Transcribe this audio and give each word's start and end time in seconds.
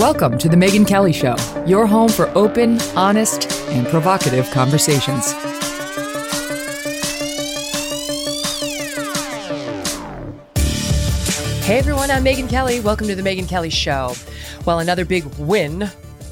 Welcome 0.00 0.38
to 0.38 0.48
The 0.48 0.56
Megyn 0.56 0.88
Kelly 0.88 1.12
Show, 1.12 1.36
your 1.66 1.86
home 1.86 2.08
for 2.08 2.30
open, 2.30 2.80
honest, 2.96 3.52
and 3.68 3.86
provocative 3.86 4.50
conversations. 4.50 5.32
Hey 11.66 11.78
everyone, 11.78 12.10
I'm 12.10 12.24
Megyn 12.24 12.48
Kelly. 12.48 12.80
Welcome 12.80 13.08
to 13.08 13.14
The 13.14 13.20
Megyn 13.20 13.46
Kelly 13.46 13.68
Show. 13.68 14.14
Well, 14.64 14.78
another 14.78 15.04
big 15.04 15.26
win 15.36 15.90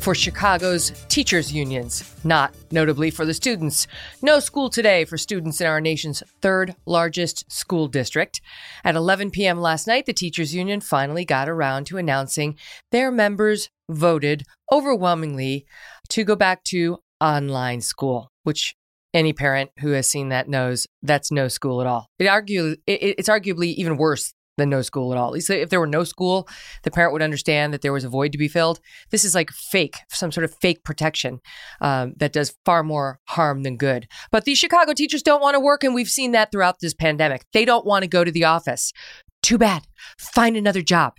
for 0.09 0.15
Chicago's 0.15 1.05
teachers' 1.09 1.53
unions, 1.53 2.15
not 2.25 2.55
notably 2.71 3.11
for 3.11 3.27
the 3.27 3.35
students. 3.35 3.87
No 4.23 4.41
school 4.41 4.71
today 4.71 5.05
for 5.05 5.19
students 5.19 5.61
in 5.61 5.67
our 5.67 5.83
nation's 5.83 6.23
third 6.41 6.75
largest 6.87 7.45
school 7.53 7.89
district. 7.89 8.41
At 8.85 8.95
11 8.95 9.33
p.m. 9.33 9.61
last 9.61 9.87
night, 9.87 10.07
the 10.07 10.15
teachers' 10.15 10.55
union 10.55 10.81
finally 10.81 11.27
got 11.27 11.47
around 11.47 11.85
to 11.89 11.99
announcing 11.99 12.57
their 12.91 13.11
members 13.11 13.69
voted 13.91 14.45
overwhelmingly 14.73 15.67
to 16.09 16.25
go 16.25 16.35
back 16.35 16.65
to 16.65 17.01
online 17.21 17.83
school, 17.83 18.31
which 18.45 18.75
any 19.13 19.35
parent 19.35 19.71
who 19.81 19.91
has 19.91 20.09
seen 20.09 20.31
that 20.31 20.49
knows 20.49 20.87
that's 21.03 21.31
no 21.31 21.49
school 21.49 21.83
at 21.83 21.87
all. 21.87 22.07
It 22.19 22.29
argue, 22.29 22.77
it, 22.87 23.17
it's 23.19 23.29
arguably 23.29 23.75
even 23.75 23.99
worse 23.99 24.33
than 24.59 24.69
no 24.69 24.83
school 24.83 25.13
at 25.13 25.19
all. 25.19 25.29
At 25.29 25.33
least 25.33 25.51
if 25.51 25.71
there 25.71 25.81
were 25.81 25.87
no 25.87 26.05
school, 26.05 26.47
the 26.83 26.91
parent 26.91 27.15
would 27.15 27.23
understand 27.23 27.73
that 27.73 27.81
there 27.81 27.93
was 27.93 28.05
a 28.05 28.09
void 28.09 28.33
to 28.33 28.39
be 28.39 28.49
filled. 28.49 28.81
This 29.11 29.25
is 29.25 29.35
like 29.35 29.51
fake, 29.51 29.97
some 30.11 30.31
sort 30.31 30.45
of 30.45 30.55
fake 30.61 30.85
protection 30.85 31.41
um, 31.81 32.13
that 32.19 32.33
does 32.33 32.55
far 32.67 32.83
more 32.83 33.21
harm 33.25 33.63
than 33.63 33.77
good. 33.77 34.07
But 34.31 34.45
these 34.45 34.59
Chicago 34.59 34.93
teachers 34.93 35.23
don't 35.23 35.41
want 35.41 35.55
to 35.55 35.61
work, 35.61 35.83
and 35.83 35.95
we've 35.95 36.11
seen 36.11 36.33
that 36.33 36.53
throughout 36.53 36.81
this 36.81 36.95
pandemic. 36.95 37.47
They 37.53 37.65
don't 37.65 37.87
want 37.87 38.03
to 38.03 38.09
go 38.09 38.25
to 38.25 38.31
the 38.31 38.45
office. 38.45 38.93
Too 39.43 39.57
bad. 39.57 39.87
Find 40.19 40.57
another 40.57 40.83
job. 40.83 41.15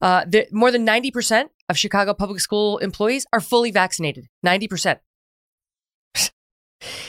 Uh, 0.00 0.24
the, 0.26 0.46
more 0.50 0.70
than 0.70 0.86
90% 0.86 1.48
of 1.68 1.78
Chicago 1.78 2.14
public 2.14 2.40
school 2.40 2.78
employees 2.78 3.26
are 3.32 3.40
fully 3.40 3.70
vaccinated. 3.70 4.28
90%. 4.44 4.98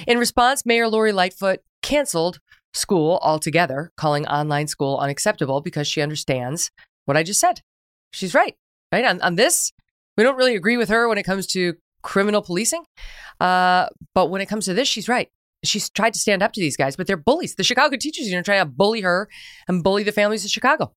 In 0.08 0.18
response, 0.18 0.66
Mayor 0.66 0.88
Lori 0.88 1.12
Lightfoot 1.12 1.62
canceled 1.82 2.40
school 2.74 3.20
altogether, 3.22 3.92
calling 3.98 4.28
online 4.28 4.68
school 4.68 4.98
unacceptable 4.98 5.62
because 5.62 5.88
she 5.88 6.02
understands 6.02 6.72
what 7.06 7.18
I 7.18 7.24
just 7.24 7.40
said. 7.40 7.62
She's 8.12 8.34
right, 8.34 8.56
right? 8.92 9.06
On, 9.06 9.22
on 9.22 9.36
this, 9.36 9.72
we 10.18 10.24
don't 10.24 10.38
really 10.38 10.56
agree 10.56 10.78
with 10.78 10.90
her 10.90 11.08
when 11.08 11.18
it 11.18 11.24
comes 11.24 11.48
to 11.48 11.76
criminal 12.02 12.42
policing. 12.42 12.84
Uh, 13.40 13.88
but 14.14 14.30
when 14.30 14.42
it 14.42 14.48
comes 14.48 14.66
to 14.66 14.74
this, 14.74 14.88
she's 14.88 15.10
right. 15.10 15.30
She's 15.64 15.90
tried 15.90 16.14
to 16.14 16.20
stand 16.20 16.44
up 16.44 16.52
to 16.54 16.60
these 16.60 16.76
guys, 16.76 16.96
but 16.96 17.08
they're 17.08 17.18
bullies. 17.18 17.56
The 17.56 17.64
Chicago 17.64 17.96
teachers 17.96 18.26
union 18.26 18.44
trying 18.44 18.62
to 18.62 18.66
bully 18.66 19.02
her 19.02 19.30
and 19.68 19.84
bully 19.84 20.04
the 20.04 20.12
families 20.12 20.44
of 20.44 20.52
Chicago. 20.52 20.94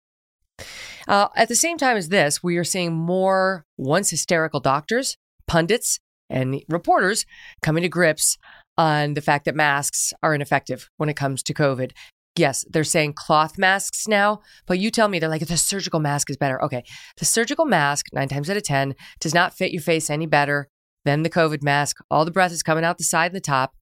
Uh, 1.06 1.28
at 1.36 1.48
the 1.48 1.54
same 1.54 1.78
time 1.78 1.96
as 1.96 2.08
this, 2.08 2.42
we 2.42 2.56
are 2.56 2.64
seeing 2.64 2.92
more 2.92 3.64
once 3.76 4.10
hysterical 4.10 4.58
doctors, 4.58 5.16
pundits, 5.46 6.00
and 6.28 6.62
reporters 6.68 7.24
coming 7.62 7.82
to 7.82 7.88
grips 7.88 8.36
on 8.78 9.14
the 9.14 9.20
fact 9.20 9.44
that 9.44 9.54
masks 9.54 10.12
are 10.22 10.34
ineffective 10.34 10.88
when 10.96 11.08
it 11.08 11.16
comes 11.16 11.42
to 11.44 11.54
COVID. 11.54 11.92
Yes, 12.36 12.66
they're 12.68 12.84
saying 12.84 13.14
cloth 13.14 13.56
masks 13.56 14.06
now, 14.06 14.40
but 14.66 14.78
you 14.78 14.90
tell 14.90 15.08
me 15.08 15.18
they're 15.18 15.28
like 15.28 15.46
the 15.46 15.56
surgical 15.56 16.00
mask 16.00 16.28
is 16.28 16.36
better. 16.36 16.62
Okay, 16.62 16.84
the 17.16 17.24
surgical 17.24 17.64
mask, 17.64 18.06
nine 18.12 18.28
times 18.28 18.50
out 18.50 18.58
of 18.58 18.62
10, 18.62 18.94
does 19.20 19.32
not 19.32 19.54
fit 19.54 19.72
your 19.72 19.80
face 19.80 20.10
any 20.10 20.26
better 20.26 20.68
than 21.06 21.22
the 21.22 21.30
COVID 21.30 21.62
mask. 21.62 21.96
All 22.10 22.26
the 22.26 22.30
breath 22.30 22.52
is 22.52 22.62
coming 22.62 22.84
out 22.84 22.98
the 22.98 23.04
side 23.04 23.26
and 23.26 23.36
the 23.36 23.40
top. 23.40 23.74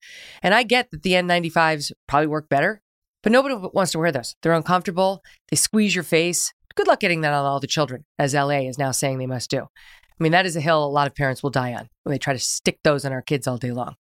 And 0.42 0.54
I 0.54 0.62
get 0.62 0.90
that 0.92 1.02
the 1.02 1.12
N95s 1.12 1.90
probably 2.06 2.28
work 2.28 2.48
better, 2.48 2.80
but 3.22 3.32
nobody 3.32 3.56
wants 3.72 3.90
to 3.92 3.98
wear 3.98 4.12
those. 4.12 4.36
They're 4.42 4.52
uncomfortable, 4.52 5.22
they 5.50 5.56
squeeze 5.56 5.94
your 5.94 6.04
face. 6.04 6.52
Good 6.76 6.86
luck 6.86 7.00
getting 7.00 7.22
that 7.22 7.32
on 7.32 7.44
all 7.44 7.60
the 7.60 7.66
children, 7.66 8.04
as 8.18 8.34
LA 8.34 8.60
is 8.68 8.78
now 8.78 8.90
saying 8.90 9.18
they 9.18 9.26
must 9.26 9.50
do. 9.50 9.60
I 9.60 10.22
mean, 10.22 10.32
that 10.32 10.46
is 10.46 10.54
a 10.54 10.60
hill 10.60 10.84
a 10.84 10.86
lot 10.86 11.08
of 11.08 11.14
parents 11.14 11.42
will 11.42 11.50
die 11.50 11.72
on 11.74 11.88
when 12.04 12.12
they 12.12 12.18
try 12.18 12.34
to 12.34 12.38
stick 12.38 12.78
those 12.84 13.04
on 13.04 13.12
our 13.12 13.22
kids 13.22 13.48
all 13.48 13.58
day 13.58 13.72
long. 13.72 13.96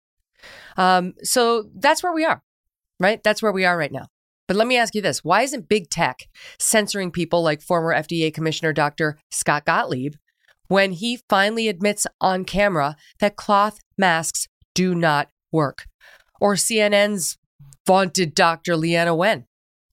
Um, 0.78 1.14
so 1.24 1.66
that's 1.76 2.04
where 2.04 2.14
we 2.14 2.26
are, 2.26 2.42
right? 3.00 3.22
That's 3.24 3.42
where 3.42 3.52
we 3.52 3.66
are 3.66 3.78
right 3.78 3.92
now. 3.92 4.08
But 4.48 4.58
let 4.58 4.68
me 4.68 4.78
ask 4.78 4.94
you 4.94 5.02
this 5.02 5.24
why 5.24 5.44
isn't 5.44 5.70
big 5.70 5.90
tech 5.90 6.28
censoring 6.60 7.12
people 7.12 7.42
like 7.44 7.62
former 7.62 7.94
FDA 7.94 8.34
Commissioner 8.34 8.74
Dr. 8.74 9.18
Scott 9.32 9.66
Gottlieb 9.66 10.16
when 10.68 10.92
he 10.92 11.20
finally 11.30 11.68
admits 11.68 12.08
on 12.20 12.46
camera 12.46 12.96
that 13.20 13.36
cloth 13.36 13.80
masks 13.98 14.48
do 14.76 14.96
not 14.96 15.30
work? 15.52 15.86
Or 16.42 16.56
CNN's 16.56 17.38
vaunted 17.86 18.36
Dr. 18.36 18.74
Leana 18.74 19.16
Wen. 19.16 19.46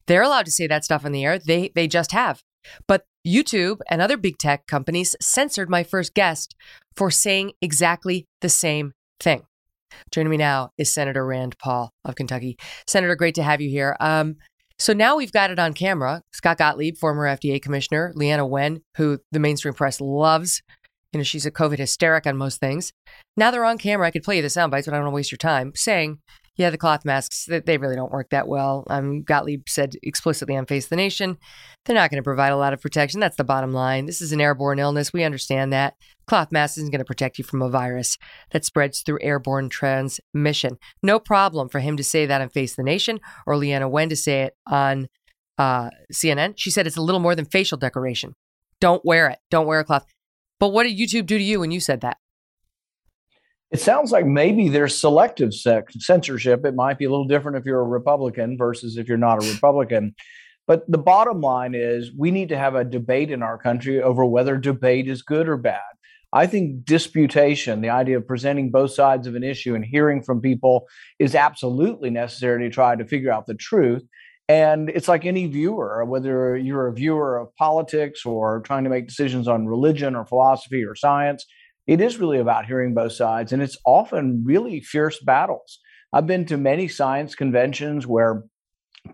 They're 0.07 0.23
allowed 0.23 0.47
to 0.47 0.53
say 0.53 0.67
that 0.67 0.85
stuff 0.85 1.05
on 1.05 1.13
the 1.13 1.25
air. 1.25 1.39
They 1.39 1.71
they 1.75 1.87
just 1.87 2.13
have. 2.13 2.43
But 2.87 3.05
YouTube 3.27 3.81
and 3.89 4.03
other 4.03 4.17
big 4.17 4.39
tech 4.39 4.67
companies 4.67 5.15
censored 5.21 5.71
my 5.71 5.85
first 5.85 6.15
guest 6.15 6.57
for 6.97 7.11
saying 7.11 7.53
exactly 7.61 8.27
the 8.41 8.49
same 8.49 8.93
thing. 9.21 9.43
Joining 10.11 10.31
me 10.31 10.37
now 10.37 10.71
is 10.79 10.93
Senator 10.93 11.25
Rand 11.25 11.59
Paul 11.59 11.93
of 12.05 12.15
Kentucky. 12.15 12.59
Senator, 12.87 13.17
great 13.17 13.35
to 13.37 13.43
have 13.43 13.61
you 13.61 13.71
here. 13.71 13.97
Um, 14.01 14.37
so 14.79 14.95
now 14.95 15.17
we've 15.17 15.33
got 15.33 15.51
it 15.51 15.59
on 15.59 15.75
camera. 15.75 16.23
Scott 16.33 16.59
Gottlieb, 16.59 16.97
former 16.97 17.27
FDA 17.27 17.61
commissioner, 17.61 18.15
Leana 18.17 18.49
Wen, 18.49 18.81
who 18.97 19.19
the 19.31 19.39
mainstream 19.39 19.75
press 19.75 20.01
loves. 20.01 20.63
You 21.13 21.19
know, 21.19 21.25
she's 21.25 21.45
a 21.45 21.51
COVID 21.51 21.79
hysteric 21.79 22.27
on 22.27 22.37
most 22.37 22.61
things. 22.61 22.93
Now 23.37 23.51
they're 23.51 23.65
on 23.65 23.79
camera. 23.79 24.07
I 24.07 24.11
could 24.11 24.23
play 24.23 24.37
you 24.37 24.43
the 24.43 24.49
sound 24.49 24.71
bites, 24.71 24.87
but 24.87 24.95
I 24.95 24.97
don't 24.97 25.05
want 25.05 25.13
to 25.13 25.17
waste 25.17 25.33
your 25.33 25.39
time 25.39 25.73
saying 25.75 26.19
yeah, 26.61 26.69
the 26.69 26.77
cloth 26.77 27.07
masks, 27.07 27.49
they 27.49 27.79
really 27.79 27.97
don't 27.97 28.13
work 28.13 28.29
that 28.31 28.47
well. 28.47 28.85
Um, 28.91 29.23
Gottlieb 29.23 29.67
said 29.67 29.95
explicitly 30.03 30.55
on 30.59 30.67
Face 30.67 30.89
the 30.89 30.95
Nation, 30.95 31.39
they're 31.87 31.97
not 31.97 32.11
going 32.11 32.19
to 32.19 32.23
provide 32.23 32.53
a 32.53 32.57
lot 32.59 32.75
of 32.75 32.83
protection. 32.83 33.19
That's 33.19 33.39
the 33.39 33.45
bottom 33.45 33.73
line. 33.73 34.05
This 34.05 34.21
is 34.21 34.31
an 34.31 34.43
airborne 34.43 34.79
illness. 34.79 35.11
We 35.11 35.25
understand 35.25 35.73
that. 35.73 35.95
Cloth 36.27 36.53
mask 36.53 36.77
isn't 36.77 36.91
going 36.91 36.99
to 36.99 37.07
protect 37.07 37.39
you 37.39 37.45
from 37.45 37.63
a 37.63 37.71
virus 37.71 38.19
that 38.51 38.67
spreads 38.67 39.01
through 39.01 39.21
airborne 39.23 39.71
transmission. 39.71 40.77
No 41.03 41.19
problem 41.19 41.71
for 41.71 41.79
him 41.79 41.97
to 41.97 42.05
say 42.05 42.27
that 42.27 42.43
on 42.43 42.51
Face 42.51 42.77
the 42.77 42.83
Nation 42.83 43.21
or 43.47 43.55
Leana 43.55 43.91
Wen 43.91 44.11
to 44.11 44.17
say 44.17 44.43
it 44.43 44.55
on 44.67 45.09
uh, 45.57 45.89
CNN. 46.13 46.53
She 46.59 46.71
said 46.71 46.87
it's 46.87 46.99
a 46.99 47.03
little 47.03 47.23
more 47.23 47.35
than 47.35 47.47
facial 47.47 47.79
decoration. 47.79 48.35
Don't 48.83 49.03
wear 49.03 49.29
it. 49.31 49.39
Don't 49.51 49.67
wear 49.67 49.81
a 49.81 49.85
cloth. 49.85 50.05
But 50.59 50.75
what 50.75 50.83
did 50.83 50.99
YouTube 50.99 51.25
do 51.25 51.39
to 51.39 51.43
you 51.43 51.61
when 51.61 51.71
you 51.71 51.81
said 51.81 52.03
that? 52.03 52.19
It 53.71 53.81
sounds 53.81 54.11
like 54.11 54.27
maybe 54.27 54.69
there's 54.69 55.01
selective 55.01 55.53
censorship. 55.55 56.65
It 56.65 56.75
might 56.75 56.99
be 56.99 57.05
a 57.05 57.11
little 57.11 57.27
different 57.27 57.57
if 57.57 57.65
you're 57.65 57.81
a 57.81 57.85
Republican 57.85 58.59
versus 58.59 58.97
if 58.97 59.07
you're 59.07 59.17
not 59.17 59.45
a 59.45 59.49
Republican. 59.53 60.15
But 60.67 60.91
the 60.91 60.99
bottom 60.99 61.41
line 61.41 61.75
is 61.75 62.11
we 62.17 62.31
need 62.31 62.49
to 62.49 62.59
have 62.59 62.75
a 62.75 62.85
debate 62.85 63.31
in 63.31 63.43
our 63.43 63.59
country 63.59 64.03
over 64.03 64.25
whether 64.25 64.57
debate 64.57 65.09
is 65.09 65.23
good 65.23 65.49
or 65.49 65.57
bad. 65.57 65.81
I 66.33 66.47
think 66.47 66.85
disputation, 66.85 67.81
the 67.81 67.91
idea 67.91 68.17
of 68.17 68.27
presenting 68.27 68.71
both 68.71 68.93
sides 68.93 69.27
of 69.27 69.35
an 69.35 69.43
issue 69.43 69.75
and 69.75 69.85
hearing 69.85 70.23
from 70.23 70.41
people, 70.41 70.87
is 71.19 71.35
absolutely 71.35 72.11
necessary 72.11 72.63
to 72.65 72.75
try 72.75 72.95
to 72.95 73.05
figure 73.05 73.33
out 73.33 73.47
the 73.47 73.55
truth. 73.55 74.05
And 74.49 74.91
it's 74.91 75.09
like 75.09 75.25
any 75.25 75.47
viewer, 75.47 76.05
whether 76.05 76.57
you're 76.57 76.89
a 76.89 76.93
viewer 76.93 77.39
of 77.39 77.55
politics 77.57 78.27
or 78.27 78.61
trying 78.61 78.85
to 78.85 78.91
make 78.91 79.09
decisions 79.09 79.49
on 79.49 79.67
religion 79.67 80.15
or 80.15 80.25
philosophy 80.25 80.85
or 80.85 80.95
science, 80.95 81.47
it 81.91 82.01
is 82.01 82.19
really 82.19 82.39
about 82.39 82.67
hearing 82.67 82.95
both 82.95 83.15
sides, 83.15 83.53
and 83.53 83.61
it's 83.61 83.77
often 83.85 84.45
really 84.47 84.81
fierce 84.81 85.19
battles. 85.19 85.81
I've 86.13 86.27
been 86.27 86.47
to 86.47 86.57
many 86.57 86.87
science 86.87 87.35
conventions 87.35 88.07
where 88.07 88.45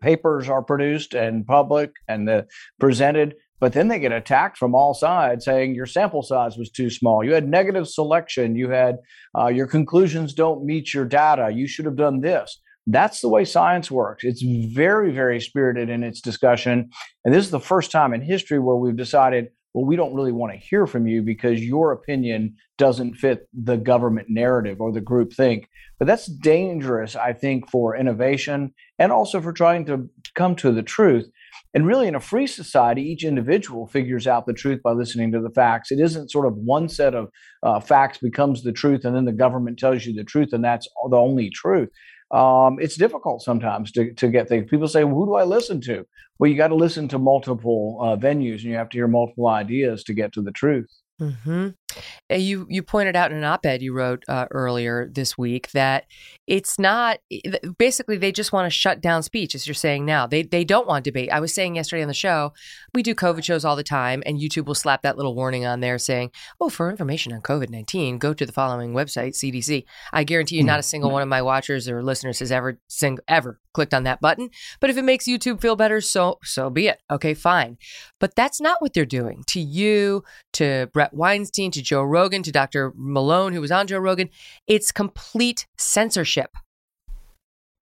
papers 0.03 0.51
are 0.51 0.63
produced 0.63 1.15
and 1.15 1.47
public 1.47 1.93
and 2.07 2.29
the, 2.29 2.47
presented 2.79 3.35
but 3.61 3.73
then 3.73 3.89
they 3.89 3.99
get 3.99 4.13
attacked 4.13 4.59
from 4.59 4.75
all 4.75 4.93
sides 4.93 5.47
saying 5.47 5.75
your 5.75 5.87
sample 5.87 6.23
size 6.23 6.59
was 6.59 6.71
too 6.71 6.91
small. 6.91 7.25
You 7.25 7.33
had 7.33 7.49
negative 7.49 7.89
selection. 7.89 8.55
You 8.55 8.69
had 8.69 8.97
uh, 9.35 9.47
your 9.47 9.67
conclusions 9.67 10.35
don't 10.35 10.67
meet 10.67 10.93
your 10.93 11.07
data. 11.07 11.51
You 11.51 11.67
should 11.67 11.87
have 11.87 11.97
done 11.97 12.21
this. 12.21 12.61
That's 12.87 13.23
the 13.23 13.31
way 13.31 13.47
science 13.47 13.91
works. 13.91 14.25
It's 14.25 14.43
very 14.43 15.11
very 15.11 15.41
spirited 15.41 15.89
in 15.89 16.05
its 16.05 16.21
discussion 16.21 16.91
and 17.25 17.33
this 17.33 17.47
is 17.47 17.51
the 17.51 17.59
first 17.59 17.91
time 17.91 18.13
in 18.13 18.21
history 18.21 18.59
where 18.59 18.77
we've 18.77 18.95
decided 18.95 19.49
well 19.77 19.85
we 19.85 19.95
don't 19.95 20.15
really 20.15 20.33
want 20.33 20.53
to 20.53 20.59
hear 20.59 20.87
from 20.87 21.07
you 21.07 21.23
because 21.23 21.63
your 21.63 21.93
opinion 21.93 22.57
doesn't 22.79 23.15
fit 23.15 23.49
the 23.53 23.77
government 23.77 24.29
narrative 24.29 24.81
or 24.81 24.91
the 24.91 25.01
group 25.01 25.33
think 25.33 25.69
but 25.99 26.07
that's 26.07 26.27
dangerous 26.27 27.15
i 27.15 27.33
think 27.33 27.71
for 27.71 27.95
innovation 27.95 28.73
and 28.99 29.13
also 29.13 29.41
for 29.41 29.53
trying 29.53 29.85
to 29.85 30.09
come 30.35 30.57
to 30.57 30.73
the 30.73 30.83
truth 30.83 31.31
and 31.77 31.87
really, 31.87 32.09
in 32.09 32.15
a 32.15 32.21
free 32.21 32.47
society, 32.47 33.03
each 33.03 33.23
individual 33.23 33.87
figures 33.87 34.27
out 34.27 34.47
the 34.47 34.55
truth 34.55 34.83
by 34.83 34.93
listening 34.93 35.31
to 35.33 35.41
the 35.41 35.51
facts. 35.51 35.93
It 35.93 36.01
isn't 36.01 36.31
sort 36.31 36.47
of 36.47 36.57
one 36.57 36.89
set 36.89 37.15
of 37.15 37.29
uh, 37.63 37.81
facts 37.81 38.17
becomes 38.17 38.63
the 38.63 38.73
truth, 38.73 39.05
and 39.05 39.15
then 39.15 39.27
the 39.27 39.33
government 39.33 39.79
tells 39.79 40.07
you 40.07 40.15
the 40.15 40.25
truth, 40.25 40.55
and 40.55 40.65
that's 40.65 40.89
the 41.11 41.19
only 41.19 41.51
truth. 41.51 41.91
Um, 42.31 42.79
it's 42.81 42.97
difficult 42.97 43.43
sometimes 43.43 43.93
to, 43.93 44.13
to 44.15 44.29
get 44.29 44.49
things. 44.49 44.69
People 44.71 44.89
say, 44.89 45.05
well, 45.05 45.15
"Who 45.15 45.27
do 45.27 45.35
I 45.35 45.45
listen 45.45 45.81
to?" 45.83 46.07
Well, 46.39 46.51
you 46.51 46.57
got 46.57 46.69
to 46.69 46.75
listen 46.75 47.09
to 47.09 47.19
multiple 47.19 47.99
uh, 48.01 48.17
venues, 48.17 48.63
and 48.63 48.65
you 48.65 48.75
have 48.75 48.89
to 48.91 48.99
hear 48.99 49.09
multiple 49.09 49.47
ideas 49.49 50.05
to 50.05 50.15
get 50.15 50.33
to 50.33 50.43
the 50.43 50.51
truth. 50.53 50.91
Mm-hmm. 51.21 51.69
You 52.31 52.67
you 52.69 52.83
pointed 52.83 53.17
out 53.17 53.31
in 53.31 53.39
an 53.39 53.45
op-ed 53.45 53.81
you 53.81 53.95
wrote 53.95 54.23
uh, 54.29 54.47
earlier 54.51 55.09
this 55.11 55.39
week 55.39 55.71
that 55.71 56.05
it's 56.47 56.79
not 56.79 57.21
basically 57.79 58.19
they 58.19 58.33
just 58.33 58.53
want 58.53 58.67
to 58.67 58.71
shut 58.71 59.01
down 59.01 59.23
speech 59.23 59.55
as 59.55 59.67
you're 59.67 59.75
saying 59.75 60.05
now. 60.05 60.27
They 60.27 60.43
they 60.43 60.63
don't 60.63 60.87
want 60.87 61.05
debate. 61.05 61.31
I 61.33 61.41
was 61.41 61.55
saying 61.55 61.77
yesterday 61.77 62.03
on 62.03 62.09
the 62.09 62.15
show, 62.15 62.53
we 62.93 63.03
do 63.03 63.15
COVID 63.15 63.45
shows 63.45 63.65
all 63.65 63.77
the 63.77 63.83
time 63.83 64.23
and 64.27 64.39
YouTube 64.39 64.67
will 64.67 64.75
slap 64.75 65.01
that 65.03 65.17
little 65.17 65.35
warning 65.35 65.65
on 65.65 65.81
there 65.81 65.99
saying, 65.99 66.33
"Oh, 66.61 66.69
for 66.69 66.91
information 66.91 67.33
on 67.33 67.41
COVID-19, 67.41 68.19
go 68.19 68.35
to 68.35 68.45
the 68.45 68.53
following 68.53 68.93
website, 68.93 69.35
CDC." 69.35 69.85
I 70.13 70.25
guarantee 70.25 70.57
you 70.57 70.65
not 70.65 70.81
a 70.81 70.83
single 70.83 71.11
one 71.11 71.23
of 71.23 71.29
my 71.29 71.41
watchers 71.41 71.89
or 71.89 72.03
listeners 72.03 72.41
has 72.41 72.53
ever 72.53 72.79
sing, 72.89 73.19
ever 73.27 73.59
clicked 73.73 73.95
on 73.95 74.05
that 74.05 74.21
button. 74.21 74.51
But 74.81 74.91
if 74.91 74.97
it 74.97 75.03
makes 75.03 75.27
YouTube 75.27 75.63
feel 75.63 75.77
better, 75.77 76.03
so 76.03 76.39
so 76.43 76.69
be 76.69 76.89
it. 76.89 77.01
Okay, 77.11 77.33
fine. 77.33 77.79
But 78.21 78.35
that's 78.35 78.61
not 78.61 78.83
what 78.83 78.93
they're 78.93 79.07
doing 79.07 79.45
to 79.49 79.61
you, 79.61 80.25
to 80.55 80.89
Bret 81.07 81.15
Weinstein, 81.15 81.71
to 81.71 81.83
Joe 81.83 82.03
Rogan, 82.03 82.43
to 82.43 82.51
Dr. 82.51 82.93
Malone, 82.97 83.53
who 83.53 83.61
was 83.61 83.71
on 83.71 83.87
Joe 83.87 83.99
Rogan. 83.99 84.29
It's 84.67 84.91
complete 84.91 85.67
censorship. 85.79 86.57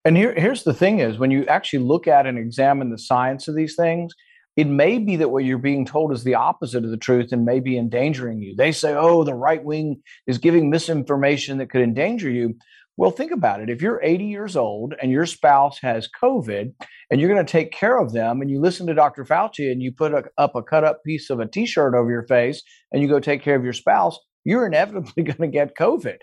And 0.03 0.17
here, 0.17 0.33
here's 0.35 0.63
the 0.63 0.73
thing 0.73 0.99
is 0.99 1.17
when 1.17 1.31
you 1.31 1.45
actually 1.45 1.79
look 1.79 2.05
at 2.05 2.27
and 2.27 2.37
examine 2.37 2.89
the 2.89 2.97
science 2.97 3.47
of 3.47 3.55
these 3.55 3.75
things, 3.77 4.13
it 4.57 4.67
may 4.67 4.99
be 4.99 5.15
that 5.15 5.29
what 5.29 5.45
you're 5.45 5.57
being 5.57 5.85
told 5.85 6.11
is 6.11 6.25
the 6.25 6.35
opposite 6.35 6.83
of 6.83 6.91
the 6.91 6.97
truth 6.97 7.31
and 7.31 7.45
may 7.45 7.61
be 7.61 7.77
endangering 7.77 8.41
you. 8.41 8.55
They 8.57 8.73
say, 8.73 8.93
oh, 8.93 9.23
the 9.23 9.33
right 9.33 9.63
wing 9.63 10.01
is 10.27 10.37
giving 10.37 10.69
misinformation 10.69 11.59
that 11.59 11.69
could 11.69 11.81
endanger 11.81 12.29
you. 12.29 12.55
Well, 12.95 13.11
think 13.11 13.31
about 13.31 13.59
it. 13.59 13.69
If 13.69 13.81
you're 13.81 14.01
80 14.03 14.25
years 14.25 14.55
old 14.55 14.93
and 15.01 15.11
your 15.11 15.25
spouse 15.25 15.79
has 15.81 16.07
COVID 16.21 16.73
and 17.09 17.19
you're 17.19 17.33
going 17.33 17.43
to 17.43 17.51
take 17.51 17.71
care 17.71 17.97
of 17.97 18.13
them 18.13 18.41
and 18.41 18.51
you 18.51 18.61
listen 18.61 18.85
to 18.87 18.93
Dr. 18.93 19.25
Fauci 19.25 19.71
and 19.71 19.81
you 19.81 19.91
put 19.91 20.13
a, 20.13 20.23
up 20.37 20.55
a 20.55 20.61
cut 20.61 20.83
up 20.83 21.03
piece 21.03 21.29
of 21.31 21.39
a 21.39 21.47
t 21.47 21.65
shirt 21.65 21.95
over 21.95 22.11
your 22.11 22.27
face 22.27 22.61
and 22.91 23.01
you 23.01 23.07
go 23.07 23.19
take 23.19 23.41
care 23.41 23.55
of 23.55 23.63
your 23.63 23.73
spouse, 23.73 24.19
you're 24.43 24.67
inevitably 24.67 25.23
going 25.23 25.37
to 25.37 25.47
get 25.47 25.75
COVID. 25.75 26.17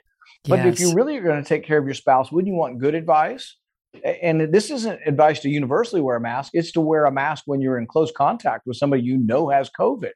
But 0.44 0.64
yes. 0.64 0.74
if 0.74 0.80
you 0.80 0.94
really 0.94 1.16
are 1.16 1.22
going 1.22 1.42
to 1.42 1.48
take 1.48 1.64
care 1.64 1.78
of 1.78 1.84
your 1.84 1.94
spouse, 1.94 2.30
wouldn't 2.30 2.52
you 2.52 2.58
want 2.58 2.78
good 2.78 2.94
advice? 2.94 3.56
And 4.04 4.52
this 4.52 4.70
isn't 4.70 5.00
advice 5.04 5.40
to 5.40 5.48
universally 5.48 6.00
wear 6.00 6.16
a 6.16 6.20
mask, 6.20 6.52
it's 6.54 6.70
to 6.72 6.80
wear 6.80 7.06
a 7.06 7.12
mask 7.12 7.42
when 7.46 7.60
you're 7.60 7.78
in 7.78 7.88
close 7.88 8.12
contact 8.12 8.62
with 8.64 8.76
somebody 8.76 9.02
you 9.02 9.18
know 9.18 9.48
has 9.48 9.68
COVID. 9.78 10.12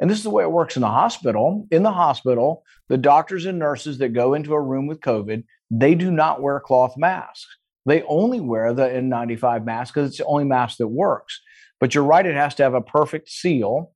And 0.00 0.10
this 0.10 0.18
is 0.18 0.24
the 0.24 0.30
way 0.30 0.42
it 0.42 0.50
works 0.50 0.74
in 0.74 0.82
the 0.82 0.88
hospital. 0.88 1.68
In 1.70 1.84
the 1.84 1.92
hospital, 1.92 2.64
the 2.88 2.98
doctors 2.98 3.46
and 3.46 3.60
nurses 3.60 3.98
that 3.98 4.08
go 4.08 4.34
into 4.34 4.52
a 4.52 4.60
room 4.60 4.88
with 4.88 5.00
COVID, 5.00 5.44
they 5.72 5.94
do 5.94 6.10
not 6.10 6.42
wear 6.42 6.60
cloth 6.60 6.96
masks. 6.98 7.48
They 7.86 8.02
only 8.02 8.40
wear 8.40 8.74
the 8.74 8.84
N95 8.84 9.64
mask 9.64 9.94
because 9.94 10.10
it's 10.10 10.18
the 10.18 10.26
only 10.26 10.44
mask 10.44 10.76
that 10.76 10.88
works. 10.88 11.40
But 11.80 11.94
you're 11.94 12.04
right, 12.04 12.26
it 12.26 12.36
has 12.36 12.54
to 12.56 12.62
have 12.62 12.74
a 12.74 12.82
perfect 12.82 13.30
seal. 13.30 13.92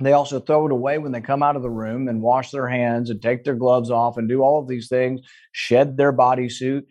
They 0.00 0.12
also 0.12 0.38
throw 0.38 0.66
it 0.66 0.72
away 0.72 0.98
when 0.98 1.10
they 1.10 1.20
come 1.20 1.42
out 1.42 1.56
of 1.56 1.62
the 1.62 1.70
room 1.70 2.06
and 2.06 2.22
wash 2.22 2.52
their 2.52 2.68
hands 2.68 3.10
and 3.10 3.20
take 3.20 3.42
their 3.42 3.56
gloves 3.56 3.90
off 3.90 4.16
and 4.16 4.28
do 4.28 4.42
all 4.42 4.60
of 4.60 4.68
these 4.68 4.88
things, 4.88 5.20
shed 5.52 5.96
their 5.96 6.12
bodysuit. 6.12 6.82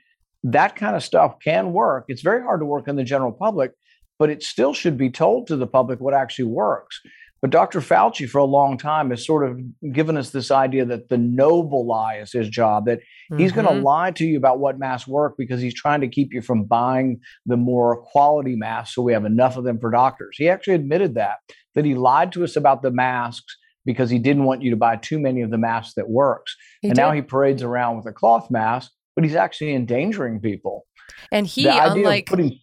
That 0.44 0.76
kind 0.76 0.96
of 0.96 1.04
stuff 1.04 1.38
can 1.42 1.72
work. 1.72 2.06
It's 2.10 2.22
very 2.22 2.44
hard 2.44 2.60
to 2.60 2.66
work 2.66 2.90
in 2.90 2.98
the 2.98 3.06
general 3.06 3.32
public, 3.32 3.72
but 4.20 4.30
it 4.30 4.44
still 4.44 4.74
should 4.74 4.98
be 4.98 5.10
told 5.10 5.48
to 5.48 5.56
the 5.56 5.68
public 5.68 6.02
what 6.02 6.14
actually 6.14 6.50
works. 6.50 7.00
But 7.42 7.52
Dr. 7.52 7.82
Fauci, 7.82 8.28
for 8.28 8.40
a 8.40 8.46
long 8.46 8.78
time, 8.78 9.12
has 9.12 9.26
sort 9.26 9.48
of 9.48 9.60
given 9.94 10.18
us 10.18 10.32
this 10.32 10.50
idea 10.50 10.86
that 10.86 11.10
the 11.10 11.18
noble 11.18 11.86
lie 11.86 12.18
is 12.18 12.32
his 12.32 12.50
job, 12.50 12.86
that 12.86 13.00
mm-hmm. 13.00 13.38
he's 13.38 13.52
going 13.52 13.68
to 13.68 13.74
lie 13.74 14.12
to 14.12 14.26
you 14.26 14.38
about 14.38 14.60
what 14.60 14.80
masks 14.80 15.08
work 15.08 15.36
because 15.38 15.62
he's 15.62 15.74
trying 15.74 16.02
to 16.02 16.08
keep 16.08 16.34
you 16.34 16.42
from 16.42 16.64
buying 16.64 17.20
the 17.46 17.58
more 17.58 18.02
quality 18.02 18.56
masks 18.56 18.96
so 18.96 19.02
we 19.02 19.14
have 19.14 19.26
enough 19.26 19.56
of 19.56 19.64
them 19.64 19.80
for 19.80 19.92
doctors. 19.92 20.36
He 20.38 20.50
actually 20.50 20.74
admitted 20.74 21.16
that, 21.16 21.38
that 21.76 21.86
he 21.86 21.94
lied 21.94 22.32
to 22.32 22.44
us 22.44 22.56
about 22.56 22.82
the 22.82 22.92
masks 22.92 23.56
because 23.86 24.10
he 24.10 24.20
didn't 24.20 24.44
want 24.44 24.64
you 24.64 24.72
to 24.72 24.78
buy 24.78 24.98
too 24.98 25.20
many 25.20 25.42
of 25.42 25.52
the 25.52 25.58
masks 25.58 25.94
that 25.96 26.10
works. 26.10 26.56
He 26.82 26.90
and 26.90 26.96
did. 26.96 27.02
now 27.02 27.12
he 27.12 27.22
parades 27.22 27.62
around 27.62 27.98
with 27.98 28.08
a 28.08 28.12
cloth 28.12 28.50
mask, 28.50 28.92
but 29.16 29.24
he's 29.24 29.36
actually 29.36 29.76
endangering 29.76 30.40
people. 30.40 30.86
And 31.32 31.48
he, 31.48 31.68
unlike 31.68 32.26
putting, 32.26 32.60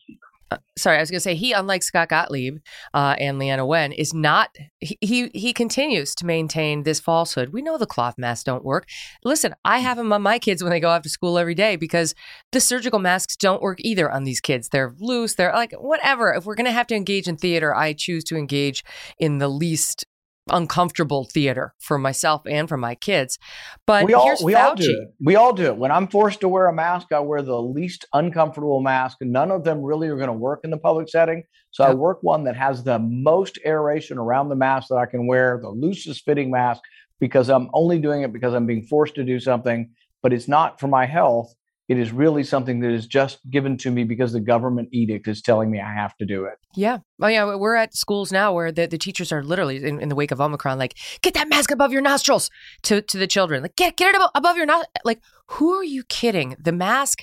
uh, 0.50 0.58
sorry, 0.76 0.98
I 0.98 1.00
was 1.00 1.10
going 1.10 1.18
to 1.18 1.22
say 1.22 1.34
he, 1.34 1.52
unlike 1.52 1.82
Scott 1.82 2.08
Gottlieb 2.08 2.58
uh, 2.92 3.16
and 3.18 3.40
Leana 3.40 3.66
Wen, 3.66 3.92
is 3.92 4.12
not. 4.12 4.54
He, 4.80 4.98
he, 5.00 5.30
he 5.34 5.52
continues 5.52 6.14
to 6.16 6.26
maintain 6.26 6.82
this 6.82 7.00
falsehood. 7.00 7.50
We 7.50 7.62
know 7.62 7.78
the 7.78 7.86
cloth 7.86 8.16
masks 8.18 8.44
don't 8.44 8.64
work. 8.64 8.86
Listen, 9.24 9.54
I 9.64 9.78
have 9.78 9.96
them 9.96 10.12
on 10.12 10.22
my 10.22 10.38
kids 10.38 10.62
when 10.62 10.70
they 10.70 10.80
go 10.80 10.90
after 10.90 11.08
school 11.08 11.38
every 11.38 11.54
day 11.54 11.76
because 11.76 12.14
the 12.52 12.60
surgical 12.60 12.98
masks 12.98 13.36
don't 13.36 13.62
work 13.62 13.78
either 13.80 14.10
on 14.10 14.24
these 14.24 14.40
kids. 14.40 14.68
They're 14.68 14.94
loose. 14.98 15.34
They're 15.34 15.52
like 15.52 15.72
whatever. 15.72 16.32
If 16.34 16.44
we're 16.44 16.54
going 16.54 16.66
to 16.66 16.72
have 16.72 16.86
to 16.88 16.94
engage 16.94 17.28
in 17.28 17.36
theater, 17.36 17.74
I 17.74 17.92
choose 17.92 18.24
to 18.24 18.36
engage 18.36 18.84
in 19.18 19.38
the 19.38 19.48
least 19.48 20.04
uncomfortable 20.50 21.28
theater 21.32 21.74
for 21.78 21.98
myself 21.98 22.42
and 22.46 22.68
for 22.68 22.76
my 22.76 22.94
kids. 22.94 23.38
But 23.86 24.04
we 24.04 24.14
all, 24.14 24.36
we 24.42 24.52
Fauci. 24.52 24.58
all 24.58 24.74
do 24.74 25.02
it. 25.02 25.14
We 25.24 25.36
all 25.36 25.52
do 25.52 25.66
it. 25.66 25.76
When 25.76 25.90
I'm 25.90 26.08
forced 26.08 26.40
to 26.40 26.48
wear 26.48 26.66
a 26.66 26.72
mask, 26.72 27.12
I 27.12 27.20
wear 27.20 27.42
the 27.42 27.60
least 27.60 28.04
uncomfortable 28.12 28.80
mask. 28.80 29.18
None 29.20 29.50
of 29.50 29.64
them 29.64 29.82
really 29.82 30.08
are 30.08 30.16
going 30.16 30.28
to 30.28 30.32
work 30.32 30.60
in 30.64 30.70
the 30.70 30.78
public 30.78 31.08
setting. 31.08 31.44
So 31.70 31.82
yep. 31.82 31.92
I 31.92 31.94
work 31.94 32.18
one 32.22 32.44
that 32.44 32.56
has 32.56 32.84
the 32.84 32.98
most 32.98 33.58
aeration 33.64 34.18
around 34.18 34.48
the 34.48 34.56
mask 34.56 34.88
that 34.88 34.96
I 34.96 35.06
can 35.06 35.26
wear, 35.26 35.58
the 35.60 35.70
loosest 35.70 36.24
fitting 36.24 36.50
mask, 36.50 36.82
because 37.20 37.48
I'm 37.48 37.70
only 37.72 37.98
doing 37.98 38.22
it 38.22 38.32
because 38.32 38.54
I'm 38.54 38.66
being 38.66 38.84
forced 38.84 39.14
to 39.16 39.24
do 39.24 39.40
something, 39.40 39.90
but 40.22 40.32
it's 40.32 40.48
not 40.48 40.78
for 40.78 40.88
my 40.88 41.06
health. 41.06 41.54
It 41.86 41.98
is 41.98 42.12
really 42.12 42.44
something 42.44 42.80
that 42.80 42.90
is 42.90 43.06
just 43.06 43.38
given 43.50 43.76
to 43.78 43.90
me 43.90 44.04
because 44.04 44.32
the 44.32 44.40
government 44.40 44.88
edict 44.90 45.28
is 45.28 45.42
telling 45.42 45.70
me 45.70 45.80
I 45.80 45.92
have 45.92 46.16
to 46.16 46.24
do 46.24 46.46
it. 46.46 46.54
Yeah. 46.74 46.98
Oh, 47.20 47.26
yeah. 47.26 47.56
We're 47.56 47.74
at 47.74 47.94
schools 47.94 48.32
now 48.32 48.54
where 48.54 48.72
the, 48.72 48.86
the 48.86 48.96
teachers 48.96 49.30
are 49.30 49.42
literally 49.42 49.84
in, 49.84 50.00
in 50.00 50.08
the 50.08 50.14
wake 50.14 50.30
of 50.30 50.40
Omicron, 50.40 50.78
like, 50.78 50.96
get 51.20 51.34
that 51.34 51.48
mask 51.48 51.70
above 51.70 51.92
your 51.92 52.00
nostrils 52.00 52.50
to, 52.84 53.02
to 53.02 53.18
the 53.18 53.26
children. 53.26 53.62
Like, 53.62 53.76
get, 53.76 53.96
get 53.96 54.14
it 54.14 54.16
above, 54.16 54.30
above 54.34 54.56
your 54.56 54.64
nostrils. 54.64 54.88
Like, 55.04 55.20
who 55.48 55.74
are 55.74 55.84
you 55.84 56.04
kidding? 56.04 56.56
The 56.58 56.72
mask, 56.72 57.22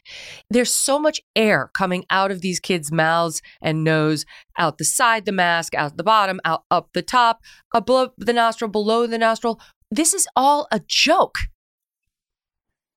there's 0.51 0.71
so 0.71 0.99
much 0.99 1.21
air 1.35 1.71
coming 1.73 2.05
out 2.11 2.29
of 2.29 2.41
these 2.41 2.59
kids' 2.59 2.91
mouths 2.91 3.41
and 3.63 3.83
nose, 3.83 4.25
out 4.59 4.77
the 4.77 4.85
side, 4.85 5.25
the 5.25 5.31
mask, 5.31 5.73
out 5.73 5.97
the 5.97 6.03
bottom, 6.03 6.39
out 6.45 6.65
up 6.69 6.89
the 6.93 7.01
top, 7.01 7.39
above 7.73 8.11
the 8.17 8.33
nostril, 8.33 8.69
below 8.69 9.07
the 9.07 9.17
nostril. 9.17 9.59
This 9.89 10.13
is 10.13 10.27
all 10.35 10.67
a 10.71 10.79
joke. 10.87 11.39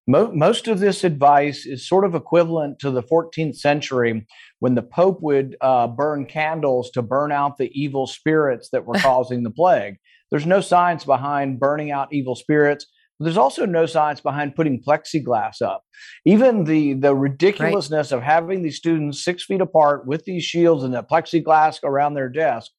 Mo- 0.06 0.32
most 0.32 0.68
of 0.68 0.80
this 0.80 1.02
advice 1.02 1.64
is 1.64 1.88
sort 1.88 2.04
of 2.04 2.14
equivalent 2.14 2.78
to 2.80 2.90
the 2.90 3.02
14th 3.02 3.56
century 3.56 4.26
when 4.60 4.74
the 4.74 4.82
Pope 4.82 5.18
would 5.22 5.56
uh, 5.60 5.86
burn 5.86 6.26
candles 6.26 6.90
to 6.90 7.02
burn 7.02 7.32
out 7.32 7.56
the 7.56 7.70
evil 7.72 8.06
spirits 8.06 8.68
that 8.70 8.84
were 8.84 8.94
causing 8.98 9.42
the 9.42 9.50
plague. 9.50 9.96
There's 10.30 10.46
no 10.46 10.60
science 10.60 11.04
behind 11.04 11.60
burning 11.60 11.90
out 11.90 12.12
evil 12.12 12.34
spirits. 12.34 12.86
But 13.18 13.26
there's 13.26 13.38
also 13.38 13.64
no 13.64 13.86
science 13.86 14.20
behind 14.20 14.56
putting 14.56 14.82
plexiglass 14.82 15.62
up. 15.62 15.84
Even 16.24 16.64
the 16.64 16.94
the 16.94 17.14
ridiculousness 17.14 18.10
right. 18.10 18.18
of 18.18 18.24
having 18.24 18.62
these 18.62 18.76
students 18.76 19.24
six 19.24 19.44
feet 19.44 19.60
apart 19.60 20.06
with 20.06 20.24
these 20.24 20.42
shields 20.42 20.82
and 20.82 20.92
the 20.92 21.02
plexiglass 21.02 21.78
around 21.84 22.14
their 22.14 22.28
desk 22.28 22.72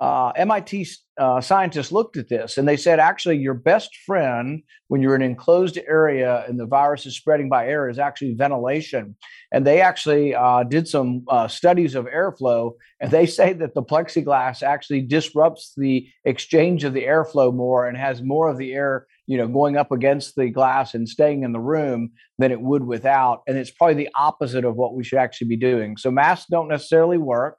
uh, 0.00 0.30
MIT 0.36 0.86
uh, 1.18 1.40
scientists 1.40 1.90
looked 1.90 2.16
at 2.16 2.28
this 2.28 2.56
and 2.56 2.68
they 2.68 2.76
said 2.76 3.00
actually 3.00 3.36
your 3.36 3.54
best 3.54 3.96
friend 4.06 4.62
when 4.86 5.02
you're 5.02 5.16
in 5.16 5.22
an 5.22 5.30
enclosed 5.30 5.76
area 5.88 6.44
and 6.46 6.58
the 6.58 6.66
virus 6.66 7.04
is 7.04 7.16
spreading 7.16 7.48
by 7.48 7.66
air 7.66 7.88
is 7.88 7.98
actually 7.98 8.34
ventilation. 8.34 9.16
And 9.50 9.66
they 9.66 9.80
actually 9.80 10.36
uh, 10.36 10.62
did 10.62 10.86
some 10.86 11.24
uh, 11.28 11.48
studies 11.48 11.96
of 11.96 12.06
airflow 12.06 12.72
and 13.00 13.10
they 13.10 13.26
say 13.38 13.52
that 13.54 13.74
the 13.74 13.82
plexiglass 13.82 14.62
actually 14.62 15.02
disrupts 15.02 15.72
the 15.76 16.06
exchange 16.24 16.84
of 16.84 16.94
the 16.94 17.04
airflow 17.04 17.52
more 17.52 17.88
and 17.88 17.98
has 17.98 18.22
more 18.22 18.48
of 18.48 18.58
the 18.58 18.72
air 18.72 19.06
you 19.26 19.36
know 19.36 19.48
going 19.48 19.76
up 19.76 19.92
against 19.92 20.36
the 20.36 20.48
glass 20.48 20.94
and 20.94 21.08
staying 21.08 21.42
in 21.42 21.52
the 21.52 21.60
room 21.60 22.12
than 22.38 22.52
it 22.52 22.60
would 22.60 22.84
without. 22.84 23.42
And 23.48 23.58
it's 23.58 23.72
probably 23.72 23.94
the 23.94 24.10
opposite 24.16 24.64
of 24.64 24.76
what 24.76 24.94
we 24.94 25.02
should 25.02 25.18
actually 25.18 25.48
be 25.48 25.56
doing. 25.56 25.96
So 25.96 26.12
masks 26.12 26.46
don't 26.48 26.68
necessarily 26.68 27.18
work 27.18 27.58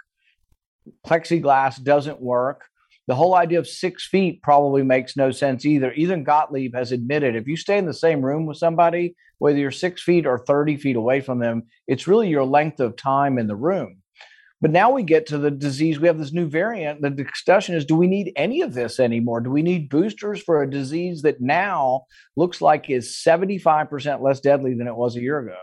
plexiglass 1.06 1.82
doesn't 1.84 2.22
work. 2.22 2.66
the 3.08 3.16
whole 3.16 3.34
idea 3.34 3.58
of 3.58 3.68
six 3.68 4.08
feet 4.08 4.40
probably 4.44 4.84
makes 4.84 5.18
no 5.18 5.32
sense 5.32 5.66
either. 5.66 5.92
Even 5.94 6.24
Gottlieb 6.24 6.76
has 6.76 6.92
admitted 6.92 7.36
if 7.36 7.48
you 7.48 7.58
stay 7.58 7.80
in 7.80 7.88
the 7.88 7.94
same 7.94 8.24
room 8.24 8.46
with 8.46 8.58
somebody, 8.58 9.16
whether 9.40 9.58
you're 9.58 9.72
six 9.72 10.04
feet 10.04 10.28
or 10.28 10.38
30 10.38 10.78
feet 10.78 10.96
away 10.96 11.20
from 11.20 11.40
them, 11.40 11.64
it's 11.88 12.08
really 12.08 12.30
your 12.30 12.46
length 12.46 12.80
of 12.80 12.96
time 12.96 13.40
in 13.40 13.48
the 13.48 13.56
room. 13.56 14.02
But 14.62 14.72
now 14.72 14.92
we 14.92 15.04
get 15.04 15.26
to 15.28 15.38
the 15.38 15.52
disease. 15.52 16.00
We 16.00 16.08
have 16.08 16.20
this 16.20 16.34
new 16.34 16.48
variant. 16.48 17.02
The 17.02 17.10
discussion 17.10 17.76
is 17.76 17.86
do 17.86 17.96
we 17.96 18.08
need 18.08 18.34
any 18.36 18.62
of 18.62 18.74
this 18.74 19.00
anymore? 19.00 19.40
Do 19.40 19.50
we 19.50 19.62
need 19.62 19.90
boosters 19.90 20.42
for 20.42 20.62
a 20.62 20.70
disease 20.70 21.22
that 21.22 21.40
now 21.40 22.04
looks 22.36 22.62
like 22.62 22.90
is 22.90 23.18
75% 23.26 24.22
less 24.22 24.42
deadly 24.42 24.74
than 24.74 24.88
it 24.88 24.96
was 24.96 25.16
a 25.16 25.22
year 25.22 25.40
ago? 25.40 25.58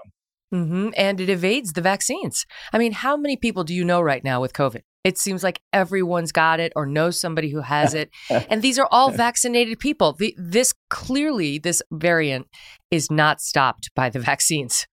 Mm-hmm. 0.54 0.90
And 0.96 1.20
it 1.20 1.28
evades 1.28 1.72
the 1.72 1.82
vaccines. 1.82 2.46
I 2.72 2.78
mean, 2.78 2.92
how 2.92 3.16
many 3.16 3.36
people 3.36 3.64
do 3.64 3.74
you 3.74 3.84
know 3.84 4.00
right 4.00 4.24
now 4.24 4.40
with 4.40 4.54
COVID? 4.54 4.82
It 5.06 5.18
seems 5.18 5.44
like 5.44 5.60
everyone's 5.72 6.32
got 6.32 6.58
it 6.58 6.72
or 6.74 6.84
knows 6.84 7.20
somebody 7.20 7.48
who 7.48 7.60
has 7.60 7.94
it. 7.94 8.10
and 8.50 8.60
these 8.60 8.76
are 8.76 8.88
all 8.90 9.12
vaccinated 9.12 9.78
people. 9.78 10.14
The, 10.14 10.34
this 10.36 10.74
clearly, 10.90 11.58
this 11.58 11.80
variant 11.92 12.48
is 12.90 13.08
not 13.08 13.40
stopped 13.40 13.90
by 13.94 14.10
the 14.10 14.18
vaccines. 14.32 14.88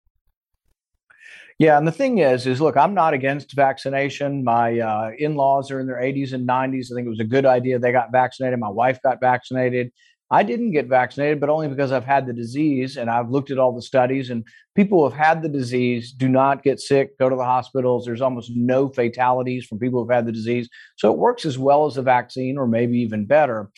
Yeah, 1.58 1.76
and 1.76 1.86
the 1.86 1.92
thing 1.92 2.18
is, 2.18 2.46
is 2.46 2.58
look, 2.58 2.78
I'm 2.78 2.94
not 2.94 3.12
against 3.12 3.54
vaccination. 3.54 4.44
My 4.44 4.78
uh, 4.78 5.10
in-laws 5.18 5.70
are 5.70 5.78
in 5.78 5.86
their 5.86 6.00
80s 6.00 6.32
and 6.32 6.48
90s. 6.48 6.86
I 6.90 6.94
think 6.94 7.06
it 7.06 7.10
was 7.10 7.20
a 7.20 7.24
good 7.24 7.44
idea 7.44 7.78
they 7.78 7.92
got 7.92 8.10
vaccinated. 8.10 8.58
My 8.58 8.70
wife 8.70 9.02
got 9.02 9.20
vaccinated. 9.20 9.92
I 10.30 10.42
didn't 10.42 10.72
get 10.72 10.88
vaccinated, 10.88 11.40
but 11.40 11.48
only 11.48 11.68
because 11.68 11.90
I've 11.90 12.04
had 12.04 12.26
the 12.26 12.32
disease 12.32 12.96
and 12.96 13.08
I've 13.08 13.30
looked 13.30 13.50
at 13.50 13.58
all 13.58 13.74
the 13.74 13.82
studies. 13.82 14.28
And 14.28 14.44
people 14.76 14.98
who 14.98 15.08
have 15.08 15.26
had 15.26 15.42
the 15.42 15.48
disease 15.48 16.12
do 16.12 16.28
not 16.28 16.62
get 16.62 16.80
sick, 16.80 17.18
go 17.18 17.28
to 17.28 17.36
the 17.36 17.44
hospitals. 17.44 18.04
There's 18.04 18.20
almost 18.20 18.50
no 18.54 18.88
fatalities 18.88 19.64
from 19.64 19.78
people 19.78 20.00
who've 20.02 20.14
had 20.14 20.26
the 20.26 20.32
disease. 20.32 20.68
So 20.96 21.12
it 21.12 21.18
works 21.18 21.46
as 21.46 21.58
well 21.58 21.86
as 21.86 21.94
the 21.94 22.02
vaccine, 22.02 22.58
or 22.58 22.66
maybe 22.66 22.98
even 22.98 23.24
better. 23.24 23.70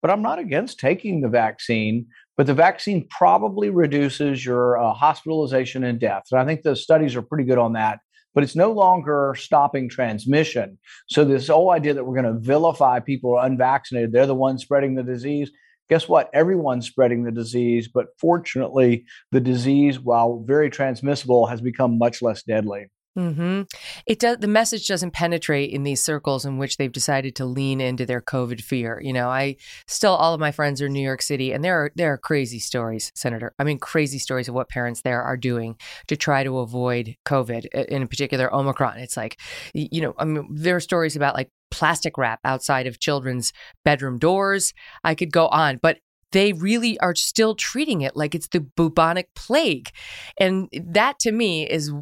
But 0.00 0.10
I'm 0.10 0.22
not 0.22 0.38
against 0.38 0.80
taking 0.80 1.20
the 1.20 1.28
vaccine 1.28 2.06
but 2.40 2.46
the 2.46 2.54
vaccine 2.54 3.06
probably 3.10 3.68
reduces 3.68 4.46
your 4.46 4.78
uh, 4.78 4.94
hospitalization 4.94 5.84
and 5.84 6.00
death. 6.00 6.22
And 6.32 6.40
I 6.40 6.46
think 6.46 6.62
the 6.62 6.74
studies 6.74 7.14
are 7.14 7.20
pretty 7.20 7.44
good 7.44 7.58
on 7.58 7.74
that. 7.74 7.98
But 8.32 8.44
it's 8.44 8.56
no 8.56 8.72
longer 8.72 9.34
stopping 9.36 9.90
transmission. 9.90 10.78
So, 11.10 11.22
this 11.22 11.48
whole 11.48 11.70
idea 11.70 11.92
that 11.92 12.06
we're 12.06 12.18
going 12.22 12.34
to 12.34 12.40
vilify 12.40 12.98
people 13.00 13.32
who 13.32 13.36
are 13.36 13.44
unvaccinated, 13.44 14.12
they're 14.12 14.24
the 14.24 14.34
ones 14.34 14.62
spreading 14.62 14.94
the 14.94 15.02
disease. 15.02 15.50
Guess 15.90 16.08
what? 16.08 16.30
Everyone's 16.32 16.86
spreading 16.86 17.24
the 17.24 17.32
disease. 17.32 17.88
But 17.88 18.06
fortunately, 18.18 19.04
the 19.32 19.40
disease, 19.40 20.00
while 20.00 20.42
very 20.46 20.70
transmissible, 20.70 21.46
has 21.46 21.60
become 21.60 21.98
much 21.98 22.22
less 22.22 22.44
deadly. 22.44 22.86
Mm-hmm. 23.20 23.62
It 24.06 24.18
does. 24.18 24.38
The 24.38 24.48
message 24.48 24.86
doesn't 24.88 25.10
penetrate 25.10 25.70
in 25.70 25.82
these 25.82 26.02
circles 26.02 26.46
in 26.46 26.56
which 26.56 26.78
they've 26.78 26.90
decided 26.90 27.36
to 27.36 27.44
lean 27.44 27.80
into 27.80 28.06
their 28.06 28.22
COVID 28.22 28.62
fear. 28.62 28.98
You 29.04 29.12
know, 29.12 29.28
I 29.28 29.56
still 29.86 30.14
all 30.14 30.32
of 30.32 30.40
my 30.40 30.52
friends 30.52 30.80
are 30.80 30.86
in 30.86 30.94
New 30.94 31.04
York 31.04 31.20
City, 31.20 31.52
and 31.52 31.62
there 31.62 31.76
are 31.76 31.92
there 31.96 32.12
are 32.14 32.18
crazy 32.18 32.58
stories, 32.58 33.12
Senator. 33.14 33.52
I 33.58 33.64
mean, 33.64 33.78
crazy 33.78 34.18
stories 34.18 34.48
of 34.48 34.54
what 34.54 34.70
parents 34.70 35.02
there 35.02 35.22
are 35.22 35.36
doing 35.36 35.76
to 36.06 36.16
try 36.16 36.44
to 36.44 36.58
avoid 36.58 37.16
COVID, 37.26 37.66
in 37.88 38.08
particular 38.08 38.52
Omicron. 38.54 38.98
It's 38.98 39.18
like, 39.18 39.38
you 39.74 40.00
know, 40.00 40.14
I 40.18 40.24
mean, 40.24 40.48
there 40.50 40.76
are 40.76 40.80
stories 40.80 41.14
about 41.14 41.34
like 41.34 41.50
plastic 41.70 42.16
wrap 42.16 42.40
outside 42.44 42.86
of 42.86 42.98
children's 42.98 43.52
bedroom 43.84 44.18
doors. 44.18 44.72
I 45.04 45.14
could 45.14 45.30
go 45.30 45.46
on, 45.48 45.78
but 45.82 45.98
they 46.32 46.52
really 46.52 46.98
are 47.00 47.14
still 47.14 47.54
treating 47.54 48.02
it 48.02 48.16
like 48.16 48.34
it's 48.34 48.48
the 48.48 48.60
bubonic 48.60 49.34
plague. 49.34 49.90
And 50.38 50.68
that 50.72 51.18
to 51.20 51.32
me 51.32 51.68
is 51.68 51.92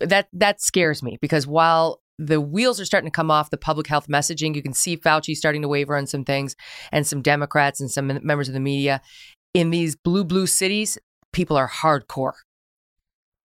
that 0.00 0.28
that 0.32 0.60
scares 0.60 1.02
me 1.02 1.18
because 1.20 1.46
while 1.46 2.00
the 2.18 2.40
wheels 2.40 2.78
are 2.80 2.84
starting 2.84 3.08
to 3.08 3.14
come 3.14 3.30
off 3.30 3.50
the 3.50 3.56
public 3.56 3.86
health 3.86 4.06
messaging, 4.08 4.54
you 4.54 4.62
can 4.62 4.74
see 4.74 4.96
Fauci 4.96 5.34
starting 5.34 5.62
to 5.62 5.68
waver 5.68 5.96
on 5.96 6.06
some 6.06 6.24
things 6.24 6.54
and 6.92 7.06
some 7.06 7.22
Democrats 7.22 7.80
and 7.80 7.90
some 7.90 8.20
members 8.22 8.48
of 8.48 8.54
the 8.54 8.60
media 8.60 9.00
in 9.54 9.70
these 9.70 9.96
blue 9.96 10.24
blue 10.24 10.46
cities, 10.46 10.98
people 11.32 11.56
are 11.56 11.68
hardcore. 11.68 12.34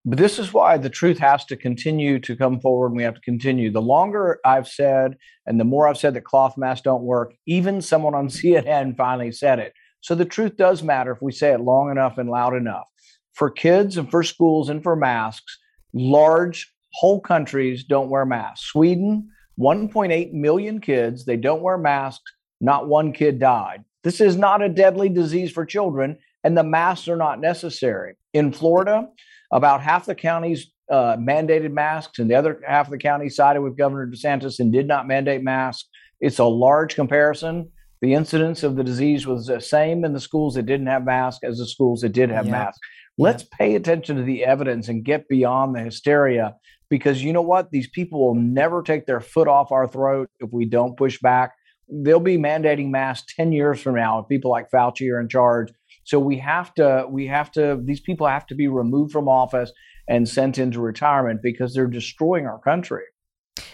But 0.07 0.19
this 0.19 0.37
is 0.37 0.53
why 0.53 0.77
the 0.77 0.89
truth 0.89 1.17
has 1.17 1.45
to 1.45 1.57
continue 1.57 2.19
to 2.19 2.35
come 2.35 2.59
forward 2.59 2.87
and 2.87 2.97
we 2.97 3.03
have 3.03 3.15
to 3.15 3.21
continue. 3.21 3.71
The 3.71 3.81
longer 3.81 4.39
I've 4.45 4.67
said 4.67 5.17
and 5.47 5.59
the 5.59 5.63
more 5.63 5.87
I've 5.87 5.97
said 5.97 6.13
that 6.13 6.25
cloth 6.25 6.57
masks 6.57 6.83
don't 6.83 7.01
work, 7.01 7.33
even 7.47 7.81
someone 7.81 8.13
on 8.13 8.27
CNN 8.29 8.95
finally 8.95 9.31
said 9.31 9.57
it. 9.57 9.73
So 10.05 10.13
the 10.13 10.23
truth 10.23 10.55
does 10.55 10.83
matter 10.83 11.11
if 11.11 11.19
we 11.19 11.31
say 11.31 11.51
it 11.51 11.61
long 11.61 11.89
enough 11.89 12.19
and 12.19 12.29
loud 12.29 12.53
enough. 12.53 12.87
For 13.33 13.49
kids 13.49 13.97
and 13.97 14.07
for 14.11 14.21
schools 14.21 14.69
and 14.69 14.83
for 14.83 14.95
masks, 14.95 15.57
large 15.95 16.71
whole 16.93 17.19
countries 17.19 17.83
don't 17.83 18.11
wear 18.11 18.23
masks. 18.23 18.67
Sweden, 18.67 19.31
1.8 19.59 20.31
million 20.31 20.79
kids, 20.79 21.25
they 21.25 21.37
don't 21.37 21.63
wear 21.63 21.79
masks. 21.79 22.31
Not 22.61 22.87
one 22.87 23.13
kid 23.13 23.39
died. 23.39 23.83
This 24.03 24.21
is 24.21 24.37
not 24.37 24.61
a 24.61 24.69
deadly 24.69 25.09
disease 25.09 25.51
for 25.51 25.65
children, 25.65 26.19
and 26.43 26.55
the 26.55 26.63
masks 26.63 27.07
are 27.07 27.15
not 27.15 27.41
necessary. 27.41 28.13
In 28.31 28.53
Florida, 28.53 29.07
about 29.51 29.81
half 29.81 30.05
the 30.05 30.13
counties 30.13 30.71
uh, 30.87 31.17
mandated 31.17 31.71
masks, 31.71 32.19
and 32.19 32.29
the 32.29 32.35
other 32.35 32.61
half 32.63 32.85
of 32.85 32.91
the 32.91 32.99
county 32.99 33.27
sided 33.27 33.61
with 33.61 33.75
Governor 33.75 34.05
DeSantis 34.05 34.59
and 34.59 34.71
did 34.71 34.87
not 34.87 35.07
mandate 35.07 35.41
masks. 35.41 35.89
It's 36.19 36.37
a 36.37 36.45
large 36.45 36.93
comparison 36.93 37.71
the 38.05 38.13
incidence 38.13 38.61
of 38.61 38.75
the 38.75 38.83
disease 38.83 39.25
was 39.25 39.47
the 39.47 39.59
same 39.59 40.05
in 40.05 40.13
the 40.13 40.19
schools 40.19 40.53
that 40.53 40.67
didn't 40.67 40.85
have 40.85 41.05
masks 41.05 41.43
as 41.43 41.57
the 41.57 41.65
schools 41.65 42.01
that 42.01 42.09
did 42.09 42.29
have 42.29 42.45
masks. 42.45 42.77
Let's 43.17 43.41
pay 43.41 43.73
attention 43.73 44.17
to 44.17 44.21
the 44.21 44.45
evidence 44.45 44.89
and 44.89 45.03
get 45.03 45.27
beyond 45.27 45.73
the 45.73 45.79
hysteria 45.79 46.53
because 46.87 47.23
you 47.23 47.33
know 47.33 47.41
what? 47.41 47.71
These 47.71 47.89
people 47.89 48.23
will 48.23 48.35
never 48.35 48.83
take 48.83 49.07
their 49.07 49.21
foot 49.21 49.47
off 49.47 49.71
our 49.71 49.87
throat 49.87 50.29
if 50.39 50.51
we 50.53 50.65
don't 50.65 50.95
push 50.95 51.17
back. 51.19 51.53
They'll 51.89 52.19
be 52.19 52.37
mandating 52.37 52.91
masks 52.91 53.33
10 53.35 53.51
years 53.51 53.81
from 53.81 53.95
now 53.95 54.19
if 54.19 54.27
people 54.27 54.51
like 54.51 54.69
Fauci 54.69 55.11
are 55.11 55.19
in 55.19 55.27
charge. 55.27 55.71
So 56.03 56.19
we 56.19 56.37
have 56.37 56.75
to, 56.75 57.07
we 57.09 57.25
have 57.25 57.51
to, 57.53 57.81
these 57.83 58.01
people 58.01 58.27
have 58.27 58.45
to 58.47 58.55
be 58.55 58.67
removed 58.67 59.13
from 59.13 59.27
office 59.27 59.71
and 60.07 60.29
sent 60.29 60.59
into 60.59 60.79
retirement 60.79 61.39
because 61.41 61.73
they're 61.73 61.87
destroying 61.87 62.45
our 62.45 62.59
country. 62.59 63.01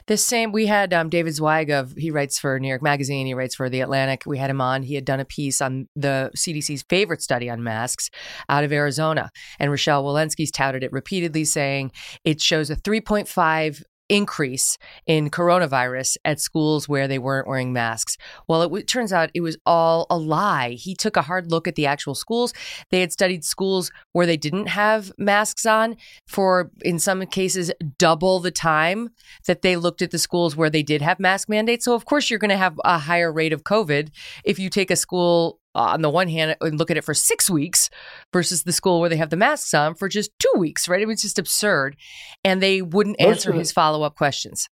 The 0.08 0.18
same, 0.18 0.52
we 0.52 0.68
had 0.68 0.94
um, 0.94 1.10
David 1.10 1.34
Zweig 1.34 1.70
of, 1.70 1.94
he 1.94 2.12
writes 2.12 2.38
for 2.38 2.60
New 2.60 2.68
York 2.68 2.82
Magazine, 2.82 3.26
he 3.26 3.34
writes 3.34 3.56
for 3.56 3.70
The 3.70 3.82
Atlantic. 3.82 4.24
We 4.26 4.38
had 4.38 4.50
him 4.50 4.62
on. 4.62 4.84
He 4.84 4.96
had 4.96 5.06
done 5.06 5.20
a 5.20 5.26
piece 5.26 5.62
on 5.62 5.88
the 5.96 6.32
CDC's 6.36 6.84
favorite 6.84 7.22
study 7.22 7.50
on 7.50 7.64
masks 7.64 8.10
out 8.50 8.64
of 8.64 8.72
Arizona. 8.72 9.32
And 9.60 9.72
Rochelle 9.72 10.04
Walensky's 10.04 10.52
touted 10.52 10.84
it 10.84 10.92
repeatedly, 10.92 11.46
saying 11.46 11.92
it 12.24 12.42
shows 12.42 12.70
a 12.70 12.76
3.5 12.76 13.84
increase 14.12 14.78
in 15.08 15.30
coronavirus 15.30 16.18
at 16.26 16.42
schools 16.42 16.90
where 16.90 17.08
they 17.08 17.18
weren't 17.18 17.48
wearing 17.48 17.72
masks. 17.72 18.18
Well, 18.48 18.62
it, 18.64 18.80
it, 18.80 18.88
turns 18.88 19.14
out 19.14 19.32
it 19.34 19.40
was 19.40 19.58
all 19.66 20.06
a 20.10 20.18
lie. 20.18 20.72
He 20.72 20.94
took 20.94 21.16
a 21.16 21.22
hard 21.22 21.50
look 21.50 21.66
at 21.66 21.76
the 21.76 21.86
actual 21.86 22.14
schools. 22.14 22.54
They 22.90 23.00
had 23.00 23.14
studied 23.14 23.46
schools 23.46 23.90
where 24.12 24.26
they 24.26 24.36
didn't 24.36 24.68
have 24.68 25.14
masks 25.18 25.66
on 25.66 25.96
for, 26.28 26.72
in 26.84 27.00
some 27.00 27.26
cases, 27.26 27.72
double 27.98 28.40
the 28.40 28.52
time 28.52 29.12
that 29.48 29.62
they 29.62 29.78
looked 29.78 30.02
at 30.02 30.12
the 30.12 30.20
schools 30.20 30.58
where 30.58 30.70
they 30.70 30.84
did 30.84 31.02
have 31.02 31.18
mask 31.18 31.48
mandates. 31.48 31.86
So, 31.86 31.96
of 31.96 32.04
course, 32.04 32.30
you're 32.30 32.40
going 32.40 32.50
to 32.50 32.58
have 32.58 32.80
a 32.84 32.98
higher 32.98 33.32
rate 33.32 33.54
of 33.54 33.64
COVID 33.64 34.10
if 34.44 34.60
you 34.60 34.70
take 34.70 34.92
a 34.92 34.98
school 34.98 35.61
on 35.76 36.02
the 36.02 36.10
one 36.10 36.28
hand 36.28 36.56
and 36.62 36.78
look 36.78 36.92
at 36.92 36.98
it 36.98 37.04
for 37.04 37.14
six 37.14 37.50
weeks 37.50 37.90
versus 38.34 38.64
the 38.64 38.74
school 38.74 39.00
where 39.00 39.10
they 39.10 39.18
have 39.18 39.30
the 39.30 39.38
masks 39.38 39.74
on 39.74 39.96
for 39.96 40.10
just 40.10 40.32
two 40.40 40.54
weeks, 40.58 40.88
right? 40.88 41.02
It 41.02 41.08
was 41.08 41.22
just 41.22 41.40
absurd. 41.40 41.96
And 42.44 42.62
they 42.62 42.82
wouldn't 42.82 43.20
most 43.20 43.28
answer 43.28 43.52
the, 43.52 43.60
his 43.60 43.72
follow 43.72 44.04
up 44.04 44.16
questions. 44.16 44.68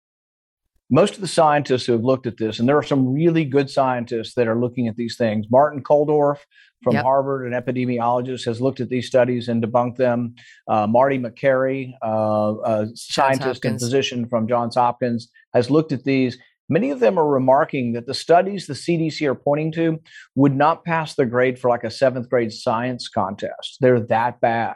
Most 0.90 1.16
of 1.16 1.22
the 1.22 1.28
scientists 1.28 1.86
who 1.86 1.94
have 1.94 2.04
looked 2.04 2.26
at 2.26 2.38
this, 2.38 2.60
and 2.60 2.68
there 2.68 2.78
are 2.78 2.84
some 2.84 3.14
really 3.14 3.46
good 3.46 3.70
scientists 3.70 4.34
that 4.34 4.48
are 4.48 4.60
looking 4.60 4.88
at 4.88 4.96
these 4.96 5.16
things. 5.18 5.46
Martin 5.52 5.84
Kulldorff 5.84 6.40
from 6.82 6.96
yep. 6.96 7.04
Harvard, 7.04 7.46
an 7.46 7.54
epidemiologist, 7.54 8.46
has 8.46 8.60
looked 8.60 8.80
at 8.80 8.90
these 8.90 9.06
studies 9.06 9.50
and 9.50 9.64
debunked 9.64 9.98
them. 9.98 10.34
Uh, 10.68 10.88
Marty 10.88 11.20
Makary, 11.20 11.94
uh, 12.04 12.56
a 12.64 12.88
scientist 12.96 13.66
and 13.66 13.80
physician 13.80 14.28
from 14.28 14.48
Johns 14.48 14.76
Hopkins, 14.76 15.30
has 15.54 15.70
looked 15.70 15.92
at 15.92 16.04
these 16.04 16.38
Many 16.70 16.92
of 16.92 17.00
them 17.00 17.18
are 17.18 17.28
remarking 17.28 17.94
that 17.94 18.06
the 18.06 18.14
studies 18.14 18.68
the 18.68 18.74
CDC 18.74 19.26
are 19.28 19.36
pointing 19.36 19.72
to 19.74 20.00
would 20.36 20.56
not 20.56 20.86
pass 20.86 21.16
the 21.16 21.26
grade 21.26 21.58
for 21.58 21.70
like 21.70 21.84
a 21.84 21.90
seventh 21.90 22.30
grade 22.30 22.54
science 22.54 23.10
contest. 23.10 23.78
They're 23.82 24.00
that 24.02 24.40
bad. 24.40 24.76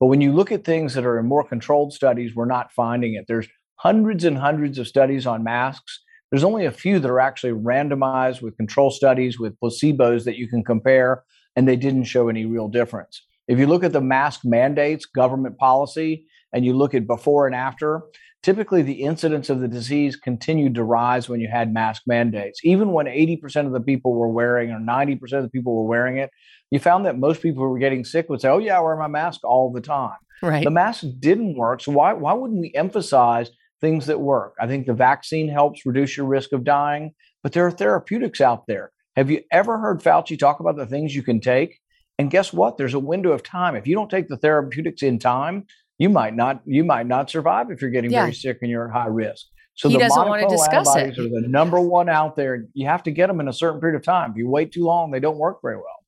But 0.00 0.06
when 0.06 0.22
you 0.22 0.32
look 0.32 0.50
at 0.50 0.64
things 0.64 0.94
that 0.94 1.04
are 1.04 1.18
in 1.18 1.26
more 1.26 1.46
controlled 1.46 1.92
studies, 1.92 2.34
we're 2.34 2.46
not 2.46 2.72
finding 2.72 3.14
it. 3.14 3.26
There's 3.28 3.46
hundreds 3.76 4.24
and 4.24 4.38
hundreds 4.38 4.78
of 4.78 4.88
studies 4.88 5.26
on 5.26 5.44
masks. 5.44 6.00
There's 6.30 6.44
only 6.44 6.64
a 6.64 6.72
few 6.72 6.98
that 6.98 7.10
are 7.10 7.20
actually 7.20 7.52
randomized 7.52 8.40
with 8.40 8.56
control 8.56 8.90
studies 8.90 9.38
with 9.38 9.58
placebos 9.60 10.24
that 10.24 10.36
you 10.36 10.48
can 10.48 10.64
compare, 10.64 11.22
and 11.54 11.68
they 11.68 11.76
didn't 11.76 12.04
show 12.04 12.28
any 12.28 12.46
real 12.46 12.68
difference. 12.68 13.22
If 13.46 13.58
you 13.58 13.66
look 13.66 13.84
at 13.84 13.92
the 13.92 14.00
mask 14.00 14.40
mandates, 14.44 15.04
government 15.04 15.58
policy, 15.58 16.26
and 16.52 16.64
you 16.64 16.72
look 16.72 16.94
at 16.94 17.06
before 17.06 17.46
and 17.46 17.54
after, 17.54 18.02
typically 18.44 18.82
the 18.82 19.02
incidence 19.02 19.48
of 19.48 19.60
the 19.60 19.68
disease 19.68 20.16
continued 20.16 20.74
to 20.74 20.84
rise 20.84 21.30
when 21.30 21.40
you 21.40 21.48
had 21.50 21.72
mask 21.72 22.02
mandates. 22.06 22.60
Even 22.62 22.92
when 22.92 23.06
80% 23.06 23.66
of 23.66 23.72
the 23.72 23.80
people 23.80 24.12
were 24.12 24.28
wearing 24.28 24.70
or 24.70 24.78
90% 24.78 25.20
of 25.32 25.42
the 25.42 25.48
people 25.48 25.74
were 25.74 25.88
wearing 25.88 26.18
it, 26.18 26.30
you 26.70 26.78
found 26.78 27.06
that 27.06 27.18
most 27.18 27.40
people 27.40 27.62
who 27.64 27.70
were 27.70 27.78
getting 27.78 28.04
sick 28.04 28.28
would 28.28 28.42
say, 28.42 28.50
Oh, 28.50 28.58
yeah, 28.58 28.76
I 28.76 28.80
wear 28.80 28.96
my 28.96 29.08
mask 29.08 29.40
all 29.44 29.72
the 29.72 29.80
time. 29.80 30.18
Right. 30.42 30.62
The 30.62 30.70
mask 30.70 31.04
didn't 31.20 31.56
work. 31.56 31.80
So 31.80 31.92
why, 31.92 32.12
why 32.12 32.34
wouldn't 32.34 32.60
we 32.60 32.70
emphasize 32.74 33.50
things 33.80 34.06
that 34.06 34.20
work? 34.20 34.54
I 34.60 34.66
think 34.66 34.86
the 34.86 34.92
vaccine 34.92 35.48
helps 35.48 35.86
reduce 35.86 36.14
your 36.14 36.26
risk 36.26 36.52
of 36.52 36.64
dying. 36.64 37.14
but 37.42 37.52
there 37.52 37.66
are 37.66 37.70
therapeutics 37.70 38.42
out 38.42 38.66
there. 38.66 38.92
Have 39.16 39.30
you 39.30 39.40
ever 39.50 39.78
heard 39.78 40.02
Fauci 40.02 40.38
talk 40.38 40.60
about 40.60 40.76
the 40.76 40.86
things 40.86 41.14
you 41.14 41.22
can 41.22 41.40
take? 41.40 41.78
And 42.18 42.30
guess 42.30 42.52
what? 42.52 42.76
There's 42.76 42.94
a 42.94 42.98
window 42.98 43.32
of 43.32 43.42
time. 43.42 43.74
If 43.74 43.86
you 43.86 43.94
don't 43.94 44.10
take 44.10 44.28
the 44.28 44.36
therapeutics 44.36 45.02
in 45.02 45.18
time, 45.18 45.66
you 45.98 46.08
might 46.08 46.34
not 46.34 46.62
you 46.64 46.84
might 46.84 47.06
not 47.06 47.30
survive 47.30 47.70
if 47.70 47.80
you're 47.80 47.90
getting 47.90 48.10
yeah. 48.10 48.22
very 48.22 48.34
sick 48.34 48.58
and 48.62 48.70
you're 48.70 48.88
at 48.88 48.92
high 48.92 49.06
risk. 49.06 49.46
So 49.74 49.88
he 49.88 49.96
the 49.96 50.00
doesn't 50.00 50.28
want 50.28 50.42
to 50.42 50.48
discuss 50.48 50.88
antibodies 50.88 51.18
it. 51.18 51.22
are 51.22 51.40
the 51.40 51.48
number 51.48 51.80
one 51.80 52.08
out 52.08 52.36
there. 52.36 52.66
You 52.74 52.86
have 52.86 53.02
to 53.04 53.10
get 53.10 53.26
them 53.26 53.40
in 53.40 53.48
a 53.48 53.52
certain 53.52 53.80
period 53.80 53.96
of 53.96 54.04
time. 54.04 54.30
If 54.30 54.36
you 54.36 54.48
wait 54.48 54.72
too 54.72 54.84
long, 54.84 55.10
they 55.10 55.18
don't 55.18 55.38
work 55.38 55.58
very 55.62 55.76
well. 55.76 56.04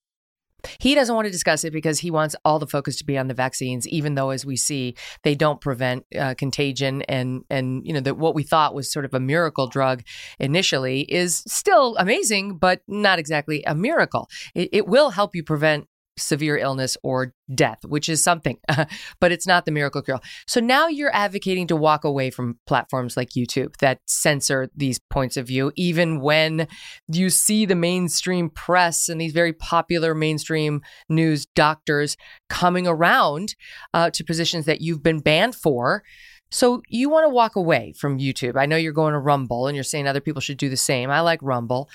He 0.81 0.95
doesn't 0.95 1.15
want 1.15 1.27
to 1.27 1.31
discuss 1.33 1.65
it 1.65 1.73
because 1.73 2.01
he 2.01 2.11
wants 2.11 2.35
all 2.45 2.59
the 2.59 2.67
focus 2.67 2.97
to 2.97 3.05
be 3.05 3.19
on 3.19 3.29
the 3.29 3.35
vaccines, 3.35 3.87
even 3.89 4.15
though, 4.15 4.31
as 4.31 4.45
we 4.45 4.57
see, 4.57 4.97
they 5.23 5.35
don't 5.35 5.61
prevent 5.61 6.05
uh, 6.19 6.35
contagion. 6.35 7.03
And 7.03 7.45
and 7.51 7.87
you 7.87 7.93
know 7.93 8.01
that 8.01 8.17
what 8.17 8.35
we 8.35 8.43
thought 8.43 8.75
was 8.75 8.91
sort 8.91 9.05
of 9.05 9.15
a 9.15 9.21
miracle 9.21 9.69
drug 9.69 10.03
initially 10.39 11.01
is 11.03 11.43
still 11.47 11.97
amazing, 11.99 12.59
but 12.59 12.81
not 12.89 13.19
exactly 13.19 13.63
a 13.65 13.75
miracle. 13.75 14.29
It, 14.55 14.71
it 14.73 14.87
will 14.89 15.11
help 15.11 15.35
you 15.35 15.43
prevent 15.43 15.89
severe 16.19 16.57
illness 16.57 16.97
or 17.03 17.35
death, 17.55 17.85
which 17.85 18.09
is 18.09 18.23
something, 18.23 18.59
but 19.21 19.33
it's 19.33 19.47
not 19.47 19.65
the 19.65 19.71
miracle 19.71 20.03
cure. 20.03 20.21
So 20.47 20.61
now 20.61 20.89
you're 20.89 21.15
advocating 21.15 21.67
to 21.69 21.77
walk 21.77 22.05
away 22.05 22.31
from 22.31 22.59
platforms 22.67 23.17
like 23.17 23.31
YouTube 23.31 23.77
that 23.79 24.01
censor 24.07 24.71
these 24.75 24.99
points 24.99 25.37
of 25.37 25.47
view, 25.47 25.73
even 25.77 26.21
when 26.21 26.69
you 27.09 27.31
see 27.31 27.67
the 27.67 27.75
mainstream 27.75 28.51
press 28.51 29.09
and 29.09 29.21
these 29.21 29.33
very 29.33 29.53
popular 29.53 30.15
mainstream 30.15 30.83
news 31.09 31.47
doctors 31.47 32.17
coming 32.49 32.87
around 32.87 33.55
uh, 33.95 34.11
to 34.11 34.25
positions 34.25 34.67
that 34.67 34.81
you've 34.81 35.03
been 35.03 35.21
banned 35.21 35.55
for. 35.55 36.03
So 36.51 36.83
you 36.89 37.09
want 37.09 37.25
to 37.25 37.31
walk 37.31 37.57
away 37.57 37.93
from 37.97 38.19
YouTube. 38.19 38.57
I 38.57 38.67
know 38.67 38.77
you're 38.77 38.93
going 38.93 39.13
to 39.13 39.19
Rumble 39.19 39.67
and 39.67 39.75
you're 39.75 39.85
saying 39.85 40.07
other 40.07 40.21
people 40.21 40.41
should 40.41 40.59
do 40.59 40.69
the 40.69 40.77
same. 40.77 41.11
I 41.11 41.21
like 41.21 41.41
Rumble. 41.43 41.89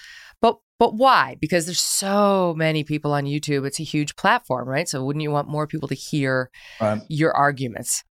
But 0.82 0.96
why? 0.96 1.38
Because 1.40 1.68
there's 1.68 1.80
so 1.80 2.56
many 2.58 2.84
people 2.84 3.14
on 3.14 3.26
YouTube. 3.26 3.68
It's 3.68 3.80
a 3.80 3.84
huge 3.84 4.16
platform, 4.16 4.68
right? 4.68 4.90
So 4.90 5.06
wouldn't 5.06 5.22
you 5.22 5.30
want 5.30 5.48
more 5.48 5.68
people 5.68 5.88
to 5.90 5.94
hear 5.94 6.50
right. 6.82 7.00
your 7.08 7.38
arguments? 7.38 8.04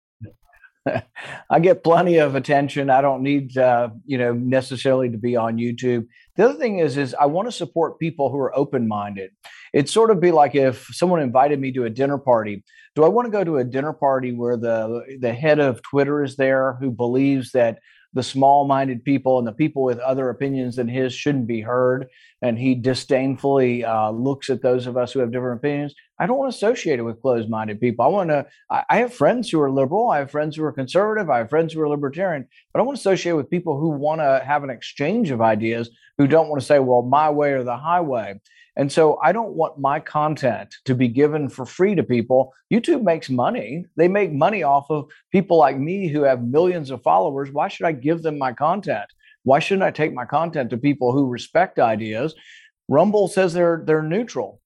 I 1.49 1.59
get 1.61 1.83
plenty 1.83 2.17
of 2.17 2.35
attention. 2.35 2.91
I 2.91 3.01
don't 3.01 3.23
need, 3.23 3.57
uh, 3.57 3.89
you 4.05 4.19
know, 4.19 4.33
necessarily 4.33 5.09
to 5.09 5.17
be 5.17 5.35
on 5.35 5.57
YouTube. 5.57 6.05
The 6.35 6.47
other 6.47 6.59
thing 6.59 6.77
is, 6.77 6.95
is 6.95 7.15
I 7.19 7.25
want 7.25 7.47
to 7.47 7.51
support 7.51 7.97
people 7.97 8.29
who 8.29 8.37
are 8.37 8.55
open-minded. 8.55 9.31
It'd 9.73 9.89
sort 9.89 10.11
of 10.11 10.21
be 10.21 10.31
like 10.31 10.53
if 10.53 10.89
someone 10.91 11.21
invited 11.21 11.59
me 11.59 11.71
to 11.71 11.85
a 11.85 11.89
dinner 11.89 12.19
party. 12.19 12.63
Do 12.93 13.03
I 13.03 13.07
want 13.07 13.25
to 13.25 13.31
go 13.31 13.43
to 13.43 13.57
a 13.57 13.63
dinner 13.63 13.93
party 13.93 14.31
where 14.31 14.57
the 14.57 15.17
the 15.19 15.33
head 15.33 15.57
of 15.57 15.81
Twitter 15.81 16.23
is 16.23 16.35
there, 16.35 16.77
who 16.79 16.91
believes 16.91 17.51
that 17.53 17.79
the 18.13 18.23
small 18.23 18.65
minded 18.65 19.03
people 19.03 19.37
and 19.37 19.47
the 19.47 19.51
people 19.51 19.83
with 19.83 19.99
other 19.99 20.29
opinions 20.29 20.75
than 20.75 20.87
his 20.87 21.13
shouldn't 21.13 21.47
be 21.47 21.61
heard. 21.61 22.07
And 22.41 22.57
he 22.57 22.73
disdainfully 22.73 23.83
uh, 23.83 24.11
looks 24.11 24.49
at 24.49 24.61
those 24.61 24.87
of 24.87 24.97
us 24.97 25.11
who 25.11 25.19
have 25.19 25.31
different 25.31 25.59
opinions. 25.59 25.93
I 26.19 26.25
don't 26.25 26.37
want 26.37 26.51
to 26.51 26.57
associate 26.57 26.99
it 26.99 27.03
with 27.03 27.21
closed 27.21 27.49
minded 27.49 27.79
people. 27.79 28.03
I 28.03 28.07
want 28.07 28.29
to, 28.29 28.45
I, 28.69 28.83
I 28.89 28.97
have 28.97 29.13
friends 29.13 29.49
who 29.49 29.61
are 29.61 29.71
liberal. 29.71 30.09
I 30.09 30.17
have 30.19 30.31
friends 30.31 30.55
who 30.55 30.63
are 30.63 30.71
conservative. 30.71 31.29
I 31.29 31.39
have 31.39 31.49
friends 31.49 31.73
who 31.73 31.81
are 31.81 31.89
libertarian, 31.89 32.47
but 32.73 32.79
I 32.79 32.83
want 32.83 32.97
to 32.97 33.01
associate 33.01 33.33
with 33.33 33.49
people 33.49 33.79
who 33.79 33.89
want 33.89 34.21
to 34.21 34.43
have 34.45 34.63
an 34.63 34.69
exchange 34.69 35.31
of 35.31 35.41
ideas, 35.41 35.89
who 36.17 36.27
don't 36.27 36.49
want 36.49 36.61
to 36.61 36.65
say, 36.65 36.79
well, 36.79 37.03
my 37.03 37.29
way 37.29 37.51
or 37.51 37.63
the 37.63 37.77
highway. 37.77 38.39
And 38.79 38.89
so 38.89 39.19
I 39.21 39.33
don't 39.33 39.55
want 39.55 39.77
my 39.77 39.99
content 39.99 40.73
to 40.85 40.95
be 40.95 41.09
given 41.09 41.49
for 41.49 41.65
free 41.65 41.95
to 41.95 42.01
people. 42.01 42.53
YouTube 42.73 43.03
makes 43.03 43.29
money. 43.29 43.83
They 43.97 44.07
make 44.07 44.31
money 44.31 44.63
off 44.63 44.89
of 44.89 45.09
people 45.33 45.57
like 45.57 45.77
me 45.77 46.07
who 46.07 46.23
have 46.23 46.41
millions 46.41 46.89
of 46.89 47.03
followers. 47.03 47.51
Why 47.51 47.67
should 47.67 47.87
I 47.87 47.91
give 47.91 48.21
them 48.21 48.37
my 48.37 48.53
content? 48.53 49.03
Why 49.43 49.59
shouldn't 49.59 49.83
I 49.83 49.91
take 49.91 50.13
my 50.13 50.23
content 50.23 50.69
to 50.69 50.77
people 50.77 51.11
who 51.11 51.27
respect 51.27 51.77
ideas? 51.77 52.33
Rumble 52.87 53.27
says 53.27 53.51
they're 53.51 53.83
they're 53.85 54.01
neutral. 54.01 54.61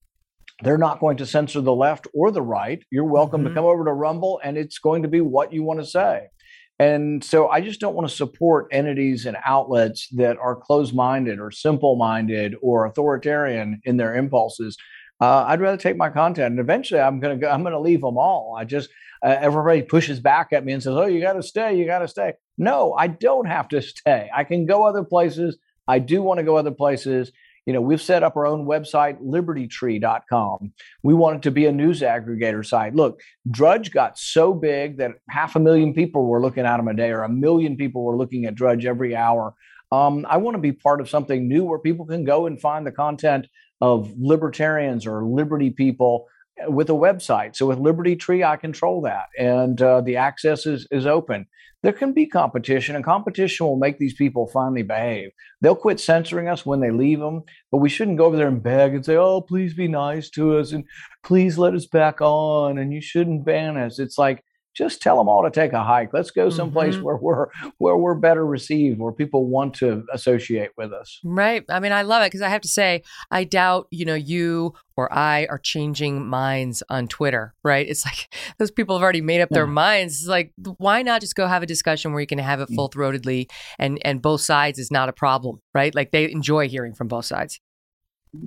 They're 0.62 0.78
not 0.78 1.00
going 1.00 1.16
to 1.16 1.26
censor 1.26 1.60
the 1.60 1.74
left 1.74 2.06
or 2.14 2.30
the 2.30 2.40
right. 2.40 2.84
You're 2.92 3.02
welcome 3.02 3.40
mm-hmm. 3.40 3.48
to 3.48 3.54
come 3.56 3.64
over 3.64 3.84
to 3.84 3.92
Rumble 3.92 4.40
and 4.44 4.56
it's 4.56 4.78
going 4.78 5.02
to 5.02 5.08
be 5.08 5.22
what 5.22 5.52
you 5.52 5.64
want 5.64 5.80
to 5.80 5.86
say. 5.86 6.28
And 6.78 7.22
so 7.22 7.48
I 7.48 7.60
just 7.60 7.80
don't 7.80 7.94
want 7.94 8.08
to 8.08 8.14
support 8.14 8.66
entities 8.72 9.26
and 9.26 9.36
outlets 9.44 10.08
that 10.10 10.36
are 10.38 10.56
closed 10.56 10.94
minded 10.94 11.38
or 11.38 11.50
simple 11.50 11.96
minded 11.96 12.56
or 12.62 12.86
authoritarian 12.86 13.80
in 13.84 13.96
their 13.96 14.14
impulses. 14.16 14.76
Uh, 15.20 15.44
I'd 15.46 15.60
rather 15.60 15.76
take 15.76 15.96
my 15.96 16.10
content 16.10 16.52
and 16.52 16.58
eventually 16.58 17.00
I'm 17.00 17.20
to 17.20 17.36
go, 17.36 17.48
I'm 17.48 17.64
to 17.64 17.78
leave 17.78 18.00
them 18.00 18.18
all. 18.18 18.56
I 18.58 18.64
just, 18.64 18.90
uh, 19.24 19.36
everybody 19.40 19.82
pushes 19.82 20.18
back 20.18 20.52
at 20.52 20.64
me 20.64 20.72
and 20.72 20.82
says, 20.82 20.96
Oh, 20.96 21.06
you 21.06 21.20
got 21.20 21.34
to 21.34 21.42
stay. 21.42 21.76
You 21.78 21.86
got 21.86 22.00
to 22.00 22.08
stay. 22.08 22.32
No, 22.58 22.92
I 22.94 23.06
don't 23.06 23.46
have 23.46 23.68
to 23.68 23.80
stay. 23.80 24.28
I 24.34 24.42
can 24.42 24.66
go 24.66 24.84
other 24.84 25.04
places. 25.04 25.56
I 25.86 26.00
do 26.00 26.22
want 26.22 26.38
to 26.38 26.44
go 26.44 26.56
other 26.56 26.72
places. 26.72 27.30
You 27.66 27.72
know, 27.72 27.80
we've 27.80 28.02
set 28.02 28.22
up 28.22 28.36
our 28.36 28.46
own 28.46 28.66
website, 28.66 29.20
libertytree.com. 29.22 30.72
We 31.02 31.14
want 31.14 31.36
it 31.36 31.42
to 31.42 31.50
be 31.50 31.66
a 31.66 31.72
news 31.72 32.02
aggregator 32.02 32.64
site. 32.64 32.94
Look, 32.94 33.20
Drudge 33.50 33.90
got 33.90 34.18
so 34.18 34.52
big 34.52 34.98
that 34.98 35.12
half 35.30 35.56
a 35.56 35.60
million 35.60 35.94
people 35.94 36.26
were 36.26 36.42
looking 36.42 36.66
at 36.66 36.78
him 36.78 36.88
a 36.88 36.94
day, 36.94 37.10
or 37.10 37.22
a 37.22 37.28
million 37.28 37.76
people 37.76 38.04
were 38.04 38.16
looking 38.16 38.44
at 38.44 38.54
Drudge 38.54 38.84
every 38.84 39.16
hour. 39.16 39.54
Um, 39.92 40.26
I 40.28 40.36
want 40.36 40.56
to 40.56 40.60
be 40.60 40.72
part 40.72 41.00
of 41.00 41.08
something 41.08 41.48
new 41.48 41.64
where 41.64 41.78
people 41.78 42.04
can 42.04 42.24
go 42.24 42.46
and 42.46 42.60
find 42.60 42.86
the 42.86 42.92
content 42.92 43.46
of 43.80 44.12
libertarians 44.18 45.06
or 45.06 45.24
liberty 45.24 45.70
people 45.70 46.26
with 46.68 46.90
a 46.90 46.94
website. 46.94 47.56
So 47.56 47.66
with 47.66 47.78
Liberty 47.78 48.16
Tree, 48.16 48.44
I 48.44 48.56
control 48.56 49.02
that, 49.02 49.26
and 49.38 49.80
uh, 49.80 50.00
the 50.00 50.16
access 50.16 50.66
is 50.66 50.86
is 50.90 51.06
open. 51.06 51.46
There 51.82 51.92
can 51.92 52.14
be 52.14 52.26
competition, 52.26 52.96
and 52.96 53.04
competition 53.04 53.66
will 53.66 53.76
make 53.76 53.98
these 53.98 54.14
people 54.14 54.46
finally 54.46 54.82
behave. 54.82 55.30
They'll 55.60 55.76
quit 55.76 56.00
censoring 56.00 56.48
us 56.48 56.64
when 56.64 56.80
they 56.80 56.90
leave 56.90 57.20
them, 57.20 57.42
but 57.70 57.78
we 57.78 57.90
shouldn't 57.90 58.16
go 58.16 58.24
over 58.24 58.36
there 58.36 58.48
and 58.48 58.62
beg 58.62 58.94
and 58.94 59.04
say, 59.04 59.16
"Oh, 59.16 59.40
please 59.40 59.74
be 59.74 59.88
nice 59.88 60.30
to 60.30 60.56
us 60.56 60.72
and 60.72 60.84
please 61.22 61.58
let 61.58 61.74
us 61.74 61.86
back 61.86 62.20
on," 62.20 62.78
and 62.78 62.92
you 62.92 63.00
shouldn't 63.00 63.44
ban 63.44 63.76
us. 63.76 63.98
It's 63.98 64.18
like 64.18 64.42
just 64.74 65.00
tell 65.00 65.16
them 65.16 65.28
all 65.28 65.44
to 65.44 65.50
take 65.50 65.72
a 65.72 65.82
hike. 65.82 66.12
Let's 66.12 66.30
go 66.30 66.50
someplace 66.50 66.96
mm-hmm. 66.96 67.04
where 67.04 67.16
we're 67.16 67.46
where 67.78 67.96
we're 67.96 68.14
better 68.14 68.44
received, 68.44 68.98
where 68.98 69.12
people 69.12 69.46
want 69.46 69.74
to 69.74 70.04
associate 70.12 70.70
with 70.76 70.92
us. 70.92 71.20
Right. 71.24 71.64
I 71.68 71.80
mean, 71.80 71.92
I 71.92 72.02
love 72.02 72.22
it 72.22 72.26
because 72.26 72.42
I 72.42 72.48
have 72.48 72.62
to 72.62 72.68
say, 72.68 73.02
I 73.30 73.44
doubt 73.44 73.86
you 73.90 74.04
know 74.04 74.14
you 74.14 74.74
or 74.96 75.12
I 75.12 75.46
are 75.48 75.58
changing 75.58 76.26
minds 76.26 76.82
on 76.88 77.08
Twitter. 77.08 77.54
Right. 77.62 77.88
It's 77.88 78.04
like 78.04 78.34
those 78.58 78.70
people 78.70 78.96
have 78.96 79.02
already 79.02 79.20
made 79.20 79.40
up 79.40 79.48
their 79.50 79.66
minds. 79.66 80.20
It's 80.20 80.28
like 80.28 80.52
why 80.78 81.02
not 81.02 81.20
just 81.20 81.34
go 81.34 81.46
have 81.46 81.62
a 81.62 81.66
discussion 81.66 82.12
where 82.12 82.20
you 82.20 82.26
can 82.26 82.38
have 82.38 82.60
it 82.60 82.68
mm. 82.68 82.74
full 82.74 82.90
throatedly 82.90 83.48
and 83.78 83.98
and 84.04 84.20
both 84.20 84.40
sides 84.40 84.78
is 84.78 84.90
not 84.90 85.08
a 85.08 85.12
problem. 85.12 85.60
Right. 85.72 85.94
Like 85.94 86.10
they 86.10 86.30
enjoy 86.30 86.68
hearing 86.68 86.94
from 86.94 87.08
both 87.08 87.24
sides 87.24 87.60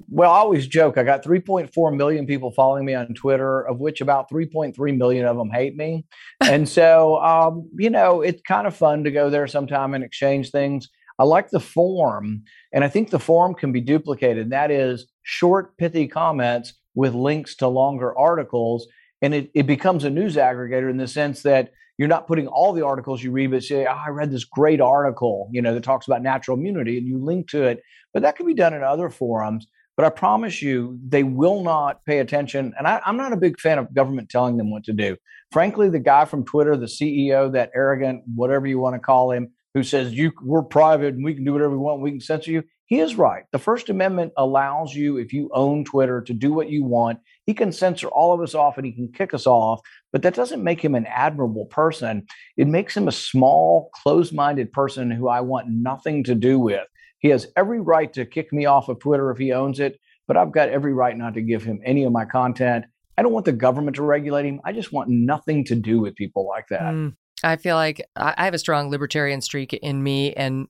well, 0.10 0.32
I 0.32 0.38
always 0.38 0.68
joke. 0.68 0.98
I 0.98 1.04
got 1.04 1.24
3.4 1.24 1.96
million 1.96 2.26
people 2.26 2.52
following 2.52 2.86
me 2.86 2.94
on 2.94 3.14
Twitter, 3.14 3.62
of 3.62 3.80
which 3.80 4.02
about 4.02 4.30
3.3 4.30 4.98
million 4.98 5.26
of 5.26 5.38
them 5.38 5.50
hate 5.50 5.76
me. 5.76 6.06
and 6.42 6.68
so, 6.68 7.18
um, 7.18 7.70
you 7.78 7.90
know, 7.90 8.22
it's 8.22 8.42
kind 8.42 8.68
of 8.68 8.76
fun 8.76 9.04
to 9.04 9.12
go 9.12 9.30
there 9.30 9.48
sometime 9.48 9.94
and 9.94 10.04
exchange 10.04 10.52
things. 10.52 10.90
I 11.20 11.24
like 11.24 11.50
the 11.50 11.60
form, 11.60 12.44
and 12.72 12.84
I 12.84 12.90
think 12.90 13.10
the 13.10 13.20
form 13.20 13.56
can 13.56 13.72
be 13.72 13.82
duplicated. 13.82 14.52
That 14.52 14.70
is 14.70 15.08
short, 15.24 15.76
pithy 15.78 16.08
comments 16.08 16.74
with 16.94 17.16
links 17.16 17.56
to 17.56 17.68
longer 17.68 18.18
articles. 18.18 18.88
And 19.22 19.34
it, 19.34 19.50
it 19.56 19.66
becomes 19.66 20.04
a 20.04 20.12
news 20.12 20.36
aggregator 20.36 20.90
in 20.92 20.98
the 20.98 21.08
sense 21.08 21.42
that 21.42 21.72
you're 21.98 22.08
not 22.08 22.28
putting 22.28 22.48
all 22.48 22.74
the 22.74 22.86
articles 22.86 23.24
you 23.24 23.32
read, 23.32 23.50
but 23.50 23.64
say, 23.64 23.88
oh, 23.88 23.92
I 24.06 24.10
read 24.10 24.32
this 24.32 24.44
great 24.44 24.80
article, 24.80 25.50
you 25.52 25.62
know, 25.62 25.74
that 25.74 25.84
talks 25.84 26.06
about 26.06 26.22
natural 26.22 26.56
immunity, 26.56 27.00
and 27.00 27.08
you 27.08 27.18
link 27.18 27.50
to 27.50 27.64
it. 27.64 27.82
But 28.14 28.22
that 28.22 28.36
can 28.36 28.46
be 28.46 28.54
done 28.54 28.76
in 28.76 28.84
other 28.84 29.10
forums. 29.10 29.66
But 29.98 30.06
I 30.06 30.10
promise 30.10 30.62
you, 30.62 31.00
they 31.06 31.24
will 31.24 31.64
not 31.64 32.06
pay 32.06 32.20
attention. 32.20 32.74
And 32.78 32.88
I, 32.88 33.02
am 33.04 33.18
not 33.18 33.34
a 33.34 33.38
big 33.38 33.60
fan 33.60 33.80
of 33.80 33.94
government 33.96 34.30
telling 34.30 34.56
them 34.56 34.70
what 34.70 34.84
to 34.84 34.94
do. 34.94 35.18
Frankly, 35.52 35.90
the 35.90 36.00
guy 36.00 36.26
from 36.26 36.46
Twitter, 36.46 36.78
the 36.78 36.86
CEO, 36.86 37.52
that 37.54 37.72
arrogant, 37.74 38.22
whatever 38.36 38.68
you 38.68 38.78
want 38.78 38.96
to 38.96 39.00
call 39.00 39.32
him, 39.32 39.50
who 39.74 39.82
says 39.84 40.14
you 40.14 40.32
we're 40.42 40.64
private 40.64 41.16
and 41.16 41.26
we 41.26 41.34
can 41.34 41.44
do 41.44 41.54
whatever 41.54 41.72
we 41.72 41.78
want, 41.78 42.02
we 42.02 42.12
can 42.12 42.22
censor 42.22 42.52
you. 42.52 42.64
He 42.86 43.00
is 43.00 43.16
right. 43.16 43.44
The 43.52 43.60
First 43.60 43.90
Amendment 43.90 44.34
allows 44.38 44.96
you, 44.96 45.18
if 45.18 45.34
you 45.34 45.50
own 45.54 45.84
Twitter, 45.84 46.22
to 46.22 46.34
do 46.34 46.54
what 46.54 46.70
you 46.70 46.84
want. 46.84 47.20
He 47.46 47.54
can 47.54 47.72
censor 47.72 48.08
all 48.08 48.34
of 48.34 48.42
us 48.42 48.56
off 48.56 48.78
and 48.78 48.86
he 48.86 48.94
can 48.94 49.12
kick 49.12 49.34
us 49.34 49.46
off, 49.46 49.82
but 50.14 50.22
that 50.22 50.36
doesn't 50.36 50.64
make 50.64 50.82
him 50.82 50.96
an 50.96 51.06
admirable 51.06 51.66
person. 51.66 52.28
It 52.56 52.68
makes 52.68 52.96
him 52.96 53.08
a 53.08 53.12
small, 53.12 53.90
closed 53.94 54.34
minded 54.34 54.72
person 54.72 55.12
who 55.12 55.28
I 55.28 55.42
want 55.42 55.70
nothing 55.70 56.24
to 56.26 56.36
do 56.36 56.60
with. 56.60 56.88
He 57.20 57.30
has 57.30 57.48
every 57.56 57.80
right 57.80 58.12
to 58.14 58.26
kick 58.26 58.54
me 58.54 58.66
off 58.66 58.90
of 58.90 59.00
Twitter 59.00 59.32
if 59.32 59.38
he 59.38 59.52
owns 59.52 59.80
it, 59.80 60.00
but 60.28 60.38
I've 60.38 60.52
got 60.52 60.70
every 60.70 60.94
right 60.94 61.18
not 61.18 61.34
to 61.36 61.42
give 61.42 61.64
him 61.64 61.80
any 61.86 62.04
of 62.04 62.12
my 62.12 62.26
content. 62.26 62.86
I 63.18 63.24
don't 63.24 63.34
want 63.34 63.46
the 63.46 63.54
government 63.54 63.96
to 63.96 64.04
regulate 64.04 64.46
him. 64.46 64.62
I 64.64 64.74
just 64.74 64.94
want 64.94 65.10
nothing 65.10 65.66
to 65.66 65.76
do 65.76 66.00
with 66.00 66.16
people 66.16 66.48
like 66.48 66.68
that. 66.70 66.94
Mm, 66.94 67.16
I 67.44 67.56
feel 67.56 67.76
like 67.76 68.02
I 68.16 68.46
have 68.46 68.54
a 68.54 68.60
strong 68.60 68.92
libertarian 68.92 69.42
streak 69.42 69.74
in 69.74 70.04
me, 70.04 70.34
and 70.34 70.68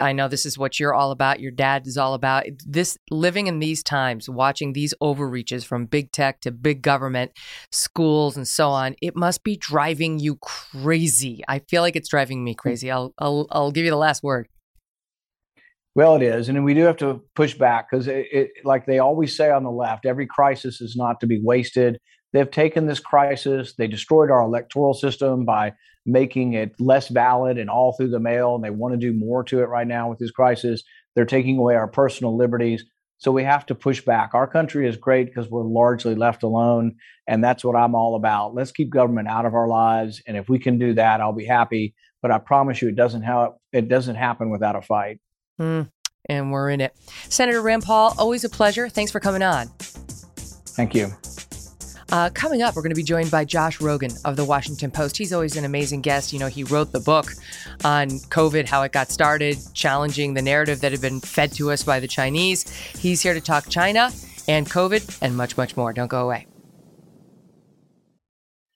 I 0.00 0.12
know 0.12 0.26
this 0.26 0.46
is 0.46 0.58
what 0.58 0.80
you're 0.80 0.94
all 0.94 1.12
about. 1.12 1.38
Your 1.38 1.52
dad 1.52 1.86
is 1.86 1.96
all 1.96 2.14
about 2.14 2.46
this. 2.66 2.98
Living 3.10 3.46
in 3.46 3.60
these 3.60 3.84
times, 3.84 4.28
watching 4.28 4.72
these 4.72 4.94
overreaches 5.00 5.64
from 5.64 5.86
big 5.86 6.10
tech 6.10 6.40
to 6.40 6.50
big 6.50 6.82
government, 6.82 7.30
schools, 7.70 8.36
and 8.36 8.48
so 8.48 8.70
on, 8.70 8.96
it 9.00 9.14
must 9.14 9.44
be 9.44 9.56
driving 9.56 10.18
you 10.18 10.36
crazy. 10.36 11.42
I 11.46 11.60
feel 11.60 11.82
like 11.82 11.94
it's 11.94 12.08
driving 12.08 12.42
me 12.42 12.54
crazy. 12.54 12.90
I'll 12.90 13.14
I'll, 13.18 13.46
I'll 13.50 13.70
give 13.72 13.84
you 13.84 13.90
the 13.90 13.96
last 13.96 14.24
word. 14.24 14.48
Well, 15.96 16.16
it 16.16 16.22
is, 16.22 16.50
and 16.50 16.62
we 16.62 16.74
do 16.74 16.82
have 16.82 16.98
to 16.98 17.22
push 17.34 17.54
back 17.54 17.90
because 17.90 18.06
it, 18.06 18.26
it, 18.30 18.50
like 18.64 18.84
they 18.84 18.98
always 18.98 19.34
say 19.34 19.50
on 19.50 19.64
the 19.64 19.70
left, 19.70 20.04
every 20.04 20.26
crisis 20.26 20.82
is 20.82 20.94
not 20.94 21.20
to 21.20 21.26
be 21.26 21.40
wasted. 21.42 21.96
They've 22.34 22.50
taken 22.50 22.86
this 22.86 23.00
crisis, 23.00 23.72
they 23.78 23.86
destroyed 23.86 24.30
our 24.30 24.42
electoral 24.42 24.92
system 24.92 25.46
by 25.46 25.72
making 26.04 26.52
it 26.52 26.78
less 26.78 27.08
valid 27.08 27.56
and 27.56 27.70
all 27.70 27.94
through 27.94 28.10
the 28.10 28.20
mail, 28.20 28.54
and 28.54 28.62
they 28.62 28.68
want 28.68 28.92
to 28.92 28.98
do 28.98 29.14
more 29.18 29.42
to 29.44 29.60
it 29.60 29.70
right 29.70 29.86
now 29.86 30.10
with 30.10 30.18
this 30.18 30.30
crisis. 30.30 30.82
They're 31.14 31.24
taking 31.24 31.56
away 31.56 31.76
our 31.76 31.88
personal 31.88 32.36
liberties. 32.36 32.84
So 33.16 33.32
we 33.32 33.44
have 33.44 33.64
to 33.64 33.74
push 33.74 34.02
back. 34.02 34.34
Our 34.34 34.46
country 34.46 34.86
is 34.86 34.98
great 34.98 35.28
because 35.28 35.48
we're 35.48 35.64
largely 35.64 36.14
left 36.14 36.42
alone. 36.42 36.96
And 37.26 37.42
that's 37.42 37.64
what 37.64 37.74
I'm 37.74 37.94
all 37.94 38.16
about. 38.16 38.54
Let's 38.54 38.70
keep 38.70 38.90
government 38.90 39.28
out 39.28 39.46
of 39.46 39.54
our 39.54 39.66
lives. 39.66 40.20
And 40.26 40.36
if 40.36 40.50
we 40.50 40.58
can 40.58 40.78
do 40.78 40.92
that, 40.92 41.22
I'll 41.22 41.32
be 41.32 41.46
happy. 41.46 41.94
But 42.20 42.32
I 42.32 42.38
promise 42.38 42.82
you, 42.82 42.88
it 42.90 42.96
doesn't, 42.96 43.22
ha- 43.22 43.54
it 43.72 43.88
doesn't 43.88 44.16
happen 44.16 44.50
without 44.50 44.76
a 44.76 44.82
fight. 44.82 45.20
Mm, 45.60 45.90
and 46.28 46.52
we're 46.52 46.70
in 46.70 46.80
it. 46.80 46.94
Senator 47.28 47.62
Rand 47.62 47.82
Paul, 47.82 48.14
always 48.18 48.44
a 48.44 48.48
pleasure. 48.48 48.88
Thanks 48.88 49.10
for 49.10 49.20
coming 49.20 49.42
on. 49.42 49.68
Thank 50.76 50.94
you. 50.94 51.12
Uh, 52.12 52.30
coming 52.30 52.62
up, 52.62 52.76
we're 52.76 52.82
going 52.82 52.92
to 52.92 52.96
be 52.96 53.02
joined 53.02 53.30
by 53.30 53.44
Josh 53.44 53.78
Rogin 53.78 54.16
of 54.24 54.36
the 54.36 54.44
Washington 54.44 54.90
Post. 54.90 55.16
He's 55.16 55.32
always 55.32 55.56
an 55.56 55.64
amazing 55.64 56.02
guest. 56.02 56.32
You 56.32 56.38
know, 56.38 56.46
he 56.46 56.62
wrote 56.62 56.92
the 56.92 57.00
book 57.00 57.32
on 57.84 58.08
COVID, 58.10 58.68
how 58.68 58.82
it 58.82 58.92
got 58.92 59.10
started, 59.10 59.58
challenging 59.74 60.34
the 60.34 60.42
narrative 60.42 60.80
that 60.82 60.92
had 60.92 61.00
been 61.00 61.20
fed 61.20 61.52
to 61.54 61.72
us 61.72 61.82
by 61.82 61.98
the 61.98 62.06
Chinese. 62.06 62.70
He's 62.70 63.22
here 63.22 63.34
to 63.34 63.40
talk 63.40 63.68
China 63.68 64.12
and 64.46 64.68
COVID 64.68 65.18
and 65.20 65.36
much, 65.36 65.56
much 65.56 65.76
more. 65.76 65.92
Don't 65.92 66.08
go 66.08 66.24
away. 66.24 66.46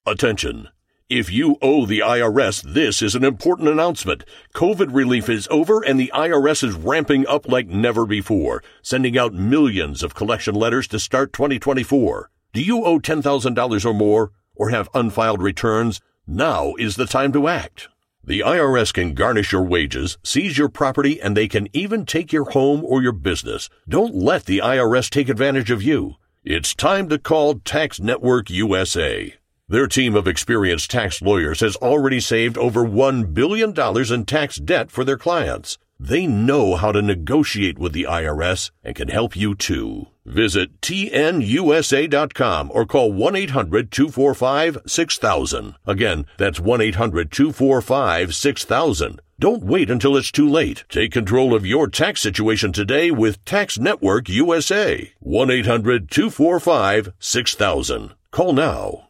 Attention. 0.06 0.68
If 1.10 1.28
you 1.28 1.56
owe 1.60 1.86
the 1.86 1.98
IRS, 1.98 2.62
this 2.62 3.02
is 3.02 3.16
an 3.16 3.24
important 3.24 3.68
announcement. 3.68 4.22
COVID 4.54 4.94
relief 4.94 5.28
is 5.28 5.48
over 5.50 5.84
and 5.84 5.98
the 5.98 6.12
IRS 6.14 6.62
is 6.62 6.76
ramping 6.76 7.26
up 7.26 7.48
like 7.48 7.66
never 7.66 8.06
before, 8.06 8.62
sending 8.80 9.18
out 9.18 9.34
millions 9.34 10.04
of 10.04 10.14
collection 10.14 10.54
letters 10.54 10.86
to 10.86 11.00
start 11.00 11.32
2024. 11.32 12.30
Do 12.52 12.62
you 12.62 12.84
owe 12.84 13.00
$10,000 13.00 13.84
or 13.84 13.92
more 13.92 14.30
or 14.54 14.70
have 14.70 14.88
unfiled 14.94 15.42
returns? 15.42 16.00
Now 16.28 16.74
is 16.78 16.94
the 16.94 17.06
time 17.06 17.32
to 17.32 17.48
act. 17.48 17.88
The 18.22 18.44
IRS 18.46 18.94
can 18.94 19.14
garnish 19.14 19.50
your 19.50 19.64
wages, 19.64 20.16
seize 20.22 20.58
your 20.58 20.68
property, 20.68 21.20
and 21.20 21.36
they 21.36 21.48
can 21.48 21.66
even 21.72 22.06
take 22.06 22.32
your 22.32 22.50
home 22.52 22.84
or 22.84 23.02
your 23.02 23.10
business. 23.10 23.68
Don't 23.88 24.14
let 24.14 24.44
the 24.44 24.58
IRS 24.58 25.10
take 25.10 25.28
advantage 25.28 25.72
of 25.72 25.82
you. 25.82 26.14
It's 26.44 26.72
time 26.72 27.08
to 27.08 27.18
call 27.18 27.56
Tax 27.56 27.98
Network 27.98 28.48
USA. 28.48 29.39
Their 29.70 29.86
team 29.86 30.16
of 30.16 30.26
experienced 30.26 30.90
tax 30.90 31.22
lawyers 31.22 31.60
has 31.60 31.76
already 31.76 32.18
saved 32.18 32.58
over 32.58 32.84
$1 32.84 33.32
billion 33.32 33.72
in 34.12 34.26
tax 34.26 34.56
debt 34.56 34.90
for 34.90 35.04
their 35.04 35.16
clients. 35.16 35.78
They 35.96 36.26
know 36.26 36.74
how 36.74 36.90
to 36.90 37.00
negotiate 37.00 37.78
with 37.78 37.92
the 37.92 38.02
IRS 38.02 38.72
and 38.82 38.96
can 38.96 39.06
help 39.06 39.36
you 39.36 39.54
too. 39.54 40.08
Visit 40.26 40.80
tnusa.com 40.80 42.72
or 42.74 42.84
call 42.84 43.12
1-800-245-6000. 43.12 45.74
Again, 45.86 46.26
that's 46.36 46.58
1-800-245-6000. 46.58 49.18
Don't 49.38 49.62
wait 49.62 49.88
until 49.88 50.16
it's 50.16 50.32
too 50.32 50.48
late. 50.48 50.84
Take 50.88 51.12
control 51.12 51.54
of 51.54 51.64
your 51.64 51.86
tax 51.86 52.20
situation 52.20 52.72
today 52.72 53.12
with 53.12 53.44
Tax 53.44 53.78
Network 53.78 54.28
USA. 54.28 55.12
1-800-245-6000. 55.24 58.14
Call 58.32 58.52
now. 58.52 59.09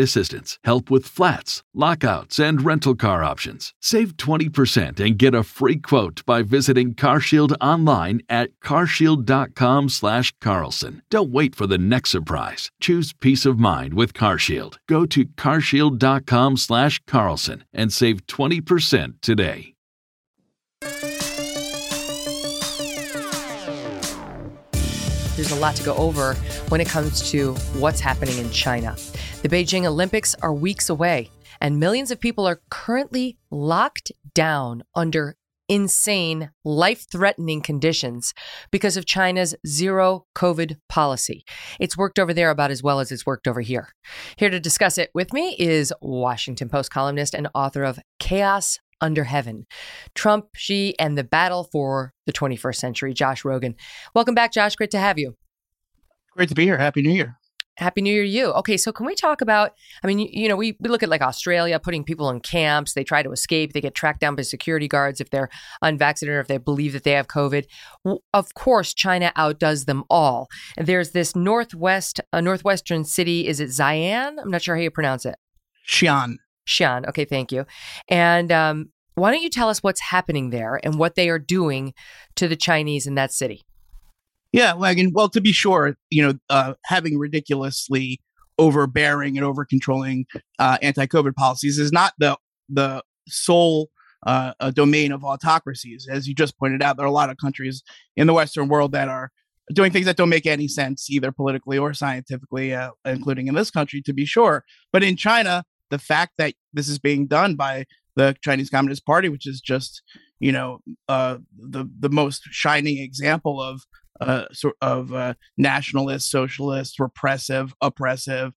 assistance, 0.00 0.58
help 0.64 0.90
with 0.90 1.06
flats, 1.06 1.62
lockouts, 1.74 2.38
and 2.38 2.64
rental 2.64 2.94
car 2.94 3.22
options. 3.24 3.74
Save 3.80 4.16
20% 4.16 5.00
and 5.00 5.18
get 5.18 5.34
a 5.34 5.42
free 5.42 5.76
quote 5.76 6.24
by 6.24 6.42
visiting 6.42 6.94
CarShield 6.94 7.54
online 7.60 8.22
at 8.28 8.50
carshield.com/carlson. 8.60 11.02
Don't 11.10 11.32
wait 11.32 11.54
for 11.54 11.66
the 11.66 11.78
next 11.78 12.10
surprise. 12.10 12.70
Choose 12.80 13.12
peace 13.12 13.46
of 13.46 13.58
mind 13.58 13.94
with 13.94 14.12
CarShield. 14.14 14.76
Go 14.88 15.06
to 15.06 15.24
carshield.com/carlson 15.24 17.64
and 17.72 17.92
save 17.92 18.26
20% 18.26 19.22
today. 19.22 19.74
There's 25.36 25.50
a 25.50 25.56
lot 25.56 25.74
to 25.76 25.82
go 25.82 25.96
over 25.96 26.34
when 26.68 26.80
it 26.80 26.88
comes 26.88 27.30
to 27.32 27.54
what's 27.74 28.00
happening 28.00 28.38
in 28.38 28.50
China. 28.50 28.96
The 29.44 29.54
Beijing 29.54 29.84
Olympics 29.84 30.34
are 30.40 30.54
weeks 30.54 30.88
away, 30.88 31.28
and 31.60 31.78
millions 31.78 32.10
of 32.10 32.18
people 32.18 32.46
are 32.46 32.62
currently 32.70 33.36
locked 33.50 34.10
down 34.32 34.84
under 34.94 35.36
insane, 35.68 36.48
life 36.64 37.04
threatening 37.12 37.60
conditions 37.60 38.32
because 38.70 38.96
of 38.96 39.04
China's 39.04 39.54
zero 39.66 40.24
COVID 40.34 40.78
policy. 40.88 41.44
It's 41.78 41.94
worked 41.94 42.18
over 42.18 42.32
there 42.32 42.48
about 42.48 42.70
as 42.70 42.82
well 42.82 43.00
as 43.00 43.12
it's 43.12 43.26
worked 43.26 43.46
over 43.46 43.60
here. 43.60 43.90
Here 44.38 44.48
to 44.48 44.58
discuss 44.58 44.96
it 44.96 45.10
with 45.12 45.34
me 45.34 45.54
is 45.58 45.92
Washington 46.00 46.70
Post 46.70 46.90
columnist 46.90 47.34
and 47.34 47.48
author 47.54 47.82
of 47.82 47.98
Chaos 48.18 48.78
under 49.02 49.24
heaven. 49.24 49.66
Trump, 50.14 50.46
Xi, 50.56 50.98
and 50.98 51.18
the 51.18 51.24
battle 51.24 51.68
for 51.70 52.14
the 52.24 52.32
21st 52.32 52.76
century. 52.76 53.12
Josh 53.12 53.42
Rogin. 53.42 53.74
Welcome 54.14 54.34
back, 54.34 54.52
Josh. 54.52 54.74
Great 54.74 54.92
to 54.92 54.98
have 54.98 55.18
you. 55.18 55.34
Great 56.30 56.48
to 56.48 56.54
be 56.54 56.64
here. 56.64 56.78
Happy 56.78 57.02
New 57.02 57.12
Year. 57.12 57.36
Happy 57.76 58.02
New 58.02 58.12
Year 58.12 58.22
to 58.22 58.28
you. 58.28 58.52
Okay, 58.52 58.76
so 58.76 58.92
can 58.92 59.04
we 59.04 59.14
talk 59.14 59.40
about? 59.40 59.72
I 60.02 60.06
mean, 60.06 60.20
you, 60.20 60.28
you, 60.30 60.48
know, 60.48 60.56
we, 60.56 60.76
we 60.80 60.88
look 60.88 61.02
at 61.02 61.08
like 61.08 61.22
Australia 61.22 61.80
putting 61.80 62.04
people 62.04 62.30
in 62.30 62.40
camps. 62.40 62.94
They 62.94 63.02
try 63.02 63.22
to 63.22 63.32
escape. 63.32 63.72
They 63.72 63.80
get 63.80 63.94
tracked 63.94 64.20
down 64.20 64.36
by 64.36 64.42
security 64.42 64.86
guards 64.86 65.20
if 65.20 65.30
they're 65.30 65.48
unvaccinated 65.82 66.36
or 66.36 66.40
if 66.40 66.46
they 66.46 66.58
believe 66.58 66.92
that 66.92 67.02
they 67.02 67.12
have 67.12 67.26
COVID. 67.26 67.66
Of 68.32 68.54
course, 68.54 68.94
China 68.94 69.32
outdoes 69.34 69.86
them 69.86 70.04
all. 70.08 70.48
And 70.76 70.86
there's 70.86 71.10
this 71.10 71.34
northwest, 71.34 72.20
a 72.32 72.40
northwestern 72.40 73.04
city. 73.04 73.48
Is 73.48 73.58
it 73.58 73.70
Xi'an? 73.70 74.36
I'm 74.40 74.50
not 74.50 74.62
sure 74.62 74.76
how 74.76 74.82
you 74.82 74.90
pronounce 74.90 75.26
it. 75.26 75.34
Xi'an. 75.88 76.36
Xi'an. 76.66 77.08
Okay, 77.08 77.24
thank 77.24 77.50
you. 77.50 77.66
And 78.08 78.52
um, 78.52 78.90
why 79.16 79.32
don't 79.32 79.42
you 79.42 79.50
tell 79.50 79.68
us 79.68 79.82
what's 79.82 80.00
happening 80.00 80.50
there 80.50 80.80
and 80.84 80.98
what 80.98 81.16
they 81.16 81.28
are 81.28 81.38
doing 81.38 81.92
to 82.36 82.46
the 82.46 82.56
Chinese 82.56 83.06
in 83.06 83.16
that 83.16 83.32
city? 83.32 83.62
Yeah. 84.54 84.74
Well, 84.74 85.28
to 85.30 85.40
be 85.40 85.50
sure, 85.50 85.96
you 86.10 86.22
know, 86.22 86.34
uh, 86.48 86.74
having 86.84 87.18
ridiculously 87.18 88.20
overbearing 88.56 89.36
and 89.36 89.44
over 89.44 89.64
controlling 89.64 90.26
uh, 90.60 90.78
anti-COVID 90.80 91.34
policies 91.34 91.76
is 91.76 91.90
not 91.90 92.12
the 92.18 92.38
the 92.68 93.02
sole 93.26 93.90
uh, 94.24 94.52
domain 94.70 95.10
of 95.10 95.24
autocracies. 95.24 96.06
As 96.08 96.28
you 96.28 96.36
just 96.36 96.56
pointed 96.56 96.84
out, 96.84 96.96
there 96.96 97.04
are 97.04 97.08
a 97.08 97.12
lot 97.12 97.30
of 97.30 97.36
countries 97.38 97.82
in 98.16 98.28
the 98.28 98.32
Western 98.32 98.68
world 98.68 98.92
that 98.92 99.08
are 99.08 99.32
doing 99.72 99.90
things 99.90 100.06
that 100.06 100.16
don't 100.16 100.28
make 100.28 100.46
any 100.46 100.68
sense, 100.68 101.10
either 101.10 101.32
politically 101.32 101.76
or 101.76 101.92
scientifically, 101.92 102.72
uh, 102.72 102.90
including 103.04 103.48
in 103.48 103.56
this 103.56 103.72
country, 103.72 104.02
to 104.02 104.12
be 104.12 104.24
sure. 104.24 104.62
But 104.92 105.02
in 105.02 105.16
China, 105.16 105.64
the 105.90 105.98
fact 105.98 106.34
that 106.38 106.54
this 106.72 106.88
is 106.88 107.00
being 107.00 107.26
done 107.26 107.56
by 107.56 107.86
the 108.14 108.36
Chinese 108.40 108.70
Communist 108.70 109.04
Party, 109.04 109.28
which 109.28 109.48
is 109.48 109.60
just 109.60 110.00
you 110.38 110.52
know 110.52 110.78
uh, 111.08 111.38
the 111.58 111.90
the 111.98 112.08
most 112.08 112.42
shining 112.52 112.98
example 112.98 113.60
of 113.60 113.80
uh, 114.20 114.44
sort 114.52 114.76
of 114.80 115.12
uh, 115.12 115.34
nationalist, 115.56 116.30
socialist, 116.30 117.00
repressive, 117.00 117.74
oppressive 117.80 118.52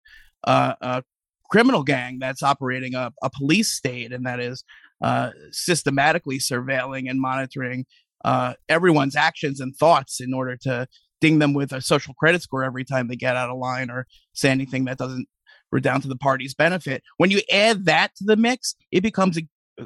uh, 0.45 1.01
criminal 1.49 1.83
gang 1.83 2.19
that's 2.19 2.43
operating 2.43 2.93
a, 2.95 3.11
a, 3.23 3.29
police 3.29 3.71
state 3.71 4.11
and 4.11 4.25
that 4.25 4.39
is 4.39 4.63
uh, 5.01 5.31
systematically 5.51 6.39
surveilling 6.39 7.09
and 7.09 7.21
monitoring 7.21 7.85
uh, 8.25 8.53
everyone's 8.67 9.15
actions 9.15 9.59
and 9.59 9.75
thoughts 9.75 10.19
in 10.19 10.33
order 10.33 10.57
to 10.57 10.87
ding 11.21 11.39
them 11.39 11.53
with 11.53 11.71
a 11.71 11.81
social 11.81 12.13
credit 12.15 12.41
score 12.41 12.63
every 12.63 12.83
time 12.83 13.07
they 13.07 13.15
get 13.15 13.35
out 13.35 13.49
of 13.49 13.57
line 13.57 13.89
or 13.89 14.05
say 14.33 14.49
anything 14.49 14.85
that 14.85 14.97
doesn't 14.97 15.27
redound 15.71 16.01
to 16.01 16.07
the 16.07 16.17
party's 16.17 16.53
benefit. 16.53 17.03
When 17.17 17.31
you 17.31 17.41
add 17.51 17.85
that 17.85 18.15
to 18.15 18.23
the 18.23 18.35
mix, 18.35 18.75
it 18.91 19.01
becomes 19.01 19.39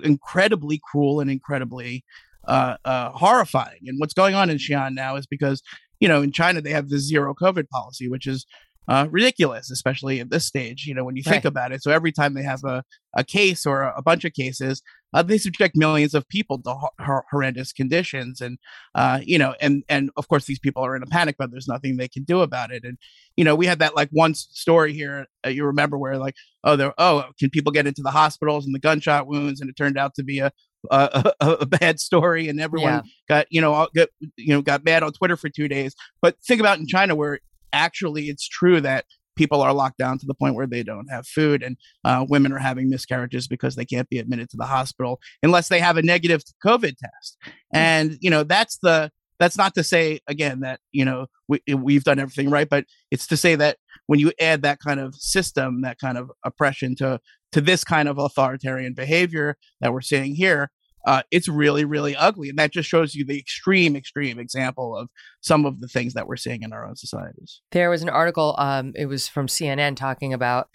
incredibly 0.03 0.79
cruel 0.91 1.19
and 1.19 1.29
incredibly 1.29 2.03
uh, 2.47 2.77
uh, 2.86 3.12
horrifying. 3.12 3.80
And 3.88 3.99
what's 3.99 4.13
going 4.13 4.36
on 4.36 4.49
in 4.49 4.58
Xi'an 4.58 4.93
now 4.93 5.15
is 5.15 5.27
because 5.27 5.62
you 6.01 6.08
know, 6.08 6.23
in 6.23 6.32
China 6.32 6.62
they 6.62 6.71
have 6.71 6.89
the 6.89 6.97
zero 6.97 7.36
COVID 7.36 7.69
policy, 7.69 8.10
which 8.10 8.25
is 8.25 8.45
uh, 8.88 9.08
ridiculous, 9.12 9.69
especially 9.69 10.19
at 10.19 10.32
this 10.32 10.45
stage, 10.45 10.86
you 10.88 10.95
know, 10.95 11.04
when 11.06 11.15
you 11.15 11.21
think 11.21 11.43
Right. 11.43 11.45
about 11.45 11.71
it. 11.71 11.84
So 11.84 11.91
every 11.91 12.12
time 12.12 12.34
they 12.34 12.41
have 12.41 12.63
a, 12.63 12.84
a 13.15 13.23
case 13.23 13.67
or 13.67 13.84
a, 13.84 13.93
a 13.97 14.01
bunch 14.01 14.25
of 14.25 14.34
cases, 14.34 14.82
uh, 15.13 15.21
they 15.21 15.38
subject 15.38 15.75
millions 15.77 16.15
of 16.15 16.27
people 16.27 16.60
to 16.63 16.73
ho- 16.73 17.21
horrendous 17.30 17.71
conditions. 17.71 18.41
And, 18.41 18.58
uh, 18.95 19.19
you 19.23 19.38
know, 19.38 19.54
and, 19.62 19.84
and 19.88 20.10
of 20.17 20.27
course, 20.27 20.45
these 20.45 20.58
people 20.58 20.84
are 20.84 20.95
in 20.95 21.04
a 21.04 21.06
panic, 21.08 21.36
but 21.38 21.51
there's 21.51 21.67
nothing 21.67 21.97
they 21.97 22.08
can 22.08 22.23
do 22.23 22.41
about 22.41 22.71
it. 22.71 22.84
And, 22.84 22.97
you 23.38 23.43
know, 23.43 23.54
we 23.54 23.67
had 23.67 23.77
that 23.80 23.95
like 23.95 24.10
one 24.12 24.34
story 24.34 24.93
here, 24.93 25.27
uh, 25.45 25.49
you 25.49 25.65
remember 25.65 25.99
where 25.99 26.17
like, 26.17 26.36
oh, 26.63 26.75
there, 26.75 26.93
oh, 26.97 27.25
can 27.39 27.51
people 27.51 27.71
get 27.71 27.86
into 27.86 28.01
the 28.01 28.10
hospitals 28.12 28.65
and 28.65 28.73
the 28.73 28.80
gunshot 28.80 29.27
wounds? 29.27 29.62
And 29.62 29.69
it 29.69 29.77
turned 29.77 29.99
out 29.99 30.15
to 30.15 30.23
be 30.23 30.39
a, 30.39 30.51
a, 30.89 31.32
a, 31.39 31.48
a 31.62 31.65
bad 31.65 32.00
story 32.00 32.48
and 32.48 32.60
everyone 32.60 32.94
Yeah. 32.94 33.02
got 33.30 33.48
you 33.50 33.62
know 33.62 33.74
all- 33.74 33.89
got 33.96 34.10
you 34.38 34.54
know 34.54 34.62
got 34.62 34.84
mad 34.84 35.04
on 35.04 35.12
Twitter 35.13 35.38
for 35.38 35.50
two 35.50 35.67
days. 35.67 35.94
But 36.22 36.38
think 36.46 36.60
about 36.60 36.80
in 36.80 36.88
China 36.88 37.15
where 37.15 37.39
actually 37.74 38.26
it's 38.30 38.48
true 38.48 38.82
that 38.82 39.06
people 39.38 39.62
are 39.62 39.74
locked 39.74 39.98
down 39.98 40.17
to 40.20 40.26
the 40.26 40.34
point 40.34 40.56
where 40.56 40.67
they 40.67 40.84
don't 40.84 41.08
have 41.10 41.26
food 41.26 41.63
and 41.63 41.78
uh, 42.04 42.26
women 42.28 42.52
are 42.52 42.58
having 42.60 42.89
miscarriages 42.89 43.48
because 43.48 43.76
they 43.76 43.86
can't 43.86 44.10
be 44.10 44.20
admitted 44.20 44.50
to 44.50 44.58
the 44.58 44.65
hospital 44.65 45.20
unless 45.41 45.70
they 45.70 45.80
have 45.80 45.96
a 45.98 46.02
negative 46.02 46.41
COVID 46.63 46.96
test. 46.98 47.38
And 47.74 48.17
you 48.22 48.30
know 48.30 48.44
that's 48.44 48.78
the 48.82 49.12
that's 49.39 49.58
not 49.58 49.74
to 49.76 49.84
say 49.84 50.20
again 50.28 50.60
that 50.60 50.80
you 50.91 51.06
know 51.06 51.28
we, 51.48 51.62
we've 51.76 52.04
done 52.04 52.20
everything 52.20 52.50
right, 52.50 52.70
but 52.70 52.86
it's 53.10 53.28
to 53.28 53.38
say 53.38 53.56
that 53.56 53.78
when 54.08 54.20
you 54.20 54.32
add 54.39 54.62
that 54.63 54.80
kind 54.80 55.00
of 55.00 55.15
system, 55.15 55.82
that 55.82 55.98
kind 56.00 56.17
of 56.17 56.32
oppression 56.46 56.96
to 56.96 57.20
to 57.51 57.61
this 57.61 57.83
kind 57.83 58.07
of 58.07 58.17
authoritarian 58.17 58.93
behavior 58.93 59.57
that 59.79 59.93
we're 59.93 60.01
seeing 60.01 60.35
here, 60.35 60.69
uh, 61.05 61.23
it's 61.31 61.47
really, 61.47 61.83
really 61.83 62.15
ugly. 62.15 62.49
And 62.49 62.59
that 62.59 62.71
just 62.71 62.87
shows 62.87 63.15
you 63.15 63.25
the 63.25 63.39
extreme, 63.39 63.95
extreme 63.95 64.39
example 64.39 64.95
of 64.95 65.09
some 65.41 65.65
of 65.65 65.81
the 65.81 65.87
things 65.87 66.13
that 66.13 66.27
we're 66.27 66.35
seeing 66.35 66.61
in 66.61 66.73
our 66.73 66.85
own 66.85 66.95
societies. 66.95 67.61
There 67.71 67.89
was 67.89 68.03
an 68.03 68.09
article, 68.09 68.55
um, 68.57 68.93
it 68.95 69.07
was 69.07 69.27
from 69.27 69.47
CNN 69.47 69.95
talking 69.95 70.33
about 70.33 70.69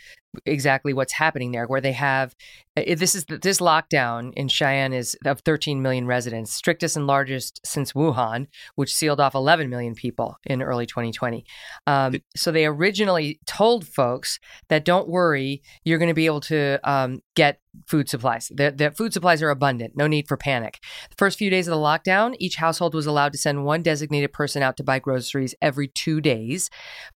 exactly 0.45 0.93
what's 0.93 1.13
happening 1.13 1.53
there, 1.53 1.67
where 1.67 1.81
they 1.81 1.93
have 1.93 2.35
uh, 2.77 2.95
this 2.97 3.15
is 3.15 3.25
this 3.25 3.59
lockdown 3.59 4.33
in 4.35 4.49
Xi'an 4.49 4.95
is 4.95 5.17
of 5.25 5.41
13 5.41 5.81
million 5.81 6.07
residents, 6.07 6.53
strictest 6.53 6.97
and 6.97 7.07
largest 7.07 7.61
since 7.65 7.93
Wuhan, 7.93 8.47
which 8.75 8.95
sealed 8.95 9.21
off 9.21 9.35
11 9.35 9.71
million 9.71 9.95
people 9.95 10.37
in 10.45 10.63
early 10.63 10.87
2020. 10.87 11.45
Um, 11.87 12.17
so 12.35 12.53
they 12.53 12.67
originally 12.67 13.41
told 13.47 13.87
folks 13.87 14.39
that 14.69 14.85
don't 14.85 15.09
worry, 15.09 15.63
you're 15.85 15.99
going 15.99 16.09
to 16.09 16.15
be 16.15 16.27
able 16.27 16.41
to 16.43 16.79
um, 16.85 17.23
get 17.35 17.61
food 17.87 18.09
supplies. 18.09 18.51
The, 18.55 18.73
the 18.75 18.91
food 18.91 19.13
supplies 19.13 19.43
are 19.43 19.51
abundant, 19.51 19.97
no 19.97 20.07
need 20.07 20.29
for 20.29 20.37
panic. 20.37 20.81
The 21.11 21.17
first 21.17 21.39
few 21.39 21.51
days 21.51 21.69
of 21.69 21.73
the 21.73 21.83
lockdown, 21.83 22.35
each 22.39 22.57
household 22.57 22.95
was 22.95 23.07
allowed 23.07 23.33
to 23.33 23.39
send 23.39 23.65
one 23.65 23.83
designated 23.83 24.33
person 24.33 24.63
out 24.63 24.77
to 24.79 24.85
buy 24.85 24.99
groceries 24.99 25.55
every 25.61 25.89
two 25.89 26.21
days. 26.21 26.71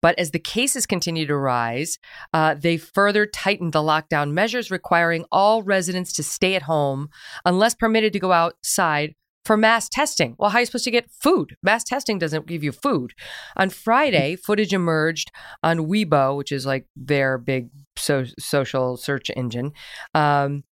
But 0.03 0.19
as 0.19 0.33
the 0.33 0.39
cases 0.39 0.87
continue 0.87 1.27
to 1.27 1.37
rise, 1.37 1.99
uh, 2.33 2.55
they 2.55 2.77
further 2.77 3.08
tightened 3.27 3.73
the 3.73 3.81
lockdown 3.81 4.33
measures, 4.33 4.71
requiring 4.71 5.25
all 5.31 5.63
residents 5.63 6.13
to 6.15 6.23
stay 6.23 6.55
at 6.55 6.63
home 6.63 7.09
unless 7.45 7.75
permitted 7.75 8.13
to 8.13 8.19
go 8.19 8.33
outside 8.33 9.15
for 9.45 9.57
mass 9.57 9.89
testing. 9.89 10.37
Well, 10.39 10.51
how 10.51 10.59
are 10.59 10.61
you 10.61 10.67
supposed 10.67 10.85
to 10.85 10.91
get 10.91 11.11
food? 11.11 11.57
Mass 11.63 11.83
testing 11.83 12.19
doesn't 12.19 12.47
give 12.47 12.63
you 12.63 12.71
food. 12.71 13.15
On 13.57 13.71
Friday, 13.71 14.37
footage 14.37 14.75
emerged 14.75 15.33
on 15.63 15.87
Weibo, 15.87 16.37
which 16.37 16.53
is 16.53 16.67
like 16.67 16.87
their 16.95 17.39
big 17.39 17.71
so- 17.97 18.27
social 18.39 18.99
search 18.99 19.31
engine, 19.35 19.73
um, 20.15 20.65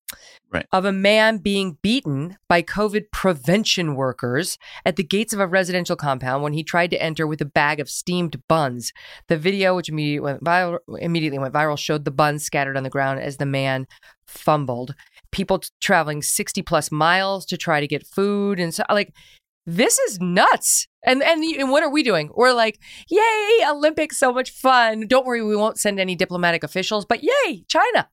Right. 0.52 0.66
of 0.70 0.84
a 0.84 0.92
man 0.92 1.38
being 1.38 1.76
beaten 1.82 2.38
by 2.48 2.62
COVID 2.62 3.10
prevention 3.12 3.96
workers 3.96 4.58
at 4.84 4.94
the 4.94 5.02
gates 5.02 5.32
of 5.32 5.40
a 5.40 5.46
residential 5.46 5.96
compound 5.96 6.44
when 6.44 6.52
he 6.52 6.62
tried 6.62 6.90
to 6.92 7.02
enter 7.02 7.26
with 7.26 7.40
a 7.40 7.46
bag 7.46 7.80
of 7.80 7.90
steamed 7.90 8.40
buns. 8.46 8.92
The 9.26 9.36
video, 9.36 9.74
which 9.74 9.88
immediately 9.88 10.20
went 10.20 10.44
viral, 10.44 10.78
immediately 11.00 11.40
went 11.40 11.52
viral, 11.52 11.76
showed 11.76 12.04
the 12.04 12.12
buns 12.12 12.44
scattered 12.44 12.76
on 12.76 12.84
the 12.84 12.90
ground 12.90 13.18
as 13.20 13.38
the 13.38 13.46
man 13.46 13.88
fumbled. 14.28 14.94
People 15.32 15.58
t- 15.58 15.70
traveling 15.80 16.22
60 16.22 16.62
plus 16.62 16.92
miles 16.92 17.44
to 17.46 17.56
try 17.56 17.80
to 17.80 17.88
get 17.88 18.06
food. 18.06 18.60
And 18.60 18.72
so, 18.72 18.84
like, 18.88 19.12
this 19.66 19.98
is 19.98 20.20
nuts. 20.20 20.86
And, 21.04 21.24
and 21.24 21.42
and 21.42 21.70
what 21.70 21.82
are 21.82 21.90
we 21.90 22.04
doing? 22.04 22.30
We're 22.34 22.52
like, 22.52 22.78
yay, 23.10 23.58
Olympics, 23.68 24.16
so 24.16 24.32
much 24.32 24.50
fun. 24.50 25.08
Don't 25.08 25.26
worry, 25.26 25.42
we 25.42 25.56
won't 25.56 25.78
send 25.78 25.98
any 25.98 26.14
diplomatic 26.14 26.62
officials, 26.62 27.04
but 27.04 27.24
yay, 27.24 27.64
China. 27.68 28.08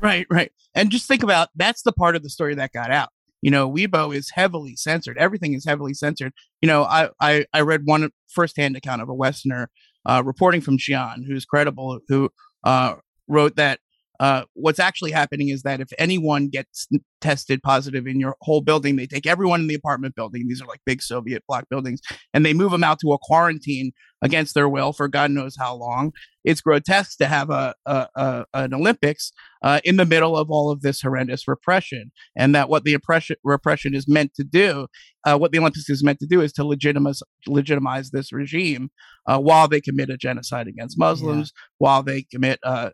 Right, 0.00 0.26
right. 0.30 0.52
And 0.74 0.90
just 0.90 1.08
think 1.08 1.22
about 1.22 1.48
that's 1.56 1.82
the 1.82 1.92
part 1.92 2.16
of 2.16 2.22
the 2.22 2.30
story 2.30 2.54
that 2.54 2.72
got 2.72 2.90
out. 2.90 3.10
You 3.42 3.50
know, 3.50 3.70
Weibo 3.70 4.14
is 4.14 4.30
heavily 4.30 4.74
censored. 4.76 5.16
Everything 5.18 5.54
is 5.54 5.64
heavily 5.64 5.94
censored. 5.94 6.32
You 6.60 6.66
know, 6.68 6.84
I 6.84 7.10
I, 7.20 7.46
I 7.52 7.60
read 7.62 7.82
one 7.84 8.10
firsthand 8.28 8.76
account 8.76 9.02
of 9.02 9.08
a 9.08 9.14
Westerner 9.14 9.70
uh, 10.06 10.22
reporting 10.24 10.60
from 10.60 10.78
Xi'an, 10.78 11.24
who's 11.26 11.44
credible, 11.44 12.00
who 12.08 12.30
uh, 12.64 12.94
wrote 13.28 13.56
that 13.56 13.80
uh, 14.20 14.44
what's 14.54 14.80
actually 14.80 15.12
happening 15.12 15.48
is 15.48 15.62
that 15.62 15.80
if 15.80 15.88
anyone 15.98 16.48
gets 16.48 16.88
tested 17.20 17.62
positive 17.62 18.06
in 18.06 18.18
your 18.18 18.36
whole 18.40 18.60
building, 18.60 18.96
they 18.96 19.06
take 19.06 19.26
everyone 19.26 19.60
in 19.60 19.66
the 19.68 19.74
apartment 19.74 20.14
building. 20.14 20.46
These 20.48 20.60
are 20.60 20.66
like 20.66 20.80
big 20.84 21.02
Soviet 21.02 21.44
block 21.46 21.68
buildings, 21.70 22.00
and 22.34 22.44
they 22.44 22.52
move 22.52 22.72
them 22.72 22.84
out 22.84 22.98
to 23.00 23.12
a 23.12 23.18
quarantine 23.18 23.92
against 24.20 24.54
their 24.54 24.68
will 24.68 24.92
for 24.92 25.06
God 25.06 25.30
knows 25.30 25.54
how 25.56 25.74
long. 25.76 26.12
It's 26.44 26.60
grotesque 26.60 27.18
to 27.18 27.26
have 27.26 27.50
a, 27.50 27.74
a, 27.86 28.08
a 28.16 28.46
an 28.54 28.74
Olympics 28.74 29.32
uh, 29.62 29.80
in 29.84 29.96
the 29.96 30.06
middle 30.06 30.36
of 30.36 30.50
all 30.50 30.70
of 30.70 30.80
this 30.80 31.00
horrendous 31.00 31.46
repression, 31.46 32.10
and 32.36 32.54
that 32.54 32.68
what 32.68 32.84
the 32.84 32.94
oppression 32.94 33.36
repression 33.44 33.94
is 33.94 34.08
meant 34.08 34.34
to 34.34 34.44
do, 34.44 34.88
uh, 35.24 35.36
what 35.36 35.52
the 35.52 35.58
Olympics 35.58 35.88
is 35.88 36.02
meant 36.02 36.18
to 36.20 36.26
do, 36.26 36.40
is 36.40 36.52
to 36.54 36.64
legitimize 36.64 37.22
legitimize 37.46 38.10
this 38.10 38.32
regime 38.32 38.90
uh, 39.26 39.38
while 39.38 39.68
they 39.68 39.80
commit 39.80 40.10
a 40.10 40.16
genocide 40.16 40.66
against 40.66 40.98
Muslims, 40.98 41.52
while 41.78 42.02
they 42.02 42.22
commit 42.22 42.58
uh, 42.64 42.90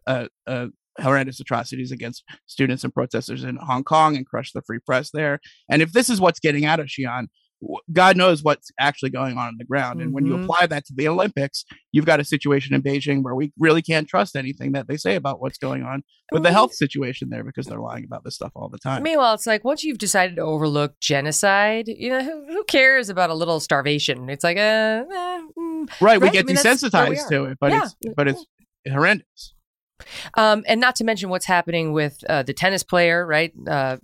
horrendous 1.00 1.40
atrocities 1.40 1.92
against 1.92 2.24
students 2.46 2.84
and 2.84 2.94
protesters 2.94 3.44
in 3.44 3.56
Hong 3.56 3.84
Kong 3.84 4.16
and 4.16 4.26
crush 4.26 4.52
the 4.52 4.62
free 4.62 4.78
press 4.78 5.10
there. 5.12 5.40
And 5.70 5.82
if 5.82 5.92
this 5.92 6.08
is 6.08 6.20
what's 6.20 6.40
getting 6.40 6.64
out 6.64 6.80
of 6.80 6.86
Xi'an, 6.86 7.26
God 7.92 8.16
knows 8.18 8.42
what's 8.42 8.70
actually 8.78 9.08
going 9.10 9.38
on 9.38 9.46
on 9.48 9.54
the 9.58 9.64
ground. 9.64 10.02
And 10.02 10.12
when 10.12 10.26
you 10.26 10.36
Mhm. 10.36 10.44
apply 10.44 10.66
that 10.66 10.84
to 10.86 10.92
the 10.94 11.08
Olympics, 11.08 11.64
you've 11.92 12.04
got 12.04 12.20
a 12.20 12.24
situation 12.24 12.74
in 12.74 12.82
Beijing 12.82 13.22
where 13.22 13.34
we 13.34 13.52
really 13.58 13.80
can't 13.80 14.06
trust 14.06 14.36
anything 14.36 14.72
that 14.72 14.86
they 14.86 14.98
say 14.98 15.14
about 15.14 15.40
what's 15.40 15.56
going 15.56 15.82
on 15.82 16.02
with 16.30 16.42
the 16.42 16.52
health 16.52 16.74
situation 16.74 17.30
there 17.30 17.42
because 17.42 17.66
they're 17.66 17.80
lying 17.80 18.04
about 18.04 18.22
this 18.22 18.34
stuff 18.34 18.52
all 18.54 18.68
the 18.68 18.78
time. 18.78 19.02
Meanwhile, 19.02 19.34
it's 19.34 19.46
like 19.46 19.64
once 19.64 19.82
you've 19.82 19.98
decided 19.98 20.36
to 20.36 20.42
overlook 20.42 21.00
genocide, 21.00 21.88
you 21.88 22.10
know, 22.10 22.22
who, 22.22 22.44
who 22.52 22.64
cares 22.64 23.08
about 23.08 23.30
a 23.30 23.34
little 23.34 23.60
starvation? 23.60 24.28
It's 24.28 24.44
like, 24.44 24.58
uh, 24.58 24.60
eh, 24.60 25.40
mm. 25.58 26.00
right, 26.02 26.20
we 26.20 26.30
get 26.30 26.44
I 26.44 26.46
mean, 26.48 26.56
that's 26.56 26.82
where 26.82 27.08
we 27.08 27.16
desensitized 27.16 27.28
to 27.30 27.44
it, 27.46 27.58
but 27.60 27.72
Yeah. 27.72 27.84
it's 27.84 28.14
but 28.14 28.28
it's 28.28 28.44
horrendous. 28.86 29.54
Um, 30.34 30.64
and 30.66 30.80
not 30.80 30.96
to 30.96 31.04
mention 31.04 31.28
what's 31.30 31.46
happening 31.46 31.92
with 31.92 32.22
uh, 32.28 32.42
the 32.42 32.52
tennis 32.52 32.82
player, 32.82 33.26
right? 33.26 33.52
Uh, 33.66 33.98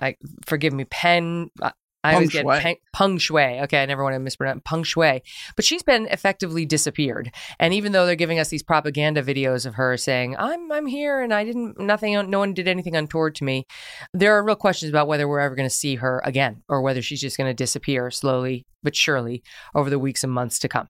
I 0.00 0.16
forgive 0.46 0.72
me, 0.72 0.84
Pen. 0.84 1.50
uh, 1.60 1.70
I 2.06 2.14
always 2.14 2.30
get. 2.30 2.46
Peng, 2.46 2.76
Peng 2.92 3.18
Shuai. 3.18 3.62
Okay, 3.64 3.82
I 3.82 3.86
never 3.86 4.04
want 4.04 4.14
to 4.14 4.20
mispronounce 4.20 4.62
Peng 4.64 4.84
Shuai, 4.84 5.22
but 5.56 5.64
she's 5.64 5.82
been 5.82 6.06
effectively 6.06 6.64
disappeared. 6.64 7.32
And 7.58 7.74
even 7.74 7.92
though 7.92 8.06
they're 8.06 8.14
giving 8.14 8.38
us 8.38 8.48
these 8.48 8.62
propaganda 8.62 9.22
videos 9.22 9.66
of 9.66 9.74
her 9.74 9.96
saying, 9.96 10.36
"I'm 10.38 10.70
I'm 10.70 10.86
here 10.86 11.20
and 11.20 11.34
I 11.34 11.44
didn't 11.44 11.80
nothing, 11.80 12.30
no 12.30 12.38
one 12.38 12.54
did 12.54 12.68
anything 12.68 12.94
untoward 12.94 13.34
to 13.36 13.44
me," 13.44 13.66
there 14.14 14.34
are 14.34 14.44
real 14.44 14.56
questions 14.56 14.88
about 14.88 15.08
whether 15.08 15.26
we're 15.26 15.40
ever 15.40 15.56
going 15.56 15.68
to 15.68 15.74
see 15.74 15.96
her 15.96 16.22
again 16.24 16.62
or 16.68 16.80
whether 16.80 17.02
she's 17.02 17.20
just 17.20 17.36
going 17.36 17.50
to 17.50 17.54
disappear 17.54 18.10
slowly 18.10 18.66
but 18.82 18.94
surely 18.94 19.42
over 19.74 19.90
the 19.90 19.98
weeks 19.98 20.22
and 20.22 20.32
months 20.32 20.60
to 20.60 20.68
come. 20.68 20.88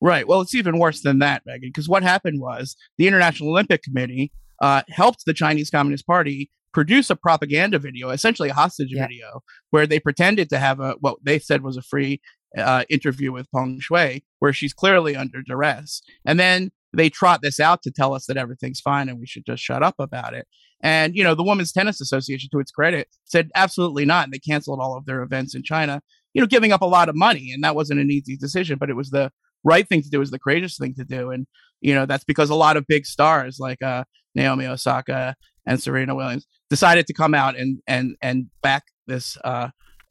Right. 0.00 0.28
Well, 0.28 0.40
it's 0.40 0.54
even 0.54 0.78
worse 0.78 1.02
than 1.02 1.18
that, 1.18 1.42
Megyn, 1.46 1.62
because 1.62 1.88
what 1.88 2.02
happened 2.02 2.40
was 2.40 2.76
the 2.98 3.08
International 3.08 3.50
Olympic 3.50 3.82
Committee 3.82 4.30
uh, 4.62 4.82
helped 4.88 5.24
the 5.26 5.34
Chinese 5.34 5.70
Communist 5.70 6.06
Party 6.06 6.50
produce 6.72 7.10
a 7.10 7.16
propaganda 7.16 7.78
video, 7.78 8.10
essentially 8.10 8.50
a 8.50 8.54
hostage 8.54 8.90
Yeah. 8.92 9.06
video, 9.06 9.40
where 9.70 9.86
they 9.86 9.98
pretended 9.98 10.48
to 10.50 10.58
have 10.58 10.78
a 10.80 10.92
what 11.00 11.16
they 11.24 11.38
said 11.38 11.62
was 11.62 11.76
a 11.76 11.82
free 11.82 12.20
uh, 12.56 12.84
interview 12.88 13.32
with 13.32 13.50
Peng 13.50 13.80
Shuai, 13.80 14.22
where 14.38 14.52
she's 14.52 14.72
clearly 14.72 15.16
under 15.16 15.42
duress, 15.42 16.00
and 16.24 16.38
then 16.38 16.70
they 16.96 17.10
trot 17.10 17.42
this 17.42 17.60
out 17.60 17.82
to 17.82 17.90
tell 17.90 18.14
us 18.14 18.26
that 18.26 18.36
everything's 18.38 18.80
fine 18.80 19.08
and 19.10 19.18
we 19.18 19.26
should 19.26 19.44
just 19.44 19.62
shut 19.62 19.82
up 19.82 19.96
about 19.98 20.32
it. 20.32 20.46
And 20.80 21.14
you 21.14 21.22
know, 21.24 21.34
the 21.34 21.42
Women's 21.44 21.72
Tennis 21.72 22.00
Association, 22.00 22.48
to 22.52 22.60
its 22.60 22.70
credit, 22.70 23.08
said 23.24 23.50
absolutely 23.54 24.04
not, 24.04 24.24
and 24.24 24.32
they 24.32 24.38
canceled 24.38 24.78
all 24.80 24.96
of 24.96 25.06
their 25.06 25.22
events 25.22 25.54
in 25.56 25.62
China. 25.64 26.00
You 26.34 26.40
know, 26.42 26.46
giving 26.46 26.72
up 26.72 26.82
a 26.82 26.86
lot 26.86 27.08
of 27.08 27.16
money, 27.16 27.50
and 27.52 27.64
that 27.64 27.74
wasn't 27.74 28.00
an 28.00 28.10
easy 28.10 28.36
decision, 28.36 28.78
but 28.78 28.90
it 28.90 28.94
was 28.96 29.10
the 29.10 29.32
right 29.64 29.88
thing 29.88 30.02
to 30.02 30.08
do 30.10 30.20
is 30.20 30.30
the 30.30 30.38
courageous 30.38 30.76
thing 30.78 30.94
to 30.94 31.04
do 31.04 31.30
and 31.30 31.46
you 31.80 31.94
know 31.94 32.06
that's 32.06 32.24
because 32.24 32.50
a 32.50 32.54
lot 32.54 32.76
of 32.76 32.84
big 32.86 33.04
stars 33.06 33.58
like 33.58 33.80
uh 33.82 34.04
naomi 34.34 34.66
osaka 34.66 35.34
and 35.66 35.82
serena 35.82 36.14
williams 36.14 36.46
decided 36.70 37.06
to 37.06 37.12
come 37.12 37.34
out 37.34 37.56
and 37.56 37.78
and 37.86 38.16
and 38.22 38.46
back 38.62 38.84
this 39.06 39.36
uh 39.44 39.68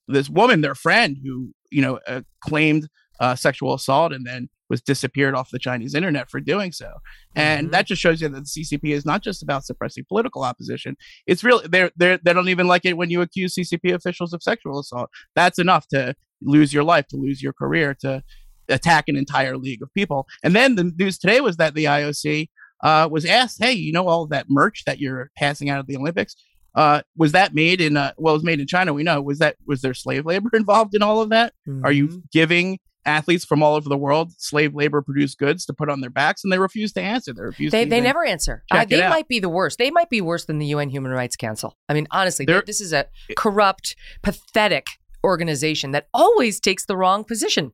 this 0.07 0.29
woman 0.29 0.61
their 0.61 0.75
friend 0.75 1.17
who 1.23 1.49
you 1.71 1.81
know 1.81 1.99
uh, 2.07 2.21
claimed 2.41 2.87
uh 3.19 3.35
sexual 3.35 3.73
assault 3.73 4.11
and 4.13 4.25
then 4.25 4.49
was 4.69 4.81
disappeared 4.81 5.33
off 5.33 5.49
the 5.51 5.59
chinese 5.59 5.93
internet 5.95 6.29
for 6.29 6.39
doing 6.41 6.71
so 6.71 6.91
and 7.35 7.67
Mhm. 7.67 7.71
that 7.71 7.85
just 7.87 8.01
shows 8.01 8.21
you 8.21 8.27
that 8.27 8.43
the 8.45 8.63
ccp 8.63 8.91
is 8.93 9.05
not 9.05 9.23
just 9.23 9.41
about 9.41 9.65
suppressing 9.65 10.03
political 10.09 10.43
opposition 10.43 10.95
it's 11.25 11.43
really 11.43 11.65
they're 11.67 11.91
they're 11.95 12.17
they 12.23 12.33
don't 12.33 12.49
even 12.49 12.67
like 12.67 12.85
it 12.85 12.97
when 12.97 13.09
you 13.09 13.21
accuse 13.21 13.55
ccp 13.55 13.93
officials 13.93 14.33
of 14.33 14.43
sexual 14.43 14.79
assault 14.79 15.09
that's 15.35 15.57
enough 15.59 15.87
to 15.87 16.13
lose 16.41 16.73
your 16.73 16.83
life 16.83 17.07
to 17.07 17.15
lose 17.17 17.41
your 17.41 17.53
career 17.53 17.93
to 18.01 18.21
attack 18.69 19.05
an 19.07 19.15
entire 19.15 19.57
league 19.57 19.81
of 19.81 19.93
people. 19.93 20.27
And 20.43 20.55
then 20.55 20.75
the 20.75 20.91
news 20.97 21.17
today 21.17 21.41
was 21.41 21.57
that 21.57 21.73
the 21.73 21.85
IOC 21.85 22.49
uh, 22.83 23.09
was 23.11 23.25
asked, 23.25 23.63
"Hey, 23.63 23.73
you 23.73 23.91
know 23.91 24.07
all 24.07 24.27
that 24.27 24.47
merch 24.49 24.83
that 24.85 24.99
you're 24.99 25.31
passing 25.37 25.69
out 25.69 25.79
at 25.79 25.87
the 25.87 25.97
Olympics? 25.97 26.35
Uh, 26.75 27.01
was 27.15 27.31
that 27.31 27.55
made 27.55 27.81
in? 27.81 27.97
Uh, 27.97 28.11
well, 28.17 28.35
it 28.35 28.37
was 28.37 28.43
made 28.43 28.59
in 28.59 28.67
China. 28.67 28.93
We 28.93 29.03
know. 29.03 29.21
Was 29.21 29.39
that 29.39 29.55
was 29.65 29.81
there 29.81 29.93
slave 29.93 30.25
labor 30.25 30.49
involved 30.53 30.95
in 30.95 31.01
all 31.01 31.21
of 31.21 31.29
that? 31.29 31.53
Mm-hmm. 31.67 31.85
Are 31.85 31.91
you 31.91 32.07
mm-hmm. 32.07 32.19
giving 32.31 32.79
athletes 33.07 33.45
from 33.45 33.63
all 33.63 33.75
over 33.75 33.89
the 33.89 33.97
world 33.97 34.31
slave 34.37 34.75
labor 34.75 35.01
produced 35.01 35.37
goods 35.37 35.65
to 35.65 35.73
put 35.73 35.89
on 35.89 36.01
their 36.01 36.09
backs 36.09 36.43
and 36.43 36.51
they 36.51 36.59
refuse 36.59 36.91
to 36.91 37.01
answer 37.01 37.33
they 37.33 37.41
refuse 37.41 37.71
they, 37.71 37.85
they 37.85 38.01
never 38.01 38.25
answer 38.25 38.63
uh, 38.69 38.83
they 38.83 39.07
might 39.07 39.29
be 39.29 39.39
the 39.39 39.49
worst 39.49 39.77
they 39.77 39.89
might 39.89 40.09
be 40.09 40.19
worse 40.19 40.43
than 40.43 40.59
the 40.59 40.73
un 40.73 40.89
human 40.89 41.11
rights 41.11 41.37
council 41.37 41.77
i 41.87 41.93
mean 41.93 42.05
honestly 42.11 42.45
this 42.65 42.81
is 42.81 42.91
a 42.91 43.05
corrupt 43.37 43.95
pathetic 44.23 44.87
organization 45.23 45.91
that 45.91 46.07
always 46.13 46.59
takes 46.59 46.85
the 46.85 46.97
wrong 46.97 47.23
position 47.23 47.71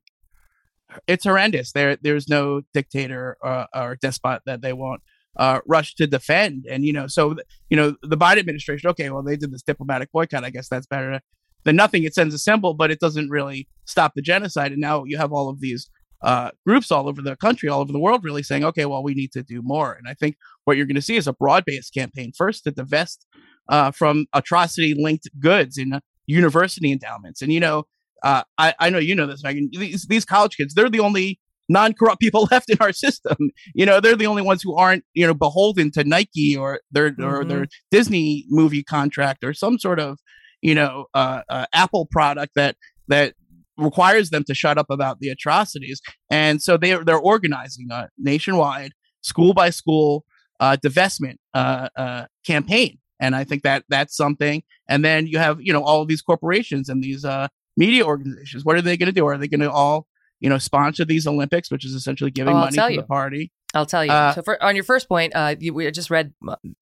it's 1.06 1.24
horrendous 1.24 1.72
there 1.72 1.96
there's 1.96 2.28
no 2.28 2.62
dictator 2.72 3.36
uh, 3.44 3.66
or 3.74 3.96
despot 3.96 4.42
that 4.46 4.62
they 4.62 4.72
won't 4.72 5.02
uh, 5.36 5.60
rush 5.66 5.94
to 5.94 6.06
defend 6.06 6.64
and 6.70 6.84
you 6.84 6.92
know 6.92 7.06
so 7.06 7.34
you 7.68 7.76
know 7.76 7.96
the 8.02 8.16
biden 8.16 8.38
administration 8.38 8.88
okay 8.88 9.10
well 9.10 9.22
they 9.22 9.36
did 9.36 9.52
this 9.52 9.62
diplomatic 9.62 10.10
boycott 10.12 10.44
i 10.44 10.50
guess 10.50 10.68
that's 10.68 10.86
better 10.86 11.20
than 11.64 11.76
nothing. 11.76 12.04
It 12.04 12.14
sends 12.14 12.34
a 12.34 12.38
symbol, 12.38 12.74
but 12.74 12.90
it 12.90 13.00
doesn't 13.00 13.30
really 13.30 13.68
stop 13.86 14.12
the 14.14 14.22
genocide. 14.22 14.72
And 14.72 14.80
now 14.80 15.04
you 15.04 15.16
have 15.16 15.32
all 15.32 15.48
of 15.48 15.60
these 15.60 15.90
uh, 16.22 16.50
groups 16.64 16.90
all 16.90 17.08
over 17.08 17.20
the 17.20 17.36
country, 17.36 17.68
all 17.68 17.80
over 17.80 17.92
the 17.92 17.98
world, 17.98 18.24
really 18.24 18.42
saying, 18.42 18.64
okay, 18.64 18.84
well, 18.84 19.02
we 19.02 19.14
need 19.14 19.32
to 19.32 19.42
do 19.42 19.60
more. 19.62 19.92
And 19.92 20.08
I 20.08 20.14
think 20.14 20.36
what 20.64 20.76
you're 20.76 20.86
going 20.86 20.94
to 20.94 21.02
see 21.02 21.16
is 21.16 21.26
a 21.26 21.32
broad 21.32 21.64
based 21.66 21.92
campaign 21.92 22.32
first 22.36 22.64
to 22.64 22.70
divest 22.70 23.26
uh, 23.68 23.90
from 23.90 24.26
atrocity 24.32 24.94
linked 24.94 25.28
goods 25.40 25.76
in 25.76 26.00
university 26.26 26.92
endowments. 26.92 27.42
And, 27.42 27.52
you 27.52 27.60
know, 27.60 27.84
uh, 28.24 28.42
I, 28.58 28.74
I 28.80 28.90
know 28.90 28.98
you 28.98 29.14
know 29.14 29.26
this, 29.26 29.42
Megyn. 29.42 29.68
These, 29.70 30.06
these 30.06 30.24
college 30.24 30.56
kids, 30.56 30.74
they're 30.74 30.90
the 30.90 31.00
only 31.00 31.38
non-corrupt 31.68 32.20
people 32.20 32.48
left 32.50 32.68
in 32.70 32.78
our 32.80 32.92
system. 32.92 33.36
You 33.74 33.86
know, 33.86 34.00
they're 34.00 34.16
the 34.16 34.26
only 34.26 34.42
ones 34.42 34.62
who 34.62 34.74
aren't, 34.74 35.04
you 35.14 35.26
know, 35.26 35.34
beholden 35.34 35.92
to 35.92 36.04
Nike 36.04 36.56
or 36.56 36.80
their 36.90 37.12
mm-hmm. 37.12 37.24
or 37.24 37.44
their 37.44 37.66
Disney 37.92 38.46
movie 38.48 38.82
contract 38.82 39.44
or 39.44 39.54
some 39.54 39.78
sort 39.78 40.00
of, 40.00 40.18
you 40.64 40.74
know 40.74 41.04
uh, 41.14 41.42
uh, 41.48 41.66
Apple 41.72 42.08
product 42.10 42.54
that 42.56 42.76
that 43.06 43.34
requires 43.76 44.30
them 44.30 44.44
to 44.44 44.54
shut 44.54 44.78
up 44.78 44.86
about 44.90 45.20
the 45.20 45.28
atrocities, 45.28 46.00
and 46.30 46.60
so 46.60 46.76
they 46.76 46.94
they're 47.04 47.18
organizing 47.18 47.88
a 47.92 48.08
nationwide, 48.18 48.92
school 49.20 49.52
by 49.52 49.70
school 49.70 50.24
uh, 50.58 50.76
divestment 50.82 51.36
uh, 51.52 51.88
uh, 51.96 52.24
campaign, 52.44 52.98
and 53.20 53.36
I 53.36 53.44
think 53.44 53.62
that 53.62 53.84
that's 53.88 54.16
something. 54.16 54.62
And 54.88 55.04
then 55.04 55.26
you 55.26 55.38
have 55.38 55.58
you 55.60 55.72
know 55.72 55.84
all 55.84 56.00
of 56.00 56.08
these 56.08 56.22
corporations 56.22 56.88
and 56.88 57.02
these 57.02 57.24
uh, 57.24 57.48
media 57.76 58.04
organizations. 58.04 58.64
What 58.64 58.76
are 58.76 58.82
they 58.82 58.96
going 58.96 59.06
to 59.06 59.12
do? 59.12 59.26
Are 59.26 59.38
they 59.38 59.48
going 59.48 59.60
to 59.60 59.70
all 59.70 60.06
you 60.40 60.48
know 60.48 60.58
sponsor 60.58 61.04
these 61.04 61.26
Olympics, 61.26 61.70
which 61.70 61.84
is 61.84 61.94
essentially 61.94 62.30
giving 62.30 62.54
oh, 62.54 62.60
money 62.60 62.76
to 62.76 62.90
you. 62.92 62.96
the 63.00 63.06
party? 63.06 63.52
I'll 63.74 63.86
tell 63.86 64.04
you. 64.04 64.12
Uh, 64.12 64.32
so 64.34 64.42
for, 64.42 64.62
on 64.62 64.76
your 64.76 64.84
first 64.84 65.08
point, 65.08 65.34
uh, 65.34 65.56
you, 65.58 65.74
we 65.74 65.90
just 65.90 66.10
read 66.10 66.32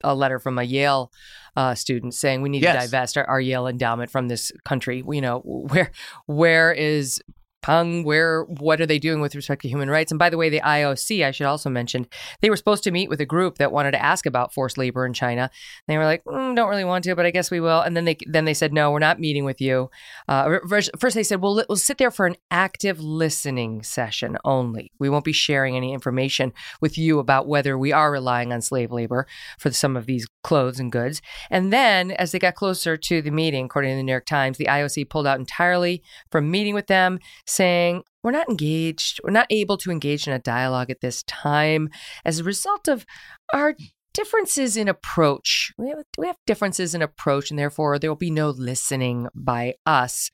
a 0.05 0.14
letter 0.14 0.38
from 0.38 0.59
a 0.59 0.62
Yale 0.62 1.11
uh, 1.57 1.74
student 1.74 2.14
saying 2.14 2.42
we 2.42 2.50
need 2.50 2.62
yes. 2.62 2.74
to 2.74 2.90
divest 2.90 3.16
our, 3.16 3.24
our, 3.24 3.40
Yale 3.40 3.66
endowment 3.66 4.11
from 4.11 4.28
this 4.28 4.52
country. 4.64 5.02
You 5.09 5.20
know, 5.20 5.40
where 5.40 5.90
where 6.26 6.72
is 6.72 7.22
Peng, 7.62 8.05
where 8.05 8.44
what 8.44 8.81
are 8.81 8.87
they 8.87 8.98
doing 8.98 9.20
with 9.20 9.35
respect 9.35 9.62
to 9.62 9.68
human 9.68 9.88
rights? 9.88 10.12
And 10.12 10.18
by 10.18 10.31
the 10.31 10.37
way, 10.37 10.48
the 10.48 10.61
IOC, 10.61 11.25
I 11.25 11.31
should 11.31 11.46
also 11.46 11.70
mention, 11.70 12.07
they 12.40 12.51
were 12.51 12.57
supposed 12.57 12.85
to 12.85 12.90
meet 12.90 13.09
with 13.09 13.20
a 13.20 13.27
group 13.27 13.59
that 13.59 13.72
wanted 13.72 13.92
to 13.92 14.03
ask 14.03 14.27
about 14.27 14.53
forced 14.53 14.77
labor 14.77 15.07
in 15.07 15.12
China. 15.12 15.51
They 15.88 15.96
were 15.96 16.05
like, 16.05 16.25
mm, 16.25 16.57
don't 16.57 16.68
really 16.68 16.85
want 16.85 17.05
to, 17.05 17.14
but 17.14 17.27
I 17.27 17.31
guess 17.31 17.51
we 17.51 17.61
will. 17.61 17.81
And 17.81 17.96
then 17.96 18.05
they 18.05 18.16
then 18.27 18.44
they 18.44 18.55
said, 18.55 18.72
no, 18.72 18.90
we're 18.90 18.98
not 18.98 19.20
meeting 19.20 19.44
with 19.44 19.61
you. 19.61 19.90
Uh, 20.29 20.59
first, 20.68 21.14
they 21.14 21.22
said, 21.22 21.40
well, 21.40 21.62
we'll 21.68 21.77
sit 21.77 21.98
there 21.98 22.11
for 22.11 22.27
an 22.27 22.37
active 22.51 23.01
listening 23.01 23.83
session 23.83 24.37
only. 24.44 24.92
We 24.98 25.09
won't 25.09 25.25
be 25.25 25.33
sharing 25.33 25.77
any 25.77 25.92
information 25.92 26.53
with 26.81 26.98
you 26.98 27.18
about 27.18 27.46
whether 27.46 27.79
we 27.79 27.92
are 27.92 28.11
relying 28.11 28.53
on 28.53 28.61
slave 28.61 28.92
labor 28.92 29.27
for 29.59 29.70
some 29.70 29.96
of 29.96 30.07
these 30.07 30.27
clothes 30.42 30.81
and 30.81 30.92
goods. 30.92 31.22
And 31.50 31.72
then, 31.72 32.11
as 32.12 32.33
they 32.33 32.38
got 32.38 32.55
closer 32.55 32.96
to 32.96 33.22
the 33.22 33.31
meeting, 33.31 33.66
according 33.66 33.92
to 33.92 33.96
the 33.96 34.02
New 34.02 34.12
York 34.12 34.26
Times, 34.26 34.59
the 34.59 34.66
IOC 34.66 35.09
pulled 35.11 35.26
out 35.26 35.38
entirely 35.38 36.02
from 36.31 36.50
meeting 36.50 36.74
with 36.74 36.87
them 36.87 37.18
saying, 37.46 38.02
We're 38.22 38.33
not 38.33 38.48
engaged, 38.48 39.20
we're 39.24 39.31
not 39.31 39.46
able 39.50 39.76
to 39.78 39.90
engage 39.90 40.26
in 40.26 40.33
a 40.33 40.38
dialogue 40.38 40.90
at 40.90 41.00
this 41.00 41.22
time 41.24 41.88
as 42.24 42.38
a 42.38 42.44
result 42.44 42.88
of 42.88 43.07
our 43.52 43.74
differences 44.14 44.76
in 44.76 44.88
approach. 44.88 45.72
We 45.78 45.88
have, 45.88 46.05
we 46.18 46.26
have 46.26 46.37
differences 46.46 46.94
in 46.94 47.02
approach, 47.02 47.50
and 47.50 47.59
therefore 47.59 47.98
there 47.98 48.11
will 48.11 48.16
be 48.16 48.31
no 48.31 48.50
listening 48.50 49.28
by 49.35 49.74
us 49.87 50.31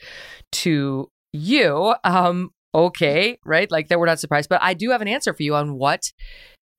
to 0.53 1.11
you. 1.33 1.94
Um, 2.05 2.51
okay, 2.75 3.38
right? 3.44 3.71
Like 3.71 3.88
that, 3.88 3.99
we're 3.99 4.07
not 4.07 4.21
surprised. 4.21 4.49
But 4.49 4.62
I 4.62 4.75
do 4.75 4.90
have 4.90 5.03
an 5.03 5.09
answer 5.09 5.33
for 5.33 5.42
you 5.42 5.55
on 5.55 5.75
what 5.75 6.12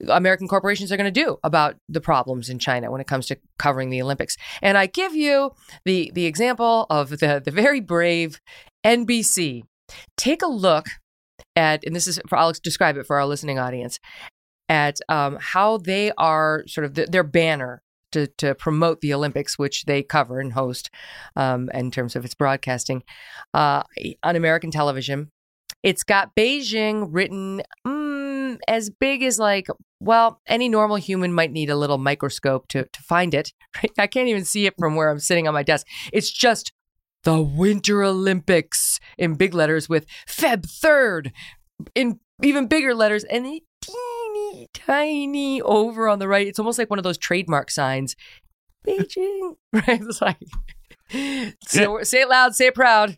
American 0.08 0.48
corporations 0.48 0.92
are 0.92 0.98
going 0.98 1.12
to 1.12 1.24
do 1.24 1.38
about 1.44 1.76
the 1.90 2.02
problems 2.02 2.50
in 2.50 2.60
China 2.60 2.90
when 2.92 3.02
it 3.02 3.08
comes 3.08 3.26
to 3.28 3.38
covering 3.58 3.90
the 3.90 4.02
Olympics. 4.02 4.38
And 4.62 4.78
I 4.78 4.86
give 4.86 5.16
you 5.16 5.52
the 5.86 6.12
the 6.14 6.26
example 6.26 6.86
of 6.90 7.10
the 7.10 7.42
the 7.44 7.52
very 7.52 7.82
brave 7.82 8.40
NBC 8.86 9.64
Take 10.18 10.42
a 10.42 10.48
look 10.48 10.86
at, 11.56 11.84
and 11.86 11.96
this 11.96 12.08
is 12.08 12.20
for 12.28 12.38
I'll 12.38 12.54
describe 12.64 12.98
it 12.98 13.06
for 13.06 13.18
our 13.18 13.26
listening 13.26 13.60
audience, 13.60 14.00
at 14.68 15.00
um, 15.10 15.38
how 15.40 15.78
they 15.78 16.12
are 16.18 16.64
sort 16.68 16.86
of 16.86 16.94
the, 16.94 17.06
their 17.06 17.24
banner 17.24 17.82
to, 18.12 18.28
to 18.38 18.56
promote 18.56 19.02
the 19.02 19.14
Olympics, 19.14 19.58
which 19.58 19.86
they 19.86 20.04
cover 20.04 20.40
and 20.40 20.54
host 20.54 20.90
um, 21.36 21.70
in 21.74 21.92
terms 21.92 22.16
of 22.16 22.26
its 22.26 22.34
broadcasting 22.34 23.04
uh, 23.54 23.84
on 24.24 24.36
American 24.36 24.72
television. 24.72 25.32
It's 25.84 26.04
got 26.04 26.36
Beijing 26.36 27.08
written 27.12 27.62
mm, 27.88 28.19
Um, 28.50 28.60
as 28.68 28.90
big 28.90 29.24
as 29.24 29.40
like, 29.40 29.68
well, 30.00 30.42
any 30.48 30.70
normal 30.70 30.98
human 30.98 31.34
might 31.34 31.52
need 31.52 31.70
a 31.70 31.76
little 31.76 31.98
microscope 31.98 32.68
to, 32.70 32.86
to 32.86 33.02
find 33.04 33.34
it. 33.34 33.54
Right? 33.76 33.92
I 34.00 34.08
can't 34.08 34.28
even 34.28 34.46
see 34.46 34.66
it 34.66 34.74
from 34.80 34.96
where 34.96 35.10
I'm 35.10 35.20
sitting 35.20 35.48
on 35.48 35.54
my 35.54 35.62
desk. 35.62 35.86
It's 36.12 36.32
just 36.32 36.74
the 37.24 37.40
Winter 37.40 38.04
Olympics 38.04 39.00
in 39.16 39.36
big 39.36 39.54
letters 39.54 39.88
with 39.88 40.08
Feb 40.28 40.66
3rd 40.66 41.32
in 41.94 42.20
even 42.42 42.66
bigger 42.68 42.96
letters 42.96 43.24
and 43.26 43.46
a 43.46 43.62
teeny 43.82 44.68
tiny 44.74 45.62
over 45.62 46.10
on 46.10 46.18
the 46.18 46.28
right. 46.28 46.48
It's 46.48 46.58
almost 46.58 46.80
like 46.80 46.90
one 46.90 46.98
of 46.98 47.04
those 47.04 47.18
trademark 47.18 47.70
signs. 47.70 48.16
Beijing. 48.88 49.56
Right? 49.74 50.02
It's 50.02 50.22
like, 50.22 50.38
so 51.68 51.98
yeah. 51.98 52.04
say 52.04 52.22
it 52.22 52.30
loud, 52.30 52.56
say 52.56 52.68
it 52.68 52.76
proud. 52.76 53.18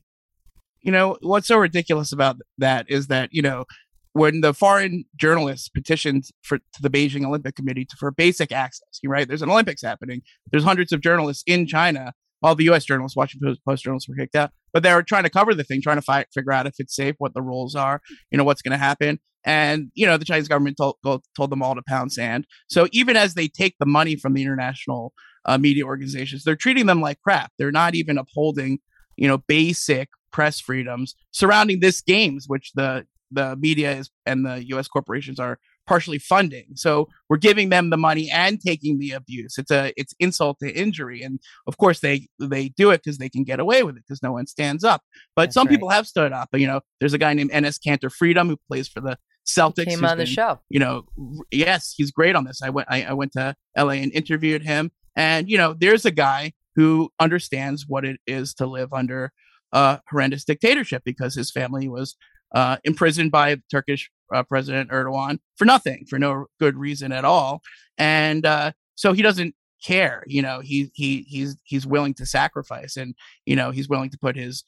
You 0.82 0.92
know, 0.92 1.18
what's 1.22 1.48
so 1.48 1.58
ridiculous 1.58 2.12
about 2.12 2.38
that 2.58 2.88
is 2.90 3.08
that, 3.08 3.30
you 3.32 3.42
know, 3.42 3.66
when 4.14 4.42
the 4.42 4.54
foreign 4.54 5.06
journalists 5.16 5.70
petitioned 5.70 6.26
for 6.42 6.58
to 6.58 6.82
the 6.82 6.90
Beijing 6.90 7.26
Olympic 7.26 7.56
Committee 7.56 7.86
to, 7.86 7.96
for 7.98 8.12
basic 8.12 8.52
access, 8.52 9.00
right? 9.06 9.28
There's 9.28 9.42
an 9.42 9.50
Olympics 9.50 9.82
happening. 9.82 10.22
There's 10.52 10.64
hundreds 10.64 10.92
of 10.92 11.02
journalists 11.02 11.44
in 11.48 11.66
China 11.66 12.14
all 12.44 12.56
the 12.56 12.64
U.S. 12.66 12.86
journalists, 12.86 13.16
Washington 13.16 13.56
Post 13.68 13.84
journalists 13.84 14.10
were 14.10 14.16
kicked 14.16 14.36
out, 14.36 14.52
but 14.74 14.84
they 14.84 14.94
were 14.94 15.04
trying 15.04 15.24
to 15.24 15.30
cover 15.30 15.54
the 15.54 15.64
thing, 15.64 15.82
trying 15.82 15.98
to 15.98 16.02
fight, 16.02 16.28
figure 16.34 16.52
out 16.52 16.68
if 16.68 16.76
it's 16.80 16.96
safe, 16.96 17.16
what 17.20 17.34
the 17.34 17.42
rules 17.42 17.76
are, 17.76 18.02
you 18.32 18.38
know, 18.38 18.44
what's 18.44 18.62
going 18.62 18.72
to 18.72 18.78
happen. 18.78 19.20
And, 19.44 19.92
you 19.94 20.06
know, 20.06 20.18
the 20.18 20.26
Chinese 20.26 20.48
government 20.48 20.78
told, 20.78 20.98
told 21.04 21.50
them 21.50 21.64
all 21.64 21.76
to 21.76 21.82
pound 21.88 22.12
sand. 22.12 22.46
So 22.68 22.88
even 22.92 23.16
as 23.16 23.34
they 23.34 23.48
take 23.48 23.76
the 23.80 23.86
money 23.86 24.16
from 24.16 24.34
the 24.34 24.42
international 24.42 25.14
uh, 25.46 25.58
media 25.58 25.84
organizations, 25.84 26.44
they're 26.44 26.56
treating 26.56 26.86
them 26.86 27.02
like 27.02 27.20
crap. 27.22 27.52
They're 27.58 27.72
not 27.72 27.96
even 27.96 28.18
upholding, 28.18 28.80
you 29.16 29.28
know, 29.28 29.40
basic 29.40 30.10
press 30.32 30.60
freedoms 30.60 31.16
surrounding 31.32 31.80
this 31.80 32.02
games, 32.02 32.46
which 32.48 32.72
the 32.74 33.06
the 33.32 33.56
media 33.58 33.94
is 33.94 34.10
and 34.26 34.46
the 34.46 34.66
U.S. 34.68 34.88
corporations 34.88 35.40
are 35.40 35.58
partially 35.88 36.20
funding. 36.20 36.68
So 36.76 37.10
we're 37.30 37.38
giving 37.38 37.70
them 37.70 37.90
the 37.90 37.98
money 37.98 38.30
and 38.32 38.62
taking 38.62 39.00
the 39.00 39.12
abuse. 39.12 39.58
It's 39.58 39.72
a 39.72 39.92
it's 39.98 40.14
insult 40.20 40.60
to 40.60 40.72
injury, 40.72 41.22
and 41.22 41.40
of 41.68 41.78
course 41.78 42.00
they 42.00 42.28
they 42.40 42.70
do 42.70 42.92
it 42.92 43.02
because 43.04 43.18
they 43.18 43.30
can 43.30 43.44
get 43.44 43.60
away 43.60 43.84
with 43.84 43.98
it 43.98 44.04
because 44.08 44.24
no 44.24 44.32
one 44.32 44.48
stands 44.48 44.84
up. 44.84 45.02
But 45.36 45.44
That's 45.44 45.54
some 45.56 45.68
right. 45.68 45.72
people 45.72 45.90
have 45.90 46.08
stood 46.08 46.32
up. 46.32 46.50
You 46.54 46.68
know, 46.68 46.82
there's 47.00 47.14
a 47.14 47.18
guy 47.18 47.34
named 47.34 47.52
Enes 47.52 47.80
Kanter 47.86 48.12
Freedom 48.12 48.48
who 48.48 48.58
plays 48.68 48.88
for 48.88 49.02
the 49.02 49.18
Celtics. 49.46 49.80
He 49.80 49.86
came 49.86 50.06
on 50.06 50.12
been, 50.12 50.20
the 50.20 50.26
show. 50.26 50.60
You 50.70 50.80
know, 50.80 51.06
yes, 51.52 51.94
he's 51.96 52.12
great 52.12 52.36
on 52.36 52.46
this. 52.46 52.62
I 52.62 52.70
went 52.70 52.88
I, 52.90 53.04
I 53.04 53.14
went 53.14 53.34
to 53.34 53.56
LA 53.78 53.94
and 53.94 54.14
interviewed 54.14 54.64
him, 54.64 54.92
and 55.16 55.50
you 55.50 55.58
know, 55.58 55.74
there's 55.74 56.06
a 56.06 56.12
guy 56.12 56.54
who 56.76 57.10
understands 57.20 57.86
what 57.88 58.06
it 58.06 58.20
is 58.26 58.54
to 58.56 58.66
live 58.66 58.94
under 58.94 59.32
a 59.74 60.00
horrendous 60.10 60.46
dictatorship 60.46 61.04
because 61.06 61.36
his 61.36 61.52
family 61.52 61.88
was 61.88 62.16
uh, 62.54 62.78
imprisoned 62.84 63.32
by 63.32 63.58
Turkish 63.70 64.10
uh, 64.34 64.44
President 64.44 64.90
Erdogan 64.90 65.40
for 65.56 65.66
nothing, 65.66 66.06
for 66.10 66.20
no 66.20 66.46
good 66.60 66.78
reason 66.78 67.12
at 67.12 67.26
all. 67.26 67.62
And 67.98 68.46
uh, 68.46 68.72
so 68.96 69.14
he 69.14 69.22
doesn't 69.22 69.56
care. 69.84 70.24
You 70.28 70.42
know, 70.42 70.60
he 70.62 70.92
he 70.94 71.26
he's 71.28 71.58
he's 71.64 71.86
willing 71.86 72.14
to 72.16 72.26
sacrifice, 72.26 72.98
and 72.98 73.16
you 73.46 73.56
know 73.56 73.72
he's 73.72 73.90
willing 73.90 74.10
to 74.12 74.18
put 74.18 74.36
his 74.36 74.64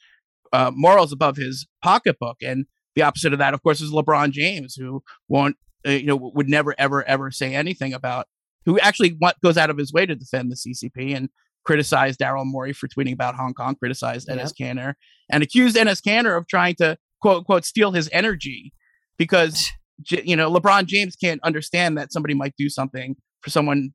uh, 0.51 0.71
morals 0.73 1.11
above 1.11 1.37
his 1.37 1.67
pocketbook. 1.81 2.37
And 2.41 2.65
the 2.95 3.03
opposite 3.03 3.33
of 3.33 3.39
that, 3.39 3.53
of 3.53 3.63
course, 3.63 3.81
is 3.81 3.91
LeBron 3.91 4.31
James, 4.31 4.75
who 4.75 5.03
won't 5.27 5.55
uh, 5.85 5.91
you 5.91 6.05
know 6.05 6.15
would 6.15 6.49
never 6.49 6.75
ever 6.77 7.07
ever 7.07 7.31
say 7.31 7.53
anything 7.53 7.93
about 7.93 8.27
who 8.65 8.79
actually 8.79 9.13
want, 9.19 9.39
goes 9.41 9.57
out 9.57 9.69
of 9.69 9.77
his 9.77 9.91
way 9.91 10.05
to 10.05 10.15
defend 10.15 10.51
the 10.51 10.55
CCP 10.55 11.15
and 11.15 11.29
criticized 11.65 12.19
Daryl 12.19 12.45
Morey 12.45 12.73
for 12.73 12.87
tweeting 12.87 13.13
about 13.13 13.35
Hong 13.35 13.53
Kong, 13.53 13.75
criticized 13.75 14.27
yep. 14.27 14.37
Enes 14.37 14.53
Kanter, 14.53 14.93
and 15.31 15.43
accused 15.43 15.75
Enes 15.75 16.01
Kanter 16.01 16.37
of 16.37 16.47
trying 16.47 16.75
to 16.75 16.97
quote 17.23 17.37
unquote 17.37 17.65
steal 17.65 17.93
his 17.93 18.09
energy 18.11 18.73
because 19.17 19.71
you 20.09 20.35
know 20.35 20.51
LeBron 20.51 20.85
James 20.85 21.15
can't 21.15 21.41
understand 21.43 21.97
that 21.97 22.11
somebody 22.11 22.35
might 22.35 22.53
do 22.57 22.69
something 22.69 23.15
for 23.41 23.49
someone 23.49 23.89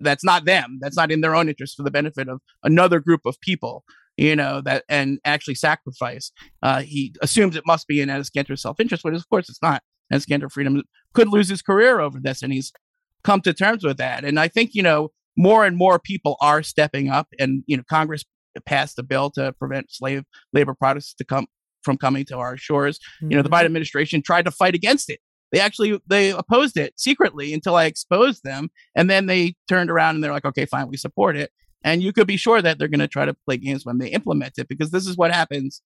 that's 0.00 0.24
not 0.24 0.44
them, 0.44 0.78
that's 0.80 0.96
not 0.96 1.10
in 1.10 1.20
their 1.20 1.34
own 1.34 1.48
interest 1.48 1.76
for 1.76 1.82
the 1.82 1.90
benefit 1.90 2.28
of 2.28 2.40
another 2.62 3.00
group 3.00 3.22
of 3.24 3.40
people. 3.40 3.84
You 4.16 4.36
know 4.36 4.60
that 4.64 4.84
and 4.88 5.18
actually 5.24 5.56
sacrifice. 5.56 6.30
Uh, 6.62 6.82
he 6.82 7.14
assumes 7.20 7.56
it 7.56 7.66
must 7.66 7.88
be 7.88 8.00
in 8.00 8.10
Enes 8.10 8.30
Kanter's 8.30 8.62
self-interest, 8.62 9.02
but 9.02 9.14
of 9.14 9.28
course 9.28 9.48
it's 9.48 9.62
not. 9.62 9.82
Enes 10.12 10.28
Kanter 10.28 10.52
Freedom 10.52 10.82
could 11.14 11.28
lose 11.28 11.48
his 11.48 11.62
career 11.62 11.98
over 11.98 12.20
this, 12.20 12.42
and 12.42 12.52
he's 12.52 12.70
come 13.24 13.40
to 13.40 13.52
terms 13.52 13.82
with 13.82 13.96
that. 13.96 14.24
And 14.24 14.38
I 14.38 14.46
think 14.46 14.70
you 14.74 14.82
know 14.82 15.08
more 15.36 15.64
and 15.64 15.76
more 15.76 15.98
people 15.98 16.36
are 16.40 16.62
stepping 16.62 17.08
up, 17.08 17.28
and 17.40 17.64
you 17.66 17.76
know 17.76 17.82
Congress 17.88 18.24
passed 18.66 19.00
a 19.00 19.02
bill 19.02 19.30
to 19.30 19.52
prevent 19.54 19.90
slave 19.90 20.22
labor 20.52 20.74
products 20.74 21.12
to 21.14 21.24
come 21.24 21.48
from 21.84 21.98
coming 21.98 22.24
to 22.26 22.38
our 22.38 22.56
shores. 22.56 22.98
Mm-hmm. 22.98 23.30
You 23.30 23.36
know, 23.36 23.42
the 23.42 23.50
Biden 23.50 23.66
administration 23.66 24.22
tried 24.22 24.44
to 24.46 24.50
fight 24.50 24.74
against 24.74 25.10
it. 25.10 25.20
They 25.52 25.60
actually 25.60 26.00
they 26.08 26.30
opposed 26.30 26.76
it 26.76 26.94
secretly 26.96 27.54
until 27.54 27.76
I 27.76 27.84
exposed 27.84 28.42
them, 28.42 28.70
and 28.96 29.08
then 29.08 29.26
they 29.26 29.54
turned 29.68 29.90
around 29.90 30.16
and 30.16 30.24
they're 30.24 30.32
like, 30.32 30.44
okay, 30.44 30.66
fine, 30.66 30.88
we 30.88 30.96
support 30.96 31.36
it. 31.36 31.50
And 31.84 32.02
you 32.02 32.12
could 32.12 32.26
be 32.26 32.38
sure 32.38 32.62
that 32.62 32.78
they're 32.78 32.88
going 32.88 33.00
to 33.00 33.08
try 33.08 33.24
to 33.26 33.36
play 33.46 33.58
games 33.58 33.84
when 33.84 33.98
they 33.98 34.08
implement 34.08 34.54
it, 34.58 34.68
because 34.68 34.90
this 34.90 35.06
is 35.06 35.16
what 35.16 35.32
happens 35.32 35.82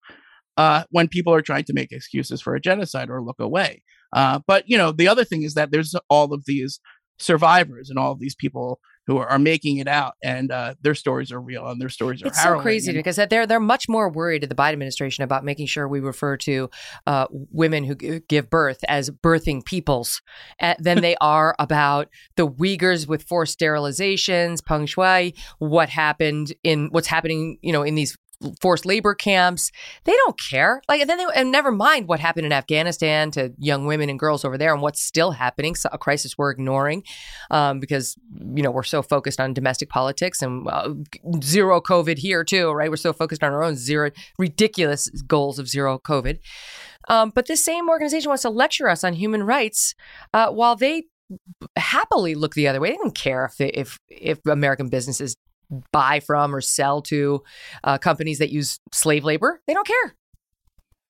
uh, 0.56 0.84
when 0.90 1.08
people 1.08 1.34
are 1.34 1.42
trying 1.42 1.64
to 1.64 1.74
make 1.74 1.92
excuses 1.92 2.40
for 2.40 2.54
a 2.54 2.60
genocide 2.60 3.10
or 3.10 3.22
look 3.22 3.40
away. 3.40 3.82
Uh, 4.14 4.40
but 4.46 4.64
you 4.66 4.78
know, 4.78 4.90
the 4.90 5.08
other 5.08 5.24
thing 5.24 5.42
is 5.42 5.54
that 5.54 5.70
there's 5.70 5.94
all 6.08 6.32
of 6.32 6.44
these 6.46 6.80
survivors 7.18 7.90
and 7.90 7.98
all 7.98 8.12
of 8.12 8.20
these 8.20 8.34
people 8.34 8.80
who 9.08 9.16
are, 9.16 9.38
making 9.38 9.78
it 9.78 9.88
out, 9.88 10.14
and 10.22 10.52
uh, 10.52 10.74
their 10.82 10.94
stories 10.94 11.32
are 11.32 11.40
real 11.40 11.66
and 11.66 11.80
their 11.80 11.88
stories 11.88 12.22
are. 12.22 12.26
It's 12.26 12.42
so 12.42 12.60
crazy 12.60 12.92
because 12.92 13.16
they're 13.16 13.46
they're 13.46 13.58
much 13.58 13.88
more 13.88 14.10
worried 14.10 14.42
at 14.42 14.50
the 14.50 14.54
Biden 14.54 14.74
administration 14.74 15.24
about 15.24 15.44
making 15.44 15.66
sure 15.66 15.88
we 15.88 16.00
refer 16.00 16.36
to 16.38 16.68
uh, 17.06 17.26
women 17.30 17.84
who 17.84 17.94
g- 17.94 18.20
give 18.28 18.50
birth 18.50 18.80
as 18.86 19.08
birthing 19.08 19.64
peoples 19.64 20.20
uh, 20.60 20.74
than 20.78 21.00
they 21.00 21.16
are 21.22 21.56
about 21.58 22.08
the 22.36 22.46
Uyghurs 22.46 23.08
with 23.08 23.22
forced 23.22 23.58
sterilizations, 23.58 24.62
Peng 24.62 24.86
Shuai, 24.86 25.34
what 25.58 25.88
happened 25.88 26.52
in 26.62 26.88
what's 26.90 27.06
happening, 27.06 27.58
you 27.62 27.72
know, 27.72 27.82
in 27.82 27.94
these 27.94 28.14
forced 28.60 28.86
labor 28.86 29.14
camps. 29.14 29.70
They 30.04 30.12
don't 30.12 30.38
care. 30.38 30.80
Like 30.88 31.00
and 31.00 31.10
then 31.10 31.18
they 31.18 31.26
and 31.34 31.50
never 31.50 31.72
mind 31.72 32.08
what 32.08 32.20
happened 32.20 32.46
in 32.46 32.52
Afghanistan 32.52 33.30
to 33.32 33.52
young 33.58 33.86
women 33.86 34.08
and 34.08 34.18
girls 34.18 34.44
over 34.44 34.56
there 34.56 34.72
and 34.72 34.82
what's 34.82 35.00
still 35.00 35.32
happening. 35.32 35.74
So 35.74 35.88
a 35.92 35.98
crisis 35.98 36.38
we're 36.38 36.50
ignoring 36.50 37.02
um, 37.50 37.80
because 37.80 38.16
you 38.54 38.62
know 38.62 38.70
we're 38.70 38.82
so 38.82 39.02
focused 39.02 39.40
on 39.40 39.54
domestic 39.54 39.88
politics 39.88 40.42
and 40.42 40.66
uh, 40.68 40.94
zero 41.42 41.80
COVID 41.80 42.18
here 42.18 42.44
too, 42.44 42.70
right? 42.70 42.90
We're 42.90 42.96
so 42.96 43.12
focused 43.12 43.42
on 43.42 43.52
our 43.52 43.62
own 43.62 43.76
zero 43.76 44.10
ridiculous 44.38 45.08
goals 45.22 45.58
of 45.58 45.68
zero 45.68 45.98
COVID. 45.98 46.38
Um, 47.08 47.32
but 47.34 47.46
this 47.46 47.64
same 47.64 47.88
organization 47.88 48.28
wants 48.28 48.42
to 48.42 48.50
lecture 48.50 48.88
us 48.88 49.02
on 49.02 49.14
human 49.14 49.42
rights 49.42 49.94
uh, 50.34 50.50
while 50.50 50.76
they 50.76 51.04
happily 51.76 52.34
look 52.34 52.54
the 52.54 52.68
other 52.68 52.80
way. 52.80 52.90
They 52.90 52.96
don't 52.96 53.14
care 53.14 53.44
if 53.44 53.56
they, 53.56 53.68
if 53.70 53.98
if 54.08 54.44
American 54.46 54.88
businesses 54.88 55.36
buy 55.92 56.20
from 56.20 56.54
or 56.54 56.60
sell 56.60 57.02
to 57.02 57.42
uh, 57.84 57.98
companies 57.98 58.38
that 58.38 58.50
use 58.50 58.80
slave 58.92 59.24
labor. 59.24 59.60
They 59.66 59.74
don't 59.74 59.86
care. 59.86 60.16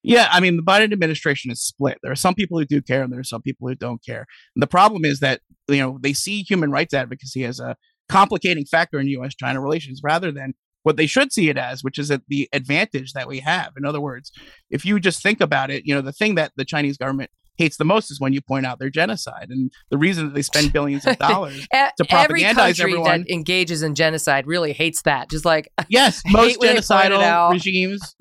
Yeah, 0.03 0.29
I 0.31 0.41
mean, 0.41 0.57
the 0.57 0.63
Biden 0.63 0.93
administration 0.93 1.51
is 1.51 1.61
split. 1.61 1.99
There 2.03 2.13
are 2.13 2.17
some 2.17 2.35
people 2.35 2.59
who 2.59 2.65
do 2.65 2.81
care, 2.81 3.03
and 3.03 3.13
there 3.13 3.21
are 3.21 3.25
some 3.25 3.43
people 3.43 3.69
who 3.69 3.75
don't 3.75 4.03
care. 4.05 4.27
And 4.55 4.63
the 4.63 4.69
problem 4.69 5.05
is 5.05 5.21
that 5.21 5.41
you 5.69 5.79
know 5.79 5.99
they 6.01 6.13
see 6.13 6.43
human 6.43 6.71
rights 6.71 6.95
advocacy 6.95 7.45
as 7.45 7.61
a 7.61 7.77
complicating 8.09 8.65
factor 8.65 8.99
in 8.99 9.09
U.S.-China 9.09 9.63
relations, 9.63 10.01
rather 10.03 10.33
than 10.33 10.55
what 10.85 10.97
they 10.97 11.07
should 11.07 11.33
see 11.33 11.51
it 11.51 11.59
as, 11.59 11.83
which 11.83 11.99
is 11.99 12.09
the 12.09 12.49
advantage 12.53 13.13
that 13.13 13.29
we 13.29 13.41
have. 13.41 13.73
In 13.77 13.85
other 13.85 14.01
words, 14.01 14.31
if 14.71 14.87
you 14.87 14.99
just 15.01 15.23
think 15.23 15.41
about 15.41 15.71
it, 15.71 15.83
you 15.85 15.95
know, 15.95 16.01
the 16.01 16.13
thing 16.13 16.37
that 16.37 16.53
the 16.57 16.65
Chinese 16.65 16.97
government 16.97 17.31
hates 17.59 17.77
the 17.77 17.85
most 17.85 18.11
is 18.11 18.21
when 18.21 18.33
you 18.33 18.41
point 18.41 18.65
out 18.65 18.79
their 18.79 18.91
genocide 18.91 19.49
and 19.51 19.71
the 19.91 19.99
reason 19.99 20.27
that 20.27 20.35
they 20.35 20.43
spend 20.43 20.73
billions 20.73 21.07
of 21.07 21.19
dollars 21.19 21.67
to 21.71 22.05
propagandize 22.05 22.81
everyone. 22.81 23.23
that 23.23 23.31
engages 23.31 23.83
in 23.83 23.95
genocide 23.95 24.47
really 24.47 24.73
hates 24.73 25.03
that. 25.03 25.29
Just 25.31 25.45
like 25.45 25.69
yes 25.89 26.23
most 26.27 26.61
genocidal 26.61 27.53
regimes 27.53 28.15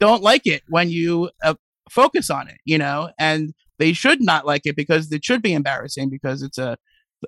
don't 0.00 0.22
like 0.22 0.46
it 0.46 0.62
when 0.68 0.90
you 0.90 1.30
uh, 1.42 1.54
focus 1.90 2.30
on 2.30 2.48
it 2.48 2.58
you 2.64 2.78
know? 2.78 3.10
And 3.18 3.54
they 3.78 3.92
should 3.92 4.20
not 4.20 4.44
like 4.44 4.62
it 4.64 4.76
because 4.76 5.10
it 5.12 5.24
should 5.24 5.40
be 5.40 5.54
embarrassing 5.54 6.10
because 6.10 6.42
it's 6.42 6.58
a 6.58 6.76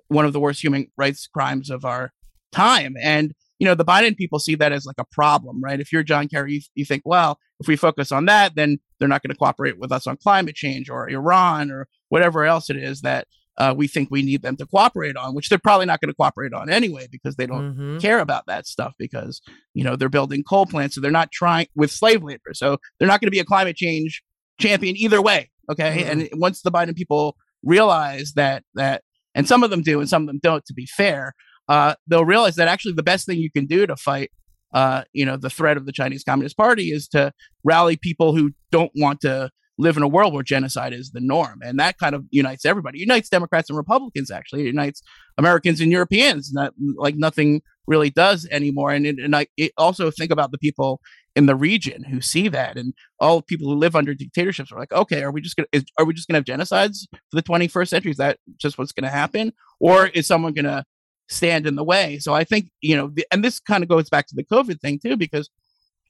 one 0.09 0.25
of 0.25 0.33
the 0.33 0.41
worst 0.41 0.63
human 0.63 0.89
rights 0.97 1.27
crimes 1.27 1.71
of 1.71 1.85
our 1.85 2.13
time. 2.53 2.95
And 3.01 3.33
you 3.61 3.67
know, 3.67 3.75
the 3.75 3.85
Biden 3.85 4.17
people 4.17 4.39
see 4.39 4.57
that 4.57 4.73
as 4.73 4.87
like 4.87 4.99
a 4.99 5.05
problem, 5.13 5.61
right? 5.63 5.79
If 5.79 5.93
you're 5.93 6.03
John 6.03 6.27
Kerry, 6.29 6.55
you, 6.55 6.61
you 6.75 6.85
think, 6.87 7.03
well, 7.05 7.39
if 7.61 7.69
we 7.69 7.77
focus 7.77 8.11
on 8.11 8.25
that, 8.25 8.55
then 8.57 8.79
they're 8.99 9.07
not 9.07 9.23
going 9.23 9.31
to 9.31 9.39
cooperate 9.39 9.79
with 9.79 9.93
us 9.93 10.07
on 10.07 10.17
climate 10.17 10.55
change 10.55 10.89
or 10.89 11.09
Iran 11.09 11.71
or 11.71 11.87
whatever 12.09 12.45
else 12.45 12.71
it 12.71 12.79
is 12.79 13.03
that 13.03 13.29
uh, 13.59 13.75
we 13.77 13.87
think 13.87 14.11
we 14.11 14.23
need 14.23 14.41
them 14.41 14.57
to 14.57 14.67
cooperate 14.67 15.15
on, 15.15 15.35
which 15.35 15.51
they're 15.51 15.59
probably 15.59 15.85
not 15.85 16.01
going 16.01 16.09
to 16.09 16.15
cooperate 16.15 16.55
on 16.55 16.71
anyway 16.71 17.07
because 17.13 17.37
they 17.37 17.47
don't 17.47 17.75
mm-hmm. 17.75 17.99
care 17.99 18.21
about 18.21 18.47
that 18.47 18.67
stuff 18.67 18.95
because, 18.99 19.43
you 19.75 19.85
know, 19.85 19.95
they're 19.95 20.09
building 20.09 20.43
coal 20.43 20.65
plants. 20.65 20.95
So 20.95 21.03
they're 21.03 21.11
not 21.11 21.31
trying 21.31 21.67
with 21.75 21.91
slave 21.91 22.23
labor. 22.23 22.55
So 22.55 22.79
they're 22.99 23.09
not 23.09 23.21
going 23.21 23.27
to 23.27 23.33
be 23.33 23.41
a 23.41 23.45
climate 23.45 23.77
change 23.77 24.23
champion 24.59 24.97
either 24.97 25.21
way. 25.21 25.51
Okay. 25.71 26.03
Mm-hmm. 26.03 26.21
And 26.21 26.29
once 26.41 26.63
the 26.63 26.73
Biden 26.73 26.97
people 26.97 27.37
realize 27.63 28.33
that, 28.37 28.65
that, 28.75 29.03
and 29.35 29.47
some 29.47 29.63
of 29.63 29.69
them 29.69 29.83
do 29.83 30.01
and 30.01 30.09
some 30.09 30.23
of 30.23 30.29
them 30.29 30.41
don't, 30.43 30.65
to 30.65 30.73
be 30.73 30.87
fair, 30.87 31.35
uh, 31.71 31.95
they'll 32.09 32.25
realize 32.25 32.57
that 32.57 32.67
actually 32.67 32.95
the 32.95 33.03
best 33.03 33.27
thing 33.27 33.39
you 33.39 33.51
can 33.51 33.65
do 33.65 33.87
to 33.87 33.97
fight, 33.97 34.33
uh, 34.75 35.05
you 35.13 35.25
know, 35.25 35.37
the 35.37 35.49
threat 35.49 35.77
of 35.77 35.87
the 35.87 35.93
Chinese 35.93 36.25
Communist 36.25 36.57
Party 36.57 36.91
is 36.91 37.07
to 37.09 37.33
rally 37.63 37.97
people 37.97 38.35
who 38.35 38.51
don't 38.73 38.91
want 38.97 39.21
to 39.21 39.51
live 39.79 39.97
in 39.97 40.03
a 40.03 40.09
world 40.09 40.35
where 40.35 40.43
genocide 40.43 40.93
is 40.93 41.13
the 41.13 41.21
norm, 41.21 41.61
and 41.63 41.79
that 41.79 41.97
kind 41.97 42.17
of 42.17 42.25
unites 42.31 42.65
everybody. 42.65 42.99
It 42.99 43.03
unites 43.03 43.29
Democrats 43.29 43.71
and 43.71 43.77
Republicans. 43.77 44.33
Actually, 44.33 44.63
it 44.63 44.67
unites 44.67 45.01
Americans 45.39 45.81
and 45.81 45.93
Europeans. 45.93 46.53
Not 46.53 46.75
like 46.97 47.15
nothing 47.17 47.63
really 47.87 48.11
does 48.11 48.49
anymore. 48.51 48.91
And 48.91 49.07
and 49.07 49.37
I 49.37 49.47
it 49.57 49.71
also 49.79 50.11
think 50.11 50.33
about 50.33 50.51
the 50.51 50.59
people 50.59 51.01
in 51.37 51.47
the 51.47 51.55
region 51.55 52.03
who 52.03 52.21
see 52.21 52.49
that, 52.49 52.77
and 52.77 52.95
all 53.21 53.43
people 53.43 53.69
who 53.69 53.77
live 53.77 53.95
under 53.95 54.13
dictatorships 54.13 54.73
are 54.73 54.79
like, 54.79 54.93
okay, 54.93 55.23
are 55.23 55.31
we 55.31 55.41
just 55.41 55.55
gonna 55.55 55.69
is, 55.71 55.85
are 55.99 56.05
we 56.05 56.15
just 56.15 56.27
gonna 56.27 56.39
have 56.39 56.45
genocides 56.45 57.07
for 57.31 57.37
the 57.41 57.45
21st 57.45 57.89
century? 57.89 58.11
Is 58.11 58.17
that 58.17 58.39
just 58.59 58.77
what's 58.77 58.91
gonna 58.91 59.09
happen, 59.09 59.53
or 59.79 60.09
is 60.09 60.27
someone 60.27 60.53
gonna 60.53 60.85
stand 61.31 61.67
in 61.67 61.77
the 61.77 61.85
way. 61.85 62.19
So 62.19 62.35
I 62.35 62.45
think, 62.45 62.71
you 62.81 62.97
know, 62.97 63.11
the, 63.13 63.25
and 63.31 63.45
this 63.45 63.61
kind 63.61 63.83
of 63.83 63.89
goes 63.89 64.11
back 64.11 64.27
to 64.27 64.35
the 64.35 64.45
COVID 64.45 64.81
thing 64.81 64.99
too, 64.99 65.17
because, 65.17 65.49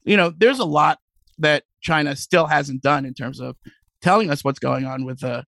you 0.03 0.17
know, 0.17 0.33
there's 0.35 0.59
a 0.59 0.65
lot 0.65 0.99
that 1.37 1.63
China 1.81 2.15
still 2.15 2.47
hasn't 2.47 2.81
done 2.81 3.05
in 3.05 3.13
terms 3.13 3.39
of 3.39 3.55
telling 4.01 4.29
us 4.29 4.43
what's 4.43 4.59
going 4.59 4.85
on 4.85 5.05
with 5.05 5.19
the 5.19 5.45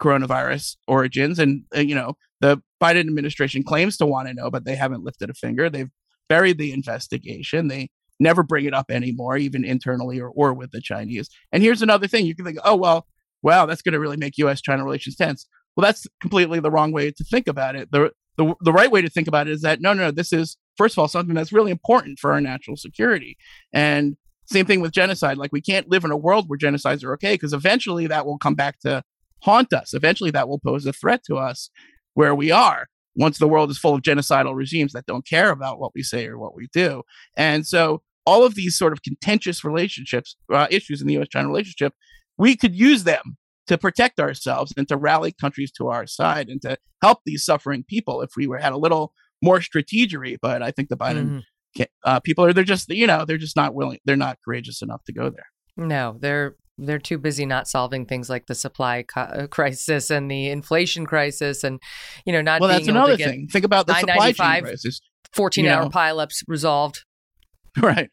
coronavirus 0.00 0.76
origins. 0.86 1.38
And, 1.38 1.62
uh, 1.76 1.80
you 1.80 1.94
know, 1.94 2.14
the 2.40 2.60
Biden 2.82 3.00
administration 3.00 3.62
claims 3.62 3.96
to 3.98 4.06
want 4.06 4.28
to 4.28 4.34
know, 4.34 4.50
but 4.50 4.64
they 4.64 4.74
haven't 4.74 5.04
lifted 5.04 5.30
a 5.30 5.34
finger. 5.34 5.70
They've 5.70 5.90
buried 6.28 6.58
the 6.58 6.72
investigation. 6.72 7.68
They 7.68 7.88
never 8.20 8.42
bring 8.42 8.64
it 8.64 8.74
up 8.74 8.90
anymore, 8.90 9.36
even 9.36 9.64
internally 9.64 10.20
or, 10.20 10.28
or 10.28 10.52
with 10.52 10.72
the 10.72 10.80
Chinese. 10.80 11.28
And 11.52 11.62
here's 11.62 11.82
another 11.82 12.06
thing 12.06 12.26
you 12.26 12.34
can 12.34 12.44
think, 12.44 12.58
oh, 12.64 12.76
well, 12.76 13.06
wow, 13.42 13.66
that's 13.66 13.82
going 13.82 13.92
to 13.92 14.00
really 14.00 14.16
make 14.16 14.38
US 14.38 14.60
China 14.60 14.84
relations 14.84 15.16
tense. 15.16 15.46
Well, 15.76 15.84
that's 15.84 16.06
completely 16.20 16.58
the 16.58 16.70
wrong 16.70 16.90
way 16.90 17.12
to 17.12 17.24
think 17.24 17.46
about 17.46 17.76
it. 17.76 17.90
The 17.92 18.10
the, 18.38 18.54
the 18.60 18.72
right 18.72 18.90
way 18.90 19.02
to 19.02 19.10
think 19.10 19.28
about 19.28 19.48
it 19.48 19.52
is 19.52 19.62
that 19.62 19.80
no, 19.80 19.92
no, 19.92 20.04
no, 20.04 20.10
this 20.10 20.32
is 20.32 20.56
first 20.76 20.94
of 20.94 21.00
all 21.00 21.08
something 21.08 21.34
that's 21.34 21.52
really 21.52 21.72
important 21.72 22.18
for 22.18 22.32
our 22.32 22.40
national 22.40 22.76
security. 22.76 23.36
And 23.72 24.16
same 24.46 24.64
thing 24.64 24.80
with 24.80 24.92
genocide. 24.92 25.36
Like 25.36 25.52
we 25.52 25.60
can't 25.60 25.90
live 25.90 26.04
in 26.04 26.12
a 26.12 26.16
world 26.16 26.48
where 26.48 26.58
genocides 26.58 27.04
are 27.04 27.12
okay 27.14 27.34
because 27.34 27.52
eventually 27.52 28.06
that 28.06 28.24
will 28.24 28.38
come 28.38 28.54
back 28.54 28.78
to 28.80 29.02
haunt 29.42 29.72
us. 29.72 29.92
Eventually 29.92 30.30
that 30.30 30.48
will 30.48 30.60
pose 30.60 30.86
a 30.86 30.92
threat 30.92 31.22
to 31.24 31.36
us 31.36 31.68
where 32.14 32.34
we 32.34 32.50
are 32.50 32.86
once 33.16 33.38
the 33.38 33.48
world 33.48 33.70
is 33.70 33.78
full 33.78 33.94
of 33.94 34.02
genocidal 34.02 34.54
regimes 34.54 34.92
that 34.92 35.06
don't 35.06 35.26
care 35.26 35.50
about 35.50 35.80
what 35.80 35.92
we 35.94 36.02
say 36.02 36.26
or 36.26 36.38
what 36.38 36.54
we 36.54 36.68
do. 36.72 37.02
And 37.36 37.66
so 37.66 38.02
all 38.24 38.44
of 38.44 38.54
these 38.54 38.78
sort 38.78 38.92
of 38.92 39.02
contentious 39.02 39.64
relationships, 39.64 40.36
uh, 40.52 40.68
issues 40.70 41.00
in 41.00 41.08
the 41.08 41.18
US 41.18 41.28
China 41.28 41.48
relationship, 41.48 41.92
we 42.36 42.54
could 42.56 42.74
use 42.74 43.02
them 43.02 43.36
to 43.68 43.78
protect 43.78 44.20
ourselves 44.20 44.72
and 44.76 44.88
to 44.88 44.96
rally 44.96 45.32
countries 45.32 45.70
to 45.72 45.88
our 45.88 46.06
side 46.06 46.48
and 46.48 46.60
to 46.62 46.76
help 47.02 47.20
these 47.24 47.44
suffering 47.44 47.84
people 47.88 48.22
if 48.22 48.30
we 48.36 48.46
were 48.46 48.58
had 48.58 48.72
a 48.72 48.78
little 48.78 49.12
more 49.42 49.60
strategery. 49.60 50.36
But 50.40 50.62
I 50.62 50.70
think 50.70 50.88
the 50.88 50.96
Biden 50.96 51.42
mm-hmm. 51.76 51.82
uh, 52.04 52.20
people 52.20 52.44
are 52.44 52.52
they're 52.52 52.64
just 52.64 52.88
you 52.88 53.06
know 53.06 53.24
they're 53.24 53.38
just 53.38 53.56
not 53.56 53.74
willing 53.74 53.98
they're 54.04 54.16
not 54.16 54.38
courageous 54.44 54.82
enough 54.82 55.04
to 55.04 55.12
go 55.12 55.30
there. 55.30 55.46
No, 55.76 56.16
they're 56.18 56.56
they're 56.78 56.98
too 56.98 57.18
busy 57.18 57.44
not 57.44 57.66
solving 57.68 58.06
things 58.06 58.30
like 58.30 58.46
the 58.46 58.54
supply 58.54 59.02
co- 59.02 59.20
uh, 59.20 59.46
crisis 59.48 60.10
and 60.10 60.30
the 60.30 60.48
inflation 60.48 61.06
crisis, 61.06 61.64
and 61.64 61.80
you 62.24 62.32
know 62.32 62.40
not. 62.40 62.60
Well, 62.60 62.70
that's 62.70 62.88
another 62.88 63.16
thing. 63.16 63.48
Think 63.50 63.64
about 63.64 63.86
the 63.86 63.94
supply 63.98 64.32
chain 64.32 64.62
crisis. 64.62 65.00
Fourteen 65.32 65.66
hour 65.66 65.84
know. 65.84 65.90
pileups 65.90 66.42
resolved. 66.46 67.04
Right. 67.82 68.10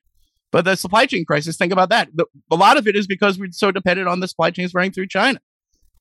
But 0.55 0.63
the 0.63 0.77
supply 0.77 1.05
chain 1.05 1.25
crisis, 1.25 1.57
think 1.57 1.73
about 1.73 1.89
that. 1.89 2.07
A 2.49 2.55
lot 2.55 2.77
of 2.77 2.87
it 2.87 2.95
is 2.95 3.07
because 3.07 3.37
we're 3.37 3.51
so 3.51 3.73
dependent 3.73 4.07
on 4.07 4.21
the 4.21 4.27
supply 4.29 4.51
chains 4.51 4.73
running 4.73 4.93
through 4.93 5.07
China, 5.07 5.41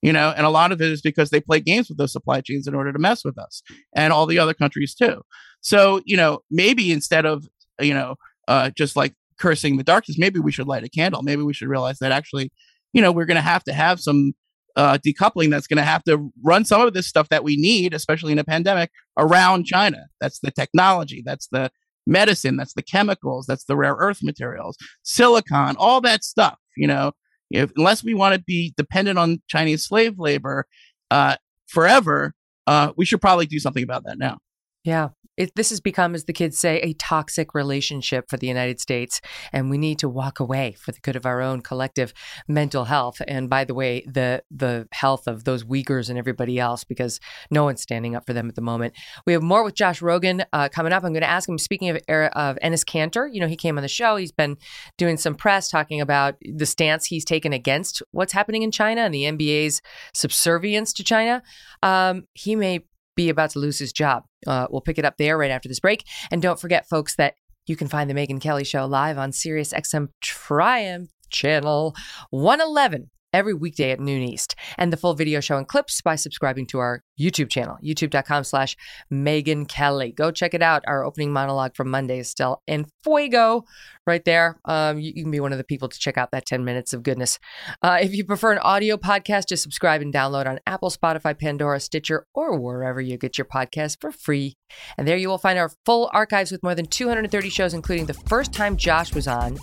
you 0.01 0.13
know, 0.13 0.33
and 0.33 0.45
a 0.45 0.49
lot 0.49 0.71
of 0.71 0.81
it 0.81 0.89
is 0.89 1.01
because 1.01 1.29
they 1.29 1.41
play 1.41 1.59
games 1.59 1.89
with 1.89 1.97
those 1.97 2.13
supply 2.13 2.39
chains 2.39 2.65
in 2.65 2.73
order 2.73 2.93
to 2.93 2.97
mess 2.97 3.25
with 3.25 3.37
us 3.37 3.61
and 3.93 4.13
all 4.13 4.25
the 4.25 4.39
other 4.39 4.53
countries 4.53 4.95
too. 4.95 5.23
So, 5.59 6.01
you 6.05 6.15
know, 6.15 6.39
maybe 6.49 6.93
instead 6.93 7.25
of, 7.25 7.49
you 7.81 7.93
know, 7.93 8.15
uh, 8.47 8.69
just 8.69 8.95
like 8.95 9.13
cursing 9.37 9.75
the 9.75 9.83
darkness, 9.83 10.17
maybe 10.17 10.39
we 10.39 10.53
should 10.53 10.67
light 10.67 10.85
a 10.85 10.89
candle. 10.89 11.21
Maybe 11.21 11.41
we 11.43 11.53
should 11.53 11.67
realize 11.67 11.99
that 11.99 12.13
actually, 12.13 12.49
you 12.93 13.01
know, 13.01 13.11
we're 13.11 13.25
going 13.25 13.35
to 13.35 13.41
have 13.41 13.65
to 13.65 13.73
have 13.73 13.99
some 13.99 14.31
uh, 14.77 14.97
decoupling 15.05 15.49
that's 15.49 15.67
going 15.67 15.79
to 15.79 15.83
have 15.83 16.05
to 16.05 16.31
run 16.45 16.63
some 16.63 16.79
of 16.79 16.93
this 16.93 17.07
stuff 17.07 17.27
that 17.27 17.43
we 17.43 17.57
need, 17.57 17.93
especially 17.93 18.31
in 18.31 18.39
a 18.39 18.45
pandemic, 18.45 18.89
around 19.17 19.65
China. 19.65 20.05
That's 20.21 20.39
the 20.39 20.51
technology, 20.51 21.23
that's 21.25 21.49
the 21.51 21.71
medicine, 22.05 22.57
that's 22.57 22.73
the 22.73 22.83
chemicals, 22.83 23.45
that's 23.45 23.65
the 23.65 23.75
rare 23.75 23.95
earth 23.97 24.19
materials, 24.21 24.77
silicon, 25.03 25.75
all 25.77 26.01
that 26.01 26.23
stuff. 26.23 26.57
You 26.77 26.87
know, 26.87 27.11
if, 27.49 27.71
unless 27.75 28.03
we 28.03 28.13
want 28.13 28.35
to 28.35 28.41
be 28.41 28.73
dependent 28.77 29.17
on 29.17 29.41
Chinese 29.47 29.85
slave 29.85 30.19
labor 30.19 30.65
uh, 31.11 31.35
forever, 31.67 32.33
uh, 32.67 32.91
we 32.97 33.05
should 33.05 33.21
probably 33.21 33.45
do 33.45 33.59
something 33.59 33.83
about 33.83 34.03
that 34.05 34.17
now. 34.17 34.39
Yeah. 34.85 35.09
It, 35.37 35.53
this 35.55 35.69
has 35.71 35.81
become, 35.81 36.15
as 36.15 36.23
the 36.23 36.31
kids 36.31 36.57
say, 36.57 36.79
a 36.79 36.93
toxic 36.93 37.53
relationship 37.53 38.29
for 38.29 38.37
the 38.37 38.47
United 38.47 38.79
States, 38.79 39.19
and 39.51 39.69
we 39.69 39.77
need 39.77 39.99
to 39.99 40.07
walk 40.07 40.39
away 40.39 40.77
for 40.79 40.93
the 40.93 41.01
good 41.01 41.17
of 41.17 41.25
our 41.25 41.41
own 41.41 41.59
collective 41.59 42.13
mental 42.47 42.85
health. 42.85 43.21
And 43.27 43.49
by 43.49 43.65
the 43.65 43.73
way, 43.73 44.05
the 44.07 44.43
the 44.49 44.87
health 44.93 45.27
of 45.27 45.43
those 45.43 45.65
Uyghurs 45.65 46.09
and 46.09 46.17
everybody 46.17 46.57
else, 46.57 46.85
because 46.85 47.19
no 47.51 47.65
one's 47.65 47.81
standing 47.81 48.15
up 48.15 48.25
for 48.25 48.31
them 48.31 48.47
at 48.47 48.55
the 48.55 48.61
moment. 48.61 48.93
We 49.25 49.33
have 49.33 49.41
more 49.41 49.65
with 49.65 49.75
Josh 49.75 49.99
Rogin 49.99 50.45
uh, 50.53 50.69
coming 50.69 50.93
up. 50.93 51.03
I'm 51.03 51.11
going 51.11 51.21
to 51.21 51.29
ask 51.29 51.49
him. 51.49 51.57
Speaking 51.57 51.89
of 51.89 51.97
of 52.07 52.57
Enes 52.63 52.85
Kanter, 52.85 53.27
you 53.29 53.41
know, 53.41 53.47
he 53.47 53.57
came 53.57 53.77
on 53.77 53.81
the 53.81 53.89
show. 53.89 54.15
He's 54.15 54.31
been 54.31 54.55
doing 54.97 55.17
some 55.17 55.35
press 55.35 55.67
talking 55.67 55.99
about 55.99 56.35
the 56.41 56.65
stance 56.65 57.07
he's 57.07 57.25
taken 57.25 57.51
against 57.51 58.01
what's 58.11 58.31
happening 58.31 58.63
in 58.63 58.71
China 58.71 59.01
and 59.01 59.13
the 59.13 59.23
NBA's 59.23 59.81
subservience 60.13 60.93
to 60.93 61.03
China. 61.03 61.43
Um, 61.83 62.23
he 62.33 62.55
may 62.55 62.85
be 63.15 63.29
about 63.29 63.51
to 63.51 63.59
lose 63.59 63.79
his 63.79 63.93
job. 63.93 64.23
Uh, 64.45 64.67
we'll 64.69 64.81
pick 64.81 64.97
it 64.97 65.05
up 65.05 65.17
there 65.17 65.37
right 65.37 65.51
after 65.51 65.69
this 65.69 65.79
break. 65.79 66.05
And 66.31 66.41
don't 66.41 66.59
forget, 66.59 66.87
folks, 66.87 67.15
that 67.15 67.35
you 67.67 67.75
can 67.75 67.87
find 67.87 68.09
the 68.09 68.13
Megyn 68.13 68.41
Kelly 68.41 68.63
Show 68.63 68.85
live 68.85 69.17
on 69.17 69.31
SiriusXM 69.31 70.09
Triumph 70.21 71.09
Channel 71.29 71.95
111 72.29 73.09
every 73.35 73.53
weekday 73.53 73.91
at 73.91 73.99
noon 73.99 74.21
East, 74.21 74.55
and 74.77 74.93
the 74.93 74.97
full 74.97 75.13
video 75.13 75.41
show 75.41 75.57
and 75.57 75.67
clips 75.67 76.01
by 76.01 76.15
subscribing 76.15 76.65
to 76.65 76.79
our 76.79 77.03
YouTube 77.19 77.49
channel, 77.49 77.77
youtube.com 77.83 78.45
slash 78.45 78.77
Megyn 79.11 79.67
Kelly. 79.67 80.13
Go 80.13 80.31
check 80.31 80.53
it 80.53 80.61
out. 80.61 80.83
Our 80.87 81.03
opening 81.03 81.33
monologue 81.33 81.75
from 81.75 81.91
Monday 81.91 82.19
is 82.19 82.29
still 82.29 82.61
in 82.65 82.85
fuego 83.03 83.65
right 84.07 84.23
there. 84.23 84.57
Um, 84.65 84.99
you, 84.99 85.11
you, 85.15 85.23
can 85.23 85.31
be 85.31 85.39
one 85.41 85.51
of 85.51 85.57
the 85.57 85.63
people 85.65 85.89
to 85.89 85.99
check 85.99 86.17
out 86.17 86.31
that 86.31 86.45
10 86.45 86.63
minutes 86.63 86.93
of 86.93 87.03
goodness. 87.03 87.37
Uh, 87.81 87.97
if 88.01 88.15
you 88.15 88.23
prefer 88.23 88.53
an 88.53 88.59
audio 88.59 88.95
podcast, 88.95 89.49
just 89.49 89.63
subscribe 89.63 90.01
and 90.01 90.13
download 90.13 90.45
on 90.45 90.59
Apple, 90.65 90.89
Spotify, 90.89 91.37
Pandora, 91.37 91.79
Stitcher, 91.79 92.25
or 92.33 92.57
wherever 92.57 93.01
you 93.01 93.17
get 93.17 93.37
your 93.37 93.45
podcast 93.45 93.99
for 93.99 94.11
free. 94.11 94.55
And 94.97 95.07
there 95.07 95.17
you 95.17 95.27
will 95.27 95.37
find 95.37 95.59
our 95.59 95.71
full 95.85 96.09
archives 96.13 96.51
with 96.51 96.63
more 96.63 96.75
than 96.75 96.85
230 96.85 97.49
shows, 97.49 97.73
including 97.73 98.05
the 98.05 98.13
first 98.13 98.53
time 98.53 98.77
Josh 98.77 99.13
was 99.13 99.27
on 99.27 99.57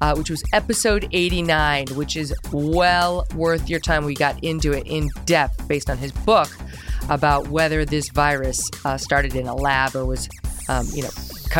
uh, 0.00 0.14
which 0.14 0.30
was 0.30 0.42
episode 0.52 1.08
89, 1.12 1.86
which 1.94 2.16
is 2.16 2.34
well 2.52 3.26
worth 3.34 3.68
your 3.68 3.80
time. 3.80 4.04
We 4.04 4.14
got 4.14 4.42
into 4.42 4.72
it 4.72 4.86
in 4.86 5.08
depth 5.24 5.66
based 5.68 5.90
on 5.90 5.98
his 5.98 6.12
book 6.12 6.48
about 7.08 7.48
whether 7.48 7.84
this 7.84 8.08
virus 8.08 8.68
uh, 8.84 8.96
started 8.96 9.34
in 9.34 9.46
a 9.46 9.54
lab 9.54 9.94
or 9.94 10.04
was, 10.04 10.28
um, 10.68 10.86
you 10.92 11.02
know, 11.02 11.10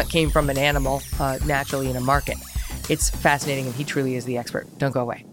came 0.08 0.30
from 0.30 0.50
an 0.50 0.58
animal 0.58 1.02
uh, 1.20 1.38
naturally 1.46 1.90
in 1.90 1.96
a 1.96 2.00
market. 2.00 2.36
It's 2.90 3.10
fascinating, 3.10 3.66
and 3.66 3.74
he 3.74 3.84
truly 3.84 4.16
is 4.16 4.24
the 4.24 4.36
expert. 4.36 4.66
Don't 4.78 4.92
go 4.92 5.00
away. 5.00 5.24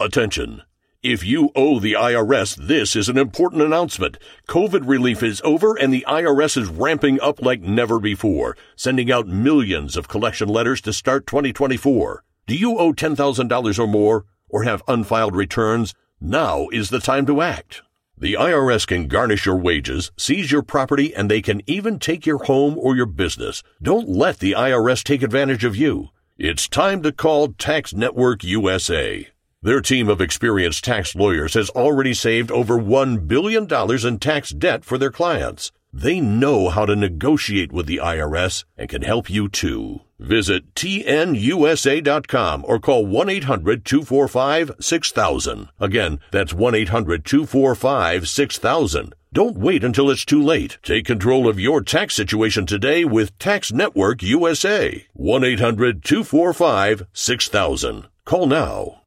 Attention. 0.00 0.62
If 1.04 1.22
you 1.22 1.50
owe 1.54 1.80
the 1.80 1.92
IRS, 1.92 2.56
this 2.56 2.96
is 2.96 3.10
an 3.10 3.18
important 3.18 3.60
announcement. 3.60 4.16
COVID 4.48 4.88
relief 4.88 5.22
is 5.22 5.42
over 5.44 5.78
and 5.78 5.92
the 5.92 6.02
IRS 6.08 6.56
is 6.56 6.70
ramping 6.70 7.20
up 7.20 7.42
like 7.42 7.60
never 7.60 8.00
before, 8.00 8.56
sending 8.74 9.12
out 9.12 9.28
millions 9.28 9.98
of 9.98 10.08
collection 10.08 10.48
letters 10.48 10.80
to 10.80 10.94
start 10.94 11.26
2024. 11.26 12.24
Do 12.46 12.56
you 12.56 12.78
owe 12.78 12.94
$10,000 12.94 13.78
or 13.78 13.86
more 13.86 14.24
or 14.48 14.64
have 14.64 14.82
unfiled 14.88 15.36
returns? 15.36 15.92
Now 16.22 16.68
is 16.72 16.88
the 16.88 17.00
time 17.00 17.26
to 17.26 17.42
act. 17.42 17.82
The 18.16 18.38
IRS 18.40 18.86
can 18.86 19.06
garnish 19.06 19.44
your 19.44 19.56
wages, 19.56 20.10
seize 20.16 20.50
your 20.50 20.62
property, 20.62 21.14
and 21.14 21.30
they 21.30 21.42
can 21.42 21.60
even 21.66 21.98
take 21.98 22.24
your 22.24 22.44
home 22.44 22.78
or 22.78 22.96
your 22.96 23.04
business. 23.04 23.62
Don't 23.82 24.08
let 24.08 24.38
the 24.38 24.52
IRS 24.52 25.04
take 25.04 25.22
advantage 25.22 25.64
of 25.64 25.76
you. 25.76 26.08
It's 26.38 26.66
time 26.66 27.02
to 27.02 27.12
call 27.12 27.48
Tax 27.48 27.92
Network 27.92 28.42
USA. 28.42 29.33
Their 29.64 29.80
team 29.80 30.08
of 30.10 30.20
experienced 30.20 30.84
tax 30.84 31.16
lawyers 31.16 31.54
has 31.54 31.70
already 31.70 32.12
saved 32.12 32.50
over 32.50 32.78
$1 32.78 33.26
billion 33.26 33.66
in 34.06 34.18
tax 34.18 34.50
debt 34.50 34.84
for 34.84 34.98
their 34.98 35.10
clients. 35.10 35.72
They 35.90 36.20
know 36.20 36.68
how 36.68 36.84
to 36.84 36.94
negotiate 36.94 37.72
with 37.72 37.86
the 37.86 37.96
IRS 37.96 38.66
and 38.76 38.90
can 38.90 39.00
help 39.00 39.30
you 39.30 39.48
too. 39.48 40.00
Visit 40.18 40.74
tnusa.com 40.74 42.64
or 42.68 42.78
call 42.78 43.06
1-800-245-6000. 43.06 45.68
Again, 45.80 46.20
that's 46.30 46.52
1-800-245-6000. 46.52 49.12
Don't 49.32 49.56
wait 49.56 49.82
until 49.82 50.10
it's 50.10 50.26
too 50.26 50.42
late. 50.42 50.76
Take 50.82 51.06
control 51.06 51.48
of 51.48 51.58
your 51.58 51.80
tax 51.80 52.12
situation 52.12 52.66
today 52.66 53.06
with 53.06 53.38
Tax 53.38 53.72
Network 53.72 54.22
USA. 54.22 55.06
1-800-245-6000. 55.18 58.04
Call 58.26 58.46
now. 58.46 59.03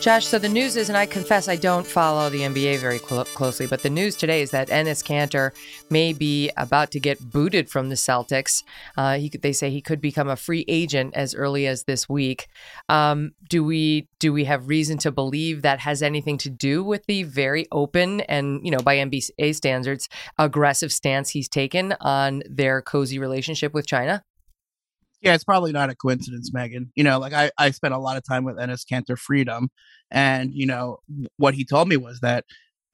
Josh, 0.00 0.26
so 0.26 0.38
the 0.38 0.48
news 0.48 0.76
is, 0.76 0.88
and 0.88 0.96
I 0.96 1.04
confess 1.04 1.46
I 1.46 1.56
don't 1.56 1.86
follow 1.86 2.30
the 2.30 2.40
NBA 2.40 2.78
very 2.78 2.98
cl- 2.98 3.26
closely, 3.26 3.66
but 3.66 3.82
the 3.82 3.90
news 3.90 4.16
today 4.16 4.40
is 4.40 4.50
that 4.50 4.68
Enes 4.68 5.04
Kanter 5.04 5.50
may 5.90 6.14
be 6.14 6.50
about 6.56 6.90
to 6.92 6.98
get 7.00 7.20
booted 7.30 7.68
from 7.68 7.90
the 7.90 7.96
Celtics. 7.96 8.64
Uh, 8.96 9.18
he, 9.18 9.28
they 9.28 9.52
say 9.52 9.68
he 9.68 9.82
could 9.82 10.00
become 10.00 10.26
a 10.26 10.36
free 10.36 10.64
agent 10.68 11.12
as 11.14 11.34
early 11.34 11.66
as 11.66 11.82
this 11.82 12.08
week. 12.08 12.48
Um, 12.88 13.32
do 13.50 13.62
we 13.62 14.08
do 14.18 14.32
we 14.32 14.46
have 14.46 14.68
reason 14.68 14.96
to 14.98 15.12
believe 15.12 15.60
that 15.60 15.80
has 15.80 16.02
anything 16.02 16.38
to 16.38 16.48
do 16.48 16.82
with 16.82 17.04
the 17.04 17.24
very 17.24 17.66
open 17.70 18.22
and 18.22 18.64
you 18.64 18.70
know 18.70 18.78
by 18.78 18.96
NBA 18.96 19.54
standards 19.54 20.08
aggressive 20.38 20.92
stance 20.92 21.28
he's 21.28 21.48
taken 21.48 21.94
on 22.00 22.42
their 22.48 22.80
cozy 22.80 23.18
relationship 23.18 23.74
with 23.74 23.86
China? 23.86 24.24
Yeah, 25.22 25.34
it's 25.34 25.44
probably 25.44 25.72
not 25.72 25.90
a 25.90 25.94
coincidence, 25.94 26.50
Megyn. 26.50 26.88
You 26.94 27.04
know, 27.04 27.18
like 27.18 27.34
I, 27.34 27.50
I 27.58 27.70
spent 27.72 27.92
a 27.92 27.98
lot 27.98 28.16
of 28.16 28.24
time 28.26 28.44
with 28.44 28.56
Enes 28.56 28.84
Kanter 28.90 29.18
Freedom, 29.18 29.68
and 30.10 30.50
you 30.54 30.66
know 30.66 30.98
what 31.36 31.54
he 31.54 31.64
told 31.64 31.88
me 31.88 31.98
was 31.98 32.20
that, 32.20 32.44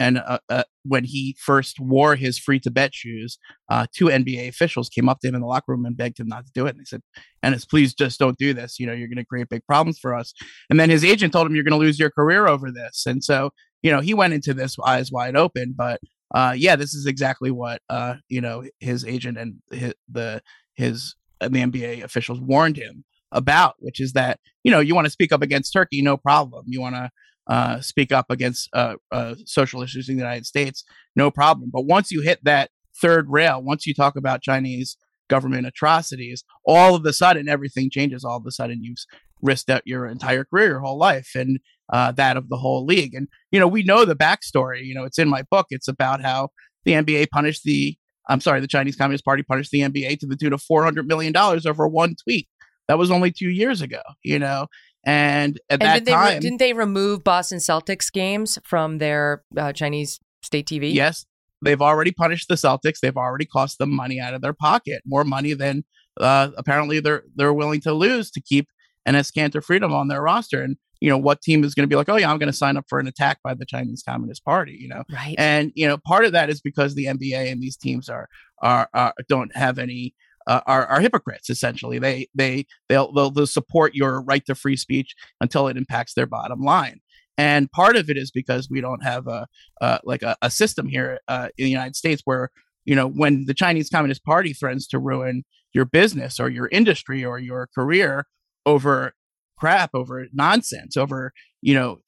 and 0.01 0.19
uh, 0.19 0.39
uh, 0.49 0.65
when 0.85 1.05
he 1.05 1.37
first 1.39 1.79
wore 1.79 2.17
his 2.17 2.37
Free 2.37 2.59
Tibet 2.59 2.93
shoes, 2.95 3.39
uh, 3.71 3.87
two 3.95 4.07
NBA 4.07 4.49
officials 4.49 4.89
came 4.89 5.09
up 5.09 5.21
to 5.21 5.29
him 5.29 5.37
in 5.37 5.41
the 5.41 5.47
locker 5.47 5.73
room 5.73 5.87
and 5.87 5.97
begged 5.97 6.19
him 6.19 6.27
not 6.27 6.45
to 6.47 6.53
do 6.53 6.67
it. 6.67 6.71
And 6.71 6.81
they 6.81 6.85
said, 6.85 7.03
"Enes, 7.45 7.69
please 7.69 7.95
just 7.95 8.19
don't 8.19 8.37
do 8.39 8.53
this. 8.53 8.81
You 8.81 8.87
know, 8.89 8.93
you're 8.93 9.09
going 9.09 9.17
to 9.19 9.25
create 9.25 9.49
big 9.49 9.65
problems 9.65 9.99
for 10.01 10.13
us." 10.13 10.35
And 10.69 10.81
then 10.81 10.91
his 10.91 11.05
agent 11.05 11.33
told 11.33 11.47
him, 11.47 11.55
"You're 11.55 11.65
going 11.65 11.79
to 11.79 11.85
lose 11.85 11.99
your 11.99 12.11
career 12.11 12.49
over 12.49 12.73
this." 12.73 13.05
And 13.07 13.23
so, 13.23 13.51
you 13.83 13.93
know, 13.93 14.01
he 14.01 14.15
went 14.15 14.35
into 14.35 14.53
this 14.53 14.77
eyes 14.85 15.13
wide 15.13 15.37
open. 15.37 15.75
But 15.77 16.01
uh, 16.35 16.55
yeah, 16.57 16.75
this 16.75 16.93
is 16.93 17.07
exactly 17.07 17.53
what 17.53 17.83
uh, 17.89 18.15
you 18.29 18.41
know 18.41 18.65
his 18.81 19.05
agent 19.05 19.39
and 19.39 19.57
his, 19.71 19.95
the 20.11 20.43
his 20.75 21.15
the 21.41 21.49
NBA 21.49 22.03
officials 22.03 22.41
warned 22.41 22.77
him 22.77 23.05
about, 23.33 23.75
which 23.79 24.01
is 24.01 24.13
that 24.13 24.41
you 24.65 24.71
know 24.71 24.81
you 24.81 24.95
want 24.95 25.07
to 25.07 25.11
speak 25.11 25.33
up 25.33 25.43
against 25.43 25.73
Turkey, 25.73 26.03
no 26.03 26.17
problem. 26.17 26.65
You 26.69 26.81
want 26.81 26.95
to 26.97 27.11
uh, 27.49 27.81
speak 27.81 28.13
up 28.13 28.27
against 28.31 28.69
uh, 28.73 28.97
uh, 29.13 29.35
social 29.45 29.83
issues 29.83 30.09
in 30.09 30.17
the 30.17 30.23
United 30.23 30.47
States, 30.47 30.85
no 31.15 31.31
problem. 31.31 31.71
But 31.73 31.83
once 31.83 32.11
you 32.11 32.23
hit 32.23 32.41
that 32.45 32.71
third 33.01 33.31
rail, 33.31 33.63
once 33.63 33.87
you 33.87 33.95
talk 33.95 34.17
about 34.17 34.43
Chinese 34.43 34.97
government 35.29 35.67
atrocities, 35.67 36.45
all 36.65 36.95
of 36.95 37.05
a 37.05 37.13
sudden 37.13 37.49
everything 37.49 37.91
changes. 37.91 38.25
All 38.25 38.37
of 38.37 38.47
a 38.47 38.51
sudden 38.51 38.83
you've 38.83 39.05
risked 39.43 39.71
out 39.71 39.83
your 39.85 40.07
entire 40.07 40.45
career, 40.45 40.69
your 40.69 40.81
whole 40.81 40.99
life, 40.99 41.33
and 41.35 41.59
uh, 41.93 42.13
that 42.13 42.37
of 42.37 42.49
the 42.49 42.57
whole 42.57 42.85
league. 42.85 43.15
And 43.15 43.29
you 43.51 43.61
know 43.61 43.69
we 43.69 43.83
know 43.83 44.05
the 44.05 44.17
backstory. 44.17 44.85
You 44.85 44.95
know 44.95 45.05
it's 45.05 45.19
in 45.19 45.29
my 45.29 45.43
book. 45.51 45.67
It's 45.71 45.89
about 45.89 46.23
how 46.23 46.51
the 46.85 46.93
NBA 46.93 47.31
punished 47.31 47.65
the 47.65 47.97
I'm 48.29 48.41
sorry, 48.41 48.61
the 48.61 48.67
Chinese 48.67 48.97
Communist 48.97 49.25
Party 49.25 49.43
punished 49.43 49.71
the 49.71 49.81
NBA 49.81 50.19
to 50.21 50.27
the 50.27 50.37
tune 50.37 50.53
of 50.53 50.63
$400 50.63 51.07
million 51.07 51.37
over 51.37 51.87
one 51.87 52.15
tweet. 52.23 52.49
That 52.89 52.99
was 52.99 53.11
only 53.11 53.31
two 53.33 53.51
years 53.51 53.83
ago, 53.83 54.01
you 54.23 54.39
know? 54.39 54.67
And 55.05 55.61
at 55.71 55.81
and 55.81 55.83
that 55.83 56.05
did 56.05 56.11
time. 56.11 56.35
They, 56.35 56.41
didn't 56.41 56.59
they 56.59 56.73
remove 56.73 57.23
Boston 57.23 57.59
Celtics 57.59 58.13
games 58.13 58.59
from 58.65 58.99
their 58.99 59.45
uh, 59.57 59.73
Chinese 59.73 60.19
state 60.43 60.67
TV? 60.67 60.93
Yes. 60.93 61.25
They've 61.63 61.81
already 61.81 62.11
punished 62.11 62.49
the 62.49 62.57
Celtics. 62.57 62.99
They've 63.01 63.17
already 63.17 63.47
cost 63.47 63.79
them 63.79 63.95
money 63.95 64.21
out 64.21 64.35
of 64.35 64.43
their 64.43 64.53
pocket, 64.53 65.03
more 65.07 65.25
money 65.25 65.55
than 65.55 65.85
uh, 66.21 66.51
apparently 66.57 67.01
they're 67.01 67.25
they're 67.35 67.53
willing 67.53 67.81
to 67.83 67.93
lose 67.93 68.31
to 68.33 68.41
keep 68.41 68.69
Enes 69.09 69.33
Kanter 69.33 69.63
Freedom 69.63 69.93
on 69.93 70.09
their 70.09 70.23
roster. 70.23 70.63
And 70.63 70.77
you 71.01 71.11
know 71.11 71.19
what 71.19 71.43
team 71.43 71.65
is 71.65 71.75
going 71.75 71.85
to 71.85 71.89
be 71.89 71.97
like 71.97 72.09
oh 72.09 72.17
yeah 72.17 72.31
i'm 72.31 72.39
going 72.39 72.51
to 72.51 72.57
sign 72.57 72.77
up 72.77 72.85
for 72.89 72.99
an 72.99 73.07
attack 73.07 73.39
by 73.43 73.55
the 73.55 73.67
chinese 73.67 74.03
communist 74.07 74.45
party 74.45 74.77
you 74.79 74.89
know? 74.89 75.03
Right. 75.13 75.35
And 75.39 75.73
you 75.75 75.87
know 75.87 75.99
part 75.99 76.25
of 76.25 76.33
that 76.33 76.51
is 76.51 76.61
because 76.61 76.95
the 76.95 77.07
nba 77.07 77.51
and 77.51 77.63
these 77.63 77.77
teams 77.77 78.09
are 78.09 78.29
are, 78.63 78.89
are 78.95 79.13
don't 79.29 79.55
have 79.57 79.79
any 79.79 80.15
uh, 80.47 80.61
are, 80.67 80.87
are 80.87 81.01
hypocrites 81.01 81.51
essentially. 81.51 81.99
They 81.99 82.29
they 82.35 82.67
they'll, 82.89 83.13
they'll 83.13 83.31
they'll 83.31 83.47
support 83.47 83.95
your 83.95 84.23
right 84.23 84.45
to 84.47 84.55
free 84.55 84.77
speech 84.77 85.15
until 85.41 85.69
it 85.69 85.77
impacts 85.77 86.15
their 86.15 86.27
bottom 86.27 86.61
line. 86.61 87.01
And 87.39 87.71
part 87.71 87.97
of 87.97 88.09
it 88.09 88.17
is 88.17 88.31
because 88.31 88.69
we 88.71 88.81
don't 88.81 89.03
have 89.03 89.27
a 89.27 89.47
uh, 89.81 89.99
like 90.05 90.23
a, 90.23 90.37
a, 90.41 90.51
system 90.51 90.89
here 90.89 91.21
uh, 91.29 91.49
in 91.59 91.65
the 91.65 91.71
united 91.71 91.97
states 91.97 92.23
where 92.25 92.51
you 92.85 92.95
know 92.95 93.09
when 93.09 93.45
the 93.47 93.55
chinese 93.55 93.91
communist 93.91 94.25
party 94.25 94.53
threatens 94.53 94.87
to 94.89 94.99
ruin 94.99 95.45
your 95.75 95.85
business 95.85 96.41
or 96.41 96.49
your 96.49 96.69
industry 96.73 97.25
or 97.25 97.39
your 97.39 97.69
career 97.75 98.27
over 98.65 99.13
crap, 99.57 99.91
over 99.95 100.27
nonsense, 100.33 100.97
over 100.97 101.33
you 101.63 101.75
know, 101.75 101.99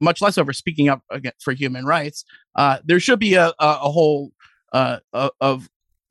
much 0.00 0.20
less 0.20 0.38
over 0.38 0.52
speaking 0.52 0.88
up 0.88 1.02
for 1.40 1.52
human 1.52 1.84
rights. 1.84 2.24
Uh, 2.56 2.78
there 2.84 3.00
should 3.00 3.18
be 3.18 3.34
a, 3.34 3.52
a, 3.58 3.90
whole 3.90 4.32
uh, 4.72 4.98
of 5.40 5.68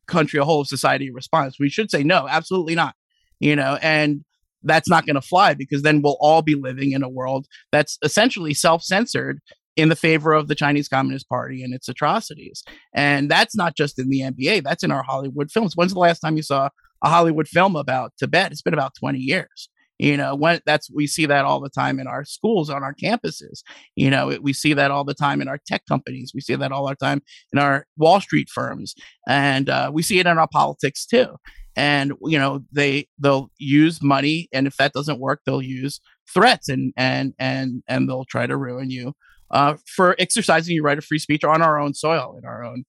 country, 0.07 0.39
a 0.39 0.43
whole 0.43 0.61
of 0.61 0.67
society 0.67 1.11
response. 1.11 1.57
We 1.59 1.69
should 1.69 1.91
say 1.91 2.03
no, 2.03 2.27
absolutely 2.27 2.75
not. 2.75 2.95
You 3.39 3.55
know, 3.55 3.77
and 3.81 4.23
that's 4.63 4.89
not 4.89 5.05
going 5.05 5.15
to 5.15 5.21
fly 5.21 5.53
because 5.53 5.81
then 5.81 6.01
we'll 6.01 6.17
all 6.19 6.41
be 6.41 6.55
living 6.55 6.91
in 6.91 7.01
a 7.01 7.09
world 7.09 7.47
that's 7.71 7.97
essentially 8.03 8.53
self-censored 8.53 9.39
in 9.75 9.89
the 9.89 9.95
favor 9.95 10.33
of 10.33 10.47
the 10.47 10.55
Chinese 10.55 10.87
Communist 10.87 11.27
Party 11.29 11.63
and 11.63 11.73
its 11.73 11.87
atrocities. 11.87 12.63
And 12.93 13.31
that's 13.31 13.55
not 13.55 13.75
just 13.75 13.97
in 13.97 14.09
the 14.09 14.19
NBA, 14.19 14.63
that's 14.63 14.83
in 14.83 14.91
our 14.91 15.01
Hollywood 15.01 15.49
films. 15.49 15.75
When's 15.75 15.93
the 15.93 15.99
last 15.99 16.19
time 16.19 16.35
you 16.35 16.43
saw 16.43 16.69
a 17.03 17.09
Hollywood 17.09 17.47
film 17.47 17.75
about 17.75 18.11
Tibet? 18.19 18.51
It's 18.51 18.61
been 18.61 18.73
about 18.73 18.95
20 18.99 19.17
years. 19.17 19.69
You 20.01 20.17
know, 20.17 20.33
when 20.33 20.59
that's 20.65 20.89
we 20.91 21.05
see 21.05 21.27
that 21.27 21.45
all 21.45 21.59
the 21.59 21.69
time 21.69 21.99
in 21.99 22.07
our 22.07 22.25
schools, 22.25 22.71
on 22.71 22.81
our 22.81 22.95
campuses. 22.95 23.61
You 23.95 24.09
know, 24.09 24.31
it, 24.31 24.41
we 24.41 24.51
see 24.51 24.73
that 24.73 24.89
all 24.89 25.03
the 25.03 25.13
time 25.13 25.41
in 25.41 25.47
our 25.47 25.59
tech 25.67 25.83
companies. 25.87 26.31
We 26.33 26.41
see 26.41 26.55
that 26.55 26.71
all 26.71 26.87
our 26.87 26.95
time 26.95 27.21
in 27.53 27.59
our 27.59 27.85
Wall 27.97 28.19
Street 28.19 28.49
firms, 28.49 28.95
and 29.27 29.69
uh, 29.69 29.91
we 29.93 30.01
see 30.01 30.17
it 30.17 30.25
in 30.25 30.39
our 30.39 30.47
politics 30.51 31.05
too. 31.05 31.35
And 31.75 32.13
you 32.25 32.39
know, 32.39 32.63
they 32.71 33.09
they'll 33.19 33.51
use 33.59 34.01
money, 34.01 34.49
and 34.51 34.65
if 34.65 34.75
that 34.77 34.93
doesn't 34.93 35.19
work, 35.19 35.41
they'll 35.45 35.61
use 35.61 36.01
threats, 36.33 36.67
and 36.67 36.93
and 36.97 37.35
and 37.37 37.83
and 37.87 38.09
they'll 38.09 38.25
try 38.25 38.47
to 38.47 38.57
ruin 38.57 38.89
you 38.89 39.13
uh, 39.51 39.75
for 39.85 40.15
exercising 40.17 40.73
your 40.73 40.83
right 40.83 40.97
of 40.97 41.05
free 41.05 41.19
speech 41.19 41.43
on 41.43 41.61
our 41.61 41.79
own 41.79 41.93
soil 41.93 42.39
in 42.39 42.43
our 42.43 42.63
own 42.63 42.85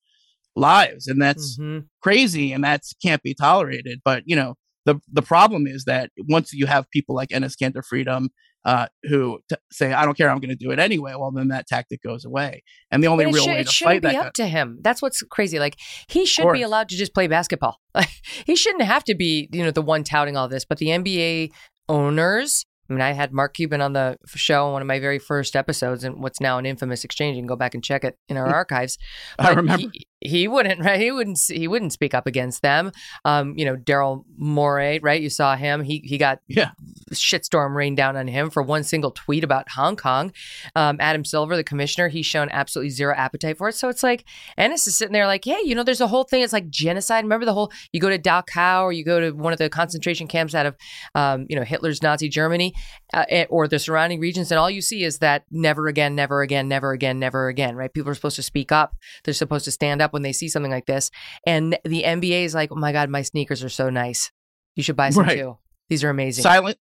lives 0.55 1.07
and 1.07 1.21
that's 1.21 1.59
mm-hmm. 1.59 1.79
crazy 2.03 2.53
and 2.53 2.63
that 2.63 2.83
can't 3.03 3.23
be 3.23 3.33
tolerated 3.33 4.03
but 4.05 4.23
you 4.27 4.37
know 4.37 4.55
the 4.85 5.01
the 5.13 5.23
problem 5.23 5.67
is 5.67 5.85
that 5.85 6.11
once 6.29 6.53
you 6.53 6.67
have 6.67 6.91
people 6.91 7.15
like 7.15 7.31
Enes 7.31 7.55
Kanter 7.61 7.85
Freedom 7.85 8.31
uh, 8.65 8.87
who 9.05 9.41
t- 9.49 9.57
say, 9.71 9.93
"I 9.93 10.05
don't 10.05 10.17
care, 10.17 10.31
I'm 10.31 10.39
going 10.39 10.51
to 10.51 10.57
do 10.57 10.71
it 10.71 10.79
anyway," 10.79 11.15
well, 11.17 11.31
then 11.33 11.49
that 11.49 11.67
tactic 11.67 12.03
goes 12.03 12.25
away. 12.25 12.63
And 12.91 13.03
the 13.03 13.09
only 13.09 13.27
real 13.27 13.45
should, 13.45 13.47
way 13.47 13.55
to 13.55 13.61
it 13.61 13.69
fight 13.69 14.03
be 14.03 14.09
that 14.09 14.27
up 14.27 14.33
to 14.35 14.47
him. 14.47 14.79
That's 14.83 15.03
what's 15.03 15.23
crazy. 15.23 15.59
Like 15.59 15.77
he 16.09 16.27
should 16.27 16.53
be 16.53 16.63
allowed 16.63 16.89
to 16.91 16.97
just 16.97 17.15
play 17.15 17.27
basketball. 17.27 17.79
he 18.47 18.57
shouldn't 18.57 18.85
have 18.85 19.05
to 19.05 19.15
be, 19.15 19.49
you 19.53 19.65
know, 19.65 19.71
the 19.71 19.83
one 19.83 20.05
touting 20.05 20.37
all 20.37 20.49
this. 20.49 20.65
But 20.65 20.79
the 20.79 20.87
NBA 20.87 21.51
owners 21.89 22.65
I 22.93 22.95
mean, 22.95 23.01
I 23.01 23.13
had 23.13 23.33
Mark 23.33 23.55
Cuban 23.55 23.81
on 23.81 23.95
the 23.95 24.19
show 24.27 24.67
on 24.67 24.73
one 24.73 24.83
of 24.83 24.89
my 24.89 25.01
very 25.01 25.19
first 25.19 25.57
episodes, 25.57 26.05
and 26.05 26.23
what's 26.23 26.41
now 26.41 26.59
an 26.59 26.67
infamous 26.67 27.05
exchange. 27.05 27.37
You 27.37 27.41
can 27.41 27.47
go 27.47 27.57
back 27.57 27.75
and 27.75 27.83
check 27.83 28.05
it 28.05 28.19
in 28.29 28.37
our 28.37 28.47
archives. 28.55 28.99
But 29.39 29.47
I 29.47 29.51
remember. 29.53 29.91
He, 29.93 30.07
he 30.25 30.49
wouldn't 30.49 30.81
right? 30.81 31.01
He 31.01 31.11
wouldn't 31.11 31.39
he 31.49 31.69
wouldn't 31.69 31.93
speak 31.93 32.15
up 32.15 32.27
against 32.27 32.63
them. 32.63 32.93
Um 33.25 33.57
you 33.57 33.65
know 33.65 33.77
daryl 33.77 34.25
morey 34.37 35.01
right? 35.03 35.21
You 35.21 35.31
saw 35.31 35.57
him. 35.57 35.83
He 35.83 36.03
he 36.05 36.19
got 36.19 36.41
yeah. 36.49 36.71
shitstorm 37.13 37.75
rained 37.75 37.97
down 37.97 38.17
on 38.17 38.29
him 38.29 38.51
for 38.51 38.63
one 38.63 38.85
single 38.85 39.11
tweet 39.11 39.45
about 39.45 39.69
hong 39.71 39.97
kong. 39.97 40.33
Um, 40.77 40.97
adam 41.01 41.25
silver 41.25 41.57
the 41.57 41.65
commissioner 41.65 42.09
he's 42.09 42.27
shown 42.27 42.49
absolutely 42.51 42.91
zero 42.91 43.15
appetite 43.17 43.59
for 43.59 43.69
it. 43.69 43.75
So 43.75 43.89
it's 43.89 44.03
like 44.03 44.25
Enes 44.59 44.87
is 44.87 44.97
sitting 44.97 45.13
there 45.13 45.27
like 45.27 45.45
hey 45.45 45.61
you 45.65 45.75
know 45.75 45.83
there's 45.83 46.01
a 46.01 46.09
whole 46.09 46.25
thing. 46.25 46.43
It's 46.43 46.53
like 46.53 46.71
genocide. 46.71 47.25
Remember 47.25 47.45
the 47.45 47.55
whole 47.55 47.73
you 47.93 48.01
go 48.01 48.11
to 48.11 48.19
dachau 48.19 48.83
or 48.83 48.93
you 48.93 49.05
go 49.05 49.21
to 49.21 49.33
one 49.33 49.53
of 49.53 49.59
the 49.59 49.69
concentration 49.69 50.27
camps 50.27 50.55
out 50.55 50.67
of 50.67 50.77
um, 51.15 51.47
you 51.49 51.57
know 51.57 51.63
hitler's 51.63 52.03
nazi 52.03 52.29
germany 52.29 52.75
uh, 53.15 53.25
eh, 53.29 53.47
or 53.51 53.69
the 53.69 53.79
surrounding 53.79 54.21
regions 54.21 54.51
and 54.51 54.59
all 54.59 54.71
you 54.71 54.81
see 54.81 55.05
is 55.05 55.19
that 55.19 55.45
never 55.51 55.89
again 55.89 56.15
never 56.15 56.43
again 56.43 56.69
never 56.69 56.93
again 56.93 57.19
never 57.19 57.49
again 57.49 57.77
right? 57.77 57.93
People 57.93 58.11
are 58.11 58.15
supposed 58.15 58.37
to 58.37 58.43
speak 58.43 58.73
up. 58.73 58.97
They're 59.25 59.35
supposed 59.35 59.65
to 59.67 59.71
stand 59.71 60.03
up 60.03 60.12
when 60.13 60.23
they 60.23 60.33
see 60.33 60.49
something 60.49 60.71
like 60.71 60.87
this. 60.87 61.11
And 61.47 61.79
the 61.85 62.03
NBA 62.03 62.45
is 62.45 62.55
like, 62.55 62.71
oh 62.73 62.77
my 62.77 62.93
God, 62.93 63.11
my 63.11 63.23
sneakers 63.23 63.65
are 63.65 63.69
so 63.69 63.91
nice. 63.91 64.31
You 64.77 64.83
should 64.83 64.97
buy 64.97 65.11
some 65.11 65.25
right. 65.25 65.39
too. 65.39 65.59
These 65.89 66.05
are 66.05 66.11
amazing. 66.11 66.43
Silent 66.43 66.79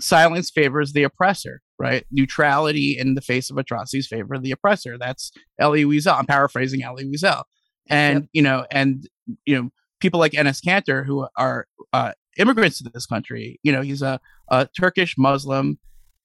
silence 0.00 0.50
favors 0.50 0.92
the 0.92 1.02
oppressor, 1.02 1.62
right? 1.78 2.04
Neutrality 2.10 2.96
in 2.98 3.14
the 3.14 3.20
face 3.20 3.50
of 3.50 3.56
atrocities 3.56 4.06
favor 4.06 4.38
the 4.38 4.50
oppressor. 4.50 4.98
That's 4.98 5.32
Elie 5.58 5.84
Wiesel. 5.84 6.18
I'm 6.18 6.26
paraphrasing 6.26 6.82
Elie 6.82 7.06
Wiesel. 7.06 7.44
And, 7.88 8.22
yep. 8.22 8.28
you 8.32 8.42
know, 8.42 8.66
and, 8.70 9.08
you 9.44 9.60
know, 9.60 9.70
people 10.00 10.20
like 10.20 10.32
Enes 10.32 10.64
Kanter 10.64 11.04
who 11.06 11.26
are 11.36 11.66
uh, 11.92 12.12
immigrants 12.36 12.78
to 12.78 12.90
this 12.92 13.06
country, 13.06 13.60
you 13.62 13.72
know, 13.72 13.82
he's 13.82 14.02
a, 14.02 14.20
a 14.48 14.68
Turkish 14.78 15.16
Muslim 15.18 15.78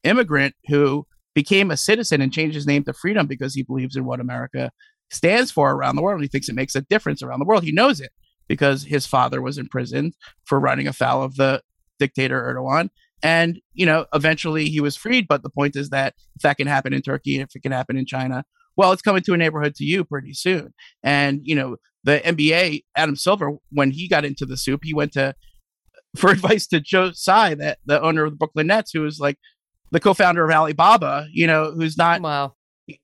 immigrant 0.03 0.55
who 0.67 1.05
became 1.33 1.69
a 1.69 1.77
citizen 1.77 2.21
and 2.21 2.33
changed 2.33 2.55
his 2.55 2.65
name 2.67 2.83
to 2.83 2.93
freedom 2.93 3.27
because 3.27 3.53
he 3.53 3.63
believes 3.63 3.95
in 3.95 4.05
what 4.05 4.19
America 4.19 4.71
stands 5.09 5.51
for 5.51 5.71
around 5.71 5.95
the 5.95 6.01
world. 6.01 6.21
He 6.21 6.27
thinks 6.27 6.49
it 6.49 6.55
makes 6.55 6.75
a 6.75 6.81
difference 6.81 7.21
around 7.21 7.39
the 7.39 7.45
world. 7.45 7.63
He 7.63 7.71
knows 7.71 7.99
it 7.99 8.11
because 8.47 8.83
his 8.83 9.05
father 9.05 9.41
was 9.41 9.57
imprisoned 9.57 10.15
for 10.45 10.59
running 10.59 10.87
afoul 10.87 11.23
of 11.23 11.35
the 11.35 11.61
dictator 11.99 12.41
Erdogan. 12.41 12.89
And, 13.23 13.59
you 13.73 13.85
know, 13.85 14.05
eventually 14.13 14.69
he 14.69 14.79
was 14.79 14.95
freed. 14.95 15.27
But 15.27 15.43
the 15.43 15.49
point 15.49 15.75
is 15.75 15.89
that 15.89 16.13
if 16.35 16.43
that 16.43 16.57
can 16.57 16.67
happen 16.67 16.93
in 16.93 17.01
Turkey, 17.01 17.39
if 17.39 17.55
it 17.55 17.63
can 17.63 17.71
happen 17.71 17.97
in 17.97 18.05
China, 18.05 18.43
well, 18.75 18.91
it's 18.91 19.01
coming 19.01 19.23
to 19.23 19.33
a 19.33 19.37
neighborhood 19.37 19.75
to 19.75 19.83
you 19.83 20.03
pretty 20.03 20.33
soon. 20.33 20.73
And, 21.03 21.41
you 21.43 21.55
know, 21.55 21.77
the 22.03 22.19
NBA, 22.19 22.83
Adam 22.95 23.15
Silver, 23.15 23.53
when 23.71 23.91
he 23.91 24.07
got 24.07 24.23
into 24.23 24.45
the 24.45 24.55
soup, 24.55 24.81
he 24.83 24.93
went 24.93 25.13
to 25.13 25.33
for 26.15 26.31
advice 26.31 26.65
to 26.67 26.79
Joe 26.79 27.11
Tsai, 27.11 27.55
that 27.55 27.79
the 27.85 28.01
owner 28.01 28.25
of 28.25 28.31
the 28.31 28.37
Brooklyn 28.37 28.67
Nets, 28.67 28.91
who 28.91 29.01
was 29.01 29.19
like 29.19 29.37
the 29.91 29.99
co-founder 29.99 30.43
of 30.43 30.51
Alibaba, 30.51 31.27
you 31.31 31.45
know, 31.45 31.71
who's 31.71 31.97
not 31.97 32.21
wow 32.21 32.53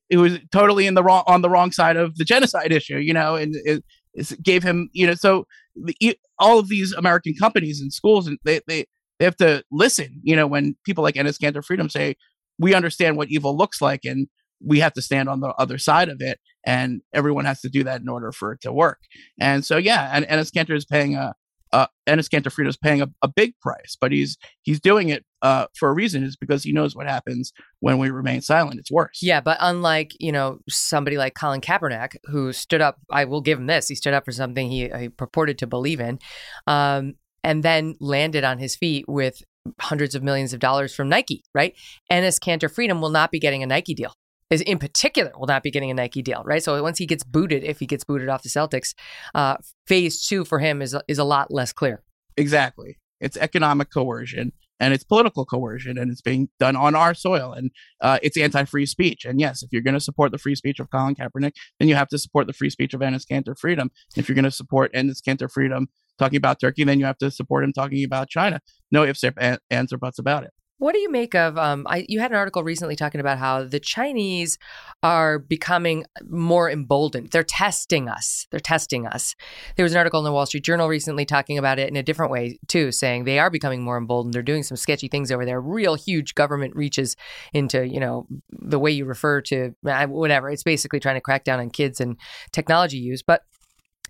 it 0.10 0.18
was 0.18 0.40
totally 0.52 0.88
in 0.88 0.94
the 0.94 1.04
wrong 1.04 1.24
on 1.28 1.42
the 1.42 1.50
wrong 1.50 1.72
side 1.72 1.98
of 1.98 2.16
the 2.18 2.26
genocide 2.26 2.72
issue, 2.72 2.98
you 2.98 3.14
know, 3.14 3.36
and 3.36 3.56
it, 3.66 3.84
it 4.14 4.44
gave 4.44 4.64
him, 4.64 4.90
you 4.94 5.08
know, 5.08 5.16
so 5.16 5.46
the, 5.76 6.18
all 6.40 6.60
of 6.60 6.70
these 6.70 6.94
American 6.94 7.34
companies 7.40 7.82
and 7.82 7.92
schools, 7.92 8.28
and 8.28 8.38
they, 8.44 8.62
they 8.68 8.86
they 9.20 9.26
have 9.26 9.38
to 9.38 9.64
listen, 9.72 10.22
you 10.24 10.36
know, 10.36 10.48
when 10.48 10.76
people 10.86 11.04
like 11.04 11.16
Enes 11.16 11.40
Kanter 11.42 11.64
Freedom 11.64 11.90
say 11.90 12.16
we 12.60 12.74
understand 12.74 13.18
what 13.18 13.30
evil 13.30 13.58
looks 13.58 13.82
like 13.82 14.02
and 14.06 14.28
we 14.66 14.80
have 14.80 14.94
to 14.94 15.02
stand 15.02 15.28
on 15.28 15.42
the 15.42 15.50
other 15.58 15.78
side 15.78 16.10
of 16.10 16.18
it, 16.22 16.40
and 16.66 17.02
everyone 17.14 17.46
has 17.46 17.62
to 17.62 17.70
do 17.70 17.84
that 17.84 18.02
in 18.02 18.08
order 18.08 18.32
for 18.32 18.54
it 18.54 18.62
to 18.62 18.72
work. 18.72 19.00
And 19.40 19.66
so, 19.66 19.78
yeah, 19.78 20.10
and 20.14 20.26
Enes 20.26 20.52
Kanter 20.52 20.76
is 20.76 20.86
paying 20.86 21.16
a 21.16 21.34
uh, 21.74 21.88
Enes 22.08 22.30
Kanter 22.30 22.68
is 22.68 22.78
paying 22.78 23.02
a, 23.02 23.10
a, 23.24 23.28
big 23.28 23.60
price, 23.60 23.98
but 24.00 24.12
he's 24.12 24.38
he's 24.62 24.80
doing 24.80 25.10
it 25.10 25.26
uh, 25.42 25.66
for 25.78 25.90
a 25.90 25.94
reason. 25.94 26.24
Is 26.24 26.38
because 26.38 26.64
he 26.64 26.72
knows 26.72 26.96
what 26.96 27.08
happens 27.08 27.52
when 27.80 27.98
we 27.98 28.12
remain 28.12 28.42
silent. 28.42 28.80
It's 28.80 28.92
worse. 28.92 29.20
Yeah, 29.22 29.42
but 29.42 29.58
unlike 29.60 30.12
you 30.20 30.32
know 30.32 30.60
somebody 30.70 31.18
like 31.18 31.34
Colin 31.34 31.62
Kaepernick, 31.62 32.18
who 32.26 32.54
stood 32.54 32.82
up, 32.82 32.98
I 33.10 33.26
will 33.26 33.42
give 33.42 33.60
him 33.60 33.66
this. 33.66 33.88
He 33.88 33.96
stood 33.96 34.14
up 34.14 34.24
for 34.24 34.32
something 34.32 34.70
he, 34.70 34.88
he 34.88 35.10
purported 35.10 35.58
to 35.58 35.68
believe 35.68 36.00
in, 36.00 36.20
um, 36.68 37.16
and 37.44 37.64
then 37.64 37.96
landed 38.00 38.44
on 38.44 38.60
his 38.60 38.76
feet 38.76 39.06
with 39.08 39.42
hundreds 39.82 40.14
of 40.14 40.22
millions 40.22 40.54
of 40.54 40.60
dollars 40.60 40.94
from 40.94 41.10
Nike. 41.10 41.44
Right, 41.56 41.74
Enes 42.12 42.40
Kanter 42.40 42.72
Freedom 42.72 43.02
will 43.02 43.10
not 43.10 43.32
be 43.32 43.40
getting 43.40 43.64
a 43.64 43.68
Nike 43.68 43.96
deal 43.96 44.14
is 44.50 44.62
in 44.62 44.80
particular 44.80 45.32
will 45.38 45.48
not 45.48 45.64
be 45.64 45.72
getting 45.72 45.92
a 45.92 45.94
Nike 45.94 46.22
deal, 46.22 46.44
right? 46.46 46.64
So 46.64 46.82
once 46.82 46.98
he 46.98 47.06
gets 47.06 47.24
booted, 47.24 47.64
if 47.64 47.80
he 47.80 47.86
gets 47.86 48.04
booted 48.04 48.30
off 48.30 48.44
the 48.44 48.50
Celtics, 48.50 48.94
uh, 49.34 49.58
phase 49.88 50.26
two 50.26 50.46
for 50.46 50.60
him 50.60 50.82
is 50.82 50.96
is 51.08 51.18
a 51.18 51.24
lot 51.24 51.52
less 51.52 51.74
clear. 51.74 52.04
Exactly, 52.38 53.00
it's 53.20 53.38
economic 53.38 53.92
coercion 53.92 54.52
and 54.84 54.94
it's 54.94 55.04
political 55.06 55.46
coercion, 55.46 55.98
and 55.98 56.12
it's 56.12 56.20
being 56.20 56.50
done 56.60 56.76
on 56.76 56.94
our 56.94 57.14
soil, 57.14 57.54
and 57.54 57.72
uh, 58.02 58.20
it's 58.22 58.36
anti-free 58.38 58.86
speech. 58.86 59.24
And 59.24 59.40
yes, 59.40 59.64
if 59.64 59.72
you're 59.72 59.82
going 59.82 59.94
to 59.94 60.00
support 60.00 60.34
the 60.34 60.38
free 60.38 60.56
speech 60.56 60.80
of 60.82 60.90
Colin 60.90 61.16
Kaepernick, 61.16 61.54
then 61.80 61.88
you 61.88 61.96
have 61.96 62.10
to 62.10 62.18
support 62.18 62.48
the 62.48 62.54
free 62.54 62.70
speech 62.70 62.94
of 62.94 63.00
Enes 63.00 63.26
Kanter 63.26 63.58
Freedom. 63.58 63.92
If 64.18 64.28
you're 64.28 64.36
going 64.36 64.44
to 64.44 64.52
support 64.52 64.92
Enes 64.94 65.22
Kanter 65.22 65.50
Freedom 65.50 65.88
talking 66.20 66.36
about 66.36 66.60
Turkey, 66.60 66.84
then 66.84 67.00
you 67.00 67.06
have 67.06 67.18
to 67.20 67.32
support 67.32 67.64
him 67.64 67.72
talking 67.72 68.04
about 68.04 68.28
China. 68.28 68.60
No 68.92 69.06
ifs, 69.06 69.24
ands, 69.70 69.94
or 69.94 69.98
buts 69.98 70.20
about 70.20 70.44
it. 70.44 70.52
What 70.84 70.92
do 70.92 71.00
you 71.00 71.10
make 71.10 71.34
of? 71.34 71.58
Um, 71.58 71.88
I, 71.90 72.06
you 72.10 72.20
had 72.20 72.32
an 72.32 72.36
article 72.36 72.62
recently 72.62 72.98
talking 72.98 73.22
about 73.22 73.38
how 73.38 73.64
the 73.64 73.80
Chinese 73.80 74.58
are 75.02 75.40
becoming 75.40 76.04
more 76.28 76.70
emboldened. 76.70 77.32
They're 77.32 77.42
testing 77.42 78.10
us. 78.10 78.48
They're 78.52 78.60
testing 78.60 79.08
us. 79.08 79.34
There 79.78 79.86
was 79.86 79.94
an 79.94 79.98
article 79.98 80.20
in 80.20 80.26
the 80.26 80.34
Wall 80.34 80.46
Street 80.46 80.66
Journal 80.66 80.90
recently 80.90 81.24
talking 81.24 81.58
about 81.58 81.80
it 81.80 81.88
in 81.88 81.96
a 81.96 82.04
different 82.04 82.34
way 82.34 82.60
too, 82.68 82.92
saying 82.92 83.24
they 83.24 83.40
are 83.40 83.50
becoming 83.50 83.82
more 83.82 83.98
emboldened. 83.98 84.34
They're 84.34 84.42
doing 84.42 84.62
some 84.62 84.76
sketchy 84.76 85.08
things 85.08 85.32
over 85.32 85.46
there. 85.46 85.62
Real 85.62 85.96
huge 85.96 86.36
government 86.36 86.76
reaches 86.76 87.16
into 87.54 87.88
you 87.88 88.02
know 88.02 88.28
the 88.52 88.78
way 88.78 88.92
you 88.92 89.06
refer 89.06 89.40
to 89.44 89.74
whatever. 89.84 90.50
It's 90.50 90.64
basically 90.64 91.00
trying 91.00 91.16
to 91.16 91.22
crack 91.22 91.46
down 91.46 91.62
on 91.62 91.70
kids 91.70 92.02
and 92.02 92.18
technology 92.52 92.98
use. 92.98 93.22
But 93.22 93.44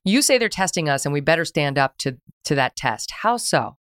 you 0.04 0.24
say 0.24 0.40
they're 0.40 0.50
testing 0.50 0.90
us, 0.90 1.06
and 1.06 1.14
we 1.14 1.22
better 1.22 1.46
stand 1.46 1.78
up 1.78 2.00
to 2.00 2.18
to 2.46 2.56
that 2.56 2.76
test. 2.76 3.12
How 3.12 3.38
so? 3.38 3.78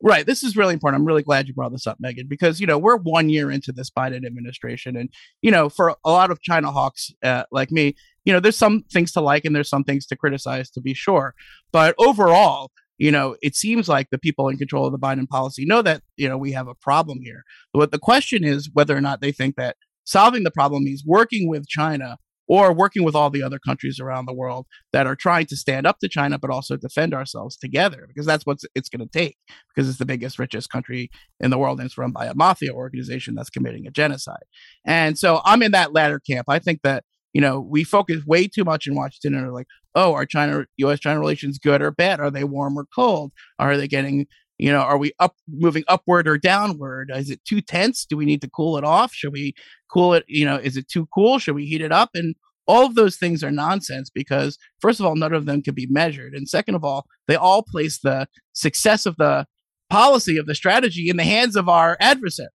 Right. 0.00 0.24
This 0.24 0.44
is 0.44 0.56
really 0.56 0.74
important. 0.74 1.00
I'm 1.00 1.06
really 1.06 1.24
glad 1.24 1.48
you 1.48 1.54
brought 1.54 1.72
this 1.72 1.86
up, 1.86 1.98
Megyn, 2.02 2.28
because, 2.28 2.60
you 2.60 2.66
know, 2.68 2.78
we're 2.78 2.98
one 2.98 3.28
year 3.28 3.50
into 3.50 3.72
this 3.72 3.90
Biden 3.90 4.24
administration. 4.24 4.96
And, 4.96 5.10
you 5.42 5.50
know, 5.50 5.68
for 5.68 5.96
a 6.04 6.10
lot 6.10 6.30
of 6.30 6.40
China 6.40 6.70
hawks 6.70 7.10
uh, 7.24 7.44
like 7.50 7.72
me, 7.72 7.96
you 8.24 8.32
know, 8.32 8.38
there's 8.38 8.56
some 8.56 8.84
things 8.92 9.10
to 9.12 9.20
like 9.20 9.44
and 9.44 9.56
there's 9.56 9.68
some 9.68 9.82
things 9.82 10.06
to 10.06 10.16
criticize, 10.16 10.70
to 10.70 10.80
be 10.80 10.94
sure. 10.94 11.34
But 11.72 11.96
overall, 11.98 12.70
you 12.96 13.10
know, 13.10 13.36
it 13.42 13.56
seems 13.56 13.88
like 13.88 14.10
the 14.10 14.18
people 14.18 14.48
in 14.48 14.56
control 14.56 14.86
of 14.86 14.92
the 14.92 14.98
Biden 14.98 15.28
policy 15.28 15.64
know 15.64 15.82
that, 15.82 16.02
you 16.16 16.28
know, 16.28 16.38
we 16.38 16.52
have 16.52 16.68
a 16.68 16.74
problem 16.74 17.20
here. 17.22 17.42
But 17.72 17.90
the 17.90 17.98
question 17.98 18.44
is 18.44 18.70
whether 18.72 18.96
or 18.96 19.00
not 19.00 19.20
they 19.20 19.32
think 19.32 19.56
that 19.56 19.76
solving 20.04 20.44
the 20.44 20.50
problem 20.52 20.84
means 20.84 21.02
working 21.04 21.48
with 21.48 21.66
China 21.68 22.18
or 22.48 22.72
working 22.72 23.04
with 23.04 23.14
all 23.14 23.30
the 23.30 23.42
other 23.42 23.58
countries 23.58 24.00
around 24.00 24.26
the 24.26 24.34
world 24.34 24.66
that 24.92 25.06
are 25.06 25.16
trying 25.16 25.46
to 25.46 25.56
stand 25.56 25.86
up 25.86 25.98
to 25.98 26.08
China, 26.08 26.38
but 26.38 26.50
also 26.50 26.76
defend 26.76 27.14
ourselves 27.14 27.56
together, 27.56 28.06
because 28.08 28.26
that's 28.26 28.46
what 28.46 28.58
it's 28.74 28.88
going 28.88 29.06
to 29.06 29.18
take, 29.18 29.36
because 29.74 29.88
it's 29.88 29.98
the 29.98 30.06
biggest, 30.06 30.38
richest 30.38 30.70
country 30.70 31.10
in 31.40 31.50
the 31.50 31.58
world, 31.58 31.78
and 31.78 31.86
it's 31.86 31.98
run 31.98 32.12
by 32.12 32.26
a 32.26 32.34
mafia 32.34 32.72
organization 32.72 33.34
that's 33.34 33.50
committing 33.50 33.86
a 33.86 33.90
genocide. 33.90 34.44
And 34.86 35.18
so 35.18 35.40
I'm 35.44 35.62
in 35.62 35.72
that 35.72 35.92
latter 35.92 36.20
camp. 36.20 36.46
I 36.48 36.58
think 36.58 36.80
that 36.82 37.04
you 37.34 37.40
know, 37.42 37.60
we 37.60 37.84
focus 37.84 38.24
way 38.26 38.48
too 38.48 38.64
much 38.64 38.86
in 38.86 38.94
Washington 38.94 39.34
and 39.38 39.46
are 39.46 39.52
like, 39.52 39.66
oh, 39.94 40.14
are 40.14 40.26
China 40.26 40.64
U.S. 40.78 41.00
China 41.00 41.20
relations 41.20 41.58
good 41.58 41.82
or 41.82 41.90
bad? 41.90 42.20
Are 42.20 42.30
they 42.30 42.44
warm 42.44 42.78
or 42.78 42.86
cold? 42.94 43.32
Are 43.58 43.76
they 43.76 43.86
getting, 43.86 44.26
you 44.58 44.72
know, 44.72 44.80
are 44.80 44.98
we 44.98 45.12
up 45.18 45.36
moving 45.48 45.84
upward 45.88 46.28
or 46.28 46.36
downward? 46.36 47.10
Is 47.14 47.30
it 47.30 47.44
too 47.44 47.60
tense? 47.60 48.04
Do 48.04 48.16
we 48.16 48.24
need 48.24 48.42
to 48.42 48.50
cool 48.50 48.76
it 48.76 48.84
off? 48.84 49.12
Should 49.12 49.32
we 49.32 49.54
cool 49.90 50.14
it? 50.14 50.24
You 50.28 50.44
know, 50.44 50.56
is 50.56 50.76
it 50.76 50.88
too 50.88 51.06
cool? 51.14 51.38
Should 51.38 51.54
we 51.54 51.66
heat 51.66 51.80
it 51.80 51.92
up? 51.92 52.10
And 52.14 52.34
all 52.66 52.84
of 52.84 52.94
those 52.94 53.16
things 53.16 53.42
are 53.42 53.50
nonsense 53.50 54.10
because 54.10 54.58
first 54.80 55.00
of 55.00 55.06
all, 55.06 55.16
none 55.16 55.32
of 55.32 55.46
them 55.46 55.62
can 55.62 55.74
be 55.74 55.86
measured, 55.88 56.34
and 56.34 56.48
second 56.48 56.74
of 56.74 56.84
all, 56.84 57.06
they 57.26 57.36
all 57.36 57.62
place 57.62 57.98
the 58.00 58.28
success 58.52 59.06
of 59.06 59.16
the 59.16 59.46
policy 59.90 60.36
of 60.36 60.46
the 60.46 60.54
strategy 60.54 61.08
in 61.08 61.16
the 61.16 61.24
hands 61.24 61.56
of 61.56 61.68
our 61.68 61.96
adversary. 62.00 62.48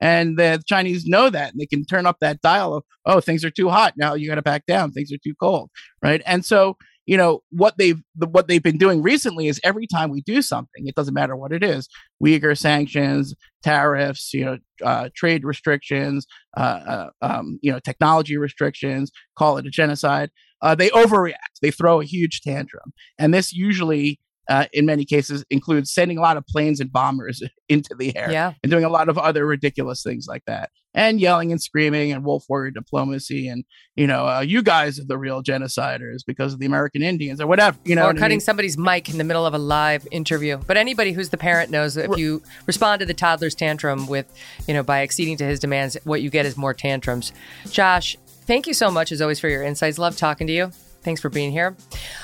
And 0.00 0.38
the 0.38 0.62
Chinese 0.66 1.04
know 1.04 1.28
that 1.28 1.52
and 1.52 1.60
they 1.60 1.66
can 1.66 1.84
turn 1.84 2.06
up 2.06 2.16
that 2.20 2.40
dial 2.40 2.74
of, 2.74 2.84
oh, 3.04 3.20
things 3.20 3.44
are 3.44 3.50
too 3.50 3.68
hot. 3.68 3.94
Now 3.96 4.14
you 4.14 4.28
got 4.28 4.36
to 4.36 4.42
back 4.42 4.64
down. 4.66 4.92
Things 4.92 5.12
are 5.12 5.18
too 5.22 5.34
cold. 5.38 5.70
Right. 6.02 6.22
And 6.26 6.44
so, 6.44 6.76
you 7.10 7.16
know, 7.16 7.42
what 7.50 7.76
they've, 7.76 8.00
the, 8.14 8.28
what 8.28 8.46
they've 8.46 8.62
been 8.62 8.78
doing 8.78 9.02
recently 9.02 9.48
is 9.48 9.60
every 9.64 9.88
time 9.88 10.10
we 10.10 10.20
do 10.20 10.40
something, 10.40 10.86
it 10.86 10.94
doesn't 10.94 11.12
matter 11.12 11.34
what 11.34 11.52
it 11.52 11.64
is, 11.64 11.88
Uyghur 12.22 12.56
sanctions, 12.56 13.34
tariffs, 13.64 14.32
you 14.32 14.44
know, 14.44 14.58
uh, 14.84 15.08
trade 15.16 15.44
restrictions, 15.44 16.24
uh, 16.56 16.60
uh, 16.60 17.10
um, 17.20 17.58
you 17.62 17.72
know, 17.72 17.80
technology 17.80 18.36
restrictions, 18.36 19.10
call 19.36 19.58
it 19.58 19.66
a 19.66 19.70
genocide. 19.70 20.30
Uh, 20.62 20.76
they 20.76 20.88
overreact. 20.90 21.58
They 21.60 21.72
throw 21.72 22.00
a 22.00 22.04
huge 22.04 22.42
tantrum. 22.42 22.92
And 23.18 23.34
this 23.34 23.52
usually 23.52 24.20
uh, 24.48 24.66
in 24.72 24.86
many 24.86 25.04
cases 25.04 25.44
includes 25.50 25.92
sending 25.92 26.16
a 26.16 26.20
lot 26.20 26.36
of 26.36 26.46
planes 26.46 26.78
and 26.78 26.92
bombers 26.92 27.42
into 27.68 27.96
the 27.98 28.16
air 28.16 28.30
yeah. 28.30 28.52
and 28.62 28.70
doing 28.70 28.84
a 28.84 28.88
lot 28.88 29.08
of 29.08 29.18
other 29.18 29.44
ridiculous 29.44 30.04
things 30.04 30.26
like 30.28 30.44
that 30.46 30.70
and 30.94 31.20
yelling 31.20 31.52
and 31.52 31.62
screaming 31.62 32.12
and 32.12 32.24
wolf 32.24 32.44
warrior 32.48 32.70
diplomacy 32.70 33.48
and 33.48 33.64
you 33.96 34.06
know 34.06 34.26
uh, 34.26 34.40
you 34.40 34.62
guys 34.62 34.98
are 34.98 35.04
the 35.04 35.18
real 35.18 35.42
genociders 35.42 36.20
because 36.26 36.52
of 36.52 36.58
the 36.58 36.66
american 36.66 37.02
indians 37.02 37.40
or 37.40 37.46
whatever 37.46 37.78
you 37.84 37.94
know 37.94 38.06
or 38.06 38.12
cutting 38.12 38.24
I 38.24 38.28
mean? 38.28 38.40
somebody's 38.40 38.76
mic 38.76 39.08
in 39.08 39.18
the 39.18 39.24
middle 39.24 39.46
of 39.46 39.54
a 39.54 39.58
live 39.58 40.06
interview 40.10 40.58
but 40.66 40.76
anybody 40.76 41.12
who's 41.12 41.28
the 41.28 41.38
parent 41.38 41.70
knows 41.70 41.94
that 41.94 42.10
if 42.10 42.18
you 42.18 42.42
respond 42.66 43.00
to 43.00 43.06
the 43.06 43.14
toddler's 43.14 43.54
tantrum 43.54 44.06
with 44.06 44.32
you 44.66 44.74
know 44.74 44.82
by 44.82 45.02
acceding 45.02 45.36
to 45.38 45.44
his 45.44 45.60
demands 45.60 45.96
what 46.04 46.22
you 46.22 46.30
get 46.30 46.46
is 46.46 46.56
more 46.56 46.74
tantrums 46.74 47.32
josh 47.70 48.16
thank 48.46 48.66
you 48.66 48.74
so 48.74 48.90
much 48.90 49.12
as 49.12 49.20
always 49.20 49.38
for 49.38 49.48
your 49.48 49.62
insights 49.62 49.98
love 49.98 50.16
talking 50.16 50.46
to 50.46 50.52
you 50.52 50.72
Thanks 51.02 51.20
for 51.20 51.30
being 51.30 51.50
here. 51.50 51.76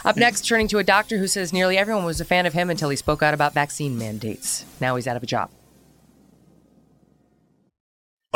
Up 0.04 0.16
next, 0.16 0.46
turning 0.46 0.68
to 0.68 0.78
a 0.78 0.84
doctor 0.84 1.16
who 1.16 1.26
says 1.26 1.52
nearly 1.52 1.78
everyone 1.78 2.04
was 2.04 2.20
a 2.20 2.26
fan 2.26 2.44
of 2.44 2.52
him 2.52 2.68
until 2.68 2.90
he 2.90 2.96
spoke 2.96 3.22
out 3.22 3.32
about 3.32 3.54
vaccine 3.54 3.96
mandates. 3.96 4.66
Now 4.80 4.96
he's 4.96 5.06
out 5.06 5.16
of 5.16 5.22
a 5.22 5.26
job. 5.26 5.50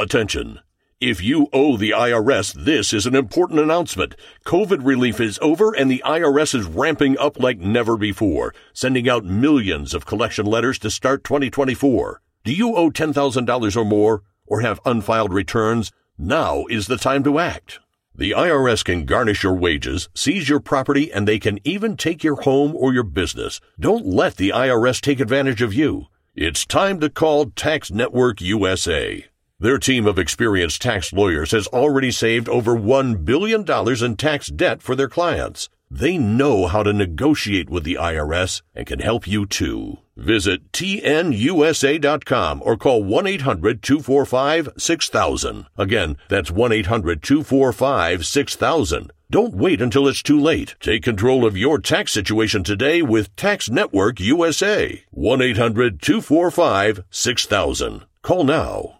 Attention. 0.01 0.61
If 0.99 1.23
you 1.23 1.49
owe 1.53 1.77
the 1.77 1.91
IRS, 1.91 2.55
this 2.55 2.95
is 2.95 3.05
an 3.05 3.15
important 3.15 3.61
announcement. 3.61 4.17
COVID 4.47 4.83
relief 4.83 5.21
is 5.21 5.39
over 5.43 5.77
and 5.77 5.91
the 5.91 6.03
IRS 6.07 6.55
is 6.55 6.65
ramping 6.65 7.19
up 7.19 7.39
like 7.39 7.59
never 7.59 7.99
before, 7.99 8.55
sending 8.73 9.11
out 9.11 9.27
millions 9.27 9.93
of 9.93 10.07
collection 10.07 10.47
letters 10.47 10.79
to 10.79 10.91
start 10.91 11.23
2024. 11.25 12.23
Do 12.45 12.53
you 12.55 12.77
owe 12.77 12.91
$10,000 12.91 13.77
or 13.77 13.85
more 13.85 14.23
or 14.47 14.63
have 14.63 14.81
unfiled 14.87 15.35
returns? 15.35 15.93
Now 16.17 16.65
is 16.71 16.87
the 16.87 16.97
time 16.97 17.23
to 17.25 17.39
act. 17.39 17.79
The 18.15 18.31
IRS 18.31 18.83
can 18.83 19.05
garnish 19.05 19.43
your 19.43 19.55
wages, 19.55 20.09
seize 20.15 20.49
your 20.49 20.61
property, 20.61 21.13
and 21.13 21.29
they 21.29 21.39
can 21.39 21.59
even 21.63 21.99
take 21.99 22.25
your 22.25 22.37
home 22.37 22.75
or 22.75 22.95
your 22.95 23.05
business. 23.05 23.61
Don't 23.79 24.07
let 24.07 24.37
the 24.37 24.49
IRS 24.49 25.03
take 25.03 25.21
advantage 25.21 25.61
of 25.61 25.75
you. 25.75 26.07
It's 26.35 26.65
time 26.65 27.01
to 27.01 27.11
call 27.11 27.51
Tax 27.51 27.91
Network 27.91 28.41
USA. 28.41 29.27
Their 29.61 29.79
team 29.79 30.07
of 30.07 30.19
experienced 30.19 30.81
tax 30.81 31.13
lawyers 31.13 31.51
has 31.51 31.67
already 31.67 32.11
saved 32.11 32.49
over 32.49 32.75
$1 32.75 33.27
billion 33.27 33.67
in 34.03 34.17
tax 34.17 34.47
debt 34.47 34.81
for 34.81 34.97
their 34.97 35.07
clients. 35.07 35.69
They 35.91 36.17
know 36.17 36.67
how 36.67 36.83
to 36.83 36.95
negotiate 36.95 37.69
with 37.69 37.85
the 37.85 37.99
IRS 38.01 38.63
and 38.75 38.87
can 38.87 39.01
help 39.01 39.27
you 39.27 39.45
too. 39.45 39.99
Visit 40.17 40.73
tnusa.com 40.73 42.63
or 42.65 42.79
call 42.79 43.05
1-800-245-6000. 43.05 45.67
Again, 45.77 46.17
that's 46.31 46.51
1-800-245-6000. 46.51 49.11
Don't 49.31 49.55
wait 49.55 49.83
until 49.83 50.09
it's 50.09 50.23
too 50.23 50.41
late. 50.41 50.75
Take 50.81 51.03
control 51.03 51.45
of 51.45 51.59
your 51.59 51.79
tax 51.79 52.13
situation 52.13 52.65
today 52.65 53.03
with 53.03 53.37
Tax 53.37 53.69
Network 53.69 54.21
USA. 54.21 55.05
1-800-245-6000. 55.15 58.05
Call 58.23 58.45
now. 58.45 59.00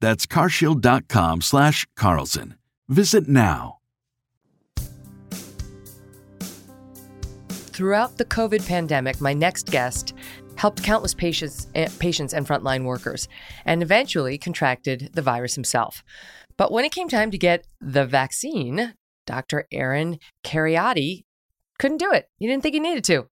That's 0.00 0.26
carshield.com/slash 0.26 1.86
Carlson. 1.96 2.54
Visit 2.88 3.28
now. 3.28 3.80
Throughout 7.80 8.18
the 8.18 8.26
COVID 8.26 8.66
pandemic, 8.66 9.20
my 9.20 9.32
next 9.32 9.66
guest 9.70 10.12
helped 10.56 10.82
countless 10.82 11.14
patients, 11.14 11.68
eh, 11.74 11.88
patients 11.98 12.34
and 12.34 12.46
frontline 12.46 12.84
workers 12.84 13.26
and 13.64 13.82
eventually 13.82 14.36
contracted 14.36 15.08
the 15.14 15.22
virus 15.22 15.54
himself. 15.54 16.04
But 16.58 16.72
when 16.72 16.84
it 16.84 16.92
came 16.92 17.08
time 17.08 17.30
to 17.30 17.38
get 17.38 17.66
the 17.80 18.04
vaccine, 18.04 18.92
Dr. 19.26 19.66
Aaron 19.72 20.18
Kheriaty 20.44 21.24
couldn't 21.78 21.96
do 21.96 22.12
it. 22.12 22.28
He 22.36 22.46
didn't 22.46 22.62
think 22.62 22.74
he 22.74 22.80
needed 22.80 23.04
to. 23.04 23.28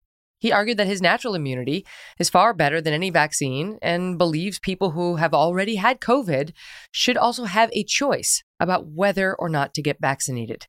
He 0.43 0.51
argued 0.51 0.77
that 0.77 0.87
his 0.87 1.01
natural 1.01 1.35
immunity 1.35 1.85
is 2.19 2.29
far 2.29 2.53
better 2.53 2.81
than 2.81 2.93
any 2.93 3.09
vaccine 3.09 3.79
and 3.81 4.17
believes 4.17 4.59
people 4.59 4.91
who 4.91 5.15
have 5.15 5.33
already 5.33 5.77
had 5.77 6.01
COVID 6.01 6.51
should 6.91 7.15
also 7.15 7.45
have 7.45 7.69
a 7.71 7.85
choice 7.85 8.43
about 8.59 8.87
whether 8.87 9.33
or 9.33 9.47
not 9.47 9.73
to 9.75 9.81
get 9.81 10.01
vaccinated. 10.01 10.67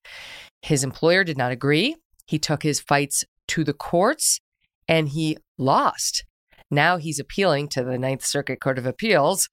His 0.62 0.84
employer 0.84 1.24
did 1.24 1.36
not 1.36 1.50
agree. 1.50 1.96
He 2.24 2.38
took 2.38 2.62
his 2.62 2.78
fights 2.78 3.24
to 3.48 3.64
the 3.64 3.72
courts 3.72 4.38
and 4.86 5.08
he 5.08 5.38
lost. 5.58 6.24
Now 6.70 6.96
he's 6.96 7.18
appealing 7.18 7.66
to 7.70 7.82
the 7.82 7.98
Ninth 7.98 8.24
Circuit 8.24 8.60
Court 8.60 8.78
of 8.78 8.86
Appeals. 8.86 9.48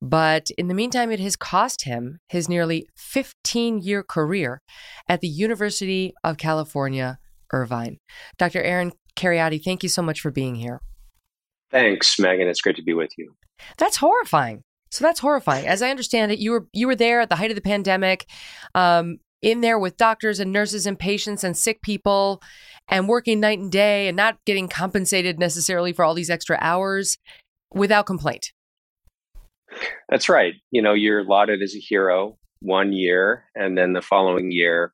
But 0.00 0.48
in 0.56 0.68
the 0.68 0.74
meantime, 0.74 1.10
it 1.10 1.20
has 1.20 1.36
cost 1.36 1.84
him 1.84 2.18
his 2.30 2.48
nearly 2.48 2.88
15 2.96 3.82
year 3.82 4.02
career 4.02 4.62
at 5.06 5.20
the 5.20 5.28
University 5.28 6.14
of 6.24 6.38
California, 6.38 7.18
Irvine. 7.52 7.98
Dr. 8.38 8.62
Aaron 8.62 8.92
Kheriaty, 9.16 9.62
thank 9.62 9.82
you 9.82 9.88
so 9.88 10.02
much 10.02 10.20
for 10.20 10.30
being 10.30 10.54
here. 10.54 10.80
Thanks, 11.70 12.16
Megyn. 12.16 12.46
It's 12.46 12.60
great 12.60 12.76
to 12.76 12.82
be 12.82 12.94
with 12.94 13.10
you. 13.18 13.34
That's 13.78 13.96
horrifying. 13.96 14.62
So 14.90 15.04
that's 15.04 15.20
horrifying. 15.20 15.66
As 15.66 15.82
I 15.82 15.90
understand 15.90 16.32
it, 16.32 16.38
you 16.38 16.52
were 16.52 16.66
you 16.72 16.86
were 16.86 16.94
there 16.94 17.20
at 17.20 17.28
the 17.28 17.36
height 17.36 17.50
of 17.50 17.56
the 17.56 17.60
pandemic, 17.60 18.26
um, 18.74 19.18
in 19.42 19.60
there 19.60 19.78
with 19.78 19.96
doctors 19.96 20.40
and 20.40 20.52
nurses 20.52 20.86
and 20.86 20.98
patients 20.98 21.44
and 21.44 21.56
sick 21.56 21.82
people, 21.82 22.40
and 22.88 23.08
working 23.08 23.40
night 23.40 23.58
and 23.58 23.72
day 23.72 24.08
and 24.08 24.16
not 24.16 24.38
getting 24.44 24.68
compensated 24.68 25.38
necessarily 25.38 25.92
for 25.92 26.04
all 26.04 26.14
these 26.14 26.30
extra 26.30 26.56
hours 26.60 27.18
without 27.74 28.06
complaint. 28.06 28.52
That's 30.08 30.28
right. 30.28 30.54
You 30.70 30.80
know, 30.80 30.94
you're 30.94 31.24
lauded 31.24 31.62
as 31.62 31.74
a 31.74 31.80
hero 31.80 32.38
one 32.60 32.92
year, 32.92 33.44
and 33.54 33.76
then 33.76 33.92
the 33.92 34.00
following 34.00 34.50
year, 34.52 34.92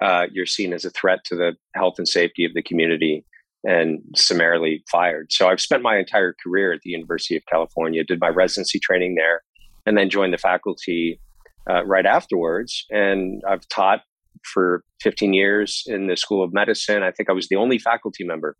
uh, 0.00 0.26
you're 0.32 0.46
seen 0.46 0.72
as 0.72 0.84
a 0.84 0.90
threat 0.90 1.24
to 1.24 1.36
the 1.36 1.56
health 1.74 1.94
and 1.98 2.08
safety 2.08 2.44
of 2.44 2.54
the 2.54 2.62
community 2.62 3.24
and 3.64 4.00
summarily 4.14 4.84
fired. 4.90 5.32
So 5.32 5.48
I've 5.48 5.60
spent 5.60 5.82
my 5.82 5.98
entire 5.98 6.34
career 6.42 6.72
at 6.72 6.80
the 6.82 6.90
University 6.90 7.36
of 7.36 7.42
California, 7.50 8.04
did 8.04 8.20
my 8.20 8.28
residency 8.28 8.78
training 8.78 9.16
there, 9.16 9.42
and 9.86 9.96
then 9.96 10.10
joined 10.10 10.32
the 10.32 10.38
faculty 10.38 11.20
uh, 11.68 11.84
right 11.84 12.06
afterwards. 12.06 12.84
And 12.90 13.42
I've 13.48 13.66
taught 13.68 14.02
for 14.44 14.84
15 15.02 15.34
years 15.34 15.82
in 15.86 16.06
the 16.06 16.16
School 16.16 16.42
of 16.42 16.52
Medicine. 16.52 17.02
I 17.02 17.10
think 17.10 17.28
I 17.28 17.32
was 17.32 17.48
the 17.48 17.56
only 17.56 17.78
faculty 17.78 18.24
member 18.24 18.56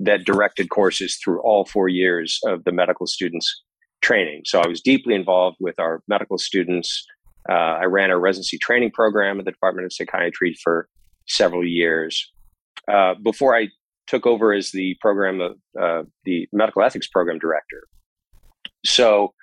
that 0.00 0.24
directed 0.24 0.70
courses 0.70 1.18
through 1.22 1.40
all 1.40 1.64
four 1.64 1.88
years 1.88 2.38
of 2.46 2.64
the 2.64 2.72
medical 2.72 3.06
students' 3.06 3.62
training. 4.00 4.42
So 4.44 4.60
I 4.60 4.68
was 4.68 4.80
deeply 4.80 5.14
involved 5.14 5.56
with 5.60 5.78
our 5.80 6.02
medical 6.06 6.38
students. 6.38 7.04
Uh, 7.50 7.52
I 7.52 7.84
ran 7.84 8.10
a 8.10 8.18
residency 8.18 8.58
training 8.58 8.92
program 8.92 9.40
at 9.40 9.44
the 9.44 9.50
Department 9.50 9.86
of 9.86 9.92
Psychiatry 9.92 10.56
for 10.62 10.88
several 11.26 11.66
years. 11.66 12.30
Uh, 12.86 13.14
before 13.22 13.56
I 13.56 13.68
took 14.08 14.26
over 14.26 14.52
as 14.52 14.72
the 14.72 14.96
program 15.00 15.40
of 15.40 15.56
uh, 15.80 16.02
the 16.24 16.48
medical 16.52 16.82
ethics 16.82 17.06
program 17.06 17.38
director. 17.38 17.84
So 18.84 19.34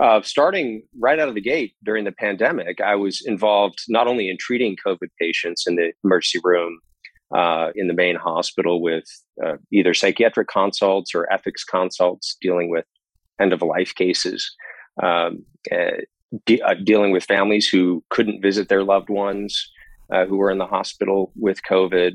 uh, 0.00 0.22
starting 0.22 0.82
right 0.98 1.18
out 1.18 1.28
of 1.28 1.34
the 1.34 1.40
gate 1.40 1.74
during 1.84 2.04
the 2.04 2.12
pandemic, 2.12 2.80
I 2.80 2.94
was 2.94 3.22
involved 3.26 3.80
not 3.88 4.06
only 4.06 4.28
in 4.28 4.36
treating 4.38 4.76
COVID 4.86 5.08
patients 5.20 5.66
in 5.66 5.76
the 5.76 5.92
emergency 6.04 6.40
room 6.42 6.78
uh, 7.34 7.70
in 7.74 7.88
the 7.88 7.94
main 7.94 8.16
hospital 8.16 8.80
with 8.80 9.04
uh, 9.44 9.56
either 9.72 9.94
psychiatric 9.94 10.48
consults 10.48 11.14
or 11.14 11.30
ethics 11.32 11.64
consults 11.64 12.36
dealing 12.40 12.70
with 12.70 12.84
end 13.40 13.52
of 13.52 13.62
life 13.62 13.94
cases, 13.94 14.50
um, 15.02 15.44
uh, 15.72 15.98
de- 16.46 16.62
uh, 16.62 16.74
dealing 16.84 17.12
with 17.12 17.24
families 17.24 17.68
who 17.68 18.02
couldn't 18.10 18.40
visit 18.40 18.68
their 18.68 18.84
loved 18.84 19.10
ones 19.10 19.70
uh, 20.12 20.24
who 20.26 20.36
were 20.36 20.50
in 20.50 20.58
the 20.58 20.66
hospital 20.66 21.32
with 21.36 21.62
COVID, 21.62 22.12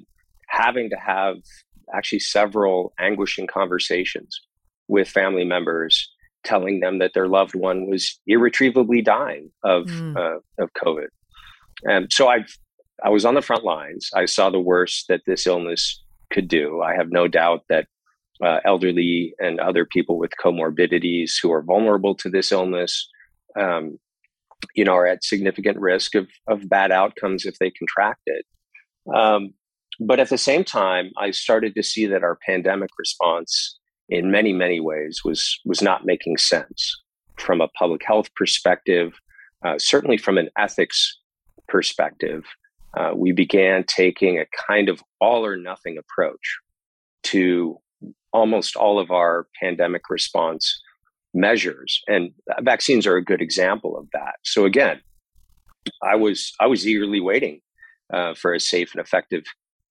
having 0.48 0.90
to 0.90 0.98
have 0.98 1.36
actually 1.94 2.20
several 2.20 2.94
anguishing 3.00 3.48
conversations 3.48 4.40
with 4.88 5.08
family 5.08 5.46
members 5.46 6.10
telling 6.44 6.82
them 6.82 7.00
that 7.00 7.12
their 7.14 7.28
loved 7.28 7.56
one 7.56 7.90
was 7.90 8.20
irretrievably 8.28 9.02
dying 9.02 9.50
of 9.64 9.86
mm. 9.86 10.16
uh, 10.18 10.40
of 10.62 10.70
COVID. 10.74 11.08
And 11.84 12.12
so 12.12 12.30
I 12.30 12.46
I 13.04 13.10
was 13.10 13.26
on 13.26 13.36
the 13.36 13.42
front 13.42 13.64
lines. 13.64 14.10
I 14.16 14.26
saw 14.26 14.50
the 14.50 14.60
worst 14.60 15.06
that 15.10 15.22
this 15.26 15.48
illness 15.48 16.02
could 16.32 16.48
do. 16.48 16.82
I 16.82 16.96
have 16.96 17.12
no 17.12 17.28
doubt 17.28 17.62
that 17.70 17.88
uh, 18.44 18.60
elderly 18.66 19.34
and 19.40 19.60
other 19.60 19.86
people 19.86 20.18
with 20.18 20.32
comorbidities 20.44 21.34
who 21.42 21.52
are 21.52 21.62
vulnerable 21.62 22.16
to 22.16 22.30
this 22.30 22.52
illness, 22.52 23.08
um, 23.60 23.98
you 24.76 24.84
know, 24.84 24.94
are 24.94 25.08
at 25.08 25.24
significant 25.24 25.80
risk 25.80 26.16
of 26.16 26.28
of 26.48 26.68
bad 26.70 26.92
outcomes 26.92 27.46
if 27.46 27.58
they 27.60 27.72
contract 27.72 28.22
it. 28.26 28.46
Um, 29.14 29.54
but 30.00 30.20
at 30.20 30.30
the 30.30 30.38
same 30.38 30.64
time, 30.64 31.12
I 31.18 31.32
started 31.32 31.76
to 31.76 31.84
see 31.84 32.06
that 32.08 32.24
our 32.24 32.38
pandemic 32.46 32.90
response 32.98 33.80
in 34.10 34.32
many 34.32 34.54
many 34.54 34.80
ways 34.80 35.22
was 35.24 35.60
was 35.66 35.82
not 35.82 36.06
making 36.06 36.38
sense 36.38 37.02
from 37.38 37.62
a 37.62 37.68
public 37.70 38.02
health 38.06 38.34
perspective 38.36 39.14
uh, 39.66 39.80
certainly 39.80 40.18
from 40.18 40.38
an 40.38 40.50
ethics 40.58 41.20
perspective. 41.68 42.44
Uh, 42.98 43.12
we 43.16 43.32
began 43.32 43.84
taking 43.86 44.38
a 44.38 44.46
kind 44.68 44.90
of 44.90 45.02
all 45.20 45.46
or 45.46 45.56
nothing 45.56 45.98
approach 45.98 46.60
to 47.24 47.80
almost 48.34 48.76
all 48.76 49.00
of 49.00 49.10
our 49.10 49.48
pandemic 49.60 50.10
response 50.10 50.82
measures 51.34 52.02
and 52.08 52.32
vaccines 52.62 53.08
are 53.08 53.16
a 53.16 53.24
good 53.24 53.42
example 53.42 53.98
of 53.98 54.08
that. 54.12 54.36
So 54.44 54.66
again 54.66 55.02
i 56.02 56.16
was 56.16 56.54
i 56.60 56.68
was 56.68 56.88
eagerly 56.88 57.20
waiting 57.20 57.60
uh, 58.14 58.34
for 58.34 58.54
a 58.54 58.60
safe 58.60 58.94
and 58.94 59.02
effective 59.02 59.44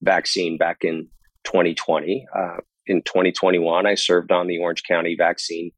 vaccine 0.03 0.59
back 0.59 0.79
in 0.83 1.09
2020 1.45 2.27
uh, 2.37 2.57
in 2.87 3.03
2021, 3.03 3.87
I 3.87 3.95
served 3.95 4.33
on 4.33 4.47
the 4.47 4.59
Orange 4.59 4.83
County 4.83 5.15
Vaccine 5.17 5.71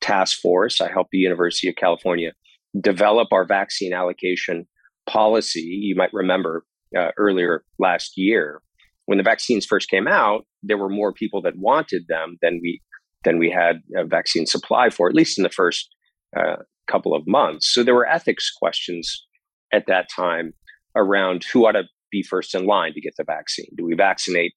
Task 0.00 0.38
Force. 0.40 0.80
I 0.80 0.90
helped 0.90 1.10
the 1.10 1.18
University 1.18 1.68
of 1.68 1.76
California 1.76 2.32
develop 2.80 3.28
our 3.32 3.44
vaccine 3.44 3.92
allocation 3.92 4.66
policy. 5.06 5.60
You 5.60 5.96
might 5.96 6.12
remember 6.12 6.64
uh, 6.96 7.10
earlier 7.16 7.64
last 7.78 8.12
year 8.16 8.62
when 9.06 9.18
the 9.18 9.24
vaccines 9.24 9.66
first 9.66 9.90
came 9.90 10.06
out, 10.06 10.46
there 10.62 10.78
were 10.78 10.88
more 10.88 11.12
people 11.12 11.42
that 11.42 11.56
wanted 11.56 12.04
them 12.08 12.38
than 12.40 12.60
we 12.62 12.80
than 13.24 13.38
we 13.38 13.50
had 13.50 13.82
a 13.96 14.04
vaccine 14.04 14.46
supply 14.46 14.90
for, 14.90 15.08
at 15.08 15.14
least 15.14 15.38
in 15.38 15.44
the 15.44 15.50
first 15.50 15.88
uh, 16.36 16.56
couple 16.88 17.14
of 17.14 17.22
months. 17.26 17.72
So 17.72 17.84
there 17.84 17.94
were 17.94 18.08
ethics 18.08 18.50
questions 18.50 19.24
at 19.72 19.86
that 19.86 20.08
time 20.08 20.54
around 20.96 21.44
who 21.44 21.66
ought 21.66 21.72
to 21.72 21.84
be 22.12 22.22
first 22.22 22.54
in 22.54 22.66
line 22.66 22.94
to 22.94 23.00
get 23.00 23.16
the 23.16 23.24
vaccine. 23.24 23.66
Do 23.76 23.84
we 23.84 23.94
vaccinate 23.96 24.52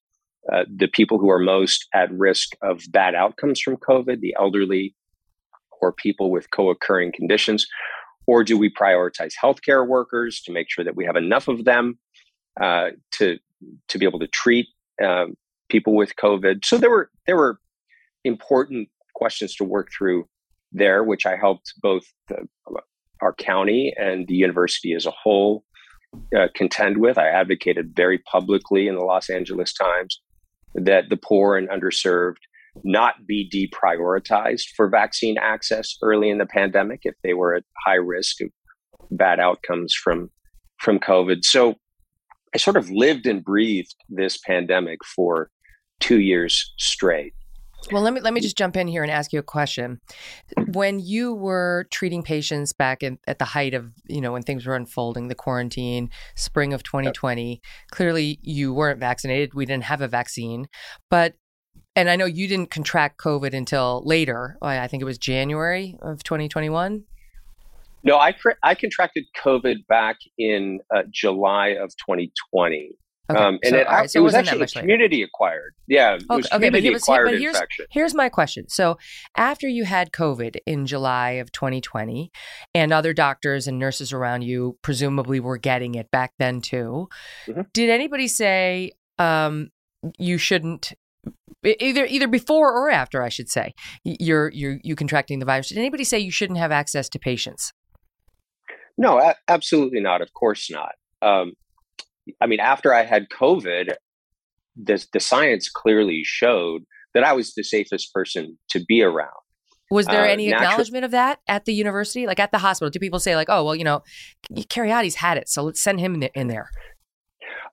uh, 0.52 0.64
the 0.72 0.86
people 0.86 1.18
who 1.18 1.30
are 1.30 1.40
most 1.40 1.86
at 1.92 2.12
risk 2.12 2.52
of 2.62 2.82
bad 2.90 3.16
outcomes 3.16 3.60
from 3.60 3.76
COVID, 3.76 4.20
the 4.20 4.36
elderly, 4.38 4.94
or 5.80 5.92
people 5.92 6.30
with 6.30 6.50
co 6.50 6.70
occurring 6.70 7.12
conditions? 7.12 7.66
Or 8.28 8.44
do 8.44 8.56
we 8.56 8.70
prioritize 8.72 9.32
healthcare 9.42 9.86
workers 9.86 10.40
to 10.42 10.52
make 10.52 10.70
sure 10.70 10.84
that 10.84 10.96
we 10.96 11.04
have 11.04 11.16
enough 11.16 11.48
of 11.48 11.64
them 11.64 11.98
uh, 12.60 12.90
to, 13.12 13.38
to 13.88 13.98
be 13.98 14.04
able 14.04 14.18
to 14.18 14.26
treat 14.28 14.66
um, 15.02 15.36
people 15.68 15.94
with 15.94 16.14
COVID? 16.16 16.64
So 16.64 16.78
there 16.78 16.90
were, 16.90 17.10
there 17.26 17.36
were 17.36 17.58
important 18.24 18.88
questions 19.14 19.54
to 19.56 19.64
work 19.64 19.90
through 19.96 20.28
there, 20.72 21.02
which 21.04 21.24
I 21.24 21.36
helped 21.36 21.74
both 21.80 22.04
the, 22.28 22.46
our 23.20 23.32
county 23.32 23.94
and 23.98 24.26
the 24.26 24.34
university 24.34 24.92
as 24.92 25.06
a 25.06 25.12
whole 25.12 25.64
uh, 26.36 26.48
contend 26.54 26.98
with. 26.98 27.18
I 27.18 27.28
advocated 27.28 27.94
very 27.94 28.18
publicly 28.18 28.88
in 28.88 28.94
the 28.94 29.04
Los 29.04 29.30
Angeles 29.30 29.72
Times 29.72 30.20
that 30.74 31.08
the 31.08 31.16
poor 31.16 31.56
and 31.56 31.68
underserved 31.68 32.36
not 32.84 33.26
be 33.26 33.48
deprioritized 33.48 34.66
for 34.76 34.88
vaccine 34.88 35.38
access 35.38 35.96
early 36.02 36.28
in 36.28 36.38
the 36.38 36.46
pandemic 36.46 37.00
if 37.04 37.14
they 37.22 37.32
were 37.32 37.54
at 37.54 37.64
high 37.86 37.94
risk 37.94 38.40
of 38.40 38.50
bad 39.10 39.40
outcomes 39.40 39.94
from 39.94 40.30
from 40.78 40.98
COVID. 40.98 41.42
So 41.42 41.76
I 42.54 42.58
sort 42.58 42.76
of 42.76 42.90
lived 42.90 43.26
and 43.26 43.42
breathed 43.42 43.94
this 44.08 44.38
pandemic 44.38 44.98
for 45.04 45.50
two 46.00 46.20
years 46.20 46.74
straight. 46.78 47.32
Well, 47.92 48.02
let 48.02 48.12
me 48.14 48.20
let 48.20 48.34
me 48.34 48.40
just 48.40 48.58
jump 48.58 48.76
in 48.76 48.88
here 48.88 49.02
and 49.02 49.12
ask 49.12 49.32
you 49.32 49.38
a 49.38 49.44
question. 49.44 50.00
When 50.72 50.98
you 50.98 51.34
were 51.34 51.86
treating 51.92 52.22
patients 52.22 52.72
back 52.72 53.02
in, 53.02 53.18
at 53.28 53.38
the 53.38 53.44
height 53.44 53.74
of, 53.74 53.92
you 54.08 54.20
know, 54.20 54.32
when 54.32 54.42
things 54.42 54.66
were 54.66 54.74
unfolding, 54.74 55.28
the 55.28 55.36
quarantine, 55.36 56.10
spring 56.34 56.72
of 56.72 56.82
2020, 56.82 57.60
clearly 57.90 58.40
you 58.42 58.74
weren't 58.74 58.98
vaccinated. 58.98 59.54
We 59.54 59.66
didn't 59.66 59.84
have 59.84 60.00
a 60.00 60.08
vaccine, 60.08 60.66
but 61.10 61.34
and 61.94 62.10
I 62.10 62.16
know 62.16 62.26
you 62.26 62.48
didn't 62.48 62.70
contract 62.70 63.20
COVID 63.20 63.54
until 63.54 64.02
later. 64.04 64.58
I 64.60 64.88
think 64.88 65.00
it 65.00 65.06
was 65.06 65.18
January 65.18 65.96
of 66.02 66.22
2021. 66.24 67.04
No, 68.02 68.18
I 68.18 68.34
I 68.62 68.74
contracted 68.74 69.24
COVID 69.42 69.86
back 69.88 70.16
in 70.38 70.80
uh, 70.94 71.02
July 71.10 71.68
of 71.68 71.90
2020. 71.96 72.96
Okay. 73.28 73.40
Um, 73.40 73.58
and 73.62 73.70
so, 73.70 73.76
it, 73.76 73.86
right, 73.86 74.10
so 74.10 74.20
it, 74.20 74.22
was 74.22 74.34
actually 74.34 74.66
community 74.66 75.16
later. 75.16 75.26
acquired. 75.26 75.74
Yeah. 75.88 76.14
It 76.14 76.24
okay, 76.30 76.48
okay 76.52 76.70
but, 76.70 76.92
was, 76.92 77.04
but 77.06 77.38
here's, 77.38 77.56
here's 77.90 78.14
my 78.14 78.28
question. 78.28 78.68
So 78.68 78.98
after 79.36 79.66
you 79.66 79.84
had 79.84 80.12
COVID 80.12 80.56
in 80.64 80.86
July 80.86 81.32
of 81.32 81.50
2020 81.50 82.30
and 82.74 82.92
other 82.92 83.12
doctors 83.12 83.66
and 83.66 83.78
nurses 83.78 84.12
around 84.12 84.42
you 84.42 84.78
presumably 84.82 85.40
were 85.40 85.58
getting 85.58 85.96
it 85.96 86.10
back 86.10 86.34
then 86.38 86.60
too, 86.60 87.08
mm-hmm. 87.46 87.62
did 87.72 87.90
anybody 87.90 88.28
say 88.28 88.92
um, 89.18 89.70
you 90.18 90.38
shouldn't 90.38 90.92
either 91.64 92.06
either 92.06 92.28
before 92.28 92.72
or 92.72 92.90
after 92.90 93.22
I 93.22 93.28
should 93.28 93.48
say 93.48 93.74
you're 94.04 94.50
you're 94.52 94.78
you 94.84 94.94
contracting 94.94 95.40
the 95.40 95.46
virus? 95.46 95.68
Did 95.68 95.78
anybody 95.78 96.04
say 96.04 96.18
you 96.18 96.30
shouldn't 96.30 96.58
have 96.58 96.70
access 96.70 97.08
to 97.08 97.18
patients? 97.18 97.72
No, 98.96 99.18
a- 99.18 99.36
absolutely 99.48 100.00
not. 100.00 100.22
Of 100.22 100.32
course 100.32 100.70
not. 100.70 100.92
Um, 101.22 101.54
I 102.40 102.46
mean, 102.46 102.60
after 102.60 102.92
I 102.94 103.02
had 103.02 103.28
COVID, 103.28 103.94
the, 104.76 105.06
the 105.12 105.20
science 105.20 105.68
clearly 105.68 106.22
showed 106.24 106.82
that 107.14 107.24
I 107.24 107.32
was 107.32 107.54
the 107.54 107.62
safest 107.62 108.12
person 108.12 108.58
to 108.70 108.84
be 108.84 109.02
around. 109.02 109.30
Was 109.90 110.06
there 110.06 110.24
uh, 110.24 110.28
any 110.28 110.50
acknowledgement 110.50 111.04
of 111.04 111.12
that 111.12 111.38
at 111.46 111.64
the 111.64 111.72
university, 111.72 112.26
like 112.26 112.40
at 112.40 112.50
the 112.50 112.58
hospital? 112.58 112.90
Do 112.90 112.98
people 112.98 113.20
say 113.20 113.36
like, 113.36 113.48
"Oh, 113.48 113.64
well, 113.64 113.76
you 113.76 113.84
know, 113.84 114.02
Kheriaty's 114.68 115.14
had 115.14 115.38
it, 115.38 115.48
so 115.48 115.62
let's 115.62 115.80
send 115.80 116.00
him 116.00 116.22
in 116.34 116.48
there"? 116.48 116.70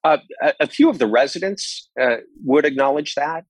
Uh, 0.03 0.17
a, 0.41 0.53
a, 0.61 0.67
few 0.67 0.89
of 0.89 0.99
the 0.99 1.07
residents 1.07 1.89
uh, 1.99 2.17
would 2.43 2.65
acknowledge 2.65 3.15
that, 3.15 3.45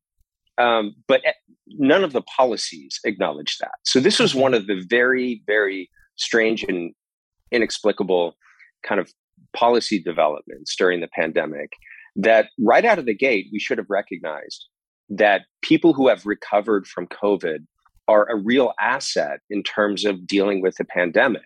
um, 0.57 0.95
but 1.07 1.21
eh, 1.25 1.33
none 1.67 2.03
of 2.03 2.13
the 2.13 2.21
policies 2.21 2.99
acknowledge 3.05 3.57
that. 3.57 3.71
So 3.83 3.99
this 3.99 4.19
was 4.19 4.33
one 4.33 4.53
of 4.53 4.67
the 4.67 4.83
very, 4.87 5.41
very 5.47 5.89
strange 6.15 6.63
and 6.63 6.93
inexplicable 7.51 8.35
kind 8.87 9.01
of 9.01 9.11
policy 9.55 10.01
developments 10.01 10.75
during 10.75 11.01
the 11.01 11.07
pandemic 11.07 11.73
that 12.15 12.49
right 12.59 12.85
out 12.85 12.99
of 12.99 13.05
the 13.05 13.15
gate, 13.15 13.47
we 13.51 13.59
should 13.59 13.77
have 13.77 13.89
recognized 13.89 14.65
that 15.09 15.45
people 15.61 15.93
who 15.93 16.07
have 16.07 16.25
recovered 16.25 16.87
from 16.87 17.07
COVID 17.07 17.59
are 18.07 18.29
a 18.29 18.35
real 18.35 18.73
asset 18.79 19.39
in 19.49 19.63
terms 19.63 20.05
of 20.05 20.27
dealing 20.27 20.61
with 20.61 20.75
the 20.75 20.85
pandemic. 20.85 21.43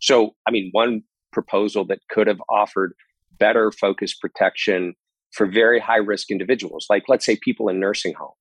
So, 0.00 0.34
I 0.46 0.50
mean, 0.50 0.70
one 0.72 1.02
proposal 1.32 1.84
that 1.86 2.00
could 2.10 2.26
have 2.26 2.40
offered 2.48 2.94
better 3.38 3.70
focused 3.70 4.20
protection 4.20 4.94
for 5.32 5.46
very 5.46 5.78
high 5.78 5.96
risk 5.96 6.30
individuals, 6.30 6.86
like 6.88 7.04
let's 7.08 7.26
say 7.26 7.38
people 7.42 7.68
in 7.68 7.78
nursing 7.78 8.14
homes, 8.14 8.32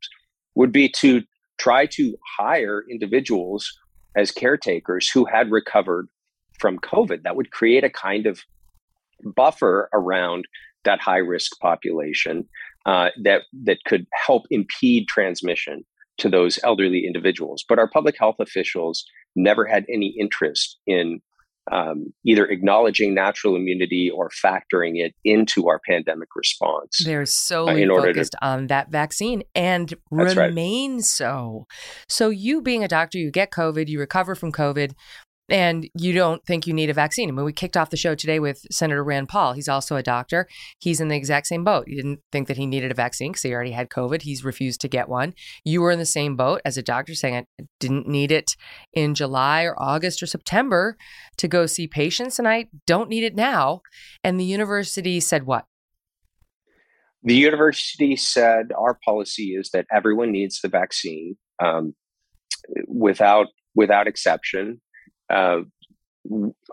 would 0.56 0.72
be 0.72 0.90
to 0.90 1.22
try 1.60 1.86
to 1.86 2.16
hire 2.38 2.84
individuals 2.90 3.72
as 4.16 4.32
caretakers 4.32 5.10
who 5.10 5.26
had 5.26 5.52
recovered 5.52 6.08
from 6.60 6.80
COVID. 6.80 7.24
That 7.24 7.36
would 7.36 7.52
create 7.52 7.84
a 7.84 7.90
kind 7.90 8.26
of 8.26 8.42
buffer 9.24 9.90
around 9.94 10.46
that 10.84 11.00
high 11.00 11.18
risk 11.18 11.52
population 11.60 12.48
uh, 12.86 13.10
that 13.24 13.42
that 13.64 13.78
could 13.86 14.08
help 14.26 14.44
impede 14.50 15.08
transmission 15.08 15.84
to 16.18 16.30
those 16.30 16.60
elderly 16.64 17.06
individuals. 17.06 17.64
But 17.68 17.80
our 17.80 17.90
public 17.90 18.16
health 18.18 18.38
officials 18.40 19.06
never 19.36 19.66
had 19.66 19.86
any 19.90 20.16
interest 20.20 20.78
in 20.88 21.22
um, 21.72 22.14
either 22.26 22.46
acknowledging 22.46 23.14
natural 23.14 23.56
immunity 23.56 24.10
or 24.10 24.30
factoring 24.30 24.94
it 24.96 25.14
into 25.26 25.68
our 25.68 25.82
pandemic 25.88 26.30
response. 26.36 27.04
They're 27.04 27.26
solely 27.26 27.84
uh, 27.84 27.94
focused 27.94 28.32
to, 28.34 28.46
on 28.46 28.68
that 28.68 28.90
vaccine 28.90 29.44
and 29.54 29.94
remain 30.10 30.96
right. 30.96 31.04
so. 31.04 31.68
So, 32.08 32.30
you 32.30 32.62
being 32.62 32.84
a 32.84 32.88
doctor, 32.88 33.18
you 33.18 33.32
get 33.32 33.52
COVID, 33.52 33.90
you 33.90 34.00
recover 34.00 34.34
from 34.34 34.52
COVID 34.52 34.94
and 35.50 35.90
you 35.96 36.14
don't 36.14 36.46
think 36.46 36.68
you 36.68 36.74
need 36.74 36.90
a 36.90 36.94
vaccine. 36.94 37.30
I 37.30 37.32
mean, 37.32 37.46
we 37.46 37.54
kicked 37.54 37.78
off 37.78 37.90
the 37.90 37.98
show 37.98 38.16
today 38.16 38.40
with 38.40 38.66
Senator 38.70 39.04
Rand 39.04 39.30
Paul. 39.30 39.54
He's 39.54 39.70
also 39.70 39.96
a 39.96 40.04
doctor. 40.04 40.48
He's 40.80 41.00
in 41.00 41.08
the 41.08 41.16
exact 41.16 41.48
same 41.48 41.64
boat. 41.64 41.88
He 41.88 41.96
didn't 41.96 42.20
think 42.32 42.48
that 42.48 42.58
he 42.58 42.66
needed 42.66 42.92
a 42.92 42.96
vaccine 42.96 43.32
because 43.32 43.44
he 43.44 43.54
already 43.54 43.72
had 43.72 43.90
COVID. 43.90 44.24
He's 44.24 44.44
refused 44.44 44.82
to 44.82 44.88
get 44.88 45.08
one. 45.08 45.34
You 45.64 45.82
were 45.82 45.92
in 45.92 46.00
the 46.00 46.06
same 46.06 46.36
boat 46.36 46.62
as 46.66 46.78
a 46.78 46.84
doctor 46.84 47.16
saying 47.16 47.36
I 47.36 47.64
didn't 47.80 48.08
need 48.08 48.32
it 48.32 48.56
in 48.94 49.16
July 49.16 49.64
or 49.64 49.82
August 49.82 50.22
or 50.22 50.28
September 50.28 50.98
to 51.38 51.48
go 51.48 51.66
see 51.66 51.88
patients, 51.88 52.40
and 52.40 52.48
I 52.48 52.68
don't 52.86 53.10
need 53.10 53.24
it 53.24 53.36
now. 53.36 53.82
And 54.24 54.40
the 54.40 54.46
university 54.46 55.20
said 55.20 55.46
what? 55.46 55.66
The 57.24 57.36
university 57.36 58.16
said 58.16 58.72
our 58.78 58.98
policy 59.04 59.56
is 59.56 59.72
that 59.72 59.86
everyone 59.92 60.32
needs 60.32 60.62
the 60.62 60.70
vaccine 60.70 61.36
um, 61.64 61.96
without 62.88 63.48
without 63.76 64.08
exception 64.08 64.82
uh, 65.30 65.60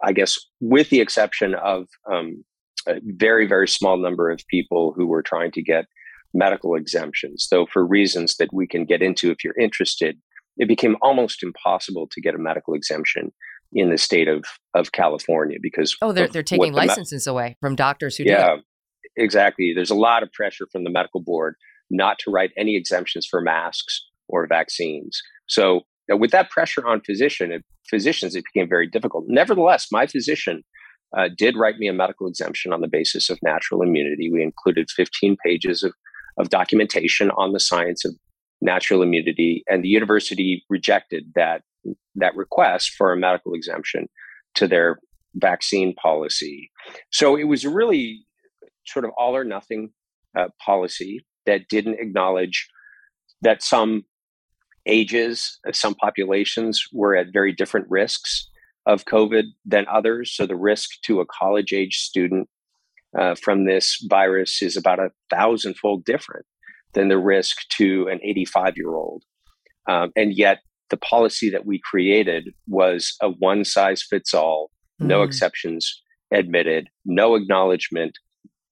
I 0.02 0.12
guess, 0.12 0.38
with 0.60 0.90
the 0.90 1.00
exception 1.00 1.54
of 1.54 1.86
um, 2.10 2.44
a 2.86 2.94
very, 3.04 3.46
very 3.46 3.68
small 3.68 3.96
number 3.96 4.30
of 4.30 4.40
people 4.48 4.92
who 4.96 5.06
were 5.06 5.22
trying 5.22 5.52
to 5.52 5.62
get 5.62 5.86
medical 6.32 6.74
exemptions. 6.74 7.48
Though, 7.50 7.66
for 7.66 7.86
reasons 7.86 8.36
that 8.36 8.52
we 8.52 8.66
can 8.66 8.84
get 8.84 9.02
into 9.02 9.30
if 9.30 9.44
you're 9.44 9.58
interested, 9.58 10.18
it 10.56 10.68
became 10.68 10.96
almost 11.02 11.42
impossible 11.42 12.08
to 12.12 12.20
get 12.20 12.34
a 12.34 12.38
medical 12.38 12.74
exemption 12.74 13.32
in 13.72 13.90
the 13.90 13.98
state 13.98 14.28
of, 14.28 14.44
of 14.74 14.92
California 14.92 15.58
because 15.60 15.96
oh, 16.02 16.12
they're 16.12 16.28
they're 16.28 16.42
taking 16.42 16.72
the 16.72 16.76
licenses 16.76 17.26
me- 17.26 17.30
away 17.30 17.56
from 17.60 17.74
doctors 17.74 18.16
who 18.16 18.24
yeah, 18.24 18.56
exactly. 19.16 19.72
There's 19.74 19.90
a 19.90 19.96
lot 19.96 20.22
of 20.22 20.32
pressure 20.32 20.66
from 20.70 20.84
the 20.84 20.90
medical 20.90 21.20
board 21.20 21.56
not 21.90 22.18
to 22.20 22.30
write 22.30 22.50
any 22.56 22.76
exemptions 22.76 23.26
for 23.26 23.40
masks 23.40 24.04
or 24.28 24.46
vaccines. 24.46 25.20
So 25.48 25.82
now, 26.08 26.16
with 26.16 26.30
that 26.32 26.50
pressure 26.50 26.86
on 26.86 27.00
physician, 27.00 27.52
it, 27.52 27.64
physicians, 27.88 28.34
it 28.34 28.44
became 28.52 28.68
very 28.68 28.88
difficult. 28.88 29.24
Nevertheless, 29.26 29.88
my 29.90 30.06
physician 30.06 30.62
uh, 31.16 31.28
did 31.36 31.56
write 31.56 31.78
me 31.78 31.88
a 31.88 31.92
medical 31.92 32.26
exemption 32.26 32.72
on 32.72 32.80
the 32.80 32.88
basis 32.88 33.30
of 33.30 33.38
natural 33.42 33.82
immunity. 33.82 34.30
We 34.30 34.42
included 34.42 34.90
15 34.90 35.36
pages 35.44 35.82
of, 35.82 35.92
of 36.38 36.50
documentation 36.50 37.30
on 37.32 37.52
the 37.52 37.60
science 37.60 38.04
of 38.04 38.14
natural 38.60 39.02
immunity, 39.02 39.64
and 39.68 39.82
the 39.82 39.88
university 39.88 40.64
rejected 40.68 41.32
that 41.34 41.62
that 42.14 42.34
request 42.34 42.92
for 42.96 43.12
a 43.12 43.16
medical 43.16 43.52
exemption 43.52 44.08
to 44.54 44.66
their 44.66 44.98
vaccine 45.34 45.94
policy. 45.94 46.70
So 47.10 47.36
it 47.36 47.44
was 47.44 47.64
a 47.64 47.68
really 47.68 48.24
sort 48.86 49.04
of 49.04 49.10
all 49.18 49.36
or 49.36 49.44
nothing 49.44 49.90
uh, 50.38 50.48
policy 50.64 51.26
that 51.44 51.68
didn't 51.68 51.98
acknowledge 52.00 52.68
that 53.42 53.62
some 53.62 54.04
ages, 54.86 55.58
uh, 55.66 55.72
some 55.72 55.94
populations 55.94 56.86
were 56.92 57.16
at 57.16 57.32
very 57.32 57.52
different 57.52 57.86
risks 57.88 58.48
of 58.86 59.04
COVID 59.06 59.44
than 59.64 59.86
others. 59.90 60.34
So 60.34 60.46
the 60.46 60.56
risk 60.56 60.90
to 61.04 61.20
a 61.20 61.26
college 61.26 61.72
age 61.72 61.98
student 61.98 62.48
uh, 63.18 63.34
from 63.34 63.64
this 63.64 64.04
virus 64.08 64.60
is 64.62 64.76
about 64.76 64.98
a 64.98 65.10
thousandfold 65.30 66.04
different 66.04 66.46
than 66.92 67.08
the 67.08 67.18
risk 67.18 67.56
to 67.76 68.08
an 68.08 68.20
85 68.22 68.76
year 68.76 68.94
old. 68.94 69.24
Um, 69.88 70.12
and 70.16 70.36
yet, 70.36 70.60
the 70.90 70.96
policy 70.98 71.50
that 71.50 71.66
we 71.66 71.80
created 71.82 72.50
was 72.68 73.16
a 73.20 73.28
one 73.28 73.64
size 73.64 74.02
fits 74.02 74.34
all, 74.34 74.70
mm. 75.00 75.06
no 75.06 75.22
exceptions 75.22 76.00
admitted, 76.30 76.88
no 77.04 77.34
acknowledgement 77.34 78.18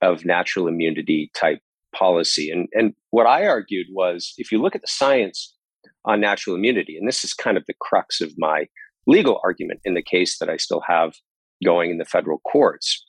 of 0.03 0.25
natural 0.25 0.69
immunity 0.69 1.31
type 1.35 1.61
policy. 1.95 2.51
And, 2.51 2.69
and 2.73 2.95
what 3.11 3.27
I 3.27 3.47
argued 3.47 3.87
was 3.93 4.35
if 4.37 4.51
you 4.51 4.61
look 4.61 4.75
at 4.75 4.81
the 4.81 4.89
science 4.89 5.55
on 6.05 6.21
natural 6.21 6.57
immunity. 6.57 6.97
And 6.97 7.07
this 7.07 7.25
is 7.25 7.35
kind 7.35 7.57
of 7.57 7.65
the 7.67 7.75
crux 7.81 8.21
of 8.21 8.33
my 8.37 8.67
legal 9.07 9.41
argument 9.45 9.81
in 9.85 9.95
the 9.95 10.03
case 10.03 10.39
that 10.39 10.49
I 10.49 10.57
still 10.57 10.83
have 10.87 11.15
going 11.65 11.91
in 11.91 11.99
the 11.99 12.05
federal 12.05 12.39
courts 12.41 13.05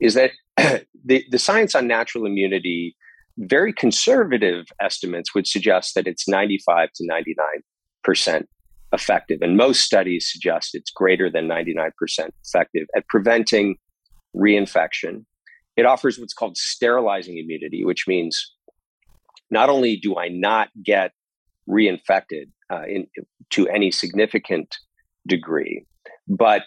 is 0.00 0.14
that 0.14 0.32
the, 1.04 1.24
the 1.30 1.38
science 1.38 1.74
on 1.74 1.86
natural 1.86 2.26
immunity, 2.26 2.96
very 3.38 3.72
conservative 3.72 4.66
estimates 4.80 5.34
would 5.34 5.46
suggest 5.46 5.94
that 5.94 6.06
it's 6.06 6.28
95 6.28 6.90
to 6.94 7.08
99% 8.06 8.44
effective. 8.92 9.38
And 9.42 9.56
most 9.56 9.82
studies 9.82 10.30
suggest 10.30 10.74
it's 10.74 10.90
greater 10.90 11.30
than 11.30 11.48
99% 11.48 11.90
effective 12.44 12.86
at 12.96 13.06
preventing 13.08 13.76
reinfection. 14.34 15.24
It 15.76 15.86
offers 15.86 16.18
what's 16.18 16.34
called 16.34 16.56
sterilizing 16.56 17.38
immunity, 17.38 17.84
which 17.84 18.06
means 18.08 18.54
not 19.50 19.68
only 19.68 19.96
do 19.96 20.16
I 20.16 20.28
not 20.28 20.68
get 20.82 21.12
reinfected 21.68 22.46
uh, 22.72 22.84
in, 22.86 23.06
to 23.50 23.68
any 23.68 23.90
significant 23.90 24.76
degree. 25.26 25.84
But 26.26 26.62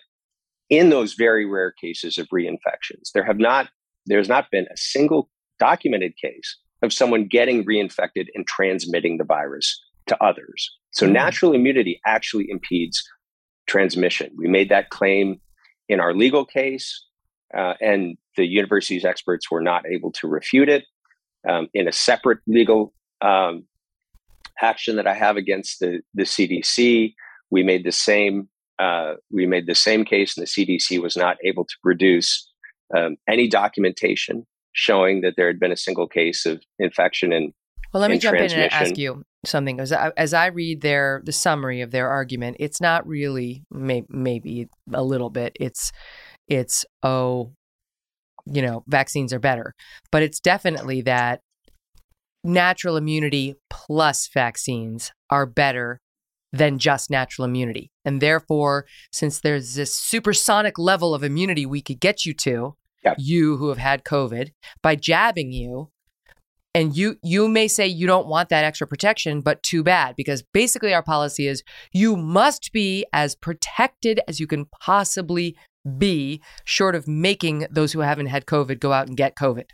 in 0.70 0.90
those 0.90 1.14
very 1.14 1.46
rare 1.46 1.72
cases 1.72 2.18
of 2.18 2.28
reinfections, 2.30 3.12
there 3.14 3.26
have 3.26 3.38
not 3.38 3.70
there's 4.08 4.30
not 4.30 4.50
been 4.52 4.66
a 4.66 4.78
single 4.78 5.30
documented 5.60 6.14
case 6.18 6.58
of 6.82 6.92
someone 6.92 7.28
getting 7.28 7.64
reinfected 7.64 8.28
and 8.34 8.48
transmitting 8.48 9.18
the 9.18 9.24
virus 9.24 9.80
to 10.08 10.24
others. 10.24 10.72
So 10.92 11.06
mm-hmm. 11.06 11.14
natural 11.14 11.54
immunity 11.54 12.02
actually 12.08 12.50
impedes 12.50 13.04
transmission. 13.68 14.32
We 14.36 14.48
made 14.48 14.70
that 14.70 14.90
claim 14.90 15.40
in 15.88 16.00
our 16.00 16.16
legal 16.16 16.46
case, 16.46 17.06
uh, 17.56 17.76
and 17.80 18.18
the 18.38 18.46
university's 18.46 19.06
experts 19.06 19.52
were 19.52 19.62
not 19.62 19.86
able 19.86 20.12
to 20.14 20.28
refute 20.28 20.70
it. 20.70 20.86
Um, 21.48 21.70
in 21.74 21.88
a 21.88 21.92
separate 21.92 22.38
legal 22.46 22.94
um, 23.22 23.66
action 24.62 24.96
that 24.96 25.08
I 25.08 25.14
have 25.14 25.38
against 25.38 25.80
the 25.80 26.02
the 26.14 26.24
CDC. 26.24 27.14
We 27.50 27.64
made 27.64 27.84
the 27.84 27.92
same 27.92 28.50
uh, 28.80 29.16
we 29.32 29.46
made 29.46 29.68
the 29.68 29.76
same 29.76 30.06
case, 30.06 30.38
and 30.38 30.46
the 30.46 30.50
CDC 30.50 31.02
was 31.02 31.16
not 31.16 31.38
able 31.44 31.66
to 31.66 31.76
produce 31.84 32.50
um, 32.96 33.18
any 33.30 33.48
documentation 33.48 34.46
showing 34.74 35.22
that 35.22 35.34
there 35.38 35.48
had 35.48 35.60
been 35.60 35.72
a 35.72 35.78
single 35.78 36.08
case 36.08 36.46
of 36.46 36.62
infection 36.80 37.34
and 37.34 37.54
well, 37.94 38.00
let 38.00 38.10
me 38.10 38.20
jump 38.20 38.38
in 38.38 38.52
and 38.52 38.72
ask 38.72 38.98
you 38.98 39.24
something. 39.46 39.82
As 39.82 39.92
I, 39.92 40.12
as 40.16 40.34
I 40.34 40.48
read 40.48 40.82
their 40.82 41.22
the 41.26 41.34
summary 41.34 41.82
of 41.82 41.92
their 41.92 42.10
argument, 42.10 42.58
it's 42.60 42.80
not 42.80 43.06
really 43.06 43.64
may, 43.70 44.04
maybe 44.08 44.70
a 44.94 45.04
little 45.04 45.30
bit. 45.30 45.58
It's 45.60 45.92
it's 46.48 46.86
oh, 47.04 47.52
you 48.46 48.62
know, 48.62 48.84
vaccines 48.88 49.34
are 49.34 49.40
better, 49.40 49.74
but 50.10 50.24
it's 50.24 50.40
definitely 50.40 51.02
that 51.02 51.42
natural 52.44 52.98
immunity 52.98 53.56
plus 53.70 54.30
vaccines 54.34 55.12
are 55.30 55.46
better 55.46 56.00
than 56.54 56.80
just 56.80 57.10
natural 57.10 57.46
immunity. 57.46 57.92
And 58.04 58.22
therefore, 58.22 58.86
since 59.12 59.40
there's 59.40 59.76
this 59.76 59.96
supersonic 59.96 60.78
level 60.78 61.14
of 61.16 61.24
immunity 61.24 61.66
we 61.66 61.82
could 61.82 62.00
get 62.00 62.26
you 62.26 62.34
to, 62.36 62.76
you 63.18 63.58
who 63.58 63.70
have 63.70 63.78
had 63.78 64.04
COVID, 64.04 64.50
by 64.82 64.96
jabbing 64.96 65.52
you, 65.52 65.90
and 66.74 66.96
you 66.96 67.18
you 67.22 67.48
may 67.50 67.68
say 67.68 67.86
you 67.86 68.08
don't 68.08 68.28
want 68.28 68.50
that 68.50 68.64
extra 68.64 68.88
protection, 68.88 69.42
but 69.42 69.64
too 69.64 69.84
bad 69.84 70.16
because 70.16 70.42
basically 70.42 70.94
our 70.94 71.04
policy 71.04 71.48
is 71.48 71.64
you 71.92 72.16
must 72.16 72.72
be 72.72 73.06
as 73.12 73.36
protected 73.36 74.22
as 74.28 74.40
you 74.40 74.48
can 74.48 74.66
possibly 74.80 75.56
be, 75.98 76.42
short 76.64 76.96
of 76.96 77.08
making 77.08 77.66
those 77.72 77.92
who 77.92 78.00
haven't 78.02 78.28
had 78.28 78.46
COVID 78.46 78.80
go 78.80 78.94
out 78.94 79.08
and 79.08 79.18
get 79.18 79.36
COVID. 79.36 79.66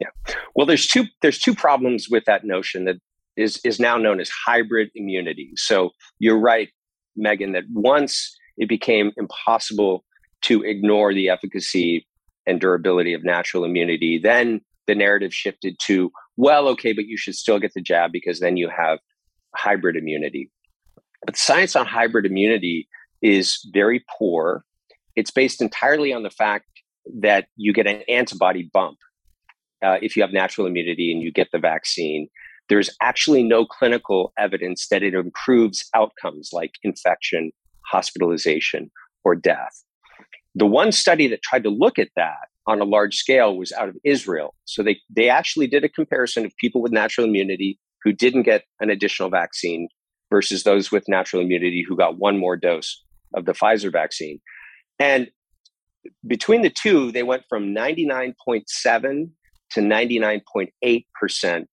Yeah. 0.00 0.34
Well, 0.54 0.66
there's 0.66 0.86
two 0.86 1.04
there's 1.22 1.38
two 1.38 1.54
problems 1.54 2.08
with 2.10 2.24
that 2.24 2.44
notion 2.44 2.84
that 2.86 2.96
is 3.36 3.60
is 3.64 3.78
now 3.78 3.96
known 3.96 4.20
as 4.20 4.30
hybrid 4.46 4.90
immunity. 4.94 5.52
So 5.56 5.90
you're 6.18 6.38
right, 6.38 6.68
Megyn, 7.18 7.52
that 7.52 7.64
once 7.72 8.36
it 8.56 8.68
became 8.68 9.12
impossible 9.16 10.04
to 10.42 10.62
ignore 10.62 11.12
the 11.12 11.28
efficacy 11.28 12.06
and 12.46 12.60
durability 12.60 13.12
of 13.12 13.24
natural 13.24 13.64
immunity, 13.64 14.18
then 14.18 14.60
the 14.86 14.94
narrative 14.94 15.32
shifted 15.32 15.76
to, 15.80 16.10
well, 16.36 16.66
okay, 16.68 16.92
but 16.92 17.06
you 17.06 17.16
should 17.16 17.34
still 17.34 17.58
get 17.58 17.74
the 17.74 17.80
jab 17.80 18.10
because 18.10 18.40
then 18.40 18.56
you 18.56 18.68
have 18.68 18.98
hybrid 19.54 19.96
immunity. 19.96 20.50
But 21.24 21.36
science 21.36 21.76
on 21.76 21.86
hybrid 21.86 22.24
immunity 22.24 22.88
is 23.22 23.60
very 23.72 24.04
poor. 24.18 24.64
It's 25.14 25.30
based 25.30 25.60
entirely 25.60 26.12
on 26.12 26.22
the 26.22 26.30
fact 26.30 26.66
that 27.20 27.46
you 27.56 27.72
get 27.72 27.86
an 27.86 28.02
antibody 28.08 28.70
bump 28.72 28.98
uh, 29.82 29.98
if 30.02 30.16
you 30.16 30.22
have 30.22 30.32
natural 30.32 30.66
immunity 30.66 31.12
and 31.12 31.22
you 31.22 31.32
get 31.32 31.48
the 31.52 31.58
vaccine. 31.58 32.28
There's 32.68 32.90
actually 33.00 33.42
no 33.42 33.66
clinical 33.66 34.32
evidence 34.38 34.88
that 34.88 35.02
it 35.02 35.14
improves 35.14 35.88
outcomes 35.94 36.50
like 36.52 36.72
infection, 36.82 37.50
hospitalization, 37.90 38.90
or 39.24 39.34
death. 39.34 39.82
The 40.54 40.66
one 40.66 40.92
study 40.92 41.26
that 41.28 41.42
tried 41.42 41.64
to 41.64 41.70
look 41.70 41.98
at 41.98 42.10
that 42.16 42.48
on 42.66 42.80
a 42.80 42.84
large 42.84 43.16
scale 43.16 43.56
was 43.56 43.72
out 43.72 43.88
of 43.88 43.96
Israel. 44.04 44.54
So 44.64 44.82
they, 44.82 45.00
they 45.08 45.28
actually 45.28 45.66
did 45.66 45.84
a 45.84 45.88
comparison 45.88 46.44
of 46.44 46.56
people 46.58 46.80
with 46.80 46.92
natural 46.92 47.26
immunity 47.26 47.78
who 48.04 48.12
didn't 48.12 48.42
get 48.42 48.64
an 48.80 48.90
additional 48.90 49.30
vaccine 49.30 49.88
versus 50.30 50.62
those 50.62 50.92
with 50.92 51.08
natural 51.08 51.42
immunity 51.42 51.84
who 51.86 51.96
got 51.96 52.18
one 52.18 52.38
more 52.38 52.56
dose 52.56 53.02
of 53.34 53.44
the 53.46 53.52
Pfizer 53.52 53.90
vaccine. 53.90 54.40
And 54.98 55.30
between 56.26 56.62
the 56.62 56.70
two, 56.70 57.12
they 57.12 57.22
went 57.22 57.42
from 57.48 57.74
99.7 57.74 59.30
to 59.72 59.80
99.8% 59.80 61.64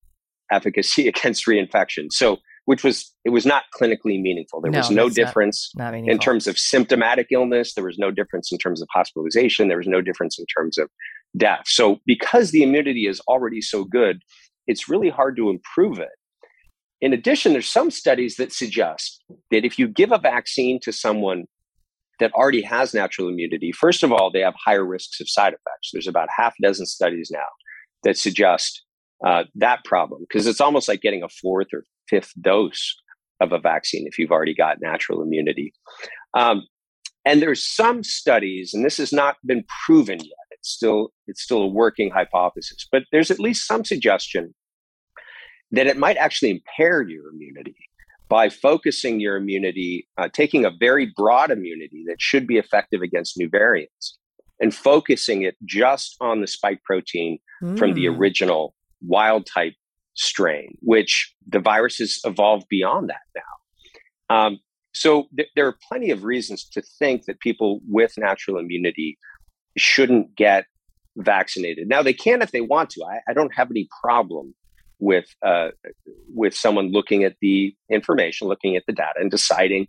efficacy 0.51 1.07
against 1.11 1.45
reinfection. 1.45 2.11
So, 2.11 2.37
which 2.65 2.83
was 2.83 3.13
it 3.23 3.29
was 3.29 3.45
not 3.45 3.63
clinically 3.79 4.21
meaningful. 4.21 4.59
There 4.61 4.71
No, 4.71 4.79
was 4.79 4.91
no 4.91 5.05
that's 5.05 5.17
not- 5.17 5.25
difference 5.27 5.71
Not 5.75 5.93
in 5.93 6.19
terms 6.19 6.47
of 6.47 6.57
symptomatic 6.59 7.27
illness. 7.31 7.73
There 7.73 7.85
was 7.85 7.97
no 7.97 8.11
difference 8.11 8.51
in 8.51 8.57
terms 8.57 8.81
of 8.81 8.87
hospitalization. 8.93 9.67
There 9.69 9.77
was 9.77 9.87
no 9.87 10.01
difference 10.01 10.37
in 10.37 10.45
terms 10.45 10.77
of 10.77 10.89
death. 11.37 11.63
So, 11.65 11.99
because 12.05 12.51
the 12.51 12.63
immunity 12.63 13.07
is 13.07 13.21
already 13.21 13.61
so 13.61 13.83
good, 13.85 14.21
it's 14.67 14.89
really 14.89 15.09
hard 15.09 15.37
to 15.37 15.49
improve 15.49 15.97
it. 15.99 16.09
In 16.99 17.13
addition, 17.13 17.53
there's 17.53 17.71
some 17.71 17.91
studies 17.91 18.35
that 18.35 18.51
suggest 18.51 19.23
that 19.51 19.63
if 19.63 19.77
you 19.79 19.87
give 19.87 20.11
a 20.11 20.17
vaccine 20.17 20.79
to 20.81 20.91
someone 20.91 21.45
that 22.19 22.31
already 22.33 22.63
has 22.63 22.93
natural 22.93 23.29
immunity, 23.29 23.71
first 23.71 24.01
of 24.03 24.11
all, 24.11 24.31
they 24.31 24.39
have 24.41 24.55
higher 24.65 24.83
risks 24.83 25.21
of 25.21 25.29
side 25.29 25.53
effects. 25.53 25.91
There's 25.93 26.07
about 26.07 26.27
half 26.35 26.53
a 26.59 26.67
dozen 26.67 26.87
studies 26.87 27.29
now 27.31 27.45
that 28.03 28.17
suggest 28.17 28.83
uh, 29.25 29.43
that 29.55 29.83
problem 29.83 30.25
because 30.27 30.47
it's 30.47 30.61
almost 30.61 30.87
like 30.87 31.01
getting 31.01 31.23
a 31.23 31.29
fourth 31.29 31.67
or 31.73 31.83
fifth 32.09 32.33
dose 32.41 32.95
of 33.41 33.51
a 33.51 33.59
vaccine 33.59 34.05
if 34.07 34.17
you've 34.17 34.31
already 34.31 34.55
got 34.55 34.81
natural 34.81 35.21
immunity. 35.21 35.73
Um, 36.33 36.63
and 37.25 37.41
there's 37.41 37.67
some 37.67 38.03
studies, 38.03 38.73
and 38.73 38.85
this 38.85 38.97
has 38.97 39.11
not 39.11 39.35
been 39.45 39.65
proven 39.85 40.19
yet. 40.19 40.47
It's 40.51 40.69
still 40.69 41.09
it's 41.27 41.41
still 41.41 41.63
a 41.63 41.67
working 41.67 42.09
hypothesis, 42.09 42.87
but 42.91 43.03
there's 43.11 43.31
at 43.31 43.39
least 43.39 43.67
some 43.67 43.83
suggestion 43.83 44.53
that 45.71 45.87
it 45.87 45.97
might 45.97 46.17
actually 46.17 46.51
impair 46.51 47.01
your 47.01 47.29
immunity 47.29 47.75
by 48.29 48.49
focusing 48.49 49.19
your 49.19 49.37
immunity, 49.37 50.07
uh, 50.17 50.29
taking 50.31 50.65
a 50.65 50.71
very 50.79 51.11
broad 51.15 51.51
immunity 51.51 52.03
that 52.07 52.21
should 52.21 52.47
be 52.47 52.57
effective 52.57 53.01
against 53.01 53.37
new 53.37 53.49
variants, 53.49 54.17
and 54.59 54.73
focusing 54.73 55.43
it 55.43 55.55
just 55.65 56.15
on 56.19 56.41
the 56.41 56.47
spike 56.47 56.81
protein 56.83 57.39
from 57.77 57.93
the 57.93 58.05
Mm. 58.05 58.17
original 58.17 58.73
wild 59.01 59.45
type 59.45 59.73
strain, 60.15 60.77
which 60.81 61.33
the 61.47 61.59
virus 61.59 61.97
has 61.97 62.19
evolved 62.23 62.67
beyond 62.69 63.09
that 63.09 63.21
now. 63.35 64.35
Um, 64.35 64.59
so 64.93 65.27
th- 65.35 65.49
there 65.55 65.67
are 65.67 65.77
plenty 65.87 66.09
of 66.11 66.23
reasons 66.23 66.67
to 66.69 66.81
think 66.81 67.25
that 67.25 67.39
people 67.39 67.81
with 67.87 68.13
natural 68.17 68.57
immunity 68.57 69.17
shouldn't 69.77 70.35
get 70.35 70.65
vaccinated. 71.17 71.87
Now 71.87 72.01
they 72.01 72.13
can 72.13 72.41
if 72.41 72.51
they 72.51 72.61
want 72.61 72.89
to. 72.91 73.03
I, 73.03 73.19
I 73.29 73.33
don't 73.33 73.53
have 73.55 73.69
any 73.71 73.87
problem 74.01 74.55
with 74.99 75.27
uh, 75.45 75.69
with 76.33 76.55
someone 76.55 76.91
looking 76.91 77.23
at 77.23 77.35
the 77.41 77.75
information, 77.91 78.47
looking 78.47 78.75
at 78.75 78.83
the 78.87 78.93
data, 78.93 79.13
and 79.19 79.29
deciding 79.29 79.87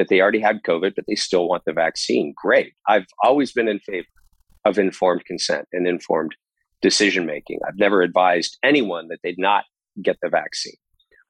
that 0.00 0.08
they 0.08 0.22
already 0.22 0.40
had 0.40 0.62
COVID, 0.62 0.94
but 0.96 1.04
they 1.06 1.14
still 1.14 1.46
want 1.46 1.62
the 1.66 1.74
vaccine. 1.74 2.32
Great. 2.34 2.72
I've 2.88 3.04
always 3.22 3.52
been 3.52 3.68
in 3.68 3.80
favor 3.80 4.06
of 4.64 4.78
informed 4.78 5.26
consent 5.26 5.66
and 5.74 5.86
informed 5.86 6.34
decision 6.80 7.26
making. 7.26 7.58
I've 7.68 7.76
never 7.76 8.00
advised 8.00 8.56
anyone 8.64 9.08
that 9.08 9.18
they'd 9.22 9.38
not 9.38 9.64
get 10.02 10.16
the 10.22 10.30
vaccine. 10.30 10.78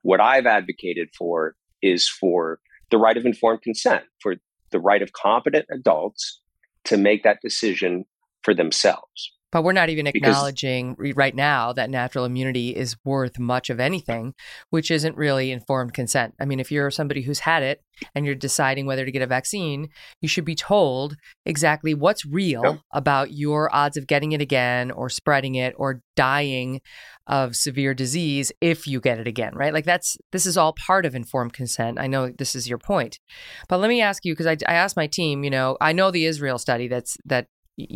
What 0.03 0.21
I've 0.21 0.47
advocated 0.47 1.09
for 1.19 1.57
is 1.83 2.09
for 2.09 2.61
the 2.93 2.99
right 2.99 3.17
of 3.17 3.27
informed 3.27 3.63
consent, 3.63 4.05
for 4.23 4.37
the 4.71 4.79
right 4.79 5.03
of 5.03 5.13
competent 5.15 5.67
adults 5.73 6.41
to 6.85 6.97
make 6.97 7.25
that 7.25 7.41
decision 7.43 8.05
for 8.43 8.55
themselves. 8.55 9.33
But 9.53 9.63
we're 9.65 9.73
not 9.73 9.89
even 9.89 10.07
acknowledging 10.07 10.95
re- 10.99 11.13
right 11.13 11.35
now 11.35 11.73
that 11.73 11.91
natural 11.91 12.25
immunity 12.25 12.77
is 12.77 12.97
worth 13.05 13.39
much 13.39 13.71
of 13.71 13.81
anything, 13.81 14.35
which 14.71 14.91
isn't 14.91 15.17
really 15.17 15.51
informed 15.51 15.95
consent. 15.95 16.35
I 16.41 16.45
mean, 16.45 16.61
if 16.61 16.71
you're 16.71 16.91
somebody 16.91 17.23
who's 17.23 17.41
had 17.41 17.63
it 17.63 17.83
and 18.15 18.25
you're 18.25 18.35
deciding 18.35 18.87
whether 18.87 19.05
to 19.05 19.11
get 19.11 19.23
a 19.23 19.27
vaccine, 19.27 19.89
you 20.21 20.29
should 20.29 20.45
be 20.45 20.55
told 20.55 21.17
exactly 21.45 21.95
what's 21.95 22.25
real 22.25 22.83
about 22.93 23.33
your 23.33 23.75
odds 23.75 23.97
of 23.97 24.07
getting 24.07 24.33
it 24.33 24.41
again 24.41 24.91
or 24.91 25.09
spreading 25.09 25.55
it 25.57 25.75
or 25.77 26.03
dying 26.17 26.81
of 27.27 27.55
severe 27.55 27.95
disease 27.95 28.51
if 28.61 28.87
you 28.87 29.01
get 29.01 29.19
it 29.19 29.27
again, 29.27 29.55
right? 29.55 29.73
Like 29.73 29.85
that's 29.85 30.17
this 30.33 30.47
is 30.47 30.57
all 30.57 30.73
part 30.73 31.07
of 31.07 31.15
informed 31.15 31.53
consent. 31.53 31.99
I 31.99 32.09
know 32.09 32.31
this 32.31 32.57
is 32.57 32.69
your 32.69 32.79
point. 32.79 33.21
But 33.69 33.79
let 33.79 33.89
me 33.89 34.01
ask 34.01 34.25
you 34.25 34.33
because 34.33 34.47
I, 34.47 34.57
I 34.67 34.75
asked 34.75 34.97
my 34.97 35.07
team, 35.07 35.45
you 35.45 35.51
know, 35.51 35.77
I 35.81 35.93
know 35.93 36.11
the 36.11 36.27
Israel 36.27 36.59
study 36.59 36.89
that's 36.89 37.17
that 37.25 37.47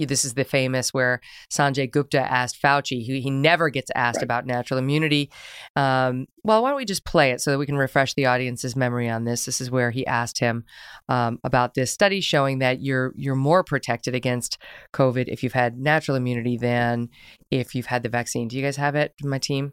this 0.06 0.24
is 0.24 0.34
the 0.34 0.44
famous 0.44 0.92
where 0.94 1.20
Sanjay 1.52 1.90
Gupta 1.90 2.20
asked 2.20 2.60
Fauci. 2.62 3.02
He, 3.02 3.20
he 3.20 3.30
never 3.30 3.68
gets 3.70 3.90
asked 3.94 4.18
Right. 4.18 4.24
about 4.24 4.46
natural 4.46 4.78
immunity. 4.78 5.30
Um, 5.76 6.26
well, 6.44 6.62
why 6.62 6.70
don't 6.70 6.76
we 6.76 6.84
just 6.84 7.04
play 7.04 7.30
it 7.30 7.40
so 7.40 7.50
that 7.50 7.58
we 7.58 7.66
can 7.66 7.76
refresh 7.76 8.14
the 8.14 8.26
audience's 8.26 8.76
memory 8.76 9.08
on 9.08 9.24
this? 9.24 9.44
This 9.44 9.60
is 9.60 9.70
where 9.70 9.90
he 9.90 10.06
asked 10.06 10.38
him 10.38 10.64
um, 11.08 11.38
about 11.42 11.74
this 11.74 11.90
study 11.90 12.20
showing 12.20 12.58
that 12.58 12.80
you're 12.80 13.12
you're 13.16 13.34
more 13.34 13.64
protected 13.64 14.14
against 14.14 14.58
COVID 14.92 15.28
if 15.28 15.42
you've 15.42 15.52
had 15.54 15.78
natural 15.78 16.16
immunity 16.16 16.56
than 16.56 17.08
if 17.50 17.74
you've 17.74 17.86
had 17.86 18.02
the 18.02 18.08
vaccine. 18.08 18.48
Do 18.48 18.56
you 18.56 18.62
guys 18.62 18.76
have 18.76 18.94
it, 18.94 19.14
my 19.22 19.38
team? 19.38 19.72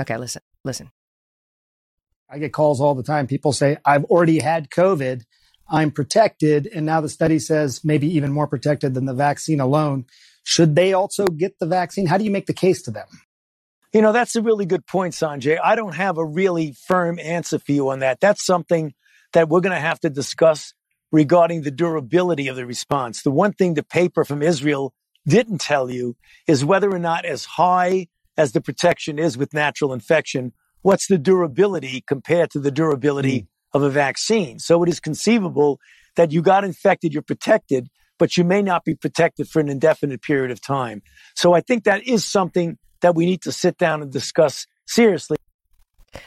Okay, 0.00 0.16
listen, 0.16 0.42
listen. 0.64 0.90
I 2.30 2.38
get 2.38 2.52
calls 2.52 2.80
all 2.80 2.94
the 2.94 3.02
time. 3.02 3.26
People 3.26 3.52
say, 3.52 3.78
I've 3.84 4.04
already 4.04 4.38
had 4.40 4.70
COVID. 4.70 5.22
I'm 5.68 5.90
protected. 5.90 6.66
And 6.66 6.86
now 6.86 7.00
the 7.00 7.08
study 7.08 7.38
says 7.38 7.84
maybe 7.84 8.06
even 8.14 8.32
more 8.32 8.46
protected 8.46 8.94
than 8.94 9.04
the 9.04 9.14
vaccine 9.14 9.60
alone. 9.60 10.06
Should 10.44 10.74
they 10.74 10.92
also 10.92 11.26
get 11.26 11.58
the 11.58 11.66
vaccine? 11.66 12.06
How 12.06 12.18
do 12.18 12.24
you 12.24 12.30
make 12.30 12.46
the 12.46 12.54
case 12.54 12.82
to 12.82 12.90
them? 12.90 13.06
You 13.92 14.02
know, 14.02 14.12
that's 14.12 14.36
a 14.36 14.42
really 14.42 14.66
good 14.66 14.86
point, 14.86 15.14
Sanjay. 15.14 15.58
I 15.62 15.74
don't 15.74 15.94
have 15.94 16.18
a 16.18 16.24
really 16.24 16.74
firm 16.86 17.18
answer 17.18 17.58
for 17.58 17.72
you 17.72 17.88
on 17.90 18.00
that. 18.00 18.20
That's 18.20 18.44
something 18.44 18.94
that 19.32 19.48
we're 19.48 19.60
going 19.60 19.74
to 19.74 19.80
have 19.80 20.00
to 20.00 20.10
discuss 20.10 20.74
regarding 21.10 21.62
the 21.62 21.70
durability 21.70 22.48
of 22.48 22.56
the 22.56 22.66
response. 22.66 23.22
The 23.22 23.30
one 23.30 23.52
thing 23.52 23.74
the 23.74 23.82
paper 23.82 24.24
from 24.24 24.42
Israel 24.42 24.94
didn't 25.26 25.60
tell 25.60 25.90
you 25.90 26.16
is 26.46 26.64
whether 26.64 26.90
or 26.90 26.98
not, 26.98 27.24
as 27.24 27.44
high 27.44 28.08
as 28.36 28.52
the 28.52 28.60
protection 28.60 29.18
is 29.18 29.36
with 29.36 29.54
natural 29.54 29.92
infection, 29.92 30.52
what's 30.82 31.06
the 31.06 31.18
durability 31.18 32.02
compared 32.06 32.50
to 32.50 32.60
the 32.60 32.70
durability 32.70 33.40
hmm. 33.40 33.46
Of 33.72 33.82
a 33.82 33.90
vaccine. 33.90 34.58
So 34.58 34.82
it 34.82 34.88
is 34.88 35.00
conceivable 35.00 35.80
that 36.16 36.32
you 36.32 36.42
got 36.42 36.64
infected, 36.64 37.12
you're 37.12 37.22
protected, 37.22 37.88
but 38.18 38.36
you 38.36 38.44
may 38.44 38.62
not 38.62 38.84
be 38.84 38.94
protected 38.94 39.48
for 39.48 39.60
an 39.60 39.68
indefinite 39.68 40.22
period 40.22 40.50
of 40.50 40.60
time. 40.60 41.02
So 41.36 41.52
I 41.54 41.60
think 41.60 41.84
that 41.84 42.06
is 42.06 42.24
something 42.24 42.78
that 43.00 43.14
we 43.14 43.26
need 43.26 43.42
to 43.42 43.52
sit 43.52 43.78
down 43.78 44.02
and 44.02 44.12
discuss 44.12 44.66
seriously. 44.86 45.36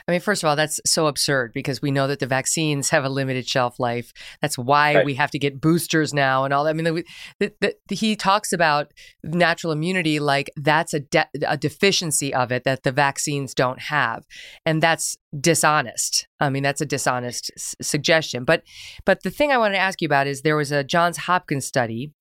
I 0.07 0.11
mean, 0.11 0.22
first 0.22 0.43
of 0.43 0.47
all, 0.47 0.55
that's 0.55 0.80
so 0.85 1.07
absurd 1.07 1.53
because 1.53 1.81
we 1.81 1.91
know 1.91 2.07
that 2.07 2.19
the 2.19 2.27
vaccines 2.27 2.89
have 2.89 3.03
a 3.03 3.09
limited 3.09 3.47
shelf 3.47 3.80
life. 3.80 4.13
That's 4.41 4.57
why 4.57 4.95
Right. 4.95 5.05
we 5.05 5.15
have 5.15 5.31
to 5.31 5.39
get 5.39 5.59
boosters 5.59 6.13
now 6.13 6.43
and 6.43 6.53
all 6.53 6.65
that. 6.65 6.69
I 6.69 6.73
mean, 6.73 7.03
the, 7.39 7.53
the, 7.59 7.76
the, 7.88 7.95
he 7.95 8.15
talks 8.15 8.53
about 8.53 8.93
natural 9.23 9.73
immunity 9.73 10.19
like 10.19 10.51
that's 10.55 10.93
a, 10.93 10.99
de- 10.99 11.30
a 11.47 11.57
deficiency 11.57 12.34
of 12.34 12.51
it 12.51 12.63
that 12.63 12.84
the 12.84 12.91
vaccines 12.91 13.53
don't 13.53 13.80
have. 13.80 14.26
And 14.65 14.84
that's 14.84 15.18
dishonest. 15.40 16.28
I 16.40 16.49
mean, 16.49 16.64
that's 16.64 16.82
a 16.82 16.86
dishonest 16.86 17.52
s- 17.56 17.76
suggestion. 17.82 18.44
But 18.44 18.64
but 19.06 19.24
the 19.24 19.30
thing 19.30 19.52
I 19.52 19.58
wanted 19.58 19.76
to 19.76 19.82
ask 19.82 20.02
you 20.02 20.06
about 20.06 20.28
is 20.28 20.41
there 20.41 20.56
was 20.56 20.72
a 20.72 20.84
Johns 20.84 21.18
Hopkins 21.18 21.66
study, 21.66 22.14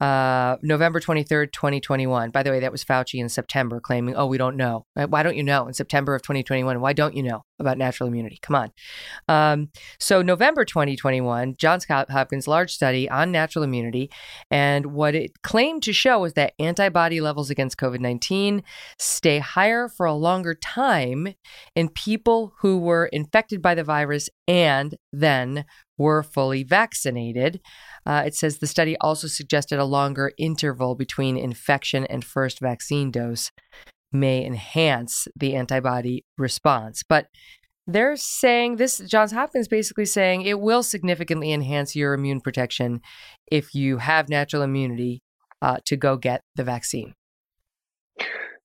uh, 0.00 0.56
November 0.62 1.00
23rd, 1.00 1.52
2021. 1.52 2.30
By 2.30 2.42
the 2.42 2.50
way, 2.50 2.60
that 2.60 2.72
was 2.72 2.84
Fauci 2.84 3.20
in 3.20 3.28
September 3.28 3.80
claiming, 3.80 4.16
oh, 4.16 4.26
we 4.26 4.38
don't 4.38 4.56
know. 4.56 4.86
Why 4.94 5.22
don't 5.22 5.36
you 5.36 5.44
know? 5.44 5.66
In 5.66 5.74
September 5.74 6.14
of 6.14 6.22
2021, 6.22 6.80
why 6.80 6.92
don't 6.92 7.16
you 7.16 7.22
know 7.22 7.42
about 7.58 7.78
natural 7.78 8.08
immunity? 8.08 8.38
Come 8.42 8.56
on. 8.56 8.72
Um, 9.28 9.70
so, 9.98 10.22
November 10.22 10.64
2021, 10.64 11.56
Johns 11.58 11.84
Hop- 11.86 12.10
Hopkins 12.10 12.48
large 12.48 12.72
study 12.72 13.08
on 13.08 13.32
natural 13.32 13.64
immunity. 13.64 14.10
And 14.50 14.86
what 14.86 15.14
it 15.14 15.42
claimed 15.42 15.82
to 15.84 15.92
show 15.92 16.20
was 16.20 16.34
that 16.34 16.54
antibody 16.58 17.20
levels 17.20 17.50
against 17.50 17.78
COVID 17.78 18.00
19 18.00 18.62
stay 18.98 19.38
higher 19.38 19.88
for 19.88 20.06
a 20.06 20.14
longer 20.14 20.54
time 20.54 21.34
in 21.74 21.88
people 21.88 22.54
who 22.60 22.78
were 22.78 23.06
infected 23.06 23.62
by 23.62 23.74
the 23.74 23.84
virus 23.84 24.28
and 24.48 24.96
then 25.12 25.64
were 25.98 26.22
fully 26.22 26.62
vaccinated. 26.62 27.60
Uh, 28.04 28.22
it 28.26 28.34
says 28.34 28.58
the 28.58 28.66
study 28.66 28.96
also 29.00 29.26
suggested 29.26 29.78
a 29.78 29.84
longer 29.84 30.32
interval 30.38 30.94
between 30.94 31.36
infection 31.36 32.04
and 32.06 32.24
first 32.24 32.60
vaccine 32.60 33.10
dose 33.10 33.50
may 34.12 34.44
enhance 34.44 35.28
the 35.36 35.54
antibody 35.54 36.24
response. 36.38 37.02
But 37.06 37.26
they're 37.86 38.16
saying 38.16 38.76
this, 38.76 38.98
Johns 38.98 39.32
Hopkins 39.32 39.68
basically 39.68 40.06
saying 40.06 40.42
it 40.42 40.60
will 40.60 40.82
significantly 40.82 41.52
enhance 41.52 41.94
your 41.94 42.14
immune 42.14 42.40
protection 42.40 43.00
if 43.50 43.74
you 43.74 43.98
have 43.98 44.28
natural 44.28 44.62
immunity 44.62 45.22
uh, 45.62 45.78
to 45.84 45.96
go 45.96 46.16
get 46.16 46.42
the 46.56 46.64
vaccine? 46.64 47.14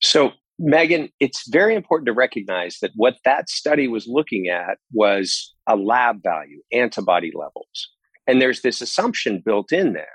So, 0.01 0.31
Megyn, 0.59 1.09
it's 1.19 1.47
very 1.49 1.75
important 1.75 2.07
to 2.07 2.13
recognize 2.13 2.77
that 2.81 2.91
what 2.95 3.15
that 3.25 3.49
study 3.49 3.87
was 3.87 4.07
looking 4.07 4.47
at 4.47 4.77
was 4.91 5.53
a 5.67 5.75
lab 5.75 6.21
value, 6.23 6.61
antibody 6.71 7.31
levels. 7.33 7.89
And 8.27 8.41
there's 8.41 8.61
this 8.61 8.81
assumption 8.81 9.41
built 9.43 9.71
in 9.71 9.93
there 9.93 10.07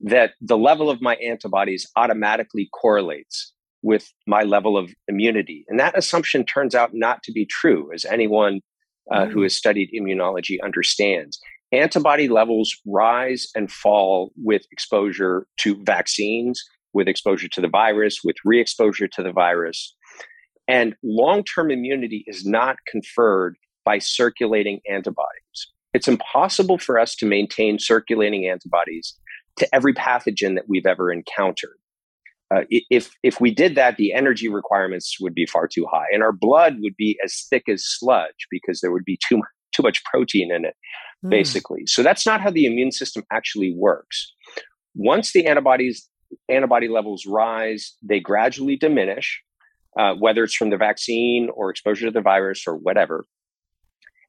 that 0.00 0.32
the 0.40 0.58
level 0.58 0.90
of 0.90 1.00
my 1.00 1.14
antibodies 1.16 1.86
automatically 1.96 2.68
correlates 2.72 3.52
with 3.86 4.12
my 4.26 4.42
level 4.42 4.76
of 4.76 4.92
immunity. 5.06 5.64
And 5.68 5.78
that 5.78 5.96
assumption 5.96 6.44
turns 6.44 6.74
out 6.74 6.90
not 6.92 7.22
to 7.22 7.30
be 7.30 7.46
true, 7.46 7.88
as 7.94 8.04
anyone 8.04 8.60
uh, 9.12 9.20
mm. 9.20 9.30
who 9.30 9.42
has 9.42 9.54
studied 9.54 9.90
immunology 9.96 10.56
understands. 10.60 11.38
Antibody 11.70 12.26
levels 12.26 12.74
rise 12.84 13.46
and 13.54 13.70
fall 13.70 14.32
with 14.42 14.62
exposure 14.72 15.46
to 15.58 15.80
vaccines, 15.84 16.64
with 16.94 17.06
exposure 17.06 17.46
to 17.46 17.60
the 17.60 17.68
virus, 17.68 18.22
with 18.24 18.34
re 18.44 18.60
exposure 18.60 19.06
to 19.06 19.22
the 19.22 19.32
virus. 19.32 19.94
And 20.66 20.96
long 21.04 21.44
term 21.44 21.70
immunity 21.70 22.24
is 22.26 22.44
not 22.44 22.78
conferred 22.90 23.54
by 23.84 24.00
circulating 24.00 24.80
antibodies. 24.90 25.58
It's 25.94 26.08
impossible 26.08 26.78
for 26.78 26.98
us 26.98 27.14
to 27.16 27.26
maintain 27.26 27.78
circulating 27.78 28.48
antibodies 28.48 29.14
to 29.58 29.72
every 29.72 29.94
pathogen 29.94 30.56
that 30.56 30.68
we've 30.68 30.86
ever 30.86 31.12
encountered. 31.12 31.76
Uh, 32.54 32.60
if 32.70 33.10
if 33.22 33.40
we 33.40 33.52
did 33.52 33.74
that, 33.74 33.96
the 33.96 34.12
energy 34.12 34.48
requirements 34.48 35.16
would 35.20 35.34
be 35.34 35.46
far 35.46 35.66
too 35.66 35.86
high, 35.90 36.06
and 36.12 36.22
our 36.22 36.32
blood 36.32 36.76
would 36.80 36.94
be 36.96 37.18
as 37.24 37.44
thick 37.50 37.64
as 37.68 37.82
sludge 37.84 38.46
because 38.50 38.80
there 38.80 38.92
would 38.92 39.04
be 39.04 39.18
too 39.28 39.42
too 39.72 39.82
much 39.82 40.02
protein 40.04 40.52
in 40.54 40.64
it, 40.64 40.74
mm. 41.24 41.30
basically. 41.30 41.82
So 41.86 42.02
that's 42.02 42.24
not 42.24 42.40
how 42.40 42.50
the 42.50 42.66
immune 42.66 42.92
system 42.92 43.24
actually 43.32 43.74
works. 43.76 44.32
Once 44.94 45.32
the 45.32 45.46
antibodies 45.46 46.08
antibody 46.48 46.88
levels 46.88 47.24
rise, 47.26 47.94
they 48.02 48.20
gradually 48.20 48.76
diminish, 48.76 49.40
uh, 49.98 50.14
whether 50.14 50.44
it's 50.44 50.54
from 50.54 50.70
the 50.70 50.76
vaccine 50.76 51.48
or 51.54 51.70
exposure 51.70 52.06
to 52.06 52.12
the 52.12 52.20
virus 52.20 52.64
or 52.66 52.76
whatever. 52.76 53.24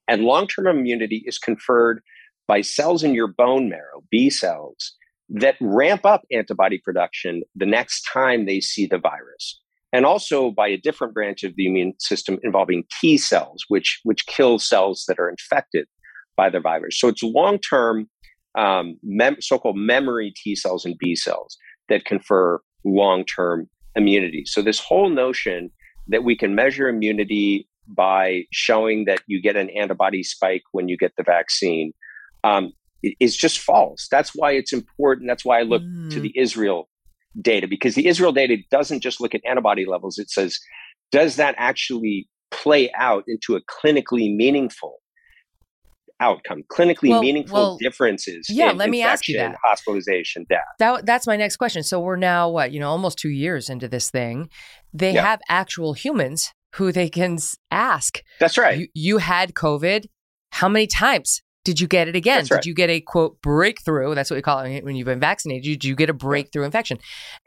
And 0.07 0.23
long 0.23 0.47
term 0.47 0.67
immunity 0.67 1.23
is 1.25 1.37
conferred 1.37 2.01
by 2.47 2.61
cells 2.61 3.03
in 3.03 3.13
your 3.13 3.27
bone 3.27 3.69
marrow, 3.69 4.03
B 4.09 4.29
cells, 4.29 4.95
that 5.29 5.55
ramp 5.59 6.05
up 6.05 6.23
antibody 6.31 6.79
production 6.83 7.43
the 7.55 7.65
next 7.65 8.03
time 8.11 8.45
they 8.45 8.59
see 8.59 8.85
the 8.85 8.97
virus. 8.97 9.59
And 9.93 10.05
also 10.05 10.51
by 10.51 10.67
a 10.67 10.77
different 10.77 11.13
branch 11.13 11.43
of 11.43 11.55
the 11.55 11.67
immune 11.67 11.93
system 11.99 12.37
involving 12.43 12.83
T 12.99 13.17
cells, 13.17 13.63
which, 13.67 13.99
which 14.03 14.25
kill 14.25 14.59
cells 14.59 15.05
that 15.07 15.19
are 15.19 15.29
infected 15.29 15.87
by 16.35 16.49
the 16.49 16.59
virus. 16.59 16.99
So 16.99 17.07
it's 17.07 17.23
long 17.23 17.57
term, 17.59 18.09
um, 18.57 18.97
mem- 19.03 19.41
so 19.41 19.57
called 19.57 19.77
memory 19.77 20.33
T 20.35 20.55
cells 20.55 20.85
and 20.85 20.97
B 20.97 21.15
cells 21.15 21.57
that 21.89 22.05
confer 22.05 22.59
long 22.83 23.25
term 23.25 23.69
immunity. 23.95 24.43
So 24.45 24.61
this 24.61 24.79
whole 24.79 25.09
notion 25.09 25.71
that 26.07 26.23
we 26.23 26.35
can 26.35 26.53
measure 26.53 26.87
immunity 26.87 27.67
by 27.87 28.43
showing 28.51 29.05
that 29.05 29.21
you 29.27 29.41
get 29.41 29.55
an 29.55 29.69
antibody 29.71 30.23
spike 30.23 30.63
when 30.71 30.89
you 30.89 30.97
get 30.97 31.13
the 31.17 31.23
vaccine 31.23 31.93
um, 32.43 32.73
is 33.19 33.35
just 33.35 33.59
false. 33.59 34.07
That's 34.09 34.31
why 34.35 34.51
it's 34.51 34.73
important. 34.73 35.27
That's 35.27 35.45
why 35.45 35.59
I 35.59 35.63
look 35.63 35.81
mm. 35.81 36.11
to 36.11 36.19
the 36.19 36.33
Israel 36.37 36.89
data 37.39 37.67
because 37.67 37.95
the 37.95 38.07
Israel 38.07 38.31
data 38.31 38.57
doesn't 38.71 39.01
just 39.01 39.21
look 39.21 39.35
at 39.35 39.41
antibody 39.45 39.85
levels. 39.85 40.17
It 40.17 40.29
says, 40.29 40.59
does 41.11 41.35
that 41.35 41.55
actually 41.57 42.27
play 42.51 42.91
out 42.97 43.23
into 43.27 43.55
a 43.55 43.61
clinically 43.61 44.35
meaningful 44.35 44.99
outcome, 46.19 46.63
clinically 46.71 47.09
well, 47.09 47.21
meaningful 47.21 47.53
well, 47.55 47.77
differences 47.77 48.47
yeah, 48.49 48.71
let 48.71 48.89
me 48.89 49.03
ask 49.03 49.27
you 49.27 49.37
that. 49.37 49.55
hospitalization, 49.63 50.45
death. 50.49 50.61
That, 50.79 51.05
that's 51.05 51.27
my 51.27 51.37
next 51.37 51.57
question. 51.57 51.83
So 51.83 51.99
we're 51.99 52.15
now, 52.15 52.49
what, 52.49 52.71
you 52.71 52.79
know, 52.79 52.89
almost 52.89 53.19
two 53.19 53.29
years 53.29 53.69
into 53.69 53.87
this 53.87 54.09
thing. 54.09 54.49
They 54.93 55.13
yeah. 55.13 55.23
have 55.23 55.41
actual 55.47 55.93
humans 55.93 56.53
who 56.75 56.91
they 56.91 57.09
can 57.09 57.37
ask. 57.69 58.21
That's 58.39 58.57
right. 58.57 58.79
You, 58.79 58.87
you 58.93 59.17
had 59.19 59.53
COVID. 59.53 60.05
How 60.51 60.69
many 60.69 60.87
times? 60.87 61.41
Did 61.67 61.81
you 61.81 61.87
get 61.87 62.07
it 62.07 62.15
again? 62.15 62.45
Right. 62.49 62.61
Did 62.61 62.65
you 62.65 62.73
get 62.73 62.89
a 62.89 63.01
quote 63.01 63.41
breakthrough? 63.41 64.15
That's 64.15 64.31
what 64.31 64.37
we 64.37 64.41
call 64.41 64.59
it 64.59 64.85
when 64.85 64.95
you've 64.95 65.03
been 65.03 65.19
vaccinated. 65.19 65.63
Did 65.63 65.83
you 65.83 65.97
get 65.97 66.09
a 66.09 66.13
breakthrough 66.13 66.63
infection? 66.63 66.97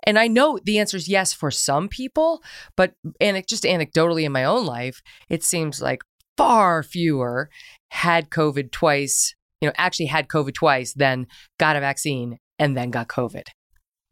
And 0.02 0.18
I 0.18 0.28
know 0.28 0.58
the 0.62 0.78
answer 0.78 0.98
is 0.98 1.08
yes 1.08 1.32
for 1.32 1.50
some 1.50 1.88
people, 1.88 2.42
but 2.76 2.92
and 3.18 3.38
it, 3.38 3.48
just 3.48 3.64
anecdotally 3.64 4.24
in 4.24 4.32
my 4.32 4.44
own 4.44 4.66
life, 4.66 5.00
it 5.30 5.42
seems 5.42 5.80
like 5.80 6.02
far 6.36 6.82
fewer 6.82 7.48
had 7.92 8.28
COVID 8.28 8.72
twice, 8.72 9.34
you 9.62 9.68
know, 9.68 9.72
actually 9.78 10.04
had 10.04 10.28
COVID 10.28 10.52
twice, 10.52 10.92
then 10.92 11.26
got 11.58 11.76
a 11.76 11.80
vaccine 11.80 12.36
and 12.58 12.76
then 12.76 12.90
got 12.90 13.08
COVID. 13.08 13.44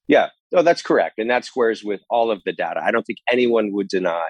Yeah, 0.06 0.30
oh, 0.54 0.62
that's 0.62 0.80
correct. 0.80 1.18
And 1.18 1.28
that 1.28 1.44
squares 1.44 1.84
with 1.84 2.00
all 2.08 2.30
of 2.30 2.40
the 2.46 2.54
data. 2.54 2.80
I 2.82 2.92
don't 2.92 3.02
think 3.02 3.18
anyone 3.30 3.74
would 3.74 3.88
deny 3.88 4.24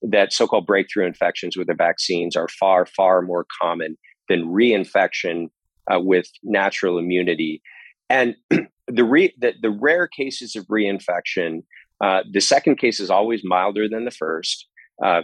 that 0.00 0.32
so 0.32 0.46
called 0.46 0.64
breakthrough 0.64 1.06
infections 1.06 1.54
with 1.54 1.66
the 1.66 1.74
vaccines 1.74 2.34
are 2.34 2.48
far, 2.58 2.86
far 2.86 3.20
more 3.20 3.44
common 3.60 3.98
than 4.28 4.46
reinfection 4.46 5.48
uh, 5.92 6.00
with 6.00 6.28
natural 6.42 6.98
immunity. 6.98 7.62
And 8.08 8.36
the, 8.86 9.04
re- 9.04 9.34
the, 9.38 9.54
the 9.60 9.70
rare 9.70 10.06
cases 10.06 10.56
of 10.56 10.66
reinfection, 10.66 11.62
uh, 12.02 12.22
the 12.30 12.40
second 12.40 12.76
case 12.76 13.00
is 13.00 13.10
always 13.10 13.42
milder 13.44 13.88
than 13.88 14.04
the 14.04 14.10
first. 14.10 14.66
Uh, 15.02 15.22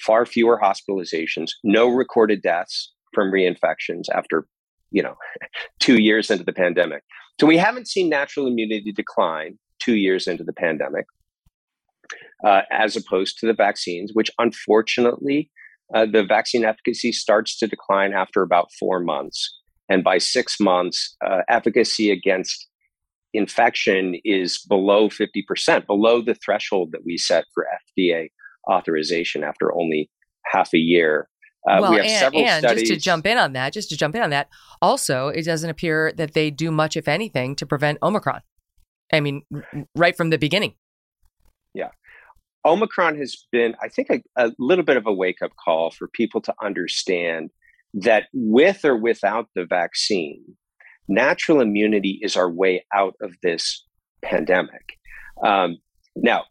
far 0.00 0.24
fewer 0.24 0.58
hospitalizations, 0.62 1.50
no 1.64 1.88
recorded 1.88 2.42
deaths 2.42 2.92
from 3.12 3.30
reinfections 3.30 4.04
after, 4.14 4.46
you 4.90 5.02
know, 5.02 5.16
two 5.80 6.00
years 6.00 6.30
into 6.30 6.44
the 6.44 6.52
pandemic. 6.52 7.02
So 7.40 7.46
we 7.46 7.56
haven't 7.56 7.88
seen 7.88 8.08
natural 8.08 8.46
immunity 8.46 8.92
decline 8.92 9.58
two 9.78 9.96
years 9.96 10.26
into 10.26 10.44
the 10.44 10.52
pandemic, 10.52 11.06
uh, 12.44 12.62
as 12.70 12.96
opposed 12.96 13.38
to 13.38 13.46
the 13.46 13.54
vaccines, 13.54 14.12
which 14.14 14.30
unfortunately 14.38 15.50
uh, 15.94 16.06
the 16.06 16.24
vaccine 16.24 16.64
efficacy 16.64 17.12
starts 17.12 17.58
to 17.58 17.66
decline 17.66 18.12
after 18.12 18.42
about 18.42 18.70
four 18.78 19.00
months. 19.00 19.58
And 19.88 20.02
by 20.02 20.18
six 20.18 20.58
months, 20.58 21.16
uh, 21.24 21.40
efficacy 21.48 22.10
against 22.10 22.68
infection 23.34 24.16
is 24.24 24.64
below 24.68 25.08
50%, 25.08 25.86
below 25.86 26.22
the 26.22 26.34
threshold 26.34 26.90
that 26.92 27.02
we 27.04 27.18
set 27.18 27.44
for 27.54 27.66
FDA 27.98 28.28
authorization 28.70 29.44
after 29.44 29.74
only 29.74 30.10
half 30.46 30.72
a 30.74 30.78
year. 30.78 31.28
Uh, 31.68 31.78
well, 31.80 31.90
we 31.92 31.96
have 31.98 32.06
and, 32.06 32.18
several 32.18 32.42
and 32.42 32.64
studies. 32.64 32.88
just 32.88 32.92
to 32.94 33.00
jump 33.00 33.26
in 33.26 33.38
on 33.38 33.52
that, 33.52 33.72
just 33.72 33.88
to 33.90 33.96
jump 33.96 34.14
in 34.16 34.22
on 34.22 34.30
that, 34.30 34.48
also, 34.80 35.28
it 35.28 35.44
doesn't 35.44 35.70
appear 35.70 36.12
that 36.16 36.34
they 36.34 36.50
do 36.50 36.70
much, 36.70 36.96
if 36.96 37.06
anything, 37.06 37.54
to 37.56 37.66
prevent 37.66 37.98
Omicron. 38.02 38.40
I 39.12 39.20
mean, 39.20 39.42
right 39.94 40.16
from 40.16 40.30
the 40.30 40.38
beginning. 40.38 40.74
Yeah. 41.74 41.90
Omicron 42.64 43.16
has 43.18 43.36
been, 43.50 43.74
I 43.82 43.88
think, 43.88 44.08
a, 44.10 44.20
a 44.36 44.52
little 44.58 44.84
bit 44.84 44.96
of 44.96 45.06
a 45.06 45.12
wake 45.12 45.42
up 45.42 45.52
call 45.62 45.90
for 45.90 46.08
people 46.08 46.40
to 46.42 46.54
understand 46.62 47.50
that 47.94 48.24
with 48.32 48.84
or 48.84 48.96
without 48.96 49.48
the 49.54 49.64
vaccine, 49.64 50.42
natural 51.08 51.60
immunity 51.60 52.20
is 52.22 52.36
our 52.36 52.50
way 52.50 52.84
out 52.94 53.14
of 53.20 53.34
this 53.42 53.84
pandemic. 54.22 54.98
Um, 55.44 55.78
now, 56.16 56.44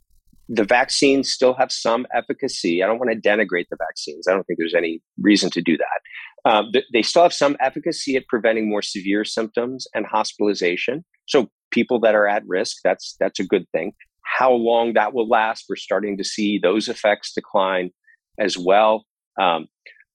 the 0.49 0.65
vaccines 0.65 1.31
still 1.31 1.53
have 1.53 1.71
some 1.71 2.05
efficacy. 2.13 2.83
I 2.83 2.87
don't 2.87 2.99
want 2.99 3.11
to 3.11 3.29
denigrate 3.29 3.67
the 3.69 3.77
vaccines. 3.77 4.27
I 4.27 4.33
don't 4.33 4.43
think 4.45 4.59
there's 4.59 4.75
any 4.75 5.01
reason 5.21 5.49
to 5.51 5.61
do 5.61 5.77
that. 5.77 6.51
Um, 6.51 6.71
th- 6.73 6.85
they 6.91 7.01
still 7.01 7.23
have 7.23 7.33
some 7.33 7.55
efficacy 7.61 8.17
at 8.17 8.27
preventing 8.27 8.69
more 8.69 8.81
severe 8.81 9.23
symptoms 9.23 9.87
and 9.95 10.05
hospitalization. 10.05 11.05
So 11.25 11.49
people 11.71 12.01
that 12.01 12.15
are 12.15 12.27
at 12.27 12.43
risk, 12.45 12.77
that's 12.83 13.15
that's 13.17 13.39
a 13.39 13.45
good 13.45 13.65
thing. 13.71 13.93
How 14.37 14.51
long 14.53 14.93
that 14.93 15.13
will 15.13 15.27
last, 15.27 15.65
we're 15.67 15.75
starting 15.75 16.17
to 16.17 16.23
see 16.23 16.57
those 16.57 16.87
effects 16.87 17.33
decline 17.33 17.91
as 18.39 18.57
well. 18.57 19.05
Um, 19.39 19.67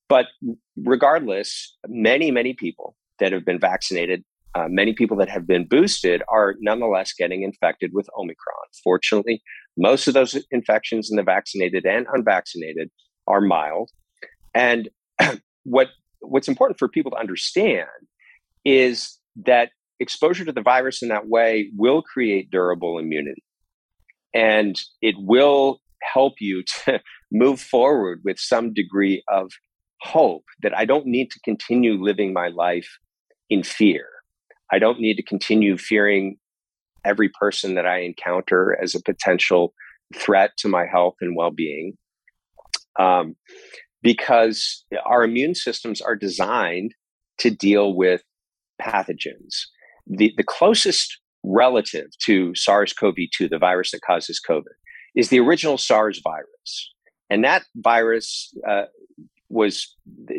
but 0.09 0.27
regardless, 0.77 1.77
many, 1.87 2.31
many 2.31 2.55
people 2.55 2.97
that 3.19 3.33
have 3.33 3.45
been 3.45 3.61
vaccinated, 3.61 4.25
uh, 4.55 4.69
many 4.69 4.95
people 4.95 5.17
that 5.19 5.29
have 5.29 5.47
been 5.47 5.67
boosted 5.67 6.23
are 6.29 6.55
nonetheless 6.61 7.13
getting 7.13 7.43
infected 7.43 7.91
with 7.93 8.09
Omicron. 8.19 8.67
Fortunately, 8.83 9.43
most 9.77 10.09
of 10.09 10.15
those 10.15 10.43
infections 10.51 11.11
in 11.11 11.17
the 11.17 11.23
vaccinated 11.23 11.85
and 11.85 12.07
unvaccinated 12.13 12.91
are 13.27 13.41
mild. 13.41 13.91
And 14.55 14.89
what 15.65 15.89
what's 16.21 16.49
important 16.49 16.79
for 16.79 16.89
people 16.89 17.11
to 17.11 17.19
understand 17.19 17.87
is 18.65 19.19
that 19.45 19.71
exposure 20.01 20.45
to 20.45 20.53
the 20.53 20.63
virus 20.63 21.03
in 21.03 21.09
that 21.09 21.29
way 21.29 21.71
will 21.77 22.03
create 22.03 22.51
durable 22.51 22.99
immunity 22.99 23.43
and 24.37 24.79
it 25.01 25.15
will 25.19 25.81
help 26.03 26.35
you 26.41 26.63
to 26.85 27.01
move 27.33 27.61
forward 27.61 28.21
with 28.25 28.39
some 28.39 28.73
degree 28.73 29.25
of 29.29 29.51
hope 30.03 30.45
that 30.63 30.77
I 30.77 30.85
don't 30.85 31.07
need 31.07 31.31
to 31.31 31.41
continue 31.41 31.95
living 31.95 32.33
my 32.33 32.49
life 32.49 32.89
in 33.49 33.63
fear. 33.63 34.07
I 34.71 34.79
don't 34.79 35.01
need 35.01 35.17
to 35.17 35.23
continue 35.23 35.79
fearing 35.79 36.37
every 37.05 37.31
person 37.41 37.75
that 37.77 37.87
I 37.87 38.01
encounter 38.01 38.77
as 38.83 38.95
a 38.95 39.03
potential 39.03 39.73
threat 40.15 40.51
to 40.59 40.69
my 40.69 40.87
health 40.87 41.15
and 41.21 41.35
well 41.37 41.51
being. 41.51 41.97
Um, 42.99 43.37
because 44.03 44.85
our 45.05 45.25
immune 45.25 45.55
systems 45.55 46.01
are 46.01 46.15
designed 46.15 46.95
to 47.39 47.51
deal 47.51 47.95
with 47.95 48.23
pathogens. 48.81 49.67
The, 50.07 50.33
the 50.37 50.45
closest 50.45 51.19
relative 51.47 52.09
to 52.25 52.55
SARS 52.55 52.93
CoV 52.93 53.15
2, 53.37 53.49
the 53.49 53.59
virus 53.59 53.93
that 53.93 54.03
causes 54.03 54.41
COVID, 54.47 54.65
is 55.15 55.31
the 55.31 55.41
original 55.41 55.79
SARS 55.79 56.21
virus. 56.23 56.93
And 57.31 57.45
that 57.45 57.65
virus 57.77 58.53
uh, 58.69 58.85
was 59.49 59.95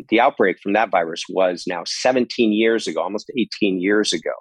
the 0.08 0.20
outbreak 0.20 0.58
from 0.62 0.74
that 0.74 0.90
virus 0.90 1.24
was 1.28 1.64
now 1.66 1.82
17 1.84 2.52
years 2.52 2.86
ago, 2.86 3.00
almost 3.00 3.30
18 3.36 3.80
years 3.80 4.12
ago. 4.12 4.32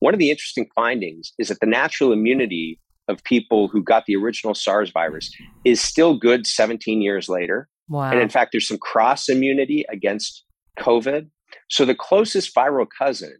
One 0.00 0.14
of 0.14 0.20
the 0.20 0.30
interesting 0.30 0.66
findings 0.74 1.32
is 1.38 1.48
that 1.48 1.60
the 1.60 1.66
natural 1.66 2.12
immunity 2.12 2.78
of 3.08 3.22
people 3.24 3.68
who 3.68 3.82
got 3.82 4.06
the 4.06 4.16
original 4.16 4.54
SARS 4.54 4.90
virus 4.90 5.30
is 5.64 5.80
still 5.80 6.18
good 6.18 6.46
17 6.46 7.00
years 7.00 7.28
later. 7.28 7.68
Wow. 7.88 8.10
And 8.10 8.20
in 8.20 8.28
fact, 8.28 8.52
there's 8.52 8.68
some 8.68 8.78
cross 8.78 9.28
immunity 9.28 9.84
against 9.90 10.44
COVID. 10.78 11.28
So 11.68 11.84
the 11.84 11.94
closest 11.94 12.54
viral 12.54 12.86
cousin 12.98 13.36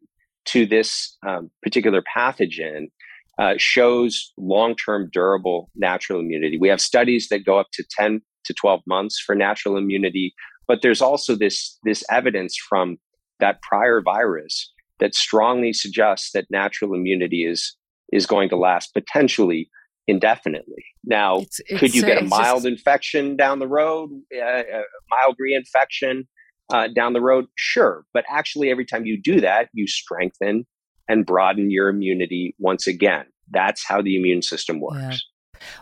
to 0.47 0.66
this 0.66 1.16
um, 1.27 1.51
particular 1.62 2.02
pathogen 2.02 2.86
uh, 3.39 3.55
shows 3.56 4.32
long 4.36 4.74
term 4.77 5.09
durable 5.12 5.70
natural 5.74 6.20
immunity. 6.20 6.59
We 6.59 6.69
have 6.69 6.81
studies 6.81 7.28
that 7.31 7.44
go 7.44 7.59
up 7.59 7.69
to 7.74 7.85
10 7.98 8.20
to 8.44 8.55
12 8.55 8.81
months 8.86 9.19
for 9.20 9.35
natural 9.35 9.77
immunity, 9.77 10.35
but 10.66 10.82
there's 10.82 11.01
also 11.01 11.35
this, 11.36 11.78
this 11.85 12.05
evidence 12.10 12.56
from 12.69 12.98
that 13.40 13.62
prior 13.62 14.01
virus 14.02 14.73
that 15.01 15.14
strongly 15.14 15.73
suggests 15.73 16.31
that 16.32 16.47
natural 16.51 16.94
immunity 16.94 17.44
is, 17.44 17.77
is 18.12 18.27
going 18.27 18.48
to 18.51 18.56
last 18.56 18.93
potentially 18.94 19.70
indefinitely. 20.06 20.85
Now, 21.05 21.36
It's- 21.36 21.60
it's, 21.66 21.81
could 21.81 21.94
you 21.94 22.02
get 22.02 22.19
a 22.19 22.20
it's 22.24 22.31
just- 22.31 22.40
mild 22.43 22.66
infection 22.66 23.36
down 23.36 23.59
the 23.60 23.69
road, 23.69 24.10
uh, 24.36 24.44
a 24.44 24.82
mild 25.10 25.36
reinfection 25.40 26.27
uh, 26.72 26.88
down 26.88 27.12
the 27.12 27.20
road? 27.20 27.46
Sure. 27.54 28.04
But 28.12 28.24
actually, 28.28 28.70
every 28.70 28.84
time 28.84 29.06
you 29.06 29.20
do 29.20 29.40
that, 29.40 29.68
you 29.72 29.86
strengthen 29.86 30.66
and 31.08 31.26
broaden 31.26 31.70
your 31.70 31.88
immunity 31.88 32.54
once 32.58 32.86
again. 32.86 33.26
That's 33.50 33.86
how 33.86 34.02
the 34.02 34.16
immune 34.16 34.42
system 34.42 34.80
works. 34.80 34.96
Yeah. 34.98 35.16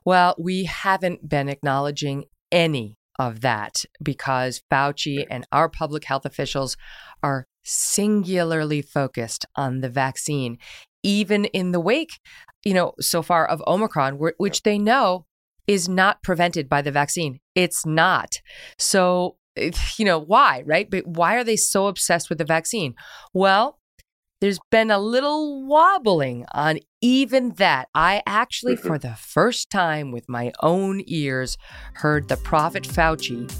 Well, 0.04 0.34
we 0.38 0.64
haven't 0.64 1.28
been 1.28 1.48
acknowledging 1.48 2.24
any 2.52 2.98
of 3.18 3.40
that 3.42 3.84
because 4.02 4.62
Fauci 4.70 5.26
and 5.30 5.46
our 5.52 5.68
public 5.68 6.04
health 6.04 6.24
officials 6.24 6.76
are 7.22 7.46
singularly 7.62 8.82
focused 8.82 9.46
on 9.56 9.80
the 9.80 9.88
vaccine, 9.88 10.58
even 11.02 11.44
in 11.46 11.72
the 11.72 11.80
wake, 11.80 12.18
you 12.64 12.74
know, 12.74 12.94
so 13.00 13.22
far 13.22 13.46
of 13.46 13.62
Omicron, 13.66 14.18
which 14.38 14.62
they 14.62 14.78
know 14.78 15.26
is 15.66 15.88
not 15.88 16.22
prevented 16.22 16.68
by 16.68 16.82
the 16.82 16.90
vaccine. 16.90 17.38
It's 17.54 17.86
not. 17.86 18.40
So, 18.78 19.36
you 19.98 20.04
know, 20.04 20.18
why, 20.18 20.62
right? 20.66 20.90
But 20.90 21.06
why 21.06 21.36
are 21.36 21.44
they 21.44 21.56
so 21.56 21.86
obsessed 21.86 22.28
with 22.28 22.38
the 22.38 22.44
vaccine? 22.44 22.94
Well, 23.32 23.78
there's 24.40 24.58
been 24.70 24.90
a 24.90 24.98
little 24.98 25.66
wobbling 25.66 26.46
on 26.52 26.78
even 27.02 27.50
that. 27.56 27.88
I 27.94 28.22
actually, 28.26 28.76
mm-hmm. 28.76 28.88
for 28.88 28.98
the 28.98 29.14
first 29.14 29.70
time 29.70 30.12
with 30.12 30.28
my 30.28 30.52
own 30.62 31.02
ears, 31.06 31.58
heard 31.94 32.28
the 32.28 32.38
Prophet 32.38 32.84
Fauci 32.84 33.52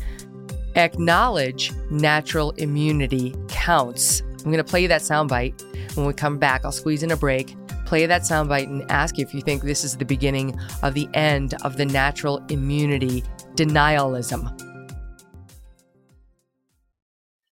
acknowledge 0.77 1.73
natural 1.91 2.53
immunity 2.53 3.35
counts. 3.49 4.23
I'm 4.39 4.45
going 4.45 4.57
to 4.57 4.65
play 4.65 4.83
you 4.83 4.89
that 4.89 5.03
soundbite. 5.03 5.61
When 5.97 6.07
we 6.07 6.15
come 6.15 6.39
back, 6.39 6.65
I'll 6.65 6.73
squeeze 6.73 7.03
in 7.03 7.11
a 7.11 7.17
break, 7.17 7.55
play 7.85 8.07
that 8.07 8.23
soundbite, 8.23 8.65
and 8.65 8.91
ask 8.91 9.19
you 9.19 9.27
if 9.27 9.35
you 9.35 9.43
think 9.43 9.63
this 9.63 9.85
is 9.85 9.99
the 9.99 10.05
beginning 10.07 10.59
of 10.83 10.95
the 10.95 11.09
end 11.13 11.55
of 11.63 11.77
the 11.77 11.85
natural 11.85 12.39
immunity 12.49 13.23
denialism. 13.55 14.70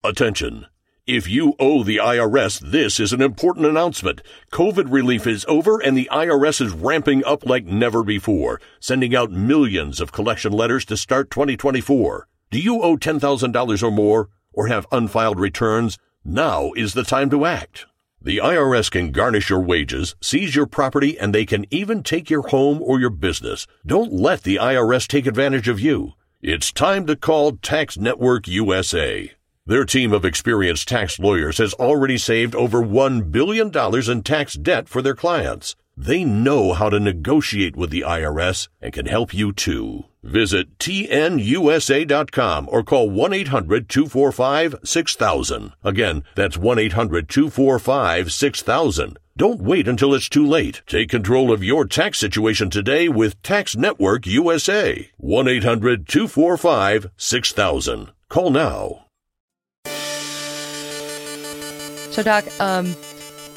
Attention. 0.04 0.66
If 1.08 1.28
you 1.28 1.54
owe 1.58 1.82
the 1.82 1.96
IRS, 1.96 2.60
this 2.60 3.00
is 3.00 3.12
an 3.12 3.20
important 3.20 3.66
announcement. 3.66 4.22
COVID 4.52 4.92
relief 4.92 5.26
is 5.26 5.44
over 5.48 5.80
and 5.80 5.98
the 5.98 6.08
IRS 6.12 6.60
is 6.60 6.72
ramping 6.72 7.24
up 7.24 7.44
like 7.44 7.64
never 7.64 8.04
before, 8.04 8.60
sending 8.78 9.16
out 9.16 9.32
millions 9.32 10.00
of 10.00 10.12
collection 10.12 10.52
letters 10.52 10.84
to 10.84 10.96
start 10.96 11.32
2024. 11.32 12.28
Do 12.52 12.60
you 12.60 12.80
owe 12.80 12.96
$10,000 12.96 13.82
or 13.82 13.90
more 13.90 14.28
or 14.52 14.68
have 14.68 14.86
unfiled 14.92 15.40
returns? 15.40 15.98
Now 16.24 16.70
is 16.76 16.94
the 16.94 17.02
time 17.02 17.28
to 17.30 17.44
act. 17.44 17.86
The 18.22 18.38
IRS 18.38 18.92
can 18.92 19.10
garnish 19.10 19.50
your 19.50 19.60
wages, 19.60 20.14
seize 20.20 20.54
your 20.54 20.66
property, 20.66 21.18
and 21.18 21.34
they 21.34 21.44
can 21.44 21.66
even 21.74 22.04
take 22.04 22.30
your 22.30 22.46
home 22.48 22.80
or 22.82 23.00
your 23.00 23.10
business. 23.10 23.66
Don't 23.84 24.12
let 24.12 24.44
the 24.44 24.56
IRS 24.56 25.08
take 25.08 25.26
advantage 25.26 25.66
of 25.66 25.80
you. 25.80 26.12
It's 26.40 26.70
time 26.70 27.04
to 27.08 27.16
call 27.16 27.56
Tax 27.56 27.98
Network 27.98 28.46
USA. 28.46 29.32
Their 29.68 29.84
team 29.84 30.14
of 30.14 30.24
experienced 30.24 30.88
tax 30.88 31.18
lawyers 31.18 31.58
has 31.58 31.74
already 31.74 32.16
saved 32.16 32.54
over 32.54 32.82
$1 32.82 33.30
billion 33.30 33.70
in 34.10 34.22
tax 34.22 34.54
debt 34.54 34.88
for 34.88 35.02
their 35.02 35.14
clients. 35.14 35.76
They 35.94 36.24
know 36.24 36.72
how 36.72 36.88
to 36.88 36.98
negotiate 36.98 37.76
with 37.76 37.90
the 37.90 38.00
IRS 38.00 38.68
and 38.80 38.94
can 38.94 39.04
help 39.04 39.34
you 39.34 39.52
too. 39.52 40.04
Visit 40.22 40.78
tnusa.com 40.78 42.68
or 42.72 42.82
call 42.82 43.10
1 43.10 43.34
800 43.34 43.90
245 43.90 44.76
6000. 44.84 45.72
Again, 45.84 46.22
that's 46.34 46.56
1 46.56 46.78
800 46.78 47.28
245 47.28 48.32
6000. 48.32 49.18
Don't 49.36 49.60
wait 49.60 49.86
until 49.86 50.14
it's 50.14 50.30
too 50.30 50.46
late. 50.46 50.80
Take 50.86 51.10
control 51.10 51.52
of 51.52 51.62
your 51.62 51.84
tax 51.84 52.16
situation 52.16 52.70
today 52.70 53.10
with 53.10 53.42
Tax 53.42 53.76
Network 53.76 54.26
USA. 54.26 55.10
1 55.18 55.46
800 55.46 56.08
245 56.08 57.10
6000. 57.18 58.12
Call 58.30 58.48
now. 58.50 59.07
So, 62.18 62.24
Doc, 62.24 62.46
um, 62.60 62.94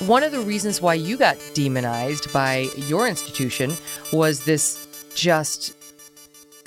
one 0.06 0.22
of 0.22 0.32
the 0.32 0.42
reasons 0.42 0.84
why 0.84 0.94
you 0.94 1.18
got 1.18 1.36
demonized 1.56 2.32
by 2.32 2.70
your 2.76 3.08
institution 3.08 3.74
was 4.14 4.46
this 4.46 4.88
just 5.16 5.74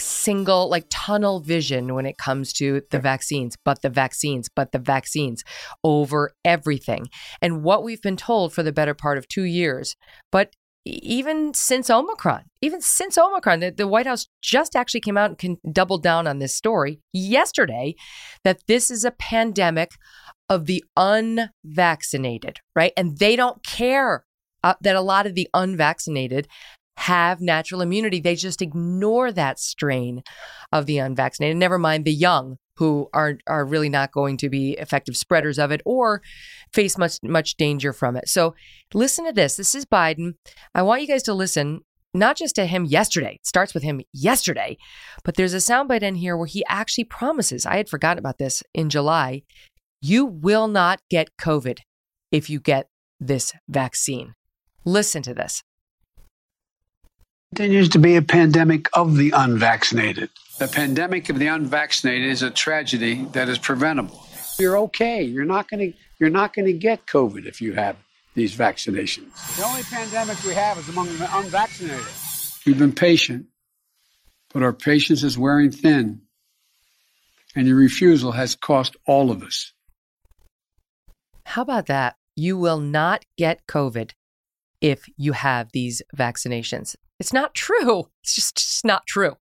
single, 0.01 0.69
like 0.69 0.87
tunnel 0.91 1.39
vision 1.39 1.95
when 1.95 2.05
it 2.05 2.19
comes 2.19 2.53
to 2.55 2.83
the 2.91 2.99
vaccines, 2.99 3.57
but 3.65 3.83
the 3.83 3.91
vaccines, 3.91 4.49
but 4.49 4.73
the 4.73 4.81
vaccines 4.81 5.45
over 5.85 6.33
everything. 6.45 7.07
And 7.41 7.63
what 7.63 7.85
we've 7.85 8.03
been 8.03 8.17
told 8.17 8.53
for 8.53 8.65
the 8.65 8.73
better 8.73 8.95
part 8.95 9.17
of 9.17 9.29
two 9.29 9.45
years, 9.45 9.95
but 10.33 10.51
even 10.85 11.55
since 11.55 11.89
Omicron, 11.89 12.43
even 12.61 12.81
since 12.83 13.17
Omicron, 13.17 13.61
the, 13.61 13.71
the 13.71 13.89
White 13.89 14.07
House 14.07 14.27
just 14.43 14.77
actually 14.77 15.01
came 15.01 15.17
out 15.17 15.31
and 15.31 15.39
can 15.39 15.57
double 15.73 15.99
down 15.99 16.27
on 16.27 16.41
this 16.41 16.55
story 16.55 17.01
yesterday 17.13 17.95
that 18.43 18.61
this 18.67 18.91
is 18.91 19.05
a 19.05 19.11
pandemic 19.11 19.93
of 20.49 20.67
the 20.67 20.85
unvaccinated, 20.97 22.59
right? 22.75 22.93
And 22.97 23.19
they 23.19 23.37
don't 23.37 23.65
care 23.65 24.25
uh, 24.63 24.75
that 24.81 24.97
a 24.97 25.01
lot 25.01 25.27
of 25.27 25.35
the 25.35 25.49
unvaccinated 25.55 26.49
have 26.97 27.41
natural 27.41 27.81
immunity. 27.81 28.21
They 28.21 28.37
just 28.37 28.63
ignore 28.63 29.33
that 29.33 29.59
strain 29.59 30.23
of 30.73 30.87
the 30.87 30.99
unvaccinated. 30.99 31.57
Never 31.57 31.79
mind 31.79 32.05
the 32.05 32.13
young 32.13 32.59
who 32.77 33.09
are 33.13 33.39
are 33.47 33.65
really 33.65 33.89
not 33.89 34.13
going 34.13 34.37
to 34.39 34.49
be 34.49 34.73
effective 34.73 35.17
spreaders 35.17 35.59
of 35.59 35.71
it 35.71 35.81
or 35.85 36.23
face 36.73 36.99
much 36.99 37.19
much 37.23 37.57
danger 37.57 37.93
from 37.93 38.17
it. 38.17 38.29
So 38.29 38.55
listen 38.93 39.27
to 39.27 39.33
this. 39.33 39.57
This 39.57 39.75
is 39.75 39.85
Biden. 39.85 40.35
I 40.75 40.83
want 40.83 41.03
you 41.03 41.09
guys 41.09 41.23
to 41.25 41.35
listen 41.35 41.81
not 42.15 42.37
just 42.37 42.55
to 42.55 42.67
him 42.67 42.85
yesterday. 42.85 43.39
It 43.41 43.47
starts 43.47 43.75
with 43.75 43.83
him 43.83 44.01
yesterday, 44.13 44.77
but 45.25 45.35
there's 45.35 45.55
a 45.55 45.59
soundbite 45.59 46.03
in 46.03 46.15
here 46.15 46.37
where 46.37 46.47
he 46.47 46.65
actually 46.69 47.05
promises. 47.05 47.67
I 47.67 47.77
had 47.77 47.89
forgotten 47.89 48.19
about 48.19 48.39
this 48.39 48.63
in 48.73 48.89
July. 48.89 49.43
You 50.07 50.27
will 50.27 50.69
not 50.69 51.01
get 51.09 51.35
COVID 51.41 51.79
if 52.31 52.51
you 52.51 52.61
get 52.61 52.91
this 53.19 53.55
vaccine. 53.71 54.35
Listen 54.85 55.23
to 55.23 55.33
this. 55.33 55.63
continues 57.49 57.89
to 57.89 57.99
be 57.99 58.17
a 58.17 58.21
pandemic 58.21 58.91
of 58.93 59.17
the 59.17 59.31
unvaccinated. 59.31 60.29
The 60.59 60.69
pandemic 60.69 61.31
of 61.31 61.39
the 61.39 61.47
unvaccinated 61.47 62.29
is 62.29 62.43
a 62.43 62.51
tragedy 62.51 63.25
that 63.33 63.49
is 63.49 63.59
preventable. 63.59 64.29
You're 64.59 64.77
okay. 64.81 65.23
You're 65.23 65.47
not 65.47 65.71
going 65.71 65.93
to 65.93 65.99
you're 66.21 66.29
not 66.29 66.53
going 66.53 66.67
to 66.67 66.75
get 66.75 67.07
COVID 67.07 67.47
if 67.47 67.63
you 67.63 67.73
have 67.73 67.97
these 68.35 68.55
vaccinations. 68.55 69.57
The 69.57 69.65
only 69.65 69.85
pandemic 69.85 70.37
we 70.45 70.53
have 70.53 70.77
is 70.77 70.87
among 70.91 71.07
the 71.17 71.35
unvaccinated. 71.35 72.05
We've 72.67 72.79
been 72.79 72.93
patient, 72.93 73.47
but 74.53 74.63
our 74.63 74.75
patience 74.75 75.23
is 75.23 75.39
wearing 75.39 75.71
thin, 75.71 76.21
and 77.57 77.67
your 77.67 77.79
refusal 77.79 78.33
has 78.33 78.55
cost 78.55 78.97
all 79.07 79.31
of 79.31 79.43
us. 79.43 79.73
How 81.47 81.63
about 81.63 81.87
that? 81.87 82.17
You 82.37 82.59
will 82.59 82.81
not 82.81 83.25
get 83.37 83.67
COVID 83.67 84.13
if 84.81 85.09
you 85.17 85.33
have 85.33 85.73
these 85.73 86.03
vaccinations. 86.17 86.97
It's 87.19 87.33
not 87.33 87.55
true. 87.55 88.09
It's 88.23 88.35
just, 88.35 88.57
just 88.57 88.85
not 88.87 89.07
true. 89.07 89.37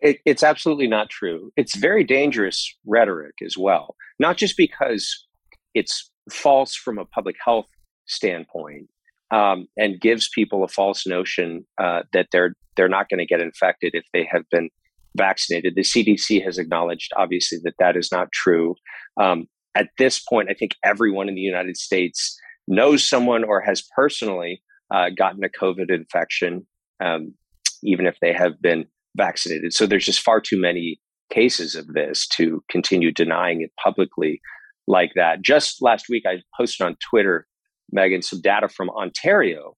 It, 0.00 0.20
it's 0.24 0.42
absolutely 0.42 0.86
not 0.86 1.10
true. 1.10 1.52
It's 1.56 1.76
very 1.76 2.02
dangerous 2.02 2.74
rhetoric 2.86 3.34
as 3.44 3.58
well, 3.58 3.94
not 4.18 4.38
just 4.38 4.56
because 4.56 5.26
it's 5.74 6.10
false 6.30 6.74
from 6.74 6.98
a 6.98 7.04
public 7.04 7.36
health 7.44 7.66
standpoint 8.06 8.88
um, 9.30 9.66
and 9.76 10.00
gives 10.00 10.28
people 10.28 10.64
a 10.64 10.68
false 10.68 11.06
notion 11.06 11.66
uh, 11.78 12.02
that 12.12 12.28
they're 12.32 12.54
they're 12.76 12.88
not 12.88 13.08
going 13.08 13.18
to 13.18 13.26
get 13.26 13.40
infected 13.40 13.90
if 13.94 14.04
they 14.12 14.26
have 14.30 14.44
been 14.50 14.70
vaccinated. 15.16 15.74
The 15.74 15.82
CDC 15.82 16.42
has 16.44 16.58
acknowledged, 16.58 17.12
obviously, 17.16 17.58
that 17.64 17.74
that 17.78 17.96
is 17.96 18.10
not 18.12 18.30
true. 18.32 18.76
Um, 19.20 19.46
at 19.78 19.90
this 19.96 20.18
point, 20.18 20.48
I 20.50 20.54
think 20.54 20.72
everyone 20.84 21.28
in 21.28 21.34
the 21.34 21.40
United 21.40 21.76
States 21.76 22.38
knows 22.66 23.02
someone 23.02 23.44
or 23.44 23.60
has 23.60 23.82
personally 23.94 24.60
uh, 24.92 25.10
gotten 25.16 25.44
a 25.44 25.48
COVID 25.48 25.90
infection, 25.90 26.66
um, 27.02 27.34
even 27.82 28.06
if 28.06 28.16
they 28.20 28.32
have 28.32 28.60
been 28.60 28.86
vaccinated. 29.16 29.72
So 29.72 29.86
there's 29.86 30.04
just 30.04 30.20
far 30.20 30.40
too 30.40 30.60
many 30.60 31.00
cases 31.30 31.74
of 31.74 31.86
this 31.88 32.26
to 32.28 32.62
continue 32.70 33.12
denying 33.12 33.62
it 33.62 33.70
publicly 33.82 34.40
like 34.86 35.12
that. 35.14 35.42
Just 35.42 35.82
last 35.82 36.06
week, 36.08 36.24
I 36.26 36.42
posted 36.58 36.86
on 36.86 36.96
Twitter, 37.08 37.46
Megyn, 37.94 38.24
some 38.24 38.40
data 38.40 38.68
from 38.68 38.90
Ontario. 38.90 39.76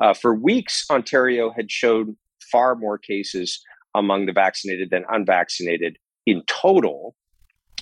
Uh, 0.00 0.14
for 0.14 0.34
weeks, 0.34 0.84
Ontario 0.90 1.52
had 1.54 1.70
shown 1.70 2.16
far 2.50 2.74
more 2.74 2.98
cases 2.98 3.60
among 3.94 4.26
the 4.26 4.32
vaccinated 4.32 4.88
than 4.90 5.04
unvaccinated 5.10 5.98
in 6.26 6.42
total. 6.46 7.14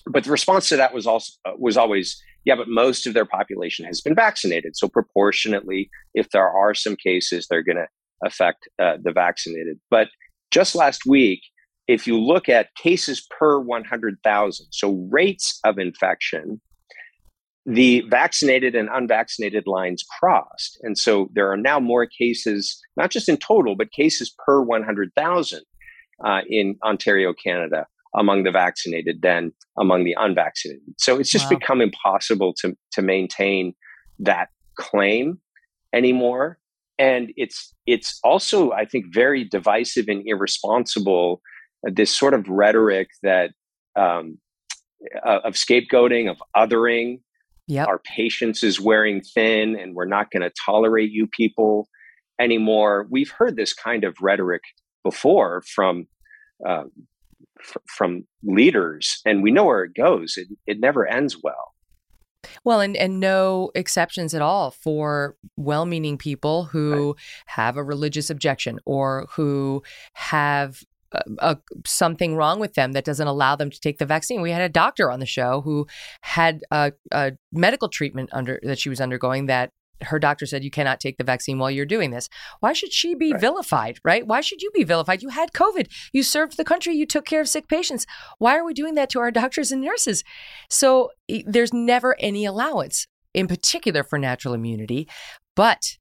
But 0.06 0.24
the 0.24 0.30
response 0.30 0.68
to 0.68 0.76
that 0.76 0.94
was 0.94 1.06
also 1.06 1.32
uh, 1.44 1.52
was 1.58 1.76
always, 1.76 2.20
yeah, 2.44 2.56
but 2.56 2.68
most 2.68 3.06
of 3.06 3.14
their 3.14 3.24
population 3.24 3.84
has 3.84 4.00
been 4.00 4.14
vaccinated. 4.14 4.76
So 4.76 4.88
proportionately, 4.88 5.90
if 6.14 6.30
there 6.30 6.48
are 6.48 6.74
some 6.74 6.96
cases, 6.96 7.46
they're 7.48 7.62
going 7.62 7.76
to 7.76 7.88
affect 8.24 8.68
uh, 8.80 8.96
the 9.02 9.12
vaccinated. 9.12 9.78
But 9.90 10.08
just 10.50 10.74
last 10.74 11.02
week, 11.06 11.40
if 11.88 12.06
you 12.06 12.18
look 12.18 12.48
at 12.48 12.74
cases 12.76 13.26
per 13.38 13.58
100,000, 13.58 14.66
so 14.70 15.08
rates 15.10 15.58
of 15.64 15.78
infection, 15.78 16.60
the 17.66 18.02
vaccinated 18.08 18.74
and 18.74 18.88
unvaccinated 18.92 19.66
lines 19.66 20.04
crossed. 20.18 20.78
And 20.82 20.96
so 20.96 21.28
there 21.34 21.50
are 21.50 21.56
now 21.56 21.78
more 21.78 22.06
cases, 22.06 22.80
not 22.96 23.10
just 23.10 23.28
in 23.28 23.36
total, 23.36 23.76
but 23.76 23.92
cases 23.92 24.34
per 24.44 24.62
100,000 24.62 25.60
uh, 26.24 26.40
in 26.48 26.76
Ontario, 26.84 27.32
Canada, 27.32 27.86
among 28.14 28.42
the 28.44 28.50
vaccinated 28.50 29.22
than 29.22 29.52
among 29.78 30.04
the 30.04 30.16
unvaccinated. 30.18 30.94
So 30.98 31.18
it's 31.18 31.30
just 31.30 31.50
wow. 31.50 31.58
become 31.58 31.80
impossible 31.80 32.54
to, 32.60 32.76
to 32.92 33.02
maintain 33.02 33.74
that 34.18 34.48
claim 34.76 35.40
anymore. 35.94 36.58
And 36.98 37.32
it's 37.36 37.74
it's 37.86 38.18
also, 38.22 38.72
I 38.72 38.84
think, 38.84 39.06
very 39.12 39.44
divisive 39.44 40.06
and 40.08 40.22
irresponsible. 40.26 41.40
Uh, 41.86 41.90
this 41.94 42.14
sort 42.14 42.34
of 42.34 42.46
rhetoric 42.46 43.08
that 43.22 43.52
um, 43.96 44.38
uh, 45.24 45.40
of 45.44 45.54
scapegoating, 45.54 46.30
of 46.30 46.36
othering, 46.54 47.20
Yep. 47.70 47.86
Our 47.86 48.00
patience 48.00 48.64
is 48.64 48.80
wearing 48.80 49.20
thin, 49.20 49.78
and 49.78 49.94
we're 49.94 50.04
not 50.04 50.32
going 50.32 50.42
to 50.42 50.50
tolerate 50.66 51.12
you 51.12 51.28
people 51.28 51.88
anymore. 52.40 53.06
We've 53.10 53.30
heard 53.30 53.54
this 53.54 53.72
kind 53.72 54.02
of 54.02 54.16
rhetoric 54.20 54.62
before 55.04 55.62
from 55.72 56.08
uh, 56.66 56.84
f- 57.62 57.76
from 57.86 58.26
leaders, 58.42 59.20
and 59.24 59.42
we 59.42 59.50
know 59.50 59.64
where 59.64 59.84
it 59.84 59.94
goes. 59.94 60.36
It, 60.36 60.48
it 60.66 60.80
never 60.80 61.06
ends 61.06 61.36
well. 61.42 61.74
Well, 62.64 62.80
and, 62.80 62.96
and 62.96 63.20
no 63.20 63.70
exceptions 63.74 64.34
at 64.34 64.42
all 64.42 64.70
for 64.70 65.36
well 65.56 65.86
meaning 65.86 66.16
people 66.16 66.64
who 66.64 67.08
right. 67.08 67.14
have 67.46 67.76
a 67.76 67.84
religious 67.84 68.30
objection 68.30 68.78
or 68.86 69.26
who 69.32 69.82
have 70.14 70.82
a, 71.12 71.58
something 71.86 72.36
wrong 72.36 72.60
with 72.60 72.74
them 72.74 72.92
that 72.92 73.04
doesn't 73.04 73.26
allow 73.26 73.56
them 73.56 73.70
to 73.70 73.80
take 73.80 73.98
the 73.98 74.06
vaccine. 74.06 74.40
We 74.40 74.52
had 74.52 74.62
a 74.62 74.68
doctor 74.68 75.10
on 75.10 75.20
the 75.20 75.26
show 75.26 75.60
who 75.60 75.86
had 76.22 76.62
a, 76.70 76.92
a 77.10 77.32
medical 77.52 77.88
treatment 77.88 78.30
under 78.32 78.60
that 78.62 78.78
she 78.78 78.88
was 78.88 79.00
undergoing 79.00 79.46
that 79.46 79.72
her 80.02 80.18
doctor 80.18 80.46
said 80.46 80.64
you 80.64 80.70
cannot 80.70 81.00
take 81.00 81.18
the 81.18 81.24
vaccine 81.24 81.58
while 81.58 81.70
you're 81.70 81.86
doing 81.86 82.10
this. 82.10 82.28
Why 82.60 82.72
should 82.72 82.92
she 82.92 83.14
be 83.14 83.32
right. 83.32 83.40
vilified, 83.40 83.98
right? 84.04 84.26
Why 84.26 84.40
should 84.40 84.62
you 84.62 84.70
be 84.72 84.84
vilified? 84.84 85.22
You 85.22 85.28
had 85.28 85.52
COVID. 85.52 85.88
You 86.12 86.22
served 86.22 86.56
the 86.56 86.64
country. 86.64 86.94
You 86.94 87.06
took 87.06 87.24
care 87.24 87.40
of 87.40 87.48
sick 87.48 87.68
patients. 87.68 88.06
Why 88.38 88.56
are 88.56 88.64
we 88.64 88.74
doing 88.74 88.94
that 88.94 89.10
to 89.10 89.20
our 89.20 89.30
doctors 89.40 89.72
and 89.72 89.82
nurses? 89.82 90.24
So 90.68 91.10
there's 91.46 91.72
never 91.72 92.16
any 92.18 92.44
allowance, 92.44 93.06
in 93.34 93.46
particular 93.46 94.02
for 94.02 94.18
natural 94.18 94.54
immunity, 94.54 95.08
but 95.54 95.98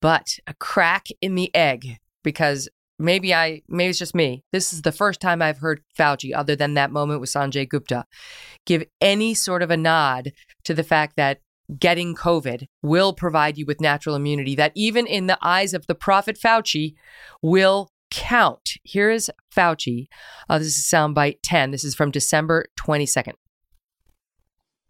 but 0.00 0.38
a 0.46 0.54
crack 0.54 1.06
in 1.20 1.34
the 1.34 1.52
egg 1.54 1.96
because 2.22 2.68
maybe 2.98 3.34
I 3.34 3.62
maybe 3.68 3.90
it's 3.90 3.98
just 3.98 4.14
me. 4.14 4.44
This 4.52 4.72
is 4.72 4.82
the 4.82 4.92
first 4.92 5.20
time 5.20 5.40
I've 5.40 5.58
heard 5.58 5.82
Fauci, 5.98 6.34
other 6.34 6.56
than 6.56 6.74
that 6.74 6.90
moment 6.90 7.20
with 7.20 7.30
Sanjay 7.30 7.68
Gupta, 7.68 8.04
give 8.66 8.84
any 9.00 9.34
sort 9.34 9.62
of 9.62 9.70
a 9.70 9.76
nod 9.76 10.32
to 10.64 10.74
the 10.74 10.84
fact 10.84 11.16
that 11.16 11.40
getting 11.78 12.14
COVID 12.14 12.66
will 12.82 13.12
provide 13.12 13.58
you 13.58 13.66
with 13.66 13.80
natural 13.80 14.14
immunity 14.14 14.54
that 14.54 14.72
even 14.74 15.06
in 15.06 15.26
the 15.26 15.38
eyes 15.42 15.74
of 15.74 15.86
the 15.86 15.94
prophet 15.94 16.38
Fauci 16.38 16.94
will 17.42 17.90
count. 18.10 18.72
Here 18.84 19.10
is 19.10 19.30
Fauci. 19.54 20.06
Uh, 20.48 20.58
this 20.58 20.78
is 20.78 20.88
soundbite 20.90 21.38
10. 21.42 21.70
This 21.70 21.84
is 21.84 21.94
from 21.94 22.10
December 22.10 22.66
22nd. 22.78 23.34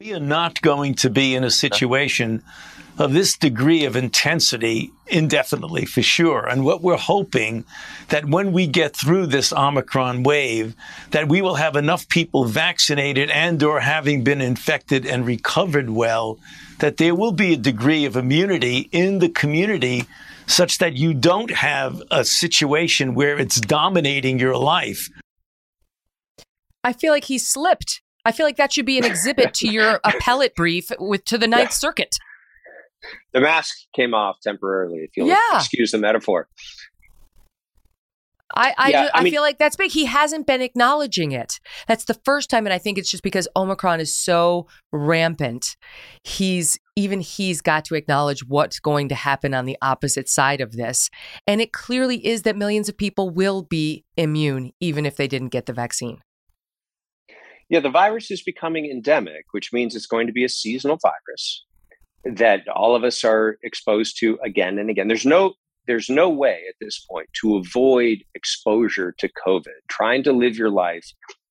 We 0.01 0.15
are 0.15 0.21
not 0.21 0.63
going 0.63 0.95
to 0.97 1.11
be 1.11 1.35
in 1.35 1.43
a 1.43 1.51
situation 1.51 2.45
of 2.99 3.13
this 3.13 3.37
degree 3.37 3.85
of 3.85 3.97
intensity 3.97 4.93
indefinitely 5.09 5.87
for 5.87 6.03
sure. 6.03 6.47
And 6.47 6.65
what 6.65 6.83
we're 6.83 6.97
hoping 6.97 7.65
that 8.07 8.25
when 8.25 8.53
we 8.53 8.69
get 8.69 8.95
through 8.95 9.27
this 9.27 9.53
Omicron 9.53 10.23
wave, 10.23 10.77
that 11.11 11.29
we 11.29 11.43
will 11.43 11.57
have 11.57 11.75
enough 11.75 12.09
people 12.09 12.45
vaccinated 12.45 13.29
and 13.31 13.61
or 13.61 13.81
having 13.81 14.23
been 14.23 14.41
infected 14.41 15.05
and 15.05 15.27
recovered 15.27 15.91
well, 15.91 16.39
that 16.79 16.99
there 16.99 17.17
will 17.17 17.33
be 17.33 17.55
a 17.55 17.57
degree 17.57 18.05
of 18.05 18.15
immunity 18.15 18.89
in 18.93 19.19
the 19.19 19.29
community 19.29 20.05
such 20.47 20.79
that 20.79 20.95
you 20.95 21.13
don't 21.13 21.51
have 21.51 22.01
a 22.13 22.25
situation 22.25 23.17
where 23.17 23.37
it's 23.37 23.61
dominating 23.61 24.39
your 24.39 24.57
life. 24.57 25.09
I 26.85 26.93
feel 26.93 27.13
like 27.13 27.25
he 27.25 27.39
slipped. 27.39 28.01
I 28.29 28.33
feel 28.33 28.47
like 28.47 28.57
that 28.57 28.73
should 28.73 28.87
be 28.87 28.99
an 28.99 29.05
exhibit 29.05 29.55
to 29.55 29.69
your 29.69 30.01
appellate 30.05 30.55
brief 30.55 30.91
with 30.99 31.25
to 31.27 31.39
the 31.39 31.47
Ninth 31.47 31.71
yeah. 31.71 31.75
Circuit 31.75 32.19
the 33.33 33.41
mask 33.41 33.77
came 33.95 34.15
off 34.15 34.41
temporarily, 34.41 34.99
if 34.99 35.17
you'll 35.17 35.29
yeah. 35.29 35.37
excuse 35.55 35.93
the 35.93 35.99
metaphor. 35.99 36.49
I 38.55 38.75
I, 38.79 38.89
yeah, 38.91 39.11
I, 39.13 39.21
I 39.21 39.23
mean, 39.23 39.33
feel 39.33 39.43
like 39.43 39.59
that's 39.59 39.77
big. 39.77 39.91
He 39.91 40.07
hasn't 40.07 40.47
been 40.47 40.63
acknowledging 40.63 41.33
it. 41.33 41.61
That's 41.87 42.07
the 42.07 42.15
first 42.15 42.49
time, 42.49 42.67
and 42.67 42.73
I 42.73 42.79
think 42.79 42.97
it's 42.97 43.11
just 43.11 43.23
because 43.23 43.47
Omicron 43.55 44.01
is 44.01 44.15
so 44.15 44.67
rampant. 44.91 45.77
He's 46.25 46.79
even 46.97 47.21
he's 47.21 47.61
got 47.61 47.85
to 47.87 47.95
acknowledge 47.95 48.45
what's 48.47 48.81
going 48.81 49.11
to 49.11 49.15
happen 49.15 49.53
on 49.53 49.67
the 49.67 49.77
opposite 49.83 50.31
side 50.31 50.63
of 50.63 50.73
this, 50.73 51.11
and 51.47 51.61
it 51.61 51.75
clearly 51.75 52.27
is 52.27 52.43
that 52.43 52.57
millions 52.57 52.89
of 52.89 52.97
people 52.97 53.29
will 53.29 53.63
be 53.63 54.05
immune 54.17 54.73
even 54.81 55.05
if 55.05 55.17
they 55.17 55.29
didn't 55.29 55.49
get 55.49 55.67
the 55.67 55.75
vaccine. 55.75 56.23
Yeah, 57.69 57.81
the 57.81 57.91
virus 57.91 58.31
is 58.31 58.43
becoming 58.43 58.87
endemic, 58.87 59.45
which 59.53 59.73
means 59.73 59.95
it's 59.95 60.07
going 60.07 60.27
to 60.27 60.33
be 60.33 60.45
a 60.45 60.49
seasonal 60.49 60.99
virus 61.03 61.65
that 62.25 62.67
all 62.69 62.95
of 62.95 63.05
us 63.05 63.25
are 63.25 63.59
exposed 63.63 64.19
to 64.21 64.39
again 64.45 64.79
and 64.79 64.91
again. 64.91 65.09
There's 65.09 65.27
no 65.27 65.55
there's 65.87 66.11
no 66.11 66.29
way 66.29 66.63
at 66.69 66.75
this 66.81 67.05
point 67.11 67.29
to 67.41 67.57
avoid 67.57 68.19
exposure 68.35 69.15
to 69.19 69.29
COVID. 69.47 69.81
Trying 69.89 70.23
to 70.25 70.33
live 70.33 70.57
your 70.57 70.71
life 70.71 71.07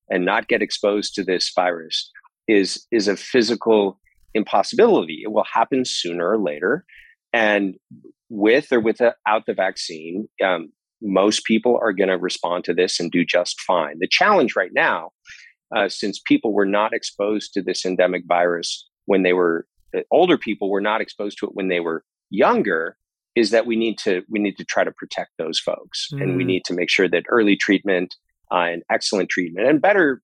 and 0.10 0.26
not 0.26 0.48
get 0.48 0.62
exposed 0.62 1.16
to 1.16 1.24
this 1.24 1.52
virus 1.56 2.12
is 2.48 2.86
is 2.92 3.08
a 3.08 3.18
physical 3.18 4.00
impossibility. 4.34 5.22
It 5.24 5.32
will 5.32 5.46
happen 5.52 5.86
sooner 5.86 6.30
or 6.30 6.38
later, 6.38 6.86
and 7.34 7.76
with 8.30 8.72
or 8.72 8.80
without 8.80 9.16
the 9.46 9.54
vaccine, 9.54 10.28
um, 10.44 10.72
most 11.02 11.46
people 11.46 11.80
are 11.82 11.94
going 11.94 12.10
to 12.10 12.18
respond 12.18 12.64
to 12.66 12.74
this 12.74 13.00
and 13.00 13.12
do 13.12 13.24
just 13.26 13.60
fine. 13.62 13.98
The 14.00 14.08
challenge 14.08 14.56
right 14.56 14.72
now, 14.74 15.12
uh, 15.76 15.90
since 15.90 16.20
people 16.20 16.54
were 16.54 16.66
not 16.66 16.94
exposed 16.94 17.54
to 17.54 17.62
this 17.62 17.86
endemic 17.86 18.24
virus 18.28 18.88
when 19.06 19.24
they 19.24 19.34
were 19.34 19.66
older 20.12 20.38
people 20.38 20.70
were 20.70 20.82
not 20.82 21.02
exposed 21.02 21.38
to 21.40 21.46
it 21.46 21.56
when 21.56 21.70
they 21.70 21.80
were 21.80 22.04
younger 22.30 22.98
is 23.36 23.52
that 23.52 23.66
we 23.66 23.76
need 23.76 23.98
to 23.98 24.24
we 24.30 24.40
need 24.40 24.58
to 24.58 24.66
try 24.66 24.84
to 24.84 24.92
protect 24.92 25.32
those 25.38 25.60
folks 25.60 26.10
mm. 26.14 26.22
and 26.22 26.36
we 26.36 26.44
mm. 26.44 26.48
need 26.48 26.66
to 26.66 26.74
make 26.74 26.90
sure 26.90 27.08
that 27.08 27.24
early 27.30 27.56
treatment 27.56 28.16
uh, 28.52 28.68
and 28.72 28.84
excellent 28.92 29.30
treatment 29.30 29.68
and 29.68 29.82
better 29.82 30.22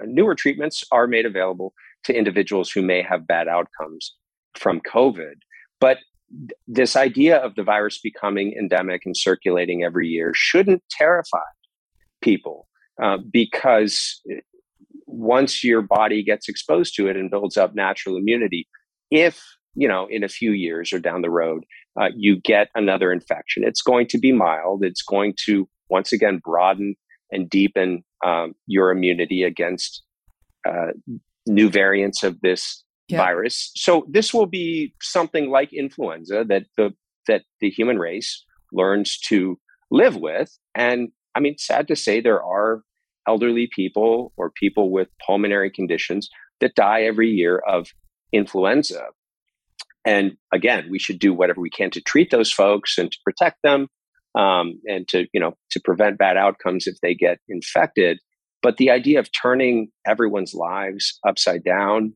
uh, 0.00 0.04
newer 0.06 0.34
treatments 0.34 0.84
are 0.92 1.06
made 1.06 1.26
available 1.26 1.72
to 2.04 2.16
individuals 2.16 2.70
who 2.70 2.82
may 2.82 3.02
have 3.02 3.26
bad 3.26 3.48
outcomes 3.48 4.14
from 4.54 4.80
covid 4.80 5.36
but 5.80 5.98
th- 6.30 6.50
this 6.66 6.96
idea 6.96 7.38
of 7.38 7.54
the 7.54 7.62
virus 7.62 7.98
becoming 8.02 8.54
endemic 8.58 9.02
and 9.06 9.16
circulating 9.16 9.82
every 9.82 10.08
year 10.08 10.32
shouldn't 10.34 10.82
terrify 10.90 11.38
people 12.20 12.66
uh, 13.02 13.18
because 13.30 14.20
once 15.14 15.62
your 15.62 15.82
body 15.82 16.22
gets 16.22 16.48
exposed 16.48 16.94
to 16.96 17.08
it 17.08 17.16
and 17.16 17.30
builds 17.30 17.56
up 17.56 17.74
natural 17.74 18.16
immunity, 18.16 18.68
if 19.10 19.42
you 19.74 19.88
know 19.88 20.06
in 20.10 20.24
a 20.24 20.28
few 20.28 20.52
years 20.52 20.92
or 20.92 20.98
down 20.98 21.22
the 21.22 21.30
road 21.30 21.64
uh, 22.00 22.08
you 22.16 22.40
get 22.40 22.68
another 22.74 23.12
infection, 23.12 23.64
it's 23.64 23.82
going 23.82 24.06
to 24.08 24.18
be 24.18 24.32
mild. 24.32 24.84
It's 24.84 25.02
going 25.02 25.34
to 25.46 25.68
once 25.88 26.12
again 26.12 26.40
broaden 26.42 26.94
and 27.30 27.48
deepen 27.48 28.02
um, 28.24 28.54
your 28.66 28.90
immunity 28.90 29.42
against 29.42 30.02
uh, 30.68 30.92
new 31.46 31.68
variants 31.68 32.22
of 32.22 32.40
this 32.40 32.84
yeah. 33.08 33.18
virus. 33.18 33.70
So 33.76 34.06
this 34.10 34.32
will 34.32 34.46
be 34.46 34.94
something 35.00 35.50
like 35.50 35.72
influenza 35.72 36.44
that 36.48 36.64
the 36.76 36.90
that 37.26 37.42
the 37.60 37.70
human 37.70 37.98
race 37.98 38.44
learns 38.72 39.18
to 39.18 39.58
live 39.90 40.16
with. 40.16 40.50
And 40.74 41.08
I 41.34 41.40
mean, 41.40 41.56
sad 41.58 41.88
to 41.88 41.96
say, 41.96 42.20
there 42.20 42.42
are 42.42 42.82
elderly 43.26 43.68
people 43.74 44.32
or 44.36 44.50
people 44.50 44.90
with 44.90 45.08
pulmonary 45.24 45.70
conditions 45.70 46.28
that 46.60 46.74
die 46.74 47.02
every 47.02 47.28
year 47.28 47.62
of 47.66 47.88
influenza. 48.32 49.06
and 50.04 50.36
again, 50.52 50.86
we 50.90 50.98
should 50.98 51.18
do 51.18 51.32
whatever 51.32 51.60
we 51.60 51.70
can 51.70 51.90
to 51.90 52.00
treat 52.00 52.30
those 52.30 52.52
folks 52.52 52.98
and 52.98 53.10
to 53.10 53.18
protect 53.24 53.56
them, 53.62 53.88
um, 54.34 54.80
and 54.86 55.08
to 55.08 55.26
you 55.32 55.40
know 55.40 55.54
to 55.70 55.80
prevent 55.80 56.18
bad 56.18 56.36
outcomes 56.36 56.86
if 56.86 56.96
they 57.00 57.14
get 57.14 57.38
infected. 57.48 58.18
But 58.62 58.76
the 58.76 58.90
idea 58.90 59.18
of 59.18 59.28
turning 59.40 59.88
everyone's 60.06 60.54
lives 60.54 61.18
upside 61.26 61.64
down 61.64 62.14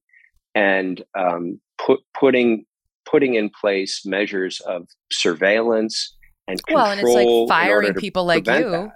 and 0.55 1.03
um, 1.19 1.61
put, 1.79 2.01
putting 2.19 2.65
putting 3.11 3.35
in 3.35 3.51
place 3.61 4.05
measures 4.05 4.61
of 4.61 4.87
surveillance 5.11 6.15
and 6.47 6.63
control 6.67 6.83
well, 6.83 6.93
and 6.93 7.01
it's 7.01 7.11
like 7.11 7.49
firing 7.49 7.95
people 7.95 8.25
like 8.25 8.47
you. 8.47 8.71
That 8.71 8.93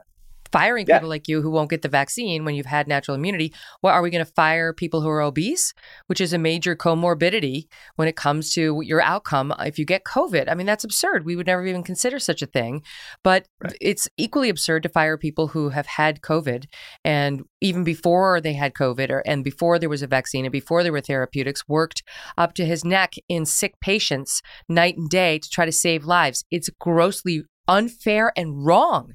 firing 0.52 0.86
Yeah. 0.86 0.98
people 0.98 1.08
like 1.08 1.28
you 1.28 1.42
who 1.42 1.50
won't 1.50 1.70
get 1.70 1.82
the 1.82 1.88
vaccine 1.88 2.44
when 2.44 2.54
you've 2.54 2.66
had 2.66 2.86
natural 2.86 3.14
immunity. 3.14 3.52
Well, 3.82 3.92
are 3.94 4.02
we 4.02 4.10
going 4.10 4.24
to 4.24 4.32
fire 4.32 4.72
people 4.72 5.00
who 5.00 5.08
are 5.08 5.22
obese, 5.22 5.72
which 6.06 6.20
is 6.20 6.32
a 6.32 6.38
major 6.38 6.76
comorbidity 6.76 7.66
when 7.96 8.08
it 8.08 8.16
comes 8.16 8.52
to 8.54 8.80
your 8.84 9.00
outcome 9.00 9.52
uh, 9.52 9.64
if 9.66 9.78
you 9.78 9.84
get 9.84 10.04
COVID? 10.04 10.50
I 10.50 10.54
mean, 10.54 10.66
that's 10.66 10.84
absurd. 10.84 11.24
We 11.24 11.36
would 11.36 11.46
never 11.46 11.66
even 11.66 11.82
consider 11.82 12.18
such 12.18 12.42
a 12.42 12.46
thing. 12.46 12.82
But 13.24 13.46
it's 13.80 14.08
equally 14.16 14.48
absurd 14.48 14.82
to 14.84 14.88
fire 14.88 15.16
people 15.16 15.48
who 15.48 15.70
have 15.70 15.86
had 15.86 16.20
COVID 16.20 16.66
and 17.04 17.42
even 17.60 17.84
before 17.84 18.40
they 18.40 18.52
had 18.52 18.74
COVID 18.74 19.10
or 19.10 19.22
and 19.24 19.44
before 19.44 19.78
there 19.78 19.88
was 19.88 20.02
a 20.02 20.06
vaccine 20.06 20.44
and 20.44 20.52
before 20.52 20.82
there 20.82 20.92
were 20.92 21.00
therapeutics, 21.00 21.66
worked 21.68 22.02
up 22.36 22.54
to 22.54 22.66
his 22.66 22.84
neck 22.84 23.14
in 23.28 23.46
sick 23.46 23.74
patients 23.80 24.42
night 24.68 24.96
and 24.96 25.08
day 25.08 25.38
to 25.38 25.48
try 25.48 25.64
to 25.64 25.72
save 25.72 26.04
lives. 26.04 26.44
It's 26.50 26.68
grossly 26.80 27.44
unfair 27.68 28.32
and 28.36 28.64
wrong. 28.64 29.14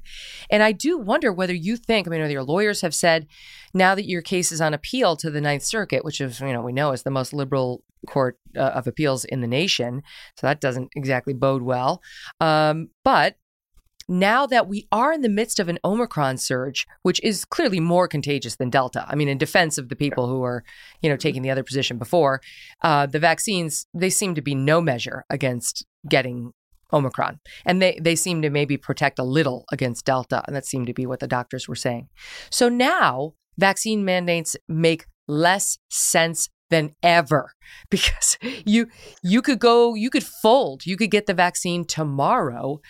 And 0.50 0.62
I 0.62 0.72
do 0.72 0.98
wonder 0.98 1.32
whether 1.32 1.54
you 1.54 1.76
think, 1.76 2.06
I 2.06 2.10
mean, 2.10 2.30
your 2.30 2.42
lawyers 2.42 2.80
have 2.80 2.94
said 2.94 3.26
now 3.74 3.94
that 3.94 4.08
your 4.08 4.22
case 4.22 4.50
is 4.52 4.60
on 4.60 4.74
appeal 4.74 5.16
to 5.16 5.30
the 5.30 5.40
Ninth 5.40 5.62
Circuit, 5.62 6.04
which 6.04 6.20
is, 6.20 6.40
you 6.40 6.52
know, 6.52 6.62
we 6.62 6.72
know 6.72 6.92
is 6.92 7.02
the 7.02 7.10
most 7.10 7.32
liberal 7.32 7.82
court 8.06 8.38
uh, 8.56 8.60
of 8.60 8.86
appeals 8.86 9.24
in 9.24 9.40
the 9.40 9.46
nation. 9.46 10.02
So 10.36 10.46
that 10.46 10.60
doesn't 10.60 10.90
exactly 10.96 11.34
bode 11.34 11.62
well. 11.62 12.00
Um, 12.40 12.88
but 13.04 13.36
now 14.08 14.46
that 14.46 14.68
we 14.68 14.88
are 14.90 15.12
in 15.12 15.20
the 15.20 15.28
midst 15.28 15.60
of 15.60 15.68
an 15.68 15.78
Omicron 15.84 16.38
surge, 16.38 16.86
which 17.02 17.20
is 17.22 17.44
clearly 17.44 17.78
more 17.78 18.08
contagious 18.08 18.56
than 18.56 18.70
Delta, 18.70 19.04
I 19.06 19.14
mean, 19.14 19.28
in 19.28 19.36
defense 19.36 19.76
of 19.76 19.90
the 19.90 19.96
people 19.96 20.26
who 20.26 20.42
are, 20.42 20.64
you 21.02 21.10
know, 21.10 21.16
taking 21.16 21.42
the 21.42 21.50
other 21.50 21.62
position 21.62 21.98
before, 21.98 22.40
uh, 22.82 23.04
the 23.04 23.18
vaccines, 23.18 23.86
they 23.92 24.08
seem 24.08 24.34
to 24.34 24.40
be 24.40 24.54
no 24.54 24.80
measure 24.80 25.26
against 25.28 25.84
getting 26.08 26.52
Omicron. 26.92 27.40
And 27.64 27.80
they, 27.82 27.98
they 28.00 28.16
seem 28.16 28.42
to 28.42 28.50
maybe 28.50 28.76
protect 28.76 29.18
a 29.18 29.24
little 29.24 29.64
against 29.70 30.04
Delta. 30.04 30.42
And 30.46 30.54
that 30.56 30.66
seemed 30.66 30.86
to 30.86 30.94
be 30.94 31.06
what 31.06 31.20
the 31.20 31.28
doctors 31.28 31.68
were 31.68 31.74
saying. 31.74 32.08
So 32.50 32.68
now 32.68 33.34
vaccine 33.58 34.04
mandates 34.04 34.56
make 34.68 35.06
less 35.26 35.78
sense 35.90 36.48
than 36.70 36.94
ever 37.02 37.52
because 37.90 38.38
you 38.64 38.86
you 39.22 39.42
could 39.42 39.58
go 39.58 39.94
you 39.94 40.10
could 40.10 40.24
fold 40.24 40.86
you 40.86 40.96
could 40.96 41.10
get 41.10 41.26
the 41.26 41.34
vaccine 41.34 41.84
tomorrow 41.84 42.80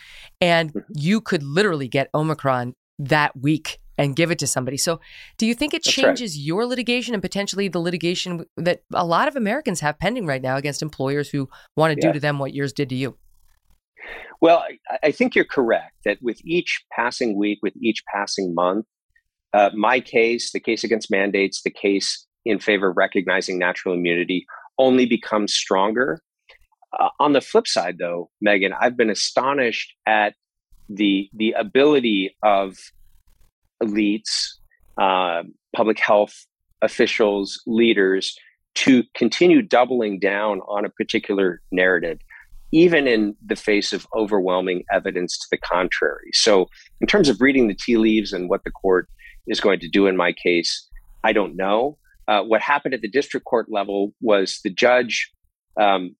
and 0.41 0.73
mm-hmm. 0.73 0.93
you 0.95 1.21
could 1.21 1.43
literally 1.43 1.89
get 1.89 2.09
omicron 2.15 2.75
that 2.99 3.37
week 3.37 3.79
and 3.97 4.15
give 4.17 4.31
it 4.31 4.39
to 4.39 4.47
somebody 4.47 4.77
so 4.77 5.01
do 5.37 5.47
you 5.47 5.55
think 5.55 5.75
it 5.75 5.83
That's 5.85 5.97
right. 5.99 6.07
changes 6.07 6.39
your 6.39 6.67
litigation 6.67 7.15
and 7.15 7.23
potentially 7.23 7.69
the 7.69 7.81
litigation 7.81 8.45
that 8.57 8.83
a 8.93 9.05
lot 9.05 9.29
of 9.29 9.37
americans 9.37 9.81
have 9.81 9.99
pending 9.99 10.27
right 10.27 10.43
now 10.43 10.57
against 10.57 10.83
employers 10.83 11.31
who 11.31 11.49
want 11.77 11.93
to 11.95 12.01
Yeah. 12.01 12.13
do 12.13 12.15
to 12.15 12.21
them 12.21 12.39
what 12.39 12.55
yours 12.55 12.73
did 12.73 12.89
to 12.91 12.97
you 12.97 13.17
Well, 14.41 14.59
I, 14.91 14.99
I 15.09 15.11
think 15.13 15.35
you're 15.35 15.45
correct 15.45 15.95
that 16.05 16.19
with 16.23 16.41
each 16.45 16.85
passing 16.93 17.37
week, 17.37 17.59
with 17.63 17.75
each 17.81 18.05
passing 18.13 18.55
month, 18.55 18.87
uh, 19.53 19.71
my 19.75 20.01
case, 20.01 20.53
the 20.53 20.61
case 20.61 20.85
against 20.85 21.11
mandates, 21.11 21.63
the 21.63 21.71
case 21.71 22.27
in 22.45 22.59
favor 22.59 22.91
of 22.91 22.97
recognizing 22.97 23.59
natural 23.59 23.95
immunity 23.95 24.47
only 24.79 25.07
becomes 25.07 25.55
stronger. 25.55 26.21
Uh, 26.99 27.09
on 27.21 27.33
the 27.33 27.41
flip 27.41 27.67
side, 27.67 27.97
though, 27.99 28.31
Megyn, 28.47 28.73
I've 28.79 28.97
been 28.97 29.11
astonished 29.11 29.95
at 30.07 30.35
the 30.89 31.29
the 31.35 31.53
ability 31.53 32.35
of 32.43 32.77
elites, 33.83 34.55
uh, 34.97 35.43
public 35.77 35.99
health 35.99 36.47
officials, 36.81 37.61
leaders 37.67 38.35
to 38.77 39.03
continue 39.15 39.61
doubling 39.61 40.19
down 40.19 40.61
on 40.61 40.85
a 40.85 40.89
particular 40.91 41.61
narrative 41.73 42.21
even 42.73 43.07
in 43.07 43.35
the 43.45 43.57
face 43.57 43.93
of 43.93 44.07
overwhelming 44.15 44.85
evidence 44.93 45.39
to 45.39 45.47
the 45.51 45.59
contrary. 45.59 46.31
So, 46.33 46.69
in 47.01 47.07
terms 47.07 47.29
of 47.29 47.41
reading 47.41 47.69
the 47.69 47.75
tea 47.75 47.97
leaves 47.97 48.33
and 48.33 48.49
what 48.49 48.65
the 48.65 48.71
court 48.71 49.09
is 49.47 49.61
going 49.61 49.81
to 49.81 49.89
do 49.89 50.07
in 50.07 50.17
my 50.17 50.33
case, 50.33 50.89
I 51.25 51.33
don't 51.33 51.57
know. 51.57 51.99
Uh, 52.27 52.43
what 52.43 52.61
happened 52.61 52.95
at 52.95 53.01
the 53.01 53.09
district 53.09 53.47
court 53.47 53.67
level 53.71 54.13
was 54.21 54.61
the 54.63 54.71
judge 54.71 55.33
um, 55.81 56.15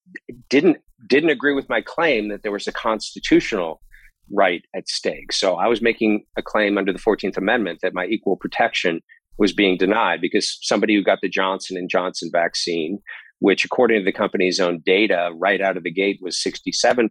didn't 0.49 0.77
didn't 1.07 1.29
agree 1.29 1.53
with 1.53 1.69
my 1.69 1.81
claim 1.81 2.29
that 2.29 2.43
there 2.43 2.51
was 2.51 2.67
a 2.67 2.71
constitutional 2.71 3.81
right 4.31 4.63
at 4.75 4.89
stake. 4.89 5.31
So 5.31 5.55
I 5.55 5.67
was 5.67 5.81
making 5.81 6.25
a 6.37 6.41
claim 6.41 6.77
under 6.77 6.91
the 6.91 6.99
Fourteenth 6.99 7.37
Amendment 7.37 7.79
that 7.81 7.93
my 7.93 8.05
equal 8.05 8.37
protection 8.37 9.01
was 9.37 9.53
being 9.53 9.77
denied 9.77 10.19
because 10.19 10.57
somebody 10.61 10.95
who 10.95 11.03
got 11.03 11.19
the 11.21 11.29
Johnson 11.29 11.77
and 11.77 11.89
Johnson 11.89 12.29
vaccine 12.31 12.99
which 13.39 13.65
according 13.65 13.99
to 13.99 14.05
the 14.05 14.11
company's 14.11 14.59
own 14.59 14.81
data 14.85 15.31
right 15.35 15.61
out 15.61 15.77
of 15.77 15.83
the 15.83 15.91
gate 15.91 16.19
was 16.21 16.37
67% 16.37 17.09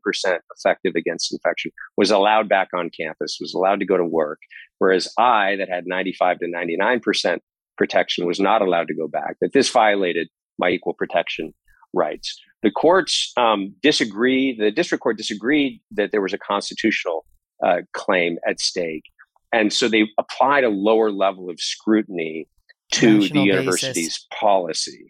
effective 0.57 0.93
against 0.95 1.33
infection 1.33 1.71
was 1.97 2.11
allowed 2.11 2.49
back 2.49 2.69
on 2.75 2.91
campus 2.91 3.39
was 3.41 3.55
allowed 3.55 3.81
to 3.81 3.87
go 3.87 3.97
to 3.97 4.05
work 4.05 4.41
whereas 4.79 5.13
i 5.19 5.57
that 5.57 5.69
had 5.69 5.87
95 5.87 6.39
to 6.41 6.47
99% 6.47 7.39
protection 7.77 8.27
was 8.27 8.41
not 8.41 8.63
allowed 8.63 8.89
to 8.89 8.95
go 8.95 9.09
back 9.09 9.37
that 9.41 9.53
this 9.53 9.71
violated 9.71 10.29
my 10.59 10.69
equal 10.69 10.95
protection 10.95 11.53
rights 11.95 12.39
the 12.63 12.71
courts 12.71 13.33
um, 13.37 13.75
disagree 13.83 14.57
the 14.57 14.71
district 14.71 15.03
court 15.03 15.17
disagreed 15.17 15.81
that 15.91 16.11
there 16.13 16.21
was 16.21 16.33
a 16.33 16.39
constitutional 16.39 17.25
uh, 17.65 17.79
claim 17.93 18.39
at 18.47 18.61
stake 18.61 19.05
and 19.53 19.73
so 19.73 19.89
they 19.89 20.07
applied 20.19 20.65
a 20.65 20.69
lower 20.69 21.11
level 21.11 21.49
of 21.49 21.59
scrutiny 21.59 22.47
to 22.93 23.21
Rational 23.21 23.23
the 23.23 23.29
basis. 23.29 23.47
university's 23.47 24.27
policy 24.39 25.07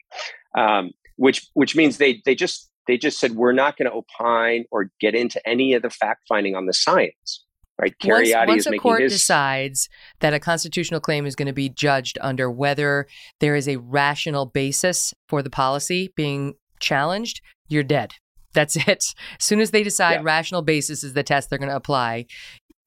um, 0.57 0.93
which 1.19 1.47
which 1.55 1.77
means 1.77 1.99
they 1.99 2.23
they 2.25 2.35
just 2.35 2.71
they 2.87 2.97
just 2.97 3.21
said 3.21 3.33
we're 3.33 3.53
not 3.53 3.77
going 3.77 3.91
to 3.91 3.95
opine 3.95 4.65
or 4.71 4.91
get 5.01 5.15
into 5.15 5.47
any 5.47 5.75
of 5.75 5.83
the 5.83 5.91
fact 5.91 6.23
finding 6.29 6.57
on 6.57 6.67
the 6.67 6.73
science 6.73 7.45
right 7.79 7.95
once, 8.03 8.31
Kheriaty 8.31 8.47
once 8.47 8.67
is 8.67 8.73
a 8.73 8.79
court 8.79 9.03
his 9.03 9.13
decides 9.13 9.89
that 10.21 10.33
a 10.33 10.41
constitutional 10.41 11.01
claim 11.01 11.27
is 11.27 11.37
going 11.37 11.47
to 11.47 11.53
be 11.53 11.69
judged 11.69 12.19
under 12.21 12.51
whether 12.51 13.07
there 13.41 13.55
is 13.55 13.69
a 13.69 13.77
rational 13.77 14.47
basis 14.47 15.13
for 15.29 15.43
the 15.43 15.51
policy 15.51 16.13
being 16.17 16.55
challenged, 16.81 17.41
you're 17.69 17.83
dead. 17.83 18.15
That's 18.55 18.77
it. 18.89 18.89
As 18.89 19.15
soon 19.41 19.61
as 19.61 19.71
they 19.71 19.83
decide 19.83 20.15
Yeah. 20.15 20.23
rational 20.25 20.63
basis 20.63 21.05
is 21.05 21.13
the 21.13 21.23
test 21.23 21.51
they're 21.51 21.59
going 21.59 21.71
to 21.71 21.77
apply, 21.77 22.27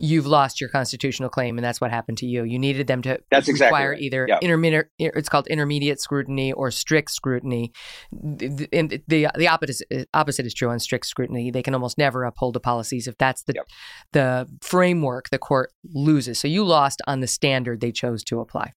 you've 0.01 0.25
lost 0.25 0.59
your 0.59 0.69
constitutional 0.69 1.29
claim, 1.29 1.57
and 1.57 1.63
that's 1.63 1.79
what 1.79 1.91
happened 1.91 2.17
to 2.17 2.25
you. 2.25 2.43
You 2.43 2.57
needed 2.59 2.87
them 2.87 3.01
to 3.03 3.19
That's 3.29 3.47
exactly 3.47 3.75
require 3.77 3.89
right. 3.91 4.01
either 4.01 4.25
Yeah. 4.27 4.39
intermediate, 4.41 4.87
it's 4.99 5.29
called 5.29 5.47
intermediate 5.47 6.01
scrutiny 6.01 6.51
or 6.53 6.71
strict 6.71 7.11
scrutiny. 7.11 7.71
The, 8.11 8.67
and 8.73 9.01
the 9.07 9.27
the 9.37 9.47
opposite 9.47 9.85
is, 9.89 10.05
opposite 10.13 10.45
is 10.45 10.53
true 10.53 10.69
on 10.69 10.79
strict 10.79 11.05
scrutiny. 11.05 11.51
They 11.51 11.63
can 11.63 11.73
almost 11.73 11.97
never 11.97 12.23
uphold 12.23 12.55
the 12.55 12.59
policies 12.59 13.07
if 13.07 13.17
that's 13.17 13.43
the 13.43 13.53
Yep. 13.55 13.67
the 14.13 14.49
framework 14.61 15.29
the 15.29 15.37
court 15.37 15.71
loses. 15.93 16.39
So 16.39 16.47
you 16.47 16.63
lost 16.65 17.01
on 17.07 17.19
the 17.19 17.27
standard 17.27 17.79
they 17.81 17.91
chose 17.91 18.23
to 18.25 18.39
apply. 18.39 18.73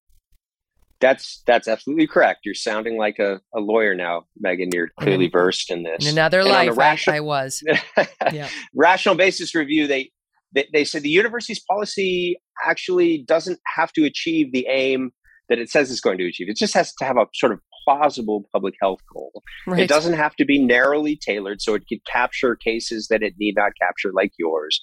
that's 1.00 1.42
that's 1.46 1.68
absolutely 1.68 2.06
correct 2.06 2.40
you're 2.44 2.54
sounding 2.54 2.96
like 2.96 3.18
a, 3.18 3.40
a 3.54 3.60
lawyer 3.60 3.94
now 3.94 4.24
Megyn 4.42 4.72
you're 4.72 4.88
clearly 5.00 5.28
versed 5.28 5.70
in 5.70 5.82
this 5.82 6.06
In 6.06 6.12
another 6.12 6.40
And 6.40 6.48
life, 6.48 6.76
rational- 6.78 7.14
I, 7.14 7.18
I 7.18 7.20
was. 7.20 7.62
Yeah. 8.32 8.48
rational 8.74 9.14
basis 9.16 9.54
review 9.54 9.86
they, 9.86 10.10
they 10.54 10.68
they 10.72 10.84
said 10.84 11.02
the 11.02 11.08
university's 11.08 11.60
policy 11.68 12.36
actually 12.64 13.24
doesn't 13.26 13.60
have 13.76 13.92
to 13.92 14.04
achieve 14.04 14.52
the 14.52 14.66
aim 14.68 15.10
that 15.48 15.58
it 15.58 15.68
says 15.68 15.90
it's 15.90 16.00
going 16.00 16.18
to 16.18 16.26
achieve. 16.26 16.48
It 16.48 16.56
just 16.56 16.74
has 16.74 16.94
to 16.94 17.04
have 17.04 17.18
a 17.18 17.26
sort 17.34 17.52
of 17.52 17.60
plausible 17.84 18.48
public 18.50 18.74
health 18.80 19.00
goal. 19.12 19.42
Right. 19.66 19.80
it 19.80 19.88
doesn't 19.88 20.14
have 20.14 20.34
to 20.36 20.44
be 20.46 20.58
narrowly 20.58 21.16
tailored 21.16 21.60
so 21.60 21.74
it 21.74 21.84
could 21.86 22.04
capture 22.10 22.56
cases 22.56 23.08
that 23.08 23.22
it 23.22 23.34
need 23.38 23.56
not 23.56 23.72
capture 23.80 24.10
like 24.12 24.32
yours. 24.38 24.80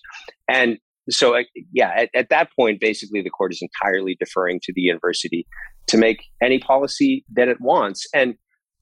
And 0.48 0.78
so 1.10 1.36
uh, 1.36 1.44
yeah 1.74 1.92
at, 1.96 2.10
at 2.14 2.30
that 2.30 2.50
point 2.56 2.80
basically 2.80 3.24
the 3.24 3.30
court 3.30 3.52
is 3.52 3.62
entirely 3.62 4.16
deferring 4.20 4.60
to 4.64 4.72
the 4.74 4.82
university 4.82 5.48
to 5.88 5.98
make 5.98 6.24
any 6.42 6.60
policy 6.60 7.26
that 7.34 7.48
it 7.48 7.60
wants. 7.60 8.06
And 8.14 8.36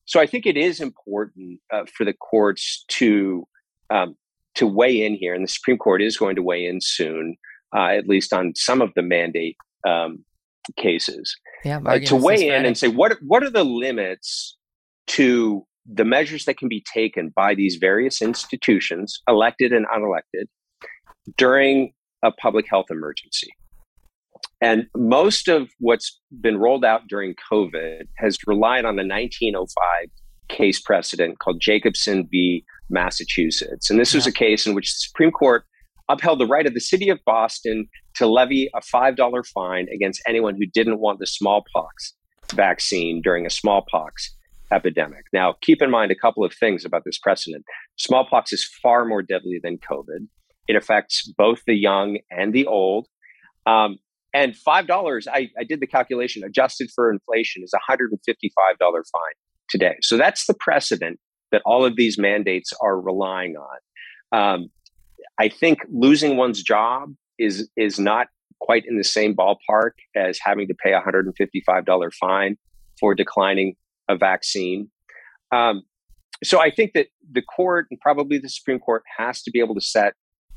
so 0.05 0.19
i 0.19 0.25
think 0.25 0.45
it 0.45 0.57
is 0.57 0.81
important 0.81 1.59
uh, 1.71 1.83
for 1.95 2.03
the 2.03 2.13
courts 2.13 2.83
to 2.89 3.47
um, 3.89 4.15
to 4.59 4.67
weigh 4.67 5.03
in 5.03 5.15
here 5.15 5.33
and 5.33 5.43
the 5.43 5.51
supreme 5.51 5.77
court 5.77 6.01
is 6.01 6.17
going 6.17 6.35
to 6.35 6.43
weigh 6.43 6.65
in 6.65 6.79
soon 6.81 7.35
uh, 7.75 7.87
at 7.87 8.07
least 8.07 8.33
on 8.33 8.53
some 8.55 8.81
of 8.81 8.91
the 8.95 9.01
mandate 9.01 9.57
um, 9.87 10.23
cases 10.77 11.35
yeah, 11.63 11.79
uh, 11.85 11.99
to 11.99 12.15
weigh 12.15 12.47
in 12.47 12.65
and 12.65 12.77
say 12.77 12.87
what 12.87 13.17
what 13.21 13.43
are 13.43 13.49
the 13.49 13.63
limits 13.63 14.57
to 15.07 15.65
the 15.91 16.05
measures 16.05 16.45
that 16.45 16.57
can 16.57 16.67
be 16.67 16.83
taken 16.93 17.29
by 17.35 17.55
these 17.55 17.75
various 17.75 18.21
institutions, 18.21 19.21
elected 19.27 19.73
and 19.73 19.85
unelected, 19.87 20.45
during 21.37 21.93
a 22.23 22.31
public 22.31 22.65
health 22.69 22.87
emergency. 22.89 23.49
And 24.61 24.87
most 24.95 25.47
of 25.47 25.69
what's 25.79 26.19
been 26.41 26.57
rolled 26.57 26.85
out 26.85 27.07
during 27.07 27.33
COVID 27.51 28.07
has 28.17 28.37
relied 28.45 28.85
on 28.85 28.97
the 28.97 29.03
1905 29.05 30.09
case 30.49 30.79
precedent 30.79 31.39
called 31.39 31.61
Jacobson 31.61 32.27
v. 32.29 32.65
Massachusetts. 32.89 33.89
And 33.89 33.99
this 33.99 34.13
was 34.13 34.27
a 34.27 34.31
case 34.31 34.65
in 34.65 34.73
which 34.73 34.93
the 34.93 34.99
Supreme 34.99 35.31
Court 35.31 35.63
upheld 36.09 36.39
the 36.39 36.47
right 36.47 36.65
of 36.65 36.73
the 36.73 36.79
city 36.79 37.09
of 37.09 37.19
Boston 37.25 37.87
to 38.15 38.27
levy 38.27 38.69
a 38.75 38.81
$5 38.81 39.47
fine 39.47 39.87
against 39.93 40.21
anyone 40.27 40.55
who 40.55 40.65
didn't 40.73 40.99
want 40.99 41.19
the 41.19 41.27
smallpox 41.27 42.13
vaccine 42.51 43.21
during 43.21 43.45
a 43.45 43.49
smallpox 43.49 44.35
epidemic. 44.71 45.25
Now, 45.31 45.55
keep 45.61 45.81
in 45.81 45.89
mind 45.89 46.11
a 46.11 46.15
couple 46.15 46.43
of 46.43 46.53
things 46.53 46.83
about 46.83 47.03
this 47.05 47.17
precedent. 47.19 47.63
Smallpox 47.97 48.51
is 48.51 48.67
far 48.81 49.05
more 49.05 49.21
deadly 49.21 49.59
than 49.61 49.77
COVID. 49.77 50.27
It 50.67 50.75
affects 50.75 51.31
both 51.37 51.61
the 51.65 51.75
young 51.75 52.19
and 52.29 52.53
the 52.53 52.65
old. 52.65 53.07
Um, 53.65 53.97
and 54.33 54.53
$5, 54.53 55.27
I, 55.31 55.49
I 55.59 55.63
did 55.63 55.79
the 55.79 55.87
calculation, 55.87 56.43
adjusted 56.43 56.89
for 56.93 57.11
inflation, 57.11 57.63
is 57.63 57.73
a 57.73 57.91
$155 57.91 58.11
fine 58.79 59.03
today. 59.69 59.95
So 60.01 60.17
that's 60.17 60.45
the 60.45 60.53
precedent 60.53 61.19
that 61.51 61.61
all 61.65 61.85
of 61.85 61.95
these 61.95 62.17
mandates 62.17 62.71
are 62.81 62.99
relying 62.99 63.55
on. 63.55 64.37
Um, 64.37 64.69
I 65.39 65.49
think 65.49 65.79
losing 65.91 66.37
one's 66.37 66.61
job 66.61 67.13
is 67.37 67.69
is 67.77 67.99
not 67.99 68.27
quite 68.59 68.83
in 68.87 68.97
the 68.97 69.03
same 69.03 69.35
ballpark 69.35 69.91
as 70.15 70.37
having 70.43 70.67
to 70.67 70.73
pay 70.83 70.93
a 70.93 71.01
$155 71.01 72.13
fine 72.13 72.57
for 72.99 73.15
declining 73.15 73.75
a 74.09 74.17
vaccine. 74.17 74.89
Um, 75.51 75.83
so 76.43 76.61
I 76.61 76.69
think 76.69 76.91
that 76.93 77.07
the 77.31 77.41
court 77.41 77.87
and 77.89 77.99
probably 77.99 78.37
the 78.37 78.49
Supreme 78.49 78.79
Court 78.79 79.03
has 79.17 79.41
to 79.43 79.51
be 79.51 79.59
able 79.59 79.75
to 79.75 79.81
set 79.81 80.13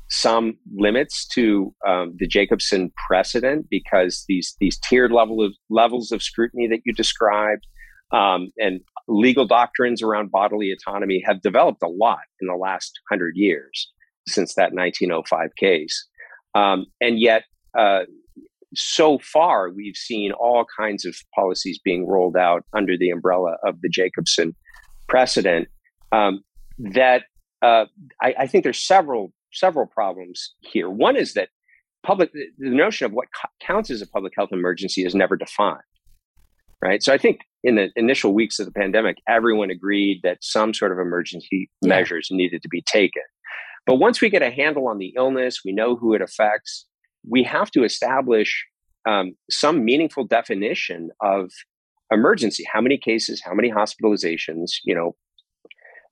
some 0.09 0.57
limits 0.75 1.25
to 1.27 1.73
um, 1.87 2.13
the 2.17 2.27
Jacobson 2.27 2.91
precedent 3.07 3.67
because 3.69 4.25
these 4.27 4.55
these 4.59 4.77
tiered 4.77 5.11
level 5.11 5.43
of 5.43 5.53
levels 5.69 6.11
of 6.11 6.21
scrutiny 6.21 6.67
that 6.67 6.81
you 6.85 6.93
described 6.93 7.65
um, 8.13 8.49
and 8.57 8.79
legal 9.07 9.45
doctrines 9.45 10.01
around 10.01 10.31
bodily 10.31 10.71
autonomy 10.71 11.21
have 11.25 11.41
developed 11.41 11.81
a 11.83 11.87
lot 11.87 12.19
in 12.39 12.47
the 12.47 12.55
last 12.55 12.99
hundred 13.09 13.33
years 13.35 13.91
since 14.27 14.55
that 14.55 14.73
1905 14.73 15.49
case, 15.57 16.07
um, 16.55 16.85
and 17.01 17.19
yet. 17.19 17.43
Uh, 17.77 18.03
so 18.75 19.19
far, 19.19 19.69
we've 19.69 19.95
seen 19.95 20.31
all 20.31 20.65
kinds 20.79 21.05
of 21.05 21.15
policies 21.35 21.79
being 21.83 22.07
rolled 22.07 22.35
out 22.35 22.63
under 22.75 22.97
the 22.97 23.11
umbrella 23.11 23.55
of 23.63 23.79
the 23.81 23.89
Jacobson 23.89 24.55
precedent. 25.07 25.67
Um, 26.11 26.41
that 26.79 27.23
uh, 27.61 27.85
I, 28.21 28.35
I, 28.39 28.47
think 28.47 28.63
there's 28.63 28.83
several 28.85 29.31
several 29.51 29.85
problems 29.85 30.53
here. 30.61 30.89
One 30.89 31.15
is 31.15 31.33
that 31.33 31.49
public 32.03 32.31
the 32.33 32.69
notion 32.69 33.05
of 33.05 33.13
what 33.13 33.27
counts 33.61 33.89
as 33.89 34.01
a 34.01 34.07
public 34.07 34.33
health 34.35 34.49
emergency 34.51 35.05
is 35.05 35.15
never 35.15 35.37
defined. 35.37 35.77
Right. 36.81 37.01
So 37.01 37.13
I 37.13 37.17
think 37.17 37.39
in 37.63 37.75
the 37.75 37.89
initial 37.95 38.33
weeks 38.33 38.59
of 38.59 38.65
the 38.65 38.71
pandemic, 38.71 39.17
everyone 39.27 39.69
agreed 39.69 40.21
that 40.23 40.43
some 40.43 40.73
sort 40.73 40.91
of 40.91 40.99
emergency 40.99 41.69
yeah. 41.81 41.89
measures 41.89 42.27
needed 42.31 42.61
to 42.61 42.69
be 42.69 42.81
taken. 42.81 43.23
But 43.85 43.95
once 43.95 44.21
we 44.21 44.29
get 44.29 44.41
a 44.41 44.51
handle 44.51 44.87
on 44.87 44.97
the 44.97 45.13
illness, 45.15 45.61
we 45.63 45.71
know 45.71 45.95
who 45.95 46.13
it 46.13 46.21
affects, 46.21 46.85
we 47.27 47.43
have 47.43 47.71
to 47.71 47.83
establish 47.83 48.65
um, 49.07 49.35
some 49.49 49.83
meaningful 49.83 50.25
definition 50.25 51.09
of 51.21 51.51
emergency. 52.11 52.65
How 52.71 52.81
many 52.81 52.97
cases? 52.97 53.41
How 53.43 53.53
many 53.53 53.71
hospitalizations? 53.71 54.71
You 54.83 54.95
know, 54.95 55.15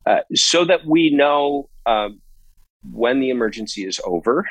uh, 0.05 0.21
so 0.33 0.65
that 0.65 0.85
we 0.85 1.13
know 1.13 1.69
um, 1.85 2.21
when 2.91 3.19
the 3.19 3.29
emergency 3.29 3.85
is 3.85 3.99
over 4.05 4.45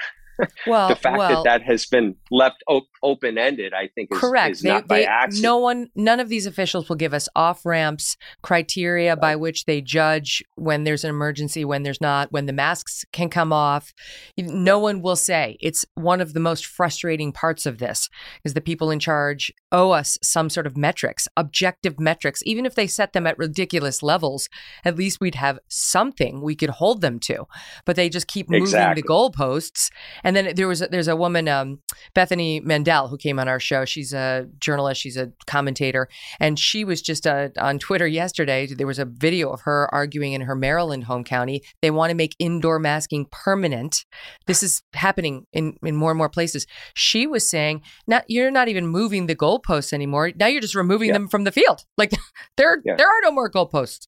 well, 0.67 0.89
the 0.89 0.97
fact 0.97 1.19
well, 1.19 1.43
that 1.43 1.61
that 1.61 1.63
has 1.63 1.87
been 1.87 2.17
left 2.31 2.63
op- 2.69 2.85
open 3.03 3.39
ended, 3.39 3.73
I 3.73 3.89
think, 3.95 4.09
is 4.13 4.19
correct. 4.19 4.57
Is 4.57 4.63
they, 4.63 4.69
not 4.69 4.89
by 4.89 5.03
accident. 5.03 5.43
No 5.43 5.59
one, 5.59 5.89
none 5.95 6.21
of 6.21 6.29
these 6.29 6.47
officials 6.47 6.89
will 6.89 6.97
give 6.97 7.15
us 7.15 7.29
off 7.35 7.65
ramps 7.65 8.17
criteria 8.43 9.17
by 9.17 9.37
which 9.37 9.65
they 9.65 9.81
judge 9.81 10.43
when 10.57 10.85
there's 10.85 11.05
an 11.05 11.11
emergency, 11.11 11.65
when 11.65 11.83
there's 11.83 12.01
not, 12.01 12.33
when 12.33 12.47
the 12.47 12.53
masks 12.53 13.05
can 13.13 13.29
come 13.29 13.53
off. 13.53 13.93
No 14.37 14.79
one 14.79 15.03
will 15.03 15.17
say. 15.17 15.57
It's 15.61 15.85
one 15.95 16.21
of 16.21 16.33
the 16.33 16.41
most 16.41 16.67
frustrating 16.67 17.33
parts 17.33 17.67
of 17.67 17.79
this 17.79 18.09
is 18.45 18.55
the 18.55 18.61
people 18.61 18.91
in 18.91 18.99
charge 18.99 19.53
owe 19.73 19.91
us 19.91 20.19
some 20.23 20.51
sort 20.51 20.67
of 20.67 20.77
metrics, 20.77 21.29
objective 21.37 21.99
metrics, 21.99 22.43
even 22.45 22.67
if 22.67 22.75
they 22.75 22.87
set 22.87 23.13
them 23.13 23.27
at 23.27 23.39
ridiculous 23.39 24.03
levels. 24.03 24.49
At 24.85 24.97
least 24.97 25.21
we'd 25.21 25.35
have 25.37 25.59
something 25.69 26.41
we 26.41 26.55
could 26.55 26.71
hold 26.71 27.01
them 27.01 27.19
to, 27.21 27.47
but 27.85 27.97
they 27.97 28.09
just 28.09 28.27
keep 28.27 28.49
moving 28.49 28.63
exactly. 28.63 29.03
the 29.03 29.09
goalposts. 29.09 29.91
And 30.25 30.30
then 30.37 30.55
there 30.55 30.69
was 30.69 30.83
a, 30.83 30.89
there's 30.89 31.09
a 31.09 31.17
woman, 31.17 31.49
um, 31.49 31.81
Bethany 32.15 32.61
Mandel, 32.61 33.09
who 33.09 33.17
came 33.17 33.39
on 33.39 33.49
our 33.49 33.61
show. 33.61 33.85
She's 33.85 34.13
a 34.13 34.49
journalist, 34.59 35.01
she's 35.01 35.17
a 35.17 35.33
commentator, 35.47 36.09
and 36.39 36.59
she 36.59 36.85
was 36.85 37.03
just 37.03 37.27
uh, 37.27 37.49
on 37.59 37.79
Twitter 37.79 38.07
yesterday. 38.07 38.67
There 38.67 38.87
was 38.87 38.99
a 38.99 39.05
video 39.05 39.51
of 39.51 39.63
her 39.63 39.89
arguing 39.93 40.33
in 40.33 40.43
her 40.43 40.55
Maryland 40.55 41.05
home 41.05 41.25
county. 41.25 41.63
They 41.83 41.91
want 41.91 42.11
to 42.11 42.17
make 42.17 42.37
indoor 42.39 42.79
masking 42.79 43.27
permanent. 43.31 44.05
This 44.47 44.63
is 44.63 44.83
happening 44.95 45.47
in 45.53 45.77
in 45.83 45.97
more 45.97 46.11
and 46.11 46.19
more 46.19 46.29
places. 46.29 46.67
She 46.95 47.27
was 47.27 47.49
saying, 47.49 47.83
"Not 48.07 48.25
you're 48.29 48.51
not 48.51 48.69
even 48.69 48.87
moving 48.87 49.27
the 49.27 49.37
goalposts 49.37 49.93
anymore. 49.93 50.33
Now 50.37 50.47
you're 50.47 50.61
just 50.61 50.75
removing 50.75 51.09
yeah. 51.09 51.15
them 51.15 51.29
from 51.29 51.45
the 51.45 51.53
field. 51.53 51.85
Like 51.97 52.13
there 52.57 52.81
yeah. 52.85 52.97
there 52.97 53.09
are 53.09 53.21
no 53.23 53.31
more 53.31 53.51
goalposts." 53.51 54.07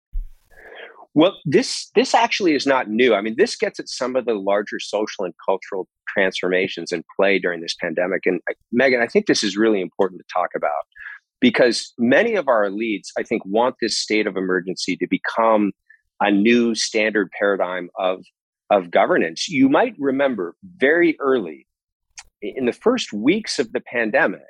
Well, 1.14 1.36
this 1.44 1.90
this 1.94 2.14
actually 2.14 2.54
is 2.54 2.66
not 2.66 2.88
new. 2.88 3.14
I 3.14 3.20
mean, 3.20 3.34
this 3.36 3.56
gets 3.56 3.78
at 3.78 3.88
some 3.88 4.16
of 4.16 4.24
the 4.24 4.34
larger 4.34 4.78
social 4.80 5.24
and 5.24 5.34
cultural 5.44 5.86
transformations 6.08 6.92
in 6.92 7.04
play 7.16 7.38
during 7.38 7.60
this 7.60 7.74
pandemic. 7.74 8.22
And 8.24 8.40
Megyn, 8.74 9.02
I 9.02 9.06
think 9.06 9.26
this 9.26 9.42
is 9.42 9.56
really 9.56 9.80
important 9.80 10.20
to 10.20 10.32
talk 10.32 10.50
about 10.56 10.70
because 11.40 11.92
many 11.98 12.34
of 12.34 12.48
our 12.48 12.64
elites, 12.64 13.08
I 13.18 13.24
think, 13.24 13.44
want 13.44 13.76
this 13.80 13.98
state 13.98 14.26
of 14.26 14.36
emergency 14.36 14.96
to 14.96 15.06
become 15.06 15.72
a 16.20 16.30
new 16.30 16.74
standard 16.74 17.30
paradigm 17.38 17.90
of 17.98 18.24
of 18.70 18.90
governance. 18.90 19.48
You 19.48 19.68
might 19.68 19.94
remember 19.98 20.56
very 20.78 21.16
early 21.20 21.66
in 22.42 22.66
the 22.66 22.72
first 22.72 23.12
weeks 23.12 23.58
of 23.58 23.72
the 23.72 23.80
pandemic, 23.80 24.40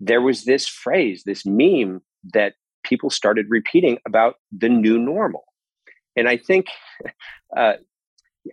there 0.00 0.20
was 0.20 0.44
this 0.44 0.66
phrase, 0.66 1.22
this 1.24 1.44
meme 1.46 2.00
that 2.32 2.54
people 2.82 3.10
started 3.10 3.46
repeating 3.48 3.98
about 4.06 4.36
the 4.50 4.68
new 4.68 4.98
normal 4.98 5.44
and 6.18 6.28
I 6.28 6.36
think, 6.36 6.66
uh, 7.56 7.74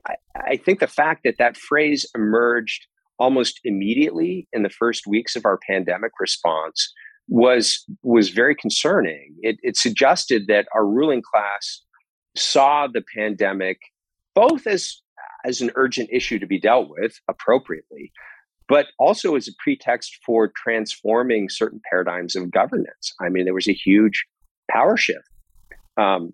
I, 0.07 0.15
I 0.35 0.57
think 0.57 0.79
the 0.79 0.87
fact 0.87 1.21
that 1.23 1.37
that 1.39 1.57
phrase 1.57 2.05
emerged 2.15 2.85
almost 3.17 3.59
immediately 3.63 4.47
in 4.53 4.63
the 4.63 4.69
first 4.69 5.07
weeks 5.07 5.35
of 5.35 5.45
our 5.45 5.59
pandemic 5.69 6.11
response 6.19 6.93
was 7.27 7.83
was 8.03 8.29
very 8.29 8.55
concerning. 8.55 9.35
It, 9.41 9.57
it 9.63 9.77
suggested 9.77 10.47
that 10.47 10.67
our 10.75 10.85
ruling 10.85 11.21
class 11.21 11.81
saw 12.35 12.87
the 12.87 13.03
pandemic 13.15 13.79
both 14.33 14.67
as 14.67 15.01
as 15.45 15.61
an 15.61 15.71
urgent 15.75 16.09
issue 16.11 16.39
to 16.39 16.45
be 16.45 16.59
dealt 16.59 16.89
with 16.89 17.13
appropriately, 17.27 18.11
but 18.67 18.87
also 18.99 19.35
as 19.35 19.47
a 19.47 19.51
pretext 19.63 20.19
for 20.25 20.51
transforming 20.55 21.49
certain 21.49 21.79
paradigms 21.89 22.35
of 22.35 22.51
governance. 22.51 23.13
I 23.21 23.29
mean, 23.29 23.45
there 23.45 23.53
was 23.53 23.67
a 23.67 23.73
huge 23.73 24.25
power 24.69 24.97
shift. 24.97 25.29
Um, 25.97 26.33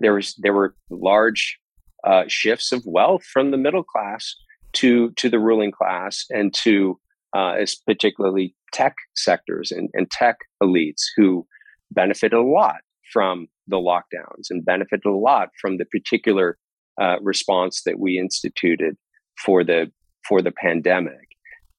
there 0.00 0.14
was 0.14 0.34
there 0.38 0.52
were 0.52 0.74
large 0.90 1.58
uh, 2.04 2.24
shifts 2.28 2.72
of 2.72 2.82
wealth 2.86 3.24
from 3.24 3.50
the 3.50 3.56
middle 3.56 3.84
class 3.84 4.34
to 4.74 5.10
to 5.12 5.28
the 5.28 5.38
ruling 5.38 5.72
class 5.72 6.24
and 6.30 6.54
to 6.54 6.98
uh, 7.34 7.56
particularly 7.86 8.54
tech 8.72 8.96
sectors 9.14 9.70
and, 9.70 9.90
and 9.94 10.10
tech 10.10 10.36
elites 10.62 11.02
who 11.16 11.46
benefited 11.90 12.38
a 12.38 12.42
lot 12.42 12.76
from 13.12 13.48
the 13.66 13.76
lockdowns 13.76 14.50
and 14.50 14.64
benefited 14.64 15.06
a 15.06 15.10
lot 15.10 15.48
from 15.60 15.78
the 15.78 15.84
particular 15.86 16.58
uh, 17.00 17.16
response 17.20 17.82
that 17.84 17.98
we 17.98 18.18
instituted 18.18 18.96
for 19.44 19.64
the 19.64 19.90
for 20.26 20.42
the 20.42 20.52
pandemic. 20.52 21.28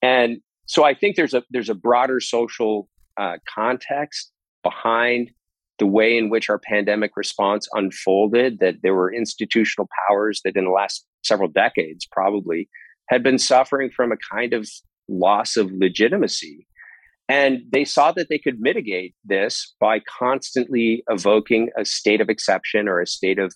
And 0.02 0.38
so 0.66 0.84
I 0.84 0.94
think 0.94 1.16
there's 1.16 1.34
a 1.34 1.44
there's 1.50 1.70
a 1.70 1.76
broader 1.76 2.20
social 2.20 2.90
uh, 3.18 3.38
context 3.54 4.32
behind 4.64 5.32
the 5.80 5.88
way 5.88 6.18
in 6.18 6.30
which 6.30 6.50
our 6.50 6.60
pandemic 6.60 7.12
response 7.16 7.68
unfolded, 7.74 8.60
that 8.60 8.76
there 8.84 8.94
were 8.94 9.14
institutional 9.14 9.90
powers 10.08 10.42
that 10.44 10.56
in 10.56 10.66
the 10.66 10.72
last 10.72 11.06
several 11.24 11.50
decades 11.50 12.06
probably 12.12 12.70
had 13.08 13.24
been 13.24 13.40
suffering 13.40 13.90
from 13.90 14.12
a 14.12 14.18
kind 14.32 14.54
of 14.54 14.70
loss 15.08 15.58
of 15.58 15.72
legitimacy. 15.72 16.68
And 17.28 17.62
they 17.72 17.86
saw 17.86 18.12
that 18.14 18.28
they 18.30 18.40
could 18.40 18.60
mitigate 18.60 19.16
this 19.24 19.74
by 19.80 20.00
constantly 20.00 21.04
evoking 21.10 21.70
a 21.78 21.86
state 21.86 22.22
of 22.22 22.30
exception 22.30 22.88
or 22.88 23.00
a 23.00 23.08
state 23.08 23.40
of 23.40 23.54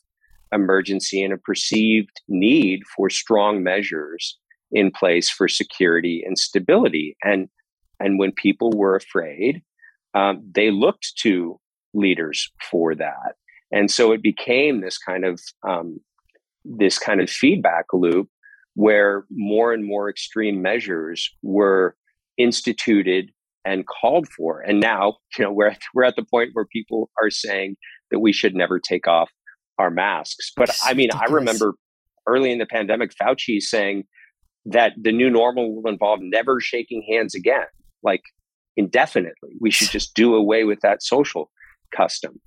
emergency 0.53 1.23
and 1.23 1.33
a 1.33 1.37
perceived 1.37 2.21
need 2.27 2.81
for 2.95 3.09
strong 3.09 3.63
measures 3.63 4.37
in 4.71 4.91
place 4.91 5.29
for 5.29 5.47
security 5.47 6.23
and 6.25 6.37
stability. 6.37 7.17
And, 7.23 7.49
and 7.99 8.19
when 8.19 8.31
people 8.31 8.71
were 8.71 8.95
afraid, 8.95 9.63
um, 10.13 10.43
they 10.53 10.69
looked 10.69 11.13
to 11.21 11.59
leaders 11.93 12.51
for 12.71 12.95
that. 12.95 13.35
And 13.71 13.89
so 13.89 14.11
it 14.11 14.21
became 14.21 14.81
this 14.81 14.97
kind 14.97 15.25
of 15.25 15.39
um, 15.67 15.99
this 16.63 16.97
kind 16.97 17.21
of 17.21 17.29
feedback 17.29 17.85
loop 17.93 18.29
where 18.75 19.25
more 19.29 19.73
and 19.73 19.85
more 19.85 20.09
extreme 20.09 20.61
measures 20.61 21.29
were 21.41 21.95
instituted 22.37 23.29
and 23.65 23.85
called 23.87 24.27
for. 24.27 24.61
And 24.61 24.79
now, 24.79 25.17
you 25.37 25.45
know, 25.45 25.51
we're 25.51 25.69
at, 25.69 25.81
we're 25.93 26.03
at 26.03 26.15
the 26.15 26.25
point 26.25 26.49
where 26.53 26.65
people 26.65 27.09
are 27.21 27.29
saying 27.29 27.75
that 28.11 28.19
we 28.19 28.33
should 28.33 28.55
never 28.55 28.79
take 28.79 29.07
off 29.07 29.29
our 29.77 29.89
masks. 29.89 30.51
But 30.55 30.75
I 30.83 30.93
mean, 30.93 31.09
I 31.13 31.25
remember 31.25 31.73
early 32.27 32.51
in 32.51 32.57
the 32.57 32.65
pandemic, 32.65 33.11
Fauci 33.21 33.61
saying 33.61 34.03
that 34.65 34.93
the 35.01 35.11
new 35.11 35.29
normal 35.29 35.75
will 35.75 35.91
involve 35.91 36.19
never 36.21 36.59
shaking 36.59 37.05
hands 37.09 37.35
again, 37.35 37.65
like 38.01 38.21
indefinitely. 38.77 39.51
We 39.59 39.71
should 39.71 39.89
just 39.89 40.13
do 40.13 40.35
away 40.35 40.63
with 40.63 40.79
that 40.81 41.03
social 41.03 41.51
custom, 41.95 42.39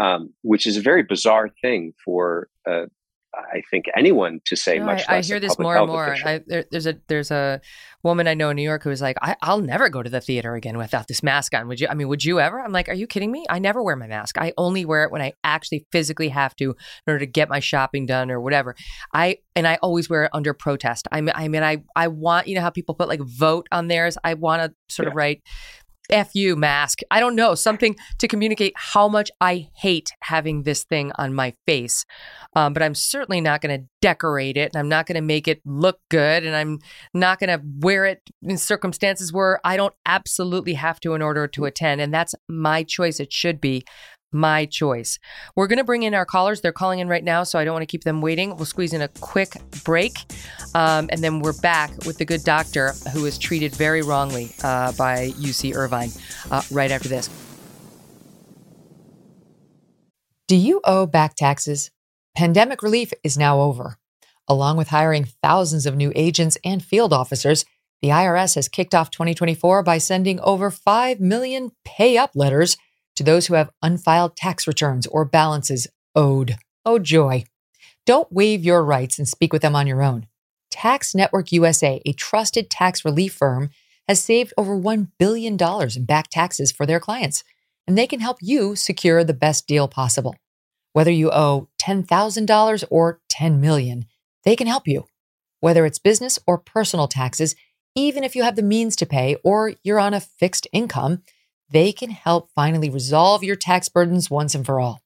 um, 0.00 0.32
which 0.42 0.66
is 0.66 0.76
a 0.76 0.80
very 0.80 1.02
bizarre 1.02 1.48
thing 1.62 1.92
for 2.04 2.48
uh, 2.68 2.86
I 3.34 3.62
think 3.70 3.86
anyone 3.96 4.40
to 4.44 4.56
say 4.56 4.78
no, 4.78 4.86
much. 4.86 5.04
I, 5.08 5.16
I 5.16 5.22
hear 5.22 5.40
this 5.40 5.58
more 5.58 5.76
and 5.76 5.86
more. 5.86 6.14
I, 6.24 6.42
there, 6.46 6.64
there's 6.70 6.86
a 6.86 6.96
there's 7.08 7.30
a 7.30 7.62
woman 8.02 8.28
I 8.28 8.34
know 8.34 8.50
in 8.50 8.56
New 8.56 8.62
York 8.62 8.82
who 8.82 8.90
was 8.90 9.00
like, 9.00 9.16
I, 9.22 9.36
will 9.46 9.62
never 9.62 9.88
go 9.88 10.02
to 10.02 10.10
the 10.10 10.20
theater 10.20 10.54
again 10.54 10.76
without 10.76 11.08
this 11.08 11.22
mask 11.22 11.54
on. 11.54 11.66
Would 11.68 11.80
you? 11.80 11.88
I 11.88 11.94
mean, 11.94 12.08
would 12.08 12.24
you 12.24 12.40
ever? 12.40 12.60
I'm 12.60 12.72
like, 12.72 12.88
are 12.90 12.94
you 12.94 13.06
kidding 13.06 13.32
me? 13.32 13.46
I 13.48 13.58
never 13.58 13.82
wear 13.82 13.96
my 13.96 14.06
mask. 14.06 14.36
I 14.38 14.52
only 14.58 14.84
wear 14.84 15.04
it 15.04 15.10
when 15.10 15.22
I 15.22 15.32
actually 15.44 15.86
physically 15.92 16.28
have 16.28 16.54
to 16.56 16.70
in 16.70 16.74
order 17.06 17.20
to 17.20 17.26
get 17.26 17.48
my 17.48 17.60
shopping 17.60 18.04
done 18.04 18.30
or 18.30 18.38
whatever. 18.38 18.76
I 19.14 19.38
and 19.56 19.66
I 19.66 19.78
always 19.82 20.10
wear 20.10 20.24
it 20.24 20.30
under 20.34 20.52
protest. 20.52 21.08
I 21.10 21.22
mean, 21.22 21.32
I 21.34 21.48
mean, 21.48 21.62
I 21.62 21.82
I 21.96 22.08
want 22.08 22.48
you 22.48 22.54
know 22.54 22.60
how 22.60 22.70
people 22.70 22.94
put 22.94 23.08
like 23.08 23.20
vote 23.20 23.66
on 23.72 23.88
theirs. 23.88 24.18
I 24.22 24.34
want 24.34 24.62
to 24.62 24.94
sort 24.94 25.06
yeah. 25.06 25.10
of 25.10 25.16
write 25.16 25.42
F 26.10 26.30
you 26.34 26.56
mask. 26.56 27.00
I 27.10 27.20
don't 27.20 27.36
know, 27.36 27.54
something 27.54 27.96
to 28.18 28.28
communicate 28.28 28.72
how 28.76 29.08
much 29.08 29.30
I 29.40 29.68
hate 29.74 30.10
having 30.22 30.62
this 30.62 30.84
thing 30.84 31.12
on 31.16 31.34
my 31.34 31.54
face. 31.66 32.04
Um, 32.54 32.72
but 32.72 32.82
I'm 32.82 32.94
certainly 32.94 33.40
not 33.40 33.60
going 33.60 33.80
to 33.80 33.86
decorate 34.00 34.56
it 34.56 34.72
and 34.74 34.76
I'm 34.76 34.88
not 34.88 35.06
going 35.06 35.16
to 35.16 35.22
make 35.22 35.48
it 35.48 35.60
look 35.64 36.00
good 36.10 36.44
and 36.44 36.54
I'm 36.54 36.80
not 37.14 37.38
going 37.38 37.50
to 37.50 37.64
wear 37.78 38.04
it 38.04 38.20
in 38.42 38.58
circumstances 38.58 39.32
where 39.32 39.60
I 39.64 39.76
don't 39.76 39.94
absolutely 40.04 40.74
have 40.74 41.00
to 41.00 41.14
in 41.14 41.22
order 41.22 41.46
to 41.48 41.64
attend. 41.64 42.00
And 42.00 42.12
that's 42.12 42.34
my 42.48 42.82
choice. 42.82 43.20
It 43.20 43.32
should 43.32 43.60
be 43.60 43.84
my 44.32 44.66
choice. 44.66 45.18
We're 45.56 45.66
going 45.66 45.78
to 45.78 45.84
bring 45.84 46.02
in 46.02 46.14
our 46.14 46.24
callers. 46.24 46.60
They're 46.60 46.72
calling 46.72 46.98
in 46.98 47.08
right 47.08 47.24
now, 47.24 47.44
so 47.44 47.58
I 47.58 47.64
don't 47.64 47.72
want 47.74 47.82
to 47.82 47.86
keep 47.86 48.04
them 48.04 48.20
waiting. 48.20 48.56
We'll 48.56 48.66
squeeze 48.66 48.92
in 48.92 49.02
a 49.02 49.08
quick 49.08 49.56
break, 49.84 50.12
um, 50.74 51.08
and 51.10 51.22
then 51.22 51.40
we're 51.40 51.58
back 51.60 51.90
with 52.06 52.18
the 52.18 52.24
good 52.24 52.44
doctor 52.44 52.92
who 53.12 53.22
was 53.22 53.38
treated 53.38 53.74
very 53.74 54.02
wrongly 54.02 54.50
uh, 54.62 54.92
by 54.92 55.28
UC 55.30 55.74
Irvine 55.74 56.10
uh, 56.50 56.62
right 56.70 56.90
after 56.90 57.08
this. 57.08 57.28
Do 60.48 60.56
you 60.56 60.80
owe 60.84 61.06
back 61.06 61.34
taxes? 61.34 61.90
Pandemic 62.36 62.82
relief 62.82 63.12
is 63.24 63.38
now 63.38 63.60
over. 63.60 63.96
Along 64.48 64.76
with 64.76 64.88
hiring 64.88 65.24
thousands 65.42 65.86
of 65.86 65.96
new 65.96 66.12
agents 66.14 66.58
and 66.64 66.84
field 66.84 67.12
officers, 67.12 67.64
the 68.02 68.08
IRS 68.08 68.56
has 68.56 68.68
kicked 68.68 68.94
off 68.94 69.10
2024 69.10 69.82
by 69.82 69.98
sending 69.98 70.40
over 70.40 70.70
5 70.70 71.20
million 71.20 71.70
pay 71.84 72.18
up 72.18 72.32
letters 72.34 72.76
to 73.16 73.22
those 73.22 73.46
who 73.46 73.54
have 73.54 73.70
unfiled 73.82 74.36
tax 74.36 74.66
returns 74.66 75.06
or 75.06 75.24
balances 75.24 75.86
owed. 76.14 76.56
Oh, 76.84 76.98
joy. 76.98 77.44
Don't 78.04 78.32
waive 78.32 78.64
your 78.64 78.84
rights 78.84 79.18
and 79.18 79.28
speak 79.28 79.52
with 79.52 79.62
them 79.62 79.76
on 79.76 79.86
your 79.86 80.02
own. 80.02 80.26
Tax 80.70 81.14
Network 81.14 81.52
USA, 81.52 82.00
a 82.04 82.12
trusted 82.12 82.70
tax 82.70 83.04
relief 83.04 83.34
firm, 83.34 83.70
has 84.08 84.20
saved 84.20 84.52
over 84.56 84.76
$1 84.76 85.08
billion 85.18 85.56
in 85.96 86.04
back 86.04 86.28
taxes 86.28 86.72
for 86.72 86.86
their 86.86 86.98
clients, 86.98 87.44
and 87.86 87.96
they 87.96 88.06
can 88.06 88.20
help 88.20 88.38
you 88.40 88.74
secure 88.74 89.22
the 89.22 89.34
best 89.34 89.66
deal 89.66 89.86
possible. 89.86 90.34
Whether 90.92 91.10
you 91.10 91.30
owe 91.30 91.68
$10,000 91.80 92.84
or 92.90 93.20
10 93.28 93.60
million, 93.60 94.06
they 94.44 94.56
can 94.56 94.66
help 94.66 94.88
you. 94.88 95.06
Whether 95.60 95.86
it's 95.86 95.98
business 95.98 96.38
or 96.46 96.58
personal 96.58 97.06
taxes, 97.06 97.54
even 97.94 98.24
if 98.24 98.34
you 98.34 98.42
have 98.42 98.56
the 98.56 98.62
means 98.62 98.96
to 98.96 99.06
pay 99.06 99.36
or 99.44 99.74
you're 99.84 100.00
on 100.00 100.14
a 100.14 100.20
fixed 100.20 100.66
income, 100.72 101.22
they 101.72 101.92
can 101.92 102.10
help 102.10 102.50
finally 102.54 102.90
resolve 102.90 103.42
your 103.42 103.56
tax 103.56 103.88
burdens 103.88 104.30
once 104.30 104.54
and 104.54 104.64
for 104.64 104.80
all. 104.80 105.00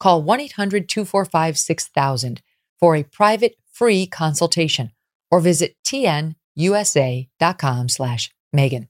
Call 0.00 0.22
1 0.22 0.40
800 0.40 0.88
245 0.88 1.58
6000 1.58 2.42
for 2.80 2.96
a 2.96 3.02
private 3.02 3.56
free 3.72 4.06
consultation 4.06 4.92
or 5.30 5.40
visit 5.40 5.76
tnusa.com 5.86 7.88
slash 7.88 8.30
Megyn. 8.54 8.88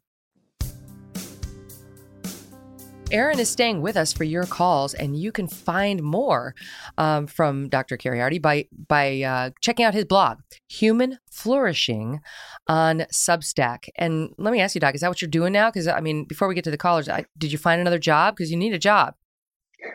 Aaron 3.12 3.38
is 3.38 3.48
staying 3.48 3.82
with 3.82 3.96
us 3.96 4.12
for 4.12 4.24
your 4.24 4.44
calls, 4.44 4.92
and 4.92 5.16
you 5.16 5.30
can 5.30 5.46
find 5.46 6.02
more 6.02 6.56
um, 6.98 7.28
from 7.28 7.68
Dr. 7.68 7.96
Kheriaty 7.96 8.42
by 8.42 8.66
by 8.88 9.22
uh, 9.22 9.50
checking 9.60 9.84
out 9.84 9.94
his 9.94 10.04
blog, 10.04 10.38
Human 10.68 11.18
Flourishing, 11.30 12.20
on 12.66 13.06
Substack. 13.12 13.88
And 13.96 14.34
let 14.38 14.52
me 14.52 14.60
ask 14.60 14.74
you, 14.74 14.80
Doc, 14.80 14.96
is 14.96 15.02
that 15.02 15.08
what 15.08 15.22
you're 15.22 15.30
doing 15.30 15.52
now? 15.52 15.70
Because 15.70 15.86
I 15.86 16.00
mean, 16.00 16.24
before 16.24 16.48
we 16.48 16.54
get 16.56 16.64
to 16.64 16.70
the 16.70 16.76
callers, 16.76 17.08
I, 17.08 17.26
did 17.38 17.52
you 17.52 17.58
find 17.58 17.80
another 17.80 18.00
job? 18.00 18.34
Because 18.36 18.50
you 18.50 18.56
need 18.56 18.74
a 18.74 18.78
job. 18.78 19.14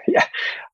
Yeah, 0.07 0.25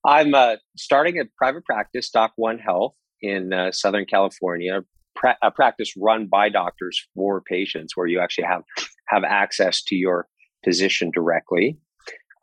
I'm 0.05 0.35
uh, 0.35 0.57
starting 0.77 1.19
a 1.19 1.23
private 1.37 1.65
practice, 1.65 2.09
Doc 2.09 2.33
One 2.35 2.59
Health, 2.59 2.93
in 3.21 3.51
uh, 3.51 3.71
Southern 3.71 4.05
California. 4.05 4.81
Pra- 5.15 5.37
a 5.41 5.49
practice 5.49 5.93
run 5.97 6.27
by 6.27 6.49
doctors 6.49 7.07
for 7.15 7.41
patients, 7.41 7.97
where 7.97 8.05
you 8.05 8.19
actually 8.19 8.43
have 8.43 8.61
have 9.07 9.23
access 9.23 9.81
to 9.83 9.95
your 9.95 10.27
physician 10.63 11.09
directly. 11.11 11.79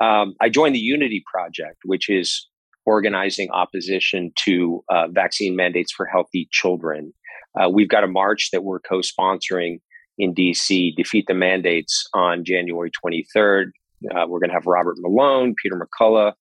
Um, 0.00 0.34
I 0.40 0.48
joined 0.48 0.74
the 0.74 0.80
Unity 0.80 1.22
Project, 1.32 1.78
which 1.84 2.08
is 2.08 2.48
organizing 2.86 3.50
opposition 3.50 4.32
to 4.44 4.84
uh, 4.90 5.08
vaccine 5.08 5.56
mandates 5.56 5.92
for 5.92 6.06
healthy 6.06 6.48
children. 6.50 7.12
Uh, 7.58 7.68
we've 7.68 7.88
got 7.88 8.04
a 8.04 8.08
march 8.08 8.50
that 8.52 8.64
we're 8.64 8.80
co 8.80 8.98
sponsoring 8.98 9.80
in 10.18 10.34
DC, 10.34 10.94
Defeat 10.96 11.26
the 11.26 11.34
Mandates, 11.34 12.06
on 12.12 12.44
January 12.44 12.90
23rd. 12.90 13.66
Uh, 14.14 14.26
we're 14.28 14.38
going 14.38 14.50
to 14.50 14.54
have 14.54 14.66
Robert 14.66 14.96
Malone, 14.98 15.54
Peter 15.60 15.80
McCullough, 15.80 16.32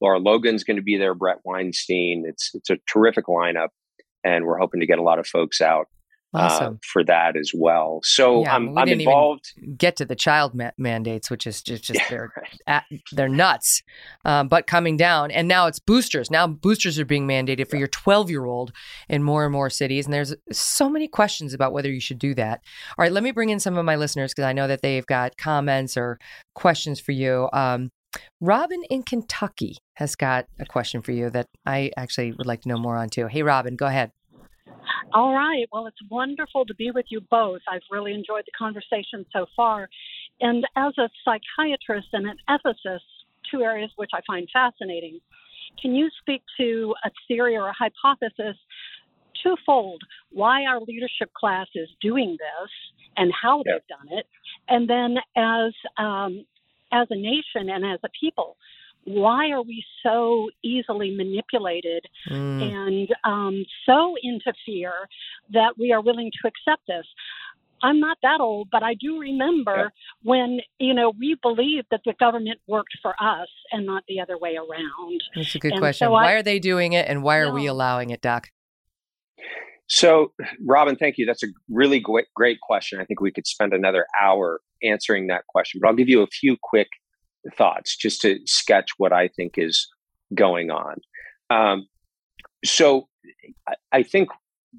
Lara 0.00 0.18
Logan's 0.18 0.64
going 0.64 0.76
to 0.76 0.82
be 0.82 0.98
there, 0.98 1.14
Bret 1.14 1.38
Weinstein. 1.44 2.24
It's, 2.26 2.50
it's 2.54 2.68
a 2.68 2.76
terrific 2.92 3.26
lineup, 3.26 3.68
and 4.24 4.44
we're 4.44 4.58
hoping 4.58 4.80
to 4.80 4.86
get 4.86 4.98
a 4.98 5.02
lot 5.02 5.18
of 5.18 5.26
folks 5.26 5.60
out 5.60 5.86
awesome. 6.34 6.74
uh, 6.74 6.76
for 6.92 7.04
that 7.04 7.36
as 7.36 7.52
well. 7.54 8.00
So 8.02 8.42
yeah, 8.42 8.54
I'm, 8.54 8.76
I'm 8.76 8.88
involved. 8.88 9.52
get 9.76 9.96
to 9.96 10.04
the 10.04 10.16
child 10.16 10.54
ma- 10.54 10.70
mandates, 10.78 11.30
which 11.30 11.46
is 11.46 11.62
just, 11.62 11.84
just 11.84 12.00
yeah, 12.00 12.06
they're 12.08 12.32
right. 12.36 12.58
at, 12.66 12.84
they're 13.12 13.28
nuts, 13.28 13.82
um, 14.24 14.48
but 14.48 14.66
coming 14.66 14.96
down. 14.96 15.30
And 15.30 15.48
now 15.48 15.66
it's 15.66 15.78
boosters. 15.78 16.30
Now 16.30 16.46
boosters 16.46 16.98
are 16.98 17.04
being 17.04 17.26
mandated 17.26 17.68
for 17.68 17.76
yeah. 17.76 17.80
your 17.80 17.88
12 17.88 18.30
year 18.30 18.44
old 18.44 18.72
in 19.08 19.22
more 19.22 19.44
and 19.44 19.52
more 19.52 19.70
cities. 19.70 20.06
And 20.06 20.14
there's 20.14 20.34
so 20.52 20.88
many 20.88 21.08
questions 21.08 21.54
about 21.54 21.72
whether 21.72 21.90
you 21.90 22.00
should 22.00 22.18
do 22.18 22.34
that. 22.34 22.60
All 22.98 23.02
right, 23.02 23.12
let 23.12 23.22
me 23.22 23.30
bring 23.30 23.50
in 23.50 23.60
some 23.60 23.76
of 23.76 23.84
my 23.84 23.96
listeners 23.96 24.32
because 24.32 24.48
I 24.48 24.52
know 24.52 24.66
that 24.66 24.82
they've 24.82 25.06
got 25.06 25.36
comments 25.36 25.96
or 25.96 26.18
questions 26.54 27.00
for 27.00 27.12
you. 27.12 27.48
Um, 27.52 27.90
Robin 28.40 28.82
in 28.88 29.02
Kentucky 29.02 29.76
has 29.94 30.14
got 30.14 30.46
a 30.58 30.64
question 30.64 31.02
for 31.02 31.12
you 31.12 31.30
that 31.30 31.48
I 31.66 31.90
actually 31.96 32.32
would 32.32 32.46
like 32.46 32.62
to 32.62 32.68
know 32.68 32.78
more 32.78 32.96
on 32.96 33.08
too. 33.08 33.26
Hey, 33.26 33.42
Robin, 33.42 33.76
go 33.76 33.86
ahead. 33.86 34.12
All 35.12 35.32
right. 35.34 35.66
Well, 35.72 35.86
it's 35.86 35.96
wonderful 36.10 36.66
to 36.66 36.74
be 36.74 36.90
with 36.90 37.06
you 37.08 37.20
both. 37.30 37.60
I've 37.68 37.82
really 37.90 38.12
enjoyed 38.12 38.44
the 38.44 38.52
conversation 38.58 39.24
so 39.32 39.46
far. 39.56 39.88
And 40.40 40.66
as 40.76 40.92
a 40.98 41.08
psychiatrist 41.24 42.08
and 42.12 42.26
an 42.26 42.36
ethicist, 42.50 43.00
two 43.50 43.62
areas 43.62 43.90
which 43.96 44.10
I 44.12 44.20
find 44.26 44.48
fascinating, 44.52 45.20
can 45.80 45.94
you 45.94 46.08
speak 46.20 46.42
to 46.58 46.94
a 47.04 47.10
theory 47.28 47.56
or 47.56 47.68
a 47.68 47.72
hypothesis 47.72 48.56
twofold 49.42 50.00
why 50.32 50.64
our 50.64 50.80
leadership 50.80 51.32
class 51.38 51.66
is 51.74 51.88
doing 52.00 52.36
this 52.38 52.70
and 53.16 53.32
how 53.40 53.62
they've 53.64 53.86
done 53.88 54.18
it? 54.18 54.26
And 54.68 54.88
then 54.88 55.16
as 55.36 55.72
um, 55.98 56.44
as 56.92 57.06
a 57.10 57.16
nation 57.16 57.70
and 57.70 57.84
as 57.84 58.00
a 58.04 58.08
people, 58.20 58.56
why 59.06 59.50
are 59.50 59.62
we 59.62 59.84
so 60.02 60.50
easily 60.64 61.14
manipulated 61.16 62.04
mm. 62.28 62.60
and 62.60 63.08
um, 63.24 63.64
so 63.86 64.16
into 64.22 64.52
fear 64.64 64.92
that 65.52 65.74
we 65.78 65.92
are 65.92 66.02
willing 66.02 66.30
to 66.42 66.48
accept 66.48 66.82
this? 66.88 67.06
I'm 67.82 68.00
not 68.00 68.18
that 68.22 68.40
old, 68.40 68.68
but 68.72 68.82
I 68.82 68.94
do 68.94 69.20
remember 69.20 69.76
yeah. 69.76 69.88
when, 70.22 70.60
you 70.78 70.94
know, 70.94 71.12
we 71.18 71.36
believed 71.40 71.86
that 71.90 72.00
the 72.04 72.14
government 72.18 72.58
worked 72.66 72.96
for 73.02 73.14
us 73.20 73.48
and 73.70 73.86
not 73.86 74.02
the 74.08 74.18
other 74.20 74.38
way 74.38 74.56
around. 74.56 75.20
That's 75.34 75.54
a 75.54 75.58
good 75.58 75.72
and 75.72 75.80
question. 75.80 76.06
So 76.06 76.10
why 76.10 76.32
I, 76.32 76.34
are 76.34 76.42
they 76.42 76.58
doing 76.58 76.94
it 76.94 77.06
and 77.06 77.22
why 77.22 77.38
are 77.38 77.52
we 77.52 77.66
allowing 77.66 78.10
it, 78.10 78.20
Doc? 78.20 78.48
So, 79.88 80.32
Robin, 80.66 80.96
thank 80.96 81.16
you. 81.16 81.26
That's 81.26 81.44
a 81.44 81.48
really 81.68 82.00
great, 82.00 82.26
great 82.34 82.60
question. 82.60 82.98
I 83.00 83.04
think 83.04 83.20
we 83.20 83.30
could 83.30 83.46
spend 83.46 83.72
another 83.72 84.06
hour 84.20 84.60
answering 84.82 85.28
that 85.28 85.46
question, 85.46 85.80
but 85.80 85.88
I'll 85.88 85.94
give 85.94 86.08
you 86.08 86.22
a 86.22 86.26
few 86.26 86.56
quick 86.60 86.88
thoughts 87.56 87.96
just 87.96 88.20
to 88.22 88.38
sketch 88.44 88.90
what 88.98 89.12
I 89.12 89.28
think 89.28 89.54
is 89.56 89.88
going 90.34 90.70
on. 90.70 90.96
Um, 91.50 91.86
so 92.64 93.08
I 93.92 94.02
think 94.02 94.28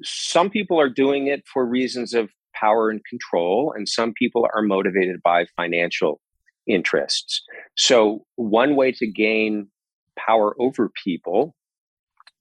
some 0.03 0.49
people 0.49 0.79
are 0.79 0.89
doing 0.89 1.27
it 1.27 1.43
for 1.51 1.65
reasons 1.65 2.13
of 2.13 2.29
power 2.53 2.89
and 2.89 3.01
control, 3.05 3.73
and 3.75 3.87
some 3.87 4.13
people 4.13 4.47
are 4.55 4.61
motivated 4.61 5.21
by 5.23 5.45
financial 5.55 6.19
interests. 6.67 7.41
So, 7.75 8.25
one 8.35 8.75
way 8.75 8.91
to 8.93 9.07
gain 9.07 9.67
power 10.17 10.55
over 10.59 10.91
people 11.03 11.55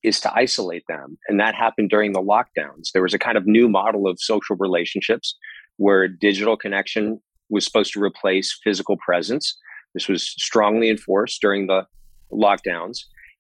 is 0.03 0.21
to 0.21 0.33
isolate 0.35 0.85
them. 0.89 1.19
And 1.29 1.41
that 1.41 1.55
happened 1.55 1.91
during 1.91 2.13
the 2.13 2.23
lockdowns. 2.23 2.93
There 2.93 3.03
was 3.03 3.15
a 3.15 3.19
kind 3.19 3.37
of 3.37 3.47
new 3.47 3.69
model 3.69 4.07
of 4.07 4.19
social 4.21 4.57
relationships 4.57 5.37
where 5.79 6.07
digital 6.09 6.57
connection 6.57 7.21
was 7.49 7.65
supposed 7.65 7.93
to 7.93 8.03
replace 8.03 8.59
physical 8.63 8.97
presence. 8.97 9.57
This 9.97 10.09
was 10.09 10.23
strongly 10.29 10.91
enforced 10.91 11.41
during 11.41 11.69
the 11.69 11.87
lockdowns. 12.31 12.99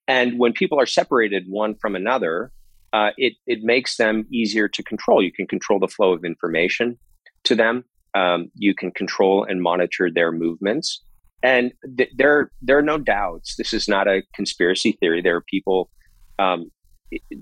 And 0.08 0.38
when 0.38 0.54
people 0.54 0.80
are 0.80 0.86
separated 0.86 1.44
one 1.48 1.74
from 1.74 1.94
another, 1.94 2.50
uh, 2.94 3.10
it 3.18 3.34
it 3.46 3.58
makes 3.62 3.98
them 3.98 4.24
easier 4.32 4.68
to 4.68 4.82
control. 4.82 5.22
You 5.22 5.32
can 5.32 5.46
control 5.46 5.78
the 5.78 5.88
flow 5.88 6.14
of 6.14 6.24
information 6.24 6.98
to 7.44 7.54
them. 7.54 7.84
Um, 8.14 8.50
you 8.54 8.74
can 8.74 8.90
control 8.90 9.44
and 9.44 9.60
monitor 9.60 10.10
their 10.10 10.32
movements. 10.32 11.02
And 11.42 11.72
th- 11.98 12.12
there 12.16 12.50
there 12.62 12.78
are 12.78 12.88
no 12.94 12.96
doubts. 12.96 13.56
This 13.56 13.74
is 13.74 13.86
not 13.86 14.08
a 14.08 14.22
conspiracy 14.34 14.92
theory. 14.98 15.20
There 15.20 15.36
are 15.36 15.44
people 15.56 15.90
um, 16.38 16.70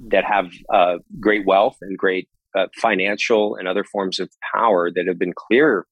that 0.09 0.25
have 0.25 0.51
uh, 0.73 0.97
great 1.21 1.47
wealth 1.47 1.77
and 1.83 1.97
great 1.97 2.29
uh, 2.59 2.67
financial 2.81 3.55
and 3.55 3.69
other 3.69 3.85
forms 3.85 4.19
of 4.19 4.29
power 4.55 4.91
that 4.91 5.07
have 5.07 5.21
been 5.21 5.35
clear 5.37 5.87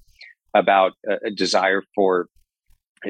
about 0.55 0.93
a, 1.09 1.29
a 1.29 1.31
desire 1.31 1.83
for 1.95 2.29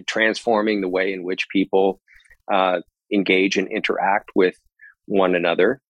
transforming 0.06 0.81
the 0.81 0.89
way 0.89 1.12
in 1.12 1.24
which 1.24 1.47
people 1.51 2.01
uh, 2.52 2.81
engage 3.12 3.56
and 3.56 3.69
interact 3.69 4.31
with 4.35 4.55
one 5.06 5.35
another. 5.35 5.81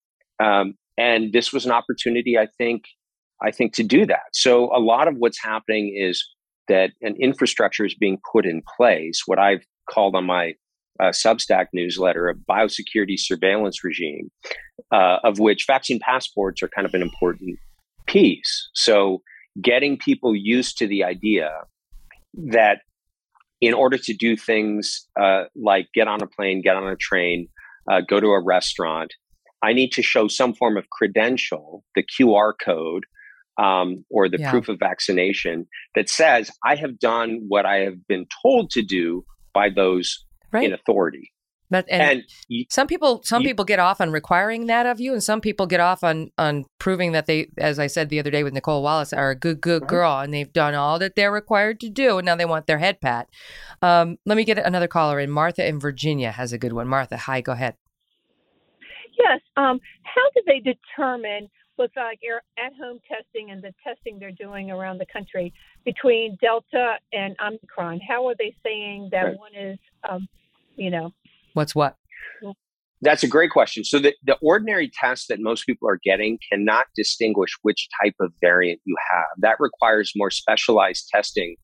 Um, 0.42 0.74
and 0.98 1.32
this 1.32 1.52
was 1.52 1.64
an 1.64 1.72
opportunity, 1.72 2.36
I 2.38 2.46
think, 2.58 2.84
I 3.42 3.50
think 3.50 3.74
to 3.74 3.82
do 3.82 4.06
that. 4.06 4.22
So 4.32 4.74
a 4.74 4.78
lot 4.78 5.08
of 5.08 5.14
what's 5.18 5.42
happening 5.42 5.94
is 5.96 6.24
that 6.68 6.90
an 7.00 7.16
infrastructure 7.18 7.84
is 7.84 7.94
being 7.94 8.18
put 8.32 8.46
in 8.46 8.62
place. 8.76 9.22
What 9.26 9.38
I've 9.38 9.64
called 9.90 10.14
on 10.14 10.24
my 10.24 10.54
uh, 11.00 11.06
Substack 11.06 11.66
newsletter 11.72 12.28
a 12.28 12.34
biosecurity 12.34 13.18
surveillance 13.18 13.82
regime, 13.82 14.30
uh, 14.92 15.18
of 15.24 15.38
which 15.38 15.64
vaccine 15.66 15.98
passports 15.98 16.62
are 16.62 16.68
kind 16.68 16.86
of 16.86 16.94
an 16.94 17.02
important 17.02 17.58
piece. 18.06 18.68
So 18.74 19.22
getting 19.60 19.98
people 19.98 20.36
used 20.36 20.78
to 20.78 20.86
the 20.86 21.04
idea 21.04 21.50
that 22.34 22.78
in 23.62 23.72
order 23.72 23.96
to 23.96 24.12
do 24.12 24.36
things 24.36 25.08
uh, 25.18 25.44
like 25.54 25.88
get 25.94 26.08
on 26.08 26.20
a 26.20 26.26
plane, 26.26 26.60
get 26.60 26.76
on 26.76 26.86
a 26.88 26.96
train, 26.96 27.48
uh, 27.90 28.00
go 28.06 28.20
to 28.20 28.26
a 28.26 28.42
restaurant, 28.42 29.14
I 29.62 29.72
need 29.72 29.92
to 29.92 30.02
show 30.02 30.26
some 30.26 30.52
form 30.52 30.76
of 30.76 30.90
credential, 30.90 31.84
the 31.94 32.02
QR 32.02 32.52
code 32.62 33.04
um, 33.58 34.04
or 34.10 34.28
the 34.28 34.40
yeah. 34.40 34.50
proof 34.50 34.68
of 34.68 34.78
vaccination 34.80 35.68
that 35.94 36.08
says 36.08 36.50
I 36.66 36.74
have 36.74 36.98
done 36.98 37.44
what 37.46 37.64
I 37.64 37.78
have 37.78 38.06
been 38.08 38.26
told 38.42 38.70
to 38.70 38.82
do 38.82 39.24
by 39.54 39.70
those 39.70 40.24
right. 40.50 40.64
in 40.64 40.72
authority. 40.72 41.31
But, 41.72 41.86
and, 41.88 42.02
and 42.02 42.66
some 42.68 42.86
people 42.86 43.22
some 43.24 43.40
you, 43.40 43.48
people 43.48 43.64
get 43.64 43.78
off 43.78 44.02
on 44.02 44.10
requiring 44.10 44.66
that 44.66 44.84
of 44.84 45.00
you, 45.00 45.14
and 45.14 45.24
some 45.24 45.40
people 45.40 45.66
get 45.66 45.80
off 45.80 46.04
on 46.04 46.30
on 46.36 46.66
proving 46.78 47.12
that 47.12 47.24
they, 47.24 47.48
as 47.56 47.78
I 47.78 47.86
said 47.86 48.10
the 48.10 48.18
other 48.20 48.30
day 48.30 48.44
with 48.44 48.52
Nicolle 48.52 48.82
Wallace, 48.82 49.14
are 49.14 49.30
a 49.30 49.34
good 49.34 49.62
good 49.62 49.86
girl, 49.86 50.18
and 50.18 50.34
they've 50.34 50.52
done 50.52 50.74
all 50.74 50.98
that 50.98 51.16
they're 51.16 51.32
required 51.32 51.80
to 51.80 51.88
do, 51.88 52.18
and 52.18 52.26
now 52.26 52.36
they 52.36 52.44
want 52.44 52.66
their 52.66 52.76
head 52.76 53.00
pat. 53.00 53.30
Um, 53.80 54.18
let 54.26 54.36
me 54.36 54.44
get 54.44 54.58
another 54.58 54.86
caller 54.86 55.18
in. 55.18 55.30
Martha 55.30 55.66
in 55.66 55.80
Virginia 55.80 56.30
has 56.30 56.52
a 56.52 56.58
good 56.58 56.74
one. 56.74 56.86
Martha, 56.86 57.16
hi, 57.16 57.40
go 57.40 57.52
ahead. 57.52 57.74
Yes. 59.18 59.40
Um, 59.56 59.80
how 60.02 60.28
do 60.34 60.42
they 60.46 60.60
determine 60.60 61.48
with 61.78 61.90
like 61.96 62.20
at-home 62.58 63.00
testing 63.08 63.50
and 63.50 63.62
the 63.62 63.72
testing 63.82 64.18
they're 64.18 64.30
doing 64.30 64.70
around 64.70 64.98
the 64.98 65.06
country 65.10 65.54
between 65.86 66.36
Delta 66.42 66.96
and 67.14 67.34
Omicron? 67.42 68.00
How 68.06 68.28
are 68.28 68.34
they 68.38 68.54
saying 68.62 69.08
that 69.12 69.22
right. 69.22 69.38
one 69.38 69.54
is, 69.54 69.78
um, 70.06 70.28
you 70.76 70.90
know, 70.90 71.12
What's 71.54 71.74
what? 71.74 71.96
That's 73.02 73.24
a 73.24 73.28
great 73.28 73.50
question. 73.50 73.82
So 73.82 73.98
the, 73.98 74.14
the 74.24 74.36
ordinary 74.40 74.88
test 74.88 75.26
that 75.28 75.40
most 75.40 75.66
people 75.66 75.88
are 75.88 75.98
getting 76.04 76.38
cannot 76.50 76.86
distinguish 76.94 77.50
which 77.62 77.88
type 78.00 78.14
of 78.20 78.32
variant 78.40 78.80
you 78.84 78.96
have. 79.10 79.26
That 79.38 79.56
requires 79.58 80.12
more 80.14 80.30
specialized 80.30 81.08
testing 81.08 81.56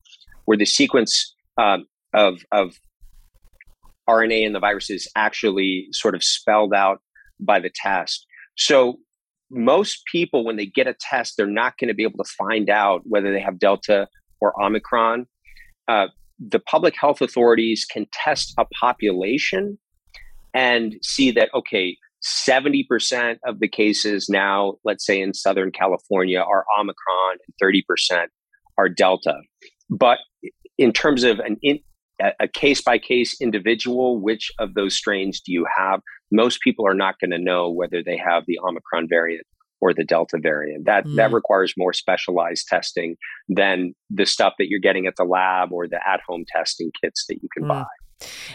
where 0.45 0.57
the 0.57 0.65
sequence 0.65 1.33
um, 1.57 1.85
of, 2.13 2.41
of 2.51 2.73
RNA 4.09 4.45
in 4.47 4.53
the 4.53 4.59
virus 4.59 4.89
is 4.89 5.07
actually 5.15 5.87
sort 5.91 6.13
of 6.13 6.23
spelled 6.23 6.73
out 6.73 6.99
by 7.39 7.61
the 7.61 7.71
test. 7.73 8.25
So 8.57 8.99
most 9.49 10.03
people, 10.11 10.43
when 10.43 10.57
they 10.57 10.65
get 10.65 10.87
a 10.87 10.95
test, 10.99 11.35
they're 11.37 11.47
not 11.47 11.77
going 11.77 11.87
to 11.87 11.93
be 11.93 12.03
able 12.03 12.21
to 12.23 12.29
find 12.37 12.69
out 12.69 13.01
whether 13.05 13.31
they 13.31 13.39
have 13.39 13.59
Delta 13.59 14.07
or 14.41 14.61
Omicron. 14.61 15.25
Uh, 15.87 16.07
the 16.39 16.59
public 16.59 16.95
health 16.99 17.21
authorities 17.21 17.85
can 17.85 18.07
test 18.13 18.53
a 18.57 18.65
population 18.79 19.77
and 20.53 20.95
see 21.03 21.31
that, 21.31 21.49
okay, 21.53 21.97
70% 22.23 23.37
of 23.45 23.59
the 23.59 23.67
cases 23.67 24.27
now, 24.29 24.75
let's 24.83 25.05
say 25.05 25.21
in 25.21 25.33
Southern 25.33 25.71
California, 25.71 26.39
are 26.39 26.65
Omicron 26.79 27.37
and 27.47 27.55
30% 27.61 28.27
are 28.77 28.89
Delta. 28.89 29.35
But 29.89 30.19
in 30.77 30.91
terms 30.93 31.23
of 31.23 31.39
an 31.39 31.57
in, 31.61 31.79
a 32.39 32.47
case 32.49 32.81
by 32.81 32.97
case 32.97 33.39
individual, 33.39 34.19
which 34.21 34.51
of 34.59 34.73
those 34.73 34.93
strains 34.93 35.39
do 35.39 35.53
you 35.53 35.65
have? 35.77 36.01
Most 36.31 36.59
people 36.61 36.85
are 36.85 36.93
not 36.93 37.15
going 37.19 37.31
to 37.31 37.37
know 37.37 37.71
whether 37.71 38.03
they 38.03 38.17
have 38.17 38.43
the 38.45 38.59
Omicron 38.59 39.07
variant 39.09 39.47
or 39.81 39.93
the 39.93 40.03
Delta 40.03 40.37
variant. 40.41 40.85
That 40.85 41.05
mm. 41.05 41.15
that 41.15 41.31
requires 41.31 41.73
more 41.77 41.93
specialized 41.93 42.67
testing 42.67 43.15
than 43.47 43.93
the 44.09 44.25
stuff 44.25 44.53
that 44.59 44.67
you're 44.69 44.79
getting 44.79 45.07
at 45.07 45.15
the 45.17 45.23
lab 45.23 45.71
or 45.71 45.87
the 45.87 45.99
at-home 46.07 46.45
testing 46.47 46.91
kits 47.01 47.25
that 47.27 47.37
you 47.41 47.49
can 47.53 47.63
mm. 47.63 47.69
buy. 47.69 47.85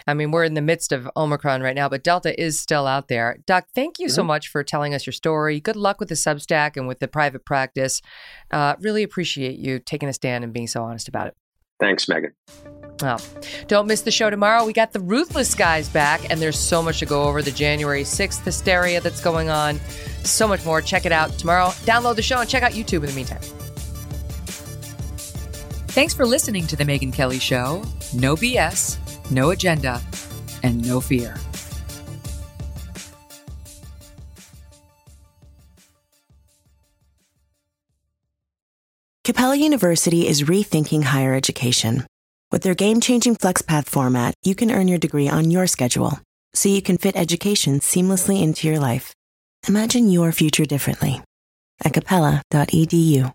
I 0.07 0.13
mean, 0.13 0.31
we're 0.31 0.45
in 0.45 0.53
the 0.53 0.61
midst 0.61 0.93
of 0.93 1.09
Omicron 1.17 1.63
right 1.63 1.75
now, 1.75 1.89
but 1.89 2.05
Delta 2.05 2.39
is 2.39 2.61
still 2.61 2.87
out 2.87 3.09
there. 3.09 3.39
Doc, 3.47 3.69
thank 3.75 3.99
you 3.99 4.09
mm-hmm. 4.09 4.15
so 4.15 4.23
much 4.23 4.49
for 4.49 4.63
telling 4.63 4.93
us 4.93 5.07
your 5.07 5.13
story. 5.13 5.59
Good 5.59 5.77
luck 5.77 6.01
with 6.01 6.11
the 6.11 6.15
Substack 6.15 6.77
and 6.77 6.87
with 6.87 6.99
the 6.99 7.09
private 7.09 7.47
practice. 7.47 8.03
Uh, 8.51 8.75
really 8.81 9.03
appreciate 9.03 9.59
you 9.59 9.79
taking 9.79 10.09
a 10.09 10.13
stand 10.13 10.45
and 10.45 10.53
being 10.53 10.67
so 10.67 10.83
honest 10.83 11.09
about 11.09 11.29
it. 11.29 11.35
Thanks, 11.81 12.07
Megyn. 12.07 12.33
Well, 13.01 13.21
don't 13.67 13.87
miss 13.87 14.03
the 14.03 14.11
show 14.11 14.31
tomorrow. 14.31 14.65
We 14.65 14.73
got 14.73 14.93
the 14.93 15.01
Ruthless 15.01 15.55
guys 15.55 15.89
back, 15.89 16.31
and 16.31 16.41
there's 16.41 16.59
so 16.59 16.83
much 16.83 17.01
to 17.01 17.07
go 17.07 17.25
over 17.25 17.43
the 17.43 17.51
January 17.51 18.03
6th 18.03 18.45
hysteria 18.45 19.01
that's 19.01 19.21
going 19.21 19.51
on. 19.51 19.81
So 20.23 20.47
much 20.49 20.65
more. 20.65 20.81
Check 20.81 21.05
it 21.05 21.13
out 21.13 21.31
tomorrow. 21.33 21.69
Download 21.85 22.17
the 22.17 22.23
show 22.23 22.41
and 22.41 22.49
check 22.49 22.63
out 22.63 22.73
YouTube 22.73 23.01
in 23.03 23.07
the 23.07 23.13
meantime. 23.13 23.43
Thanks 25.89 26.15
for 26.15 26.25
listening 26.27 26.67
to 26.69 26.77
The 26.77 26.85
Megyn 26.85 27.13
Kelly 27.13 27.39
Show. 27.39 27.85
No 28.15 28.37
BS, 28.37 28.99
no 29.31 29.51
agenda, 29.51 30.01
and 30.63 30.85
no 30.87 31.01
fear. 31.01 31.37
Capella 39.25 39.57
University 39.57 40.27
is 40.29 40.43
rethinking 40.43 41.03
higher 41.03 41.35
education. 41.35 42.05
With 42.55 42.63
their 42.63 42.77
game 42.77 43.01
changing 43.01 43.35
FlexPath 43.35 43.87
format, 43.87 44.33
you 44.45 44.55
can 44.55 44.71
earn 44.71 44.87
your 44.87 45.01
degree 45.01 45.29
on 45.29 45.51
your 45.51 45.67
schedule, 45.67 46.21
so 46.55 46.69
you 46.69 46.81
can 46.83 46.99
fit 46.99 47.17
education 47.17 47.81
seamlessly 47.81 48.41
into 48.41 48.69
your 48.69 48.79
life. 48.79 49.13
Imagine 49.67 50.09
your 50.09 50.31
future 50.31 50.65
differently 50.65 51.21
at 51.85 51.95
capella.edu. 51.95 53.35